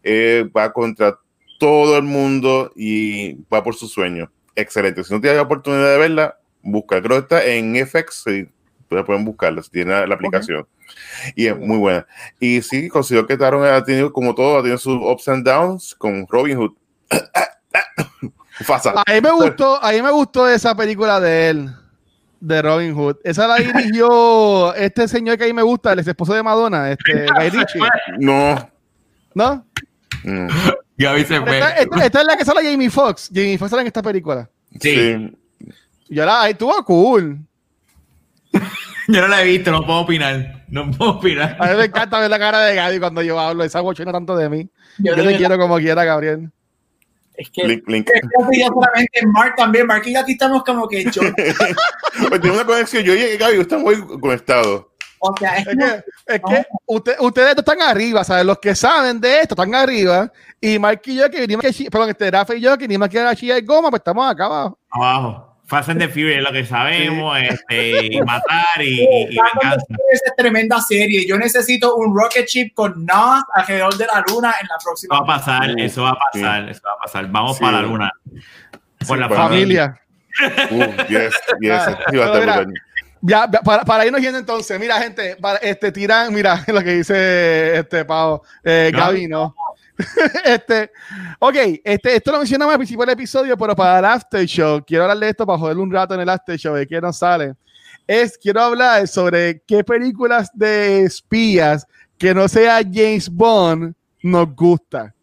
eh, 0.02 0.48
va 0.56 0.72
contra 0.72 1.18
todo 1.58 1.96
el 1.96 2.04
mundo 2.04 2.70
y 2.76 3.34
va 3.52 3.64
por 3.64 3.74
su 3.74 3.88
sueño. 3.88 4.30
Excelente. 4.54 5.02
Si 5.04 5.12
no 5.14 5.20
tienes 5.20 5.36
la 5.36 5.42
oportunidad 5.42 5.90
de 5.92 5.98
verla, 5.98 6.38
busca. 6.62 7.00
Creo 7.02 7.16
que 7.26 7.36
está 7.36 7.44
en 7.44 7.74
FX, 7.86 8.22
sí, 8.24 8.48
pueden 8.88 9.24
buscarla 9.24 9.62
si 9.62 9.70
tiene 9.70 10.06
la 10.06 10.14
aplicación. 10.14 10.66
Y 11.34 11.46
es 11.46 11.56
muy 11.58 11.76
buena. 11.78 12.06
Y 12.40 12.62
sí, 12.62 12.88
considero 12.88 13.26
que 13.26 13.36
Taron 13.36 13.64
ha 13.66 13.84
tenido, 13.84 14.12
como 14.12 14.34
todo, 14.34 14.58
ha 14.58 14.62
tenido 14.62 14.78
sus 14.78 14.94
ups 15.00 15.28
and 15.28 15.46
downs 15.46 15.94
con 15.94 16.26
Robin 16.28 16.56
Hood. 16.58 16.72
Fasa. 18.64 18.92
A 19.06 19.12
mí 19.14 19.20
me 19.20 19.30
gustó, 19.30 19.82
a 19.82 19.92
mí 19.92 20.02
me 20.02 20.10
gustó 20.10 20.48
esa 20.48 20.74
película 20.76 21.20
de 21.20 21.48
él. 21.50 21.70
de 22.40 22.62
Robin 22.62 22.94
Hood. 22.94 23.16
Esa 23.22 23.46
la 23.46 23.56
dirigió 23.56 24.74
este 24.76 25.06
señor 25.06 25.38
que 25.38 25.44
a 25.44 25.46
mí 25.46 25.52
me 25.52 25.62
gusta, 25.62 25.92
el 25.92 26.00
ex 26.00 26.08
esposo 26.08 26.34
de 26.34 26.42
Madonna, 26.42 26.90
este 26.90 27.26
Guy 27.38 27.50
Ritchie. 27.50 27.80
No. 28.18 28.70
¿No? 29.34 29.64
Mm. 30.24 30.48
Gaby 30.96 31.24
se 31.24 31.40
fue. 31.40 31.58
Esta, 31.58 31.70
esta- 31.76 32.04
esta 32.06 32.20
es 32.20 32.26
la 32.26 32.36
que 32.36 32.44
sale 32.44 32.68
Jamie 32.68 32.90
Foxx. 32.90 33.30
Jamie 33.32 33.56
Foxx 33.58 33.70
sale 33.70 33.82
en 33.82 33.86
esta 33.86 34.02
película. 34.02 34.48
Sí. 34.80 34.94
Sí. 34.94 35.36
Y 36.08 36.18
ahora 36.20 36.42
ahí 36.42 36.52
estuvo 36.52 36.72
cool. 36.84 37.38
Yo 39.08 39.20
no 39.22 39.28
la 39.28 39.42
he 39.42 39.44
visto, 39.46 39.70
no 39.70 39.84
puedo 39.86 40.00
opinar. 40.00 40.64
No 40.68 40.90
puedo 40.90 41.12
opinar. 41.12 41.56
A 41.58 41.66
mí 41.68 41.76
me 41.76 41.84
encanta 41.84 42.18
ver 42.20 42.28
la 42.30 42.38
cara 42.38 42.60
de 42.60 42.74
Gaby 42.74 42.98
cuando 43.00 43.22
yo 43.22 43.40
hablo. 43.40 43.64
Esa 43.64 43.80
bochona 43.80 44.12
tanto 44.12 44.36
de 44.36 44.50
mí. 44.50 44.68
Yo 44.98 45.16
Yo 45.16 45.24
te 45.24 45.36
quiero 45.38 45.56
como 45.58 45.78
quiera, 45.78 46.04
Gabriel. 46.04 46.50
es 47.34 47.48
que 47.50 47.66
Link, 47.66 47.84
link. 47.88 48.06
yo 48.06 48.46
yo 48.52 48.66
solamente 48.66 49.26
Mark 49.32 49.54
también, 49.56 49.86
Mark 49.86 50.02
y 50.06 50.12
yo 50.12 50.20
aquí 50.20 50.32
estamos 50.32 50.62
como 50.62 50.86
que 50.86 51.04
yo, 51.04 51.22
Pues 52.28 52.40
tengo 52.42 52.54
una 52.54 52.66
conexión. 52.66 53.02
Yo 53.02 53.14
y 53.14 53.38
Gaby 53.38 53.60
estamos 53.60 53.84
muy 53.84 54.20
conectados. 54.20 54.84
o 55.20 55.34
sea, 55.38 55.56
es 55.56 55.64
que, 55.66 56.04
es 56.34 56.40
que 56.46 56.66
usted- 56.84 57.16
ustedes 57.20 57.56
están 57.56 57.80
arriba, 57.80 58.22
¿sabes? 58.24 58.44
Los 58.44 58.58
que 58.58 58.74
saben 58.74 59.18
de 59.22 59.40
esto 59.40 59.54
están 59.54 59.74
arriba. 59.74 60.30
Y 60.60 60.78
Mark 60.78 61.00
y 61.06 61.14
yo, 61.16 61.30
que 61.30 61.40
vinimos 61.40 61.64
que 61.64 61.72
chi- 61.72 61.88
perdón, 61.88 62.10
este 62.10 62.30
Rafa 62.30 62.54
y 62.54 62.60
yo, 62.60 62.76
que 62.76 62.84
vinimos 62.86 63.06
aquí 63.06 63.16
a 63.16 63.24
la 63.24 63.34
chilla 63.36 63.54
de 63.54 63.62
goma, 63.62 63.88
pues 63.88 64.00
estamos 64.00 64.30
acá 64.30 64.44
abajo. 64.44 64.78
Abajo. 64.90 65.47
Fast 65.68 65.90
and 65.90 66.00
the 66.00 66.08
Furious 66.08 66.38
es 66.38 66.42
lo 66.44 66.50
que 66.52 66.64
sabemos, 66.64 67.38
este, 67.38 68.06
y 68.06 68.20
matar 68.22 68.80
y, 68.80 69.02
y- 69.02 69.22
y 69.24 69.36
venganza. 69.36 69.84
Esa 70.12 70.24
es 70.26 70.36
tremenda 70.36 70.80
serie. 70.80 71.26
Yo 71.28 71.36
necesito 71.38 71.94
un 71.96 72.16
rocket 72.18 72.46
ship 72.48 72.70
con 72.74 73.04
Nas 73.04 73.42
alrededor 73.54 73.94
de 73.98 74.06
la 74.06 74.24
luna 74.28 74.54
en 74.60 74.66
la 74.66 74.76
Eso 74.78 74.84
próxima. 74.84 75.14
va 75.20 75.20
a 75.20 75.38
pasar, 75.38 75.70
Uh, 75.70 75.78
eso 75.78 76.02
va 76.04 76.10
a 76.10 76.18
pasar, 76.32 76.64
sí. 76.64 76.70
eso 76.70 76.80
va 76.86 76.92
a 76.94 76.98
pasar. 77.04 77.26
Vamos 77.30 77.56
Sí. 77.58 77.62
para 77.64 77.76
la 77.76 77.82
luna. 77.82 78.10
Por 79.06 79.18
la 79.18 79.28
familia. 79.28 80.00
Familia. 80.38 80.68
Uh, 80.70 81.02
yes, 81.08 81.34
yes. 81.60 81.72
Ah, 81.72 81.98
mira. 82.10 82.66
Ya, 83.20 83.46
para, 83.50 83.84
para 83.84 84.06
irnos 84.06 84.20
yendo 84.20 84.38
entonces, 84.38 84.78
mira, 84.78 84.98
gente, 85.02 85.36
para, 85.36 85.58
este, 85.58 85.90
tiran, 85.92 86.32
mira 86.32 86.64
lo 86.68 86.80
que 86.82 86.92
dice 86.94 87.76
este 87.78 88.04
Pau, 88.04 88.42
eh, 88.64 88.90
No. 88.92 88.98
Gaby, 89.00 89.26
¿no? 89.26 89.54
este, 90.44 90.90
ok, 91.38 91.56
este, 91.84 92.16
esto 92.16 92.32
lo 92.32 92.38
mencionamos 92.38 92.72
al 92.72 92.78
principio 92.78 93.04
del 93.04 93.14
episodio, 93.14 93.56
pero 93.56 93.74
para 93.74 93.98
el 93.98 94.04
after 94.04 94.44
show, 94.46 94.82
quiero 94.84 95.04
hablar 95.04 95.18
de 95.18 95.28
esto 95.30 95.46
para 95.46 95.58
joder 95.58 95.78
un 95.78 95.90
rato 95.90 96.14
en 96.14 96.20
el 96.20 96.28
after 96.28 96.56
show, 96.56 96.74
de 96.74 96.86
qué 96.86 97.00
nos 97.00 97.18
sale. 97.18 97.54
Es, 98.06 98.38
quiero 98.38 98.62
hablar 98.62 99.06
sobre 99.08 99.62
qué 99.66 99.84
películas 99.84 100.50
de 100.54 101.02
espías 101.02 101.86
que 102.16 102.32
no 102.32 102.48
sea 102.48 102.80
James 102.82 103.28
Bond 103.28 103.94
nos 104.22 104.54
gusta. 104.54 105.14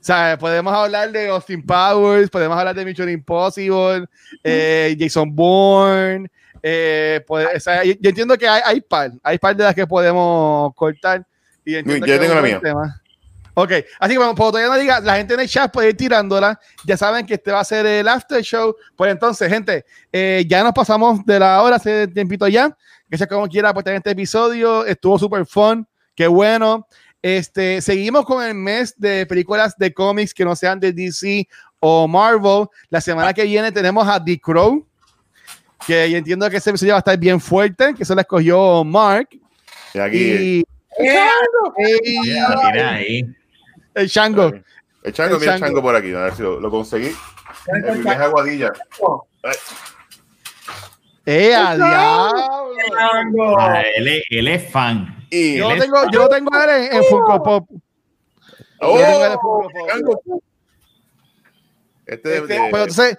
O 0.00 0.04
sea, 0.06 0.36
podemos 0.38 0.72
hablar 0.72 1.10
de 1.10 1.28
Austin 1.28 1.64
Powers, 1.64 2.30
podemos 2.30 2.56
hablar 2.56 2.74
de 2.74 2.84
Mission 2.84 3.08
Impossible, 3.08 4.06
eh, 4.42 4.96
Jason 4.98 5.34
Bourne, 5.34 6.30
eh, 6.62 7.22
pues, 7.26 7.46
o 7.56 7.60
sea, 7.60 7.84
yo, 7.84 7.92
entiendo 8.02 8.36
que 8.36 8.48
hay, 8.48 8.60
hay 8.64 8.80
par, 8.80 9.12
hay 9.22 9.38
par 9.38 9.56
de 9.56 9.64
las 9.64 9.74
que 9.74 9.86
podemos 9.86 10.74
cortar. 10.74 11.24
Y 11.64 11.74
Yo 11.74 11.82
que 11.84 12.18
tengo 12.18 12.34
la 12.34 12.42
mía. 12.42 12.60
tema. 12.60 13.02
Ok, 13.58 13.72
así 14.00 14.12
que 14.12 14.18
bueno, 14.18 14.34
pues 14.34 14.50
todavía 14.50 14.68
no 14.68 14.78
diga, 14.78 15.00
la 15.00 15.16
gente 15.16 15.32
en 15.32 15.40
el 15.40 15.48
chat 15.48 15.72
puede 15.72 15.88
ir 15.88 15.96
tirándola. 15.96 16.60
Ya 16.84 16.94
saben 16.98 17.24
que 17.24 17.34
este 17.34 17.52
va 17.52 17.60
a 17.60 17.64
ser 17.64 17.86
el 17.86 18.06
after 18.06 18.42
show. 18.42 18.76
Pues 18.94 19.10
entonces, 19.10 19.48
gente, 19.50 19.86
eh, 20.12 20.44
ya 20.46 20.62
nos 20.62 20.72
pasamos 20.74 21.24
de 21.24 21.38
la 21.38 21.62
hora 21.62 21.76
hace 21.76 22.06
tiempito 22.08 22.46
ya. 22.48 22.76
Que 23.10 23.16
sea 23.16 23.26
como 23.26 23.48
quiera, 23.48 23.72
pues 23.72 23.82
tener 23.84 23.96
este 23.96 24.10
episodio. 24.10 24.84
Estuvo 24.84 25.18
súper 25.18 25.46
fun. 25.46 25.86
Qué 26.14 26.26
bueno. 26.26 26.86
Este, 27.22 27.80
seguimos 27.80 28.26
con 28.26 28.44
el 28.44 28.52
mes 28.54 28.94
de 28.98 29.24
películas 29.24 29.74
de 29.78 29.92
cómics 29.94 30.34
que 30.34 30.44
no 30.44 30.54
sean 30.54 30.78
de 30.78 30.92
DC 30.92 31.48
o 31.80 32.06
Marvel. 32.06 32.66
La 32.90 33.00
semana 33.00 33.32
que 33.32 33.44
viene 33.44 33.72
tenemos 33.72 34.06
a 34.06 34.22
The 34.22 34.38
Crow, 34.38 34.86
que 35.86 36.10
yo 36.10 36.18
entiendo 36.18 36.50
que 36.50 36.58
ese 36.58 36.68
episodio 36.70 36.92
va 36.92 36.98
a 36.98 37.00
estar 37.00 37.16
bien 37.18 37.40
fuerte, 37.40 37.94
que 37.94 38.04
se 38.04 38.14
lo 38.14 38.20
escogió 38.20 38.84
Mark. 38.84 39.28
Y 39.94 39.98
aquí, 39.98 40.18
Y, 40.18 40.64
Yeah. 40.98 41.28
y- 42.04 42.18
Mira, 42.20 42.60
mira 42.72 42.90
ahí. 42.94 43.22
El 43.96 44.10
Chango. 44.10 44.52
el 45.02 45.12
chango, 45.12 45.34
el 45.34 45.40
mira 45.40 45.54
el 45.54 45.60
chango. 45.60 45.82
por 45.82 45.96
aquí. 45.96 46.12
A 46.14 46.20
ver 46.24 46.34
si 46.34 46.42
lo, 46.42 46.60
lo 46.60 46.70
conseguí. 46.70 47.12
El 47.88 48.02
vieja 48.02 48.24
aguadilla. 48.24 48.72
Ay, 49.42 49.54
¡Eh, 51.24 51.48
diablo! 51.48 51.84
Chango. 52.96 53.58
Ah, 53.60 53.82
él, 53.96 54.08
es, 54.08 54.22
él 54.30 54.48
es 54.48 54.70
fan. 54.70 55.26
Y, 55.30 55.56
Yo 55.58 55.70
lo 55.74 55.80
tengo, 55.80 55.96
yo 56.12 56.28
tengo 56.28 56.54
a 56.54 56.64
él 56.64 56.70
en, 56.86 56.96
en 56.96 57.04
Funko 57.04 57.42
Pop. 57.42 57.68
oh, 58.80 58.98
yo 58.98 59.04
tengo 59.04 59.24
el 59.24 59.32
Funko 59.32 59.60
Pop. 59.62 59.88
chango. 59.88 60.22
Este, 62.06 62.36
Este, 62.38 62.46
de- 62.54 62.70
pues, 62.70 62.82
entonces, 62.82 63.18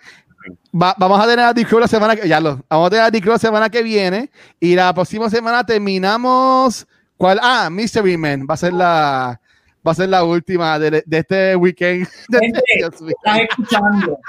va- 0.73 0.95
vamos 0.97 1.19
a 1.19 1.23
tener 1.27 1.39
a 1.45 1.53
Dick 1.53 1.69
la 1.73 1.87
semana 1.89 2.15
que 2.15 2.27
ya 2.27 2.39
lo, 2.39 2.63
vamos 2.69 2.87
a 2.87 2.89
tener 2.89 3.05
a 3.05 3.11
Dick 3.11 3.25
la 3.25 3.37
semana 3.37 3.69
que 3.69 3.83
viene 3.83 4.31
y 4.61 4.75
la 4.75 4.93
próxima 4.93 5.29
semana 5.29 5.65
terminamos 5.65 6.87
¿cuál? 7.17 7.39
Ah, 7.43 7.69
Mystery 7.69 8.15
Man 8.15 8.47
va 8.49 8.53
a 8.53 8.57
ser 8.57 8.71
la 8.71 9.41
va 9.87 9.91
a 9.91 9.95
ser 9.95 10.09
la 10.09 10.23
última 10.23 10.77
de, 10.79 11.03
de 11.05 11.17
este 11.17 11.55
weekend. 11.55 12.07
De 12.29 12.39
Gente, 12.41 12.61
Dios 12.77 13.01
mío. 13.01 13.15
Estás 13.23 13.39
escuchando. 13.49 14.19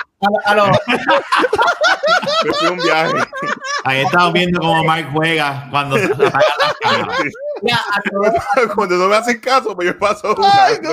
A, 0.46 0.54
Yo 2.44 2.52
fui 2.54 2.68
un 2.68 2.76
viaje. 2.78 3.14
Ahí 3.84 4.00
estamos 4.02 4.32
viendo 4.32 4.60
cómo 4.60 4.84
Mark 4.84 5.08
juega 5.12 5.66
cuando 5.70 5.96
se 5.96 6.04
apagan 6.12 6.32
las 6.32 6.74
cámaras. 6.80 7.18
mira, 7.62 7.78
a 7.92 8.02
todos- 8.02 8.68
Cuando 8.74 8.96
no 8.96 9.08
me 9.08 9.16
hacen 9.16 9.40
caso, 9.40 9.74
pues 9.74 9.88
yo 9.88 9.98
paso 9.98 10.34
jugando. 10.34 10.56
Ay, 10.60 10.76
no. 10.82 10.90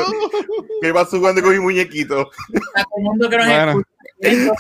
Que 0.81 0.93
paso 0.93 1.17
jugando 1.17 1.41
con 1.41 1.51
mi 1.51 1.59
muñequito. 1.59 2.21
a 2.75 2.83
todo 2.83 2.97
el 2.97 3.03
mundo 3.03 3.29
que 3.29 3.37
nos 3.37 3.47
Bueno. 3.47 3.81
escucha. 4.19 4.53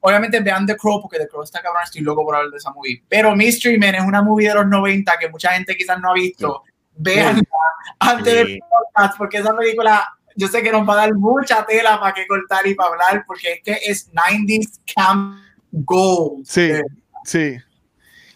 Obviamente 0.00 0.38
vean 0.40 0.64
The 0.64 0.76
Crow 0.76 1.02
porque 1.02 1.18
The 1.18 1.26
Crow 1.28 1.42
está 1.42 1.60
cabrón, 1.60 1.82
estoy 1.84 2.02
loco 2.02 2.24
por 2.24 2.36
hablar 2.36 2.52
de 2.52 2.58
esa 2.58 2.70
movie. 2.70 3.02
Pero 3.08 3.34
Mystery 3.34 3.78
Man 3.78 3.96
es 3.96 4.02
una 4.04 4.22
movie 4.22 4.48
de 4.48 4.54
los 4.54 4.66
90 4.66 5.12
que 5.18 5.28
mucha 5.28 5.50
gente 5.50 5.76
quizás 5.76 6.00
no 6.00 6.10
ha 6.10 6.14
visto. 6.14 6.62
Veanla 6.98 7.42
antes 8.00 8.32
Sí. 8.32 8.38
del 8.52 8.60
podcast 8.68 9.16
porque 9.18 9.38
esa 9.38 9.56
película 9.56 10.06
yo 10.36 10.46
sé 10.48 10.62
que 10.62 10.70
nos 10.70 10.88
va 10.88 10.92
a 10.94 10.96
dar 10.96 11.14
mucha 11.14 11.64
tela 11.66 11.98
para 11.98 12.12
que 12.14 12.26
cortar 12.26 12.66
y 12.66 12.74
para 12.74 12.90
hablar 12.90 13.24
porque 13.26 13.54
es 13.54 13.60
que 13.64 13.90
es 13.90 14.10
90s 14.12 14.80
Camp 14.94 15.36
Gold. 15.72 16.44
Sí, 16.46 16.60
Eh, 16.62 16.82
sí. 17.24 17.56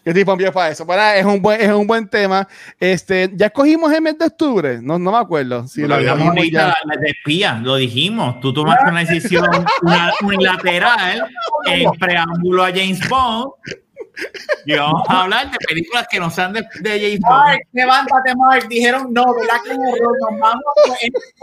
Yo 0.05 0.09
estoy 0.11 0.25
pompido 0.25 0.51
para 0.51 0.69
eso. 0.69 0.85
Pero 0.85 1.01
es 1.01 1.23
un 1.23 1.41
buen, 1.41 1.61
es 1.61 1.71
un 1.71 1.87
buen 1.87 2.05
tema. 2.09 2.45
Este, 2.77 3.31
ya 3.35 3.45
escogimos 3.45 3.89
el 3.93 4.01
mes 4.01 4.17
de 4.17 4.25
octubre. 4.25 4.79
No, 4.81 4.99
no 4.99 5.13
me 5.13 5.17
acuerdo. 5.17 5.65
Si 5.65 5.79
lo 5.87 5.95
de 5.95 6.03
lo 7.63 7.77
dijimos. 7.77 8.37
Tú 8.41 8.53
tomaste 8.53 8.89
una 8.89 8.99
decisión 9.05 9.45
unilateral 10.21 11.25
en 11.67 11.89
preámbulo 11.91 12.63
a 12.65 12.67
James 12.67 12.99
Bond. 13.07 13.51
Y 14.65 14.75
vamos 14.75 15.03
a 15.07 15.23
hablar 15.23 15.51
de 15.51 15.57
películas 15.67 16.07
que 16.09 16.19
no 16.19 16.29
sean 16.29 16.53
de, 16.53 16.61
de 16.79 16.89
James 16.89 17.19
Bond. 17.19 17.33
Mark, 17.33 17.59
levántate, 17.73 18.35
Mark. 18.35 18.67
Dijeron 18.67 19.13
no, 19.13 19.25
¿verdad 19.33 19.57
que 19.63 19.73
no? 19.73 19.83
Nos 19.83 20.39
vamos. 20.39 20.63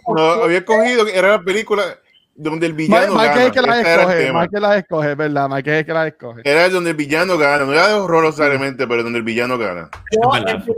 No, 0.08 0.44
había 0.44 0.64
cogido, 0.64 1.04
que 1.04 1.16
era 1.16 1.28
la 1.28 1.42
película 1.42 1.98
donde 2.43 2.66
el 2.66 2.72
villano 2.72 3.14
Mike 3.14 3.26
es 3.26 3.34
gana. 3.34 3.45
el 3.45 3.53
que 3.53 3.61
las 3.62 3.78
Ese 3.78 3.93
era 3.93 4.03
el 4.03 4.09
escoge. 4.11 4.32
Mike 4.32 4.61
las 4.61 4.76
escoge, 4.78 5.14
¿verdad? 5.14 5.49
Mike 5.49 5.70
es 5.72 5.78
el 5.80 5.86
que 5.86 5.93
las 5.93 6.07
escoge. 6.07 6.41
Era 6.45 6.68
donde 6.68 6.91
el 6.91 6.97
villano 6.97 7.36
gana. 7.38 7.64
No 7.64 7.72
era 7.72 7.88
de 7.88 7.95
horror 7.95 8.24
necesariamente, 8.24 8.86
pero 8.86 9.03
donde 9.03 9.18
el 9.18 9.24
villano 9.24 9.59
gana. 9.59 9.88
Es 10.11 10.18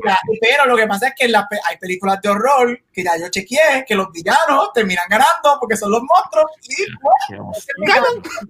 la- 0.05 0.19
pero 0.41 0.67
lo 0.67 0.77
que 0.77 0.87
pasa 0.87 1.09
es 1.09 1.15
que 1.19 1.27
en 1.27 1.33
pe- 1.33 1.61
hay 1.69 1.77
películas 1.79 2.21
de 2.23 2.29
horror 2.29 2.79
que 2.93 3.03
ya 3.05 3.17
yo 3.19 3.29
chequeé 3.31 3.85
que 3.87 3.95
los 3.95 4.11
villanos 4.13 4.73
terminan 4.75 5.05
ganando 5.09 5.57
porque 5.61 5.77
son 5.77 5.91
los 5.93 6.03
monstruos 6.03 6.51
y 6.63 6.75
pues, 7.01 8.43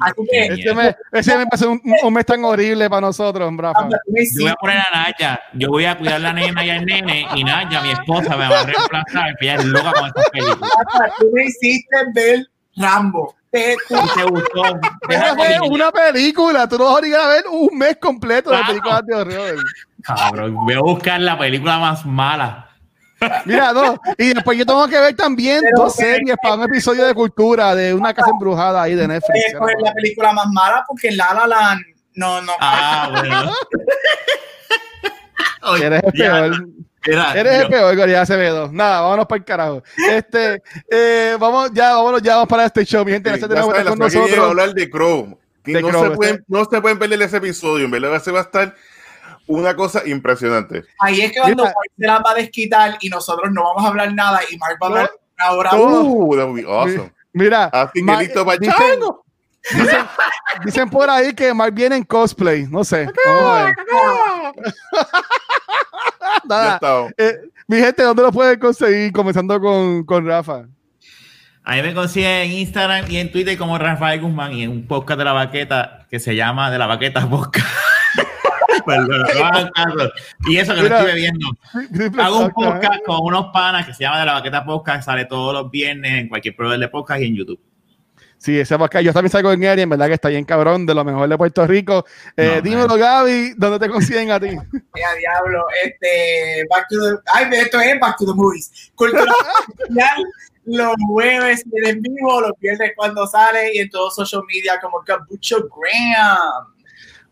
así 0.00 0.22
que 0.30 0.46
Ese 0.46 0.74
mes, 0.74 0.94
ese 1.12 1.32
a 1.50 1.56
ser 1.56 1.68
un, 1.68 1.80
un 2.02 2.12
mes 2.14 2.24
tan 2.26 2.44
horrible 2.44 2.88
para 2.88 3.00
nosotros, 3.02 3.52
Rafa. 3.56 3.88
Me 4.06 4.24
Yo 4.24 4.42
voy 4.42 4.50
a 4.50 4.54
poner 4.54 4.76
a 4.78 4.86
Naya. 5.02 5.40
Yo 5.54 5.68
voy 5.68 5.84
a 5.84 5.96
cuidar 5.96 6.16
a 6.16 6.18
la 6.18 6.32
nena 6.32 6.64
y 6.64 6.70
al 6.70 6.84
nene. 6.84 7.26
Y 7.34 7.44
Naya, 7.44 7.80
mi 7.82 7.90
esposa, 7.92 8.36
me 8.36 8.48
va 8.48 8.60
a 8.60 8.64
reemplazar. 8.64 9.36
Que 9.38 9.46
ella 9.46 9.54
es 9.56 9.64
loca 9.64 9.92
con 9.92 10.06
estas 10.08 10.30
películas. 10.30 10.70
Tú 11.18 11.30
me 11.32 11.44
hiciste 11.44 11.96
ver 12.20 12.46
Rambo. 12.76 13.34
Te- 13.50 13.76
tú- 13.88 13.94
¿Qué 13.94 14.20
te 14.22 14.30
gustó? 14.30 14.62
Deja 15.08 15.24
Esa 15.26 15.34
fue 15.34 15.56
con- 15.58 15.72
una 15.72 15.90
película. 15.90 16.68
Tú 16.68 16.76
no 16.78 16.84
vas 16.84 16.94
a 16.94 16.98
obligar 16.98 17.20
a 17.22 17.28
ver 17.28 17.44
un 17.50 17.78
mes 17.78 17.96
completo 18.00 18.50
de 18.50 18.62
películas 18.64 19.02
de 19.06 19.14
horror. 19.14 19.56
Cabrón, 20.02 20.54
voy 20.54 20.74
a 20.74 20.80
buscar 20.80 21.20
la 21.20 21.38
película 21.38 21.78
más 21.78 22.04
mala. 22.04 22.64
Mira, 23.46 23.72
no. 23.72 23.98
Y 24.16 24.32
después 24.32 24.56
yo 24.56 24.64
tengo 24.64 24.86
que 24.86 25.00
ver 25.00 25.16
también 25.16 25.60
Pero, 25.62 25.84
dos 25.84 25.94
series 25.94 26.36
para 26.40 26.54
un 26.54 26.62
episodio 26.64 27.04
de 27.04 27.14
cultura 27.14 27.74
de 27.74 27.92
una 27.92 28.14
casa 28.14 28.30
embrujada 28.30 28.80
ahí 28.82 28.94
de 28.94 29.08
Netflix. 29.08 29.54
pues, 29.58 29.74
la 29.82 29.92
película 29.92 30.32
más 30.32 30.46
mala 30.52 30.84
porque 30.86 31.10
La 31.10 31.34
La 31.34 31.46
Land 31.48 31.80
no, 32.14 32.40
no. 32.42 32.52
Ah, 32.60 33.08
bueno. 33.10 33.52
Oye, 35.62 35.86
Eres 35.86 36.02
el 36.04 36.12
peor. 36.12 36.66
Era- 37.04 37.32
Eres 37.34 37.52
el 37.54 37.62
yo- 37.64 37.68
peor, 37.70 37.96
Goriel 37.96 38.18
Acevedo. 38.18 38.70
Nada, 38.72 39.00
vámonos 39.02 39.26
para 39.26 39.38
el 39.38 39.44
carajo. 39.44 39.82
Este, 40.10 40.62
eh, 40.90 41.36
vamos, 41.38 41.70
ya, 41.72 41.94
vámonos, 41.94 42.22
ya 42.22 42.34
vamos 42.36 42.48
para 42.48 42.64
este 42.66 42.84
show. 42.84 43.04
Mi 43.04 43.12
gente, 43.12 43.32
Sí, 43.34 43.40
gracias 43.40 43.64
por 43.66 43.76
estar 43.76 43.88
con 43.90 43.98
vamos 43.98 44.14
a 44.14 44.18
nosotros. 44.18 44.48
hablar 44.50 44.74
de. 44.74 44.90
Que 45.64 45.72
De 45.74 45.82
no, 45.82 45.88
Crow, 45.88 46.02
se 46.04 46.10
pueden, 46.12 46.34
este- 46.36 46.44
no 46.48 46.64
se 46.64 46.80
pueden 46.80 46.98
perder 46.98 47.20
ese 47.22 47.36
episodio. 47.36 47.84
En 47.84 47.90
verdad, 47.90 48.14
ese 48.16 48.30
va 48.30 48.40
a 48.40 48.42
estar 48.42 48.74
una 49.46 49.74
cosa 49.76 50.02
impresionante. 50.06 50.84
Ahí 50.98 51.20
es 51.20 51.32
que 51.32 51.40
cuando 51.40 51.64
Mira. 51.64 51.74
Mark 51.74 51.90
se 51.98 52.06
la 52.06 52.18
va 52.20 52.30
a 52.30 52.34
desquitar 52.34 52.96
y 53.00 53.08
nosotros 53.08 53.50
no 53.52 53.64
vamos 53.64 53.84
a 53.84 53.88
hablar 53.88 54.12
nada 54.14 54.40
y 54.50 54.56
Mark 54.58 54.78
va 54.82 54.86
a 54.86 54.90
hablar 54.90 55.10
una 55.38 55.50
hora. 55.52 55.70
Todo. 55.70 56.02
Uh, 56.04 56.36
that 56.36 56.46
would 56.46 56.56
be 56.62 56.66
awesome. 56.70 57.12
Mira, 57.32 57.64
Así 57.66 58.04
que 58.04 58.16
listo 58.16 58.44
para 58.44 58.54
el 58.54 58.60
dicen-. 58.60 59.00
Dicen, 59.74 60.06
dicen 60.64 60.88
por 60.90 61.10
ahí 61.10 61.34
que 61.34 61.52
Mark 61.52 61.74
viene 61.74 61.96
en 61.96 62.04
cosplay. 62.04 62.66
No 62.66 62.82
sé. 62.84 63.06
Eh, 67.16 67.34
mi 67.66 67.76
gente, 67.78 68.02
¿dónde 68.02 68.22
lo 68.22 68.32
pueden 68.32 68.58
conseguir? 68.58 69.12
Comenzando 69.12 69.60
con, 69.60 70.04
con 70.04 70.26
Rafa. 70.26 70.66
A 71.64 71.74
mí 71.76 71.82
me 71.82 71.92
consiguen 71.92 72.30
en 72.30 72.52
Instagram 72.52 73.10
y 73.10 73.18
en 73.18 73.30
Twitter 73.30 73.58
como 73.58 73.76
Rafael 73.76 74.22
Guzmán 74.22 74.54
y 74.54 74.62
en 74.62 74.70
un 74.70 74.86
podcast 74.86 75.18
de 75.18 75.24
la 75.24 75.34
baqueta 75.34 76.06
que 76.10 76.18
se 76.18 76.34
llama 76.34 76.70
De 76.70 76.78
la 76.78 76.86
Baqueta 76.86 77.28
Podcast. 77.28 77.66
y 80.48 80.56
eso 80.56 80.74
que 80.74 80.80
lo 80.80 80.86
estoy 80.86 81.06
bebiendo. 81.06 81.46
Hago 82.22 82.38
un 82.38 82.50
podcast 82.52 83.04
con 83.04 83.18
unos 83.20 83.48
panas 83.52 83.86
que 83.86 83.92
se 83.92 84.04
llama 84.04 84.20
De 84.20 84.24
la 84.26 84.32
Baqueta 84.34 84.64
Podcast, 84.64 85.04
sale 85.04 85.26
todos 85.26 85.52
los 85.52 85.70
viernes 85.70 86.12
en 86.12 86.28
cualquier 86.28 86.56
proveedor 86.56 86.80
de 86.80 86.88
podcast 86.88 87.20
y 87.20 87.26
en 87.26 87.36
YouTube. 87.36 87.60
Sí, 88.38 88.58
ese 88.58 88.78
podcast. 88.78 89.04
Yo 89.04 89.12
también 89.12 89.32
salgo 89.32 89.52
en 89.52 89.64
él 89.64 89.78
y 89.80 89.82
en 89.82 89.90
verdad 89.90 90.06
que 90.06 90.14
está 90.14 90.28
bien 90.28 90.44
cabrón, 90.44 90.86
de 90.86 90.94
lo 90.94 91.04
mejor 91.04 91.28
de 91.28 91.36
Puerto 91.36 91.66
Rico. 91.66 92.04
Eh, 92.36 92.60
dímelo, 92.62 92.96
Gaby, 92.96 93.54
¿dónde 93.56 93.78
te 93.80 93.92
consiguen 93.92 94.30
a 94.30 94.38
ti? 94.38 94.46
Mira, 94.94 95.14
diablo, 95.18 95.64
este, 95.84 96.64
back 96.70 96.86
to 96.88 96.96
the, 96.98 97.20
ay, 97.34 97.48
esto 97.52 97.80
es 97.80 97.98
Back 98.00 98.16
to 98.16 98.26
the 98.26 98.32
Movies. 98.34 98.92
Cultura 98.94 99.24
los 100.68 100.94
jueves 101.08 101.64
en 101.84 102.02
vivo, 102.02 102.40
los 102.42 102.52
viernes 102.60 102.92
cuando 102.94 103.26
sale 103.26 103.74
y 103.74 103.78
en 103.78 103.90
todos 103.90 104.14
social 104.14 104.42
media 104.46 104.78
como 104.80 105.02
Cabucho 105.02 105.66
Graham. 105.68 106.77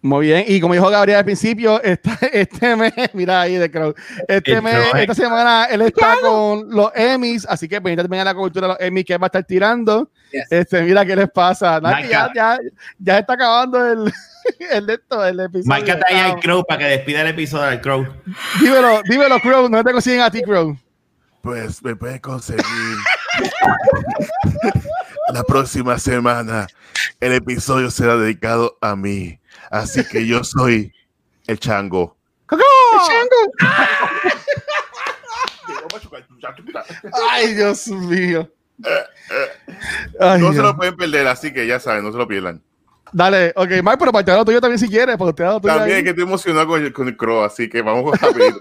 Muy 0.02 0.26
bien, 0.26 0.44
y 0.46 0.60
como 0.60 0.74
dijo 0.74 0.88
Gabriel 0.88 1.18
al 1.18 1.24
principio, 1.24 1.82
este, 1.82 2.10
este 2.32 2.76
mes, 2.76 2.92
mira 3.12 3.40
ahí 3.40 3.56
de 3.56 3.70
Crow, 3.70 3.94
este 4.28 4.60
mes, 4.60 4.76
esta 4.94 5.14
semana 5.14 5.64
él 5.64 5.82
está 5.82 6.16
con 6.20 6.70
los 6.70 6.90
Emmys, 6.94 7.44
así 7.46 7.66
que 7.66 7.80
pendiente 7.80 8.04
también 8.04 8.20
a 8.20 8.26
la 8.26 8.34
cultura 8.34 8.68
de 8.68 8.74
los 8.74 8.80
Emmys 8.80 9.04
que 9.04 9.18
va 9.18 9.26
a 9.26 9.28
estar 9.28 9.44
tirando. 9.44 10.10
Este, 10.50 10.82
mira 10.82 11.04
qué 11.04 11.16
les 11.16 11.30
pasa. 11.30 11.80
ya, 12.08 12.30
ya, 12.34 12.58
ya, 12.98 13.18
está 13.18 13.32
acabando 13.32 13.84
el, 13.84 14.12
el, 14.70 14.90
esto, 14.90 15.24
el 15.24 15.40
episodio. 15.40 15.68
Márcate 15.68 16.04
ahí 16.08 16.30
al 16.30 16.40
Crow 16.40 16.64
para 16.64 16.78
que 16.78 16.86
despida 16.86 17.22
el 17.22 17.28
episodio 17.28 17.64
del 17.64 17.80
Crow. 17.80 18.06
Dímelo, 18.60 19.00
dímelo, 19.08 19.40
Crow, 19.40 19.68
no 19.68 19.82
te 19.82 19.92
consiguen 19.92 20.20
a 20.20 20.30
ti, 20.30 20.42
Crow. 20.42 20.76
Pues 21.42 21.82
me 21.82 21.96
puedes 21.96 22.20
conseguir 22.20 22.64
la 25.32 25.42
próxima 25.44 25.98
semana. 25.98 26.66
El 27.20 27.32
episodio 27.32 27.90
será 27.90 28.16
dedicado 28.16 28.76
a 28.80 28.96
mí. 28.96 29.38
Así 29.70 30.04
que 30.04 30.26
yo 30.26 30.44
soy 30.44 30.92
el 31.46 31.58
chango. 31.58 32.16
¡El 32.50 32.58
chango! 33.06 33.36
Ay, 37.30 37.54
Dios 37.54 37.88
mío. 37.88 38.50
no 40.20 40.52
se 40.52 40.62
lo 40.62 40.76
pueden 40.76 40.96
perder, 40.96 41.26
así 41.26 41.52
que 41.52 41.66
ya 41.66 41.80
saben, 41.80 42.04
no 42.04 42.12
se 42.12 42.18
lo 42.18 42.28
pierdan. 42.28 42.62
Dale, 43.16 43.50
ok, 43.56 43.70
Mike, 43.82 43.96
pero 43.98 44.12
para 44.12 44.38
el 44.40 44.44
tuyo 44.44 44.60
también 44.60 44.78
si 44.78 44.90
quieres, 44.90 45.16
porque 45.16 45.42
te 45.42 45.48
tuyo 45.48 45.74
También 45.74 46.04
que 46.04 46.10
estoy 46.10 46.24
emocionado 46.24 46.66
con 46.66 46.84
el, 46.84 46.92
con 46.92 47.08
el 47.08 47.16
Crow, 47.16 47.44
así 47.44 47.66
que 47.66 47.80
vamos 47.80 48.12
a 48.22 48.30
ver. 48.30 48.52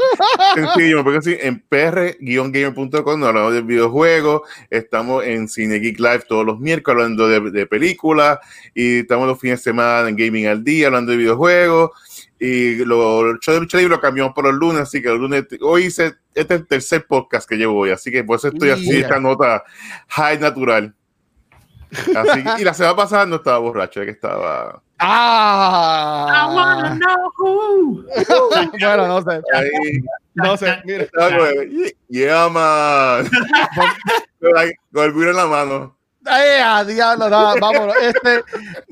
Sencillo, 0.54 1.00
me 1.00 1.04
pueden 1.04 1.20
decir 1.20 1.40
en 1.42 1.60
pr-gamer.com, 1.60 3.20
nos 3.20 3.28
hablamos 3.28 3.52
de 3.52 3.62
videojuegos, 3.64 4.44
estamos 4.70 5.26
en 5.26 5.50
Cine 5.50 5.80
Geek 5.80 6.00
Live 6.00 6.24
todos 6.30 6.46
los 6.46 6.58
miércoles 6.62 7.04
hablando 7.04 7.28
de, 7.28 7.52
de 7.52 7.68
películas, 7.68 8.40
y 8.74 9.00
estamos 9.00 9.28
los 9.28 9.38
fines 9.38 9.60
de 9.60 9.64
semana 9.72 10.08
en 10.08 10.16
Gaming 10.16 10.48
al 10.48 10.64
Día 10.64 10.88
hablando 10.88 11.12
de 11.12 11.18
videojuegos, 11.18 11.92
y 12.40 12.76
lo, 12.86 13.32
el 13.32 13.40
show 13.40 13.56
de 13.56 13.60
lucha 13.60 13.78
libre 13.78 13.98
lo 13.98 14.00
cambiamos 14.00 14.34
por 14.34 14.46
los 14.46 14.54
lunes, 14.54 14.84
así 14.84 15.02
que 15.02 15.10
el 15.10 15.18
lunes, 15.18 15.48
hoy 15.60 15.88
hice, 15.88 16.14
este 16.34 16.54
es 16.54 16.62
el 16.62 16.66
tercer 16.66 17.06
podcast 17.06 17.50
que 17.50 17.58
llevo 17.58 17.78
hoy, 17.78 17.90
así 17.90 18.10
que 18.10 18.24
por 18.24 18.38
eso 18.38 18.48
estoy 18.48 18.70
así, 18.70 19.00
esta 19.02 19.20
nota 19.20 19.66
high 20.08 20.40
natural 20.40 20.96
y 22.60 22.64
la 22.64 22.74
semana 22.74 22.96
pasada 22.96 23.26
no 23.26 23.38
estaba 23.38 23.58
borracho, 23.60 24.02
que 24.02 24.12
estaba. 24.12 24.82
¡Ah! 25.00 26.48
I 26.50 26.56
wanna 26.56 26.96
know 26.96 27.32
who. 27.38 28.04
bueno, 28.80 29.08
no 29.08 29.22
sé. 29.22 29.42
no 30.36 30.58
sé, 30.58 30.82
mira. 30.86 31.08
Yeah, 32.10 32.50
man. 32.50 33.30
con 34.94 35.04
el 35.04 35.30
en 35.30 35.36
la 35.36 35.48
mano. 35.48 35.98
¡Eh, 36.26 36.86
diablo! 36.88 37.30
No, 37.30 37.54
vámonos. 37.60 37.96
Este, 38.02 38.44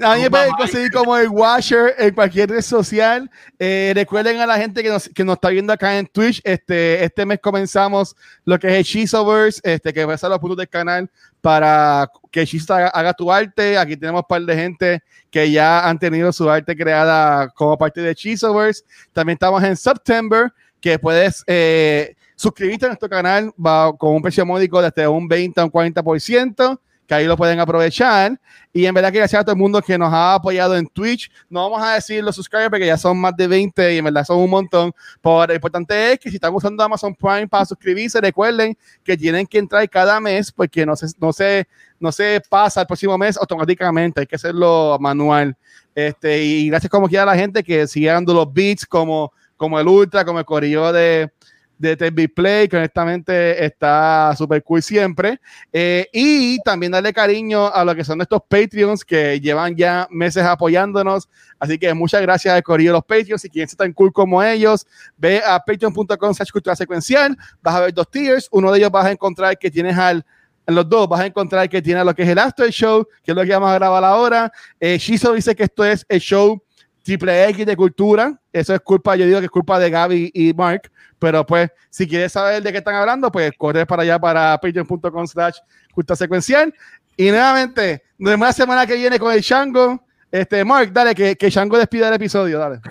a 0.04 0.16
mí 0.16 0.22
me 0.22 0.30
pueden 0.30 0.52
conseguir 0.52 0.92
como 0.92 1.18
el 1.18 1.30
Washer 1.30 1.96
en 1.98 2.14
cualquier 2.14 2.50
red 2.50 2.62
social. 2.62 3.30
Eh, 3.58 3.92
recuerden 3.96 4.40
a 4.40 4.46
la 4.46 4.58
gente 4.58 4.84
que 4.84 4.90
nos, 4.90 5.10
que 5.10 5.24
nos 5.24 5.36
está 5.36 5.50
viendo 5.50 5.74
acá 5.74 5.98
en 5.98 6.06
Twitch. 6.06 6.42
Este, 6.44 7.04
este 7.04 7.26
mes 7.26 7.40
comenzamos 7.40 8.16
lo 8.46 8.60
que 8.60 8.68
es 8.68 8.74
el 8.74 8.84
Shizoverse, 8.84 9.62
este, 9.64 9.94
que 9.94 10.06
va 10.06 10.14
a 10.14 10.18
ser 10.18 10.30
los 10.30 10.40
puntos 10.40 10.58
del 10.58 10.70
canal 10.70 11.10
para 11.42 12.10
que 12.32 12.46
Shizo 12.46 12.74
haga, 12.74 13.14
tu 13.14 13.32
arte. 13.32 13.78
Aquí 13.78 13.98
tenemos 13.98 14.22
un 14.22 14.28
par 14.28 14.42
de 14.42 14.56
gente 14.56 15.04
que 15.30 15.52
ya 15.52 15.88
han 15.88 15.98
tenido 15.98 16.32
su 16.32 16.50
arte 16.50 16.76
creada 16.76 17.50
como 17.50 17.78
parte 17.78 18.02
de 18.02 18.14
Shizoverse. 18.14 18.84
También 19.12 19.36
estamos 19.36 19.64
en 19.64 19.76
September, 19.76 20.54
que 20.80 21.00
puedes. 21.00 21.44
Eh, 21.48 22.16
suscribirte 22.36 22.86
a 22.86 22.90
nuestro 22.90 23.08
canal 23.08 23.54
va 23.64 23.96
con 23.96 24.16
un 24.16 24.22
precio 24.22 24.46
módico 24.46 24.82
de 24.82 24.88
hasta 24.88 25.10
un 25.10 25.28
20 25.28 25.62
a 25.62 25.66
un 25.66 25.72
40% 25.72 26.80
que 27.08 27.14
ahí 27.14 27.26
lo 27.26 27.38
pueden 27.38 27.60
aprovechar. 27.60 28.40
Y 28.72 28.86
en 28.86 28.94
verdad 28.94 29.12
que 29.12 29.20
gracias 29.20 29.42
a 29.42 29.44
todo 29.44 29.54
el 29.54 29.60
mundo 29.60 29.82
que 29.82 29.98
nos 29.98 30.12
ha 30.12 30.36
apoyado 30.36 30.76
en 30.76 30.88
Twitch. 30.88 31.32
No 31.50 31.70
vamos 31.70 31.86
a 31.86 31.94
decir 31.94 32.24
los 32.24 32.36
subscribers 32.36 32.70
porque 32.70 32.86
ya 32.86 32.98
son 32.98 33.20
más 33.20 33.36
de 33.36 33.48
20 33.48 33.94
y 33.94 33.98
en 33.98 34.06
verdad 34.06 34.26
son 34.26 34.40
un 34.40 34.50
montón. 34.50 34.94
Pero 35.22 35.48
lo 35.48 35.54
importante 35.54 36.14
es 36.14 36.20
que 36.20 36.30
si 36.30 36.36
están 36.36 36.54
usando 36.54 36.84
Amazon 36.84 37.14
Prime 37.14 37.48
para 37.48 37.66
suscribirse, 37.66 38.20
recuerden 38.20 38.78
que 39.04 39.16
tienen 39.16 39.46
que 39.46 39.60
entrar 39.60 39.88
cada 39.90 40.20
mes 40.20 40.52
porque 40.52 40.86
no 40.86 40.96
se, 40.96 41.08
no 41.20 41.32
se, 41.32 41.68
no 42.00 42.12
se 42.12 42.42
pasa 42.50 42.82
el 42.82 42.88
próximo 42.88 43.18
mes 43.18 43.38
automáticamente. 43.38 44.22
Hay 44.22 44.28
que 44.28 44.36
hacerlo 44.36 44.98
manual. 45.00 45.56
Este, 45.94 46.44
y 46.44 46.70
gracias 46.70 46.90
como 46.90 47.08
quiera 47.08 47.24
a 47.24 47.28
la 47.28 47.36
gente 47.36 47.64
que 47.64 47.86
sigue 47.88 48.08
dando 48.08 48.34
los 48.34 48.52
beats 48.52 48.86
como, 48.86 49.32
como 49.56 49.80
el 49.80 49.88
Ultra, 49.88 50.26
como 50.26 50.40
el 50.40 50.46
Corillo 50.46 50.92
de 50.92 51.32
de 51.78 51.98
TV 51.98 52.30
Play, 52.30 52.68
que 52.68 52.78
honestamente 52.78 53.66
está 53.66 54.34
súper 54.38 54.64
cool 54.64 54.82
siempre. 54.82 55.40
Eh, 55.72 56.08
y 56.14 56.60
también 56.60 56.92
darle 56.92 57.14
cariño 57.14 57.68
a 57.68 57.84
lo 57.84 57.96
que 57.96 58.04
son 58.04 58.22
estos 58.22 58.42
Patreons 58.48 59.04
que 59.04 59.40
llevan 59.40 59.76
ya 59.76 60.08
meses 60.10 60.44
apoyándonos. 60.44 61.30
Así 61.60 61.78
que 61.78 61.94
muchas 61.94 62.22
gracias 62.22 62.54
al 62.54 62.64
corrido 62.64 62.94
de 62.94 62.98
los 62.98 63.06
Patreons. 63.06 63.42
Si 63.42 63.50
quieren 63.50 63.68
ser 63.68 63.78
tan 63.78 63.94
cool 63.94 64.12
como 64.14 64.42
ellos, 64.42 64.86
ve 65.18 65.42
a 65.46 65.60
patreon.com 65.60 66.34
cultura 66.52 66.76
secuencial. 66.76 67.38
Vas 67.62 67.76
a 67.76 67.80
ver 67.82 67.94
dos 67.94 68.10
tiers. 68.10 68.48
Uno 68.52 68.72
de 68.72 68.80
ellos 68.80 68.92
vas 68.92 69.06
a 69.06 69.12
encontrar 69.12 69.58
que 69.58 69.70
tienes 69.72 69.98
al 69.98 70.26
en 70.66 70.76
los 70.76 70.88
dos 70.88 71.08
vas 71.10 71.20
a 71.20 71.26
encontrar 71.26 71.68
que 71.70 71.82
tiene 71.82 72.04
lo 72.06 72.16
que 72.16 72.24
es 72.24 72.30
el 72.30 72.40
After 72.40 72.70
Show, 72.70 73.06
que 73.24 73.32
es 73.32 73.36
lo 73.36 73.44
que 73.44 73.52
vamos 73.52 73.70
a 73.70 73.76
grabar 73.76 74.04
ahora. 74.04 74.52
Eh, 74.80 74.98
Shizo 74.98 75.34
dice 75.34 75.56
que 75.56 75.64
esto 75.64 75.84
es 75.84 76.06
el 76.08 76.20
show 76.20 76.63
triple 77.04 77.50
X 77.50 77.66
de 77.66 77.76
cultura. 77.76 78.40
Eso 78.52 78.74
es 78.74 78.80
culpa, 78.82 79.16
yo 79.16 79.26
digo 79.26 79.40
que 79.40 79.46
es 79.46 79.52
culpa 79.52 79.78
de 79.78 79.90
Gaby 79.90 80.32
y 80.34 80.54
Mark. 80.54 80.92
Pero 81.20 81.46
pues, 81.46 81.70
si 81.90 82.08
quieres 82.08 82.32
saber 82.32 82.64
de 82.64 82.72
qué 82.72 82.80
están 82.80 82.96
hablando, 82.96 83.32
pues 83.32 83.52
corre 83.58 83.86
para 83.86 84.02
allá 84.04 84.20
para 84.20 84.58
patreon.com 84.58 85.28
slash 85.28 85.58
cultura 85.94 86.16
secuencial. 86.16 86.74
Y 87.16 87.30
nuevamente, 87.30 88.04
nos 88.18 88.32
vemos 88.32 88.48
la 88.48 88.54
semana 88.54 88.88
que 88.88 88.96
viene 88.96 89.20
con 89.20 89.32
el 89.32 89.42
Shango. 89.42 90.04
Este, 90.32 90.66
Mark, 90.66 90.92
dale, 90.92 91.14
que, 91.14 91.36
que 91.36 91.50
Shango 91.50 91.78
despida 91.78 92.08
el 92.08 92.16
episodio, 92.16 92.58
dale. 92.58 92.82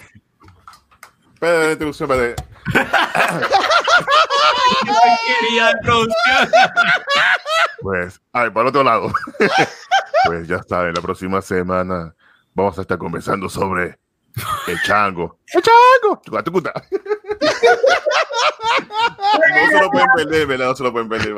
Espérate, 1.35 1.89
espérate. 1.89 2.37
pues, 7.81 8.21
ay, 8.33 8.51
para 8.51 8.69
otro 8.69 8.85
lado. 8.85 9.13
pues 10.25 10.47
ya 10.47 10.63
saben, 10.63 10.95
la 10.95 11.03
próxima 11.03 11.43
semana 11.43 12.15
vamos 12.55 12.79
a 12.79 12.83
estar 12.83 12.97
conversando 12.99 13.49
sobre 13.49 13.99
el 14.69 14.81
chango. 14.83 15.39
¡El 15.53 15.63
chango! 15.63 16.23
no 19.53 19.71
se 19.71 19.81
lo 19.81 19.91
pueden 19.91 20.09
perder, 20.17 20.47
¿verdad? 20.47 20.67
No 20.67 20.75
se 20.75 20.83
lo 20.83 20.93
pueden 20.93 21.09
perder. 21.09 21.35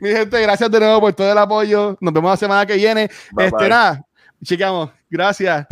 Mi 0.00 0.10
gente, 0.10 0.40
gracias 0.42 0.70
de 0.70 0.80
nuevo 0.80 1.00
por 1.00 1.12
todo 1.12 1.32
el 1.32 1.38
apoyo. 1.38 1.96
Nos 2.00 2.12
vemos 2.12 2.30
la 2.30 2.36
semana 2.36 2.66
que 2.66 2.74
viene. 2.74 3.10
Bye, 3.32 3.46
este, 3.46 3.68
nada, 3.68 4.04
chequeamos. 4.44 4.90
Gracias. 5.10 5.66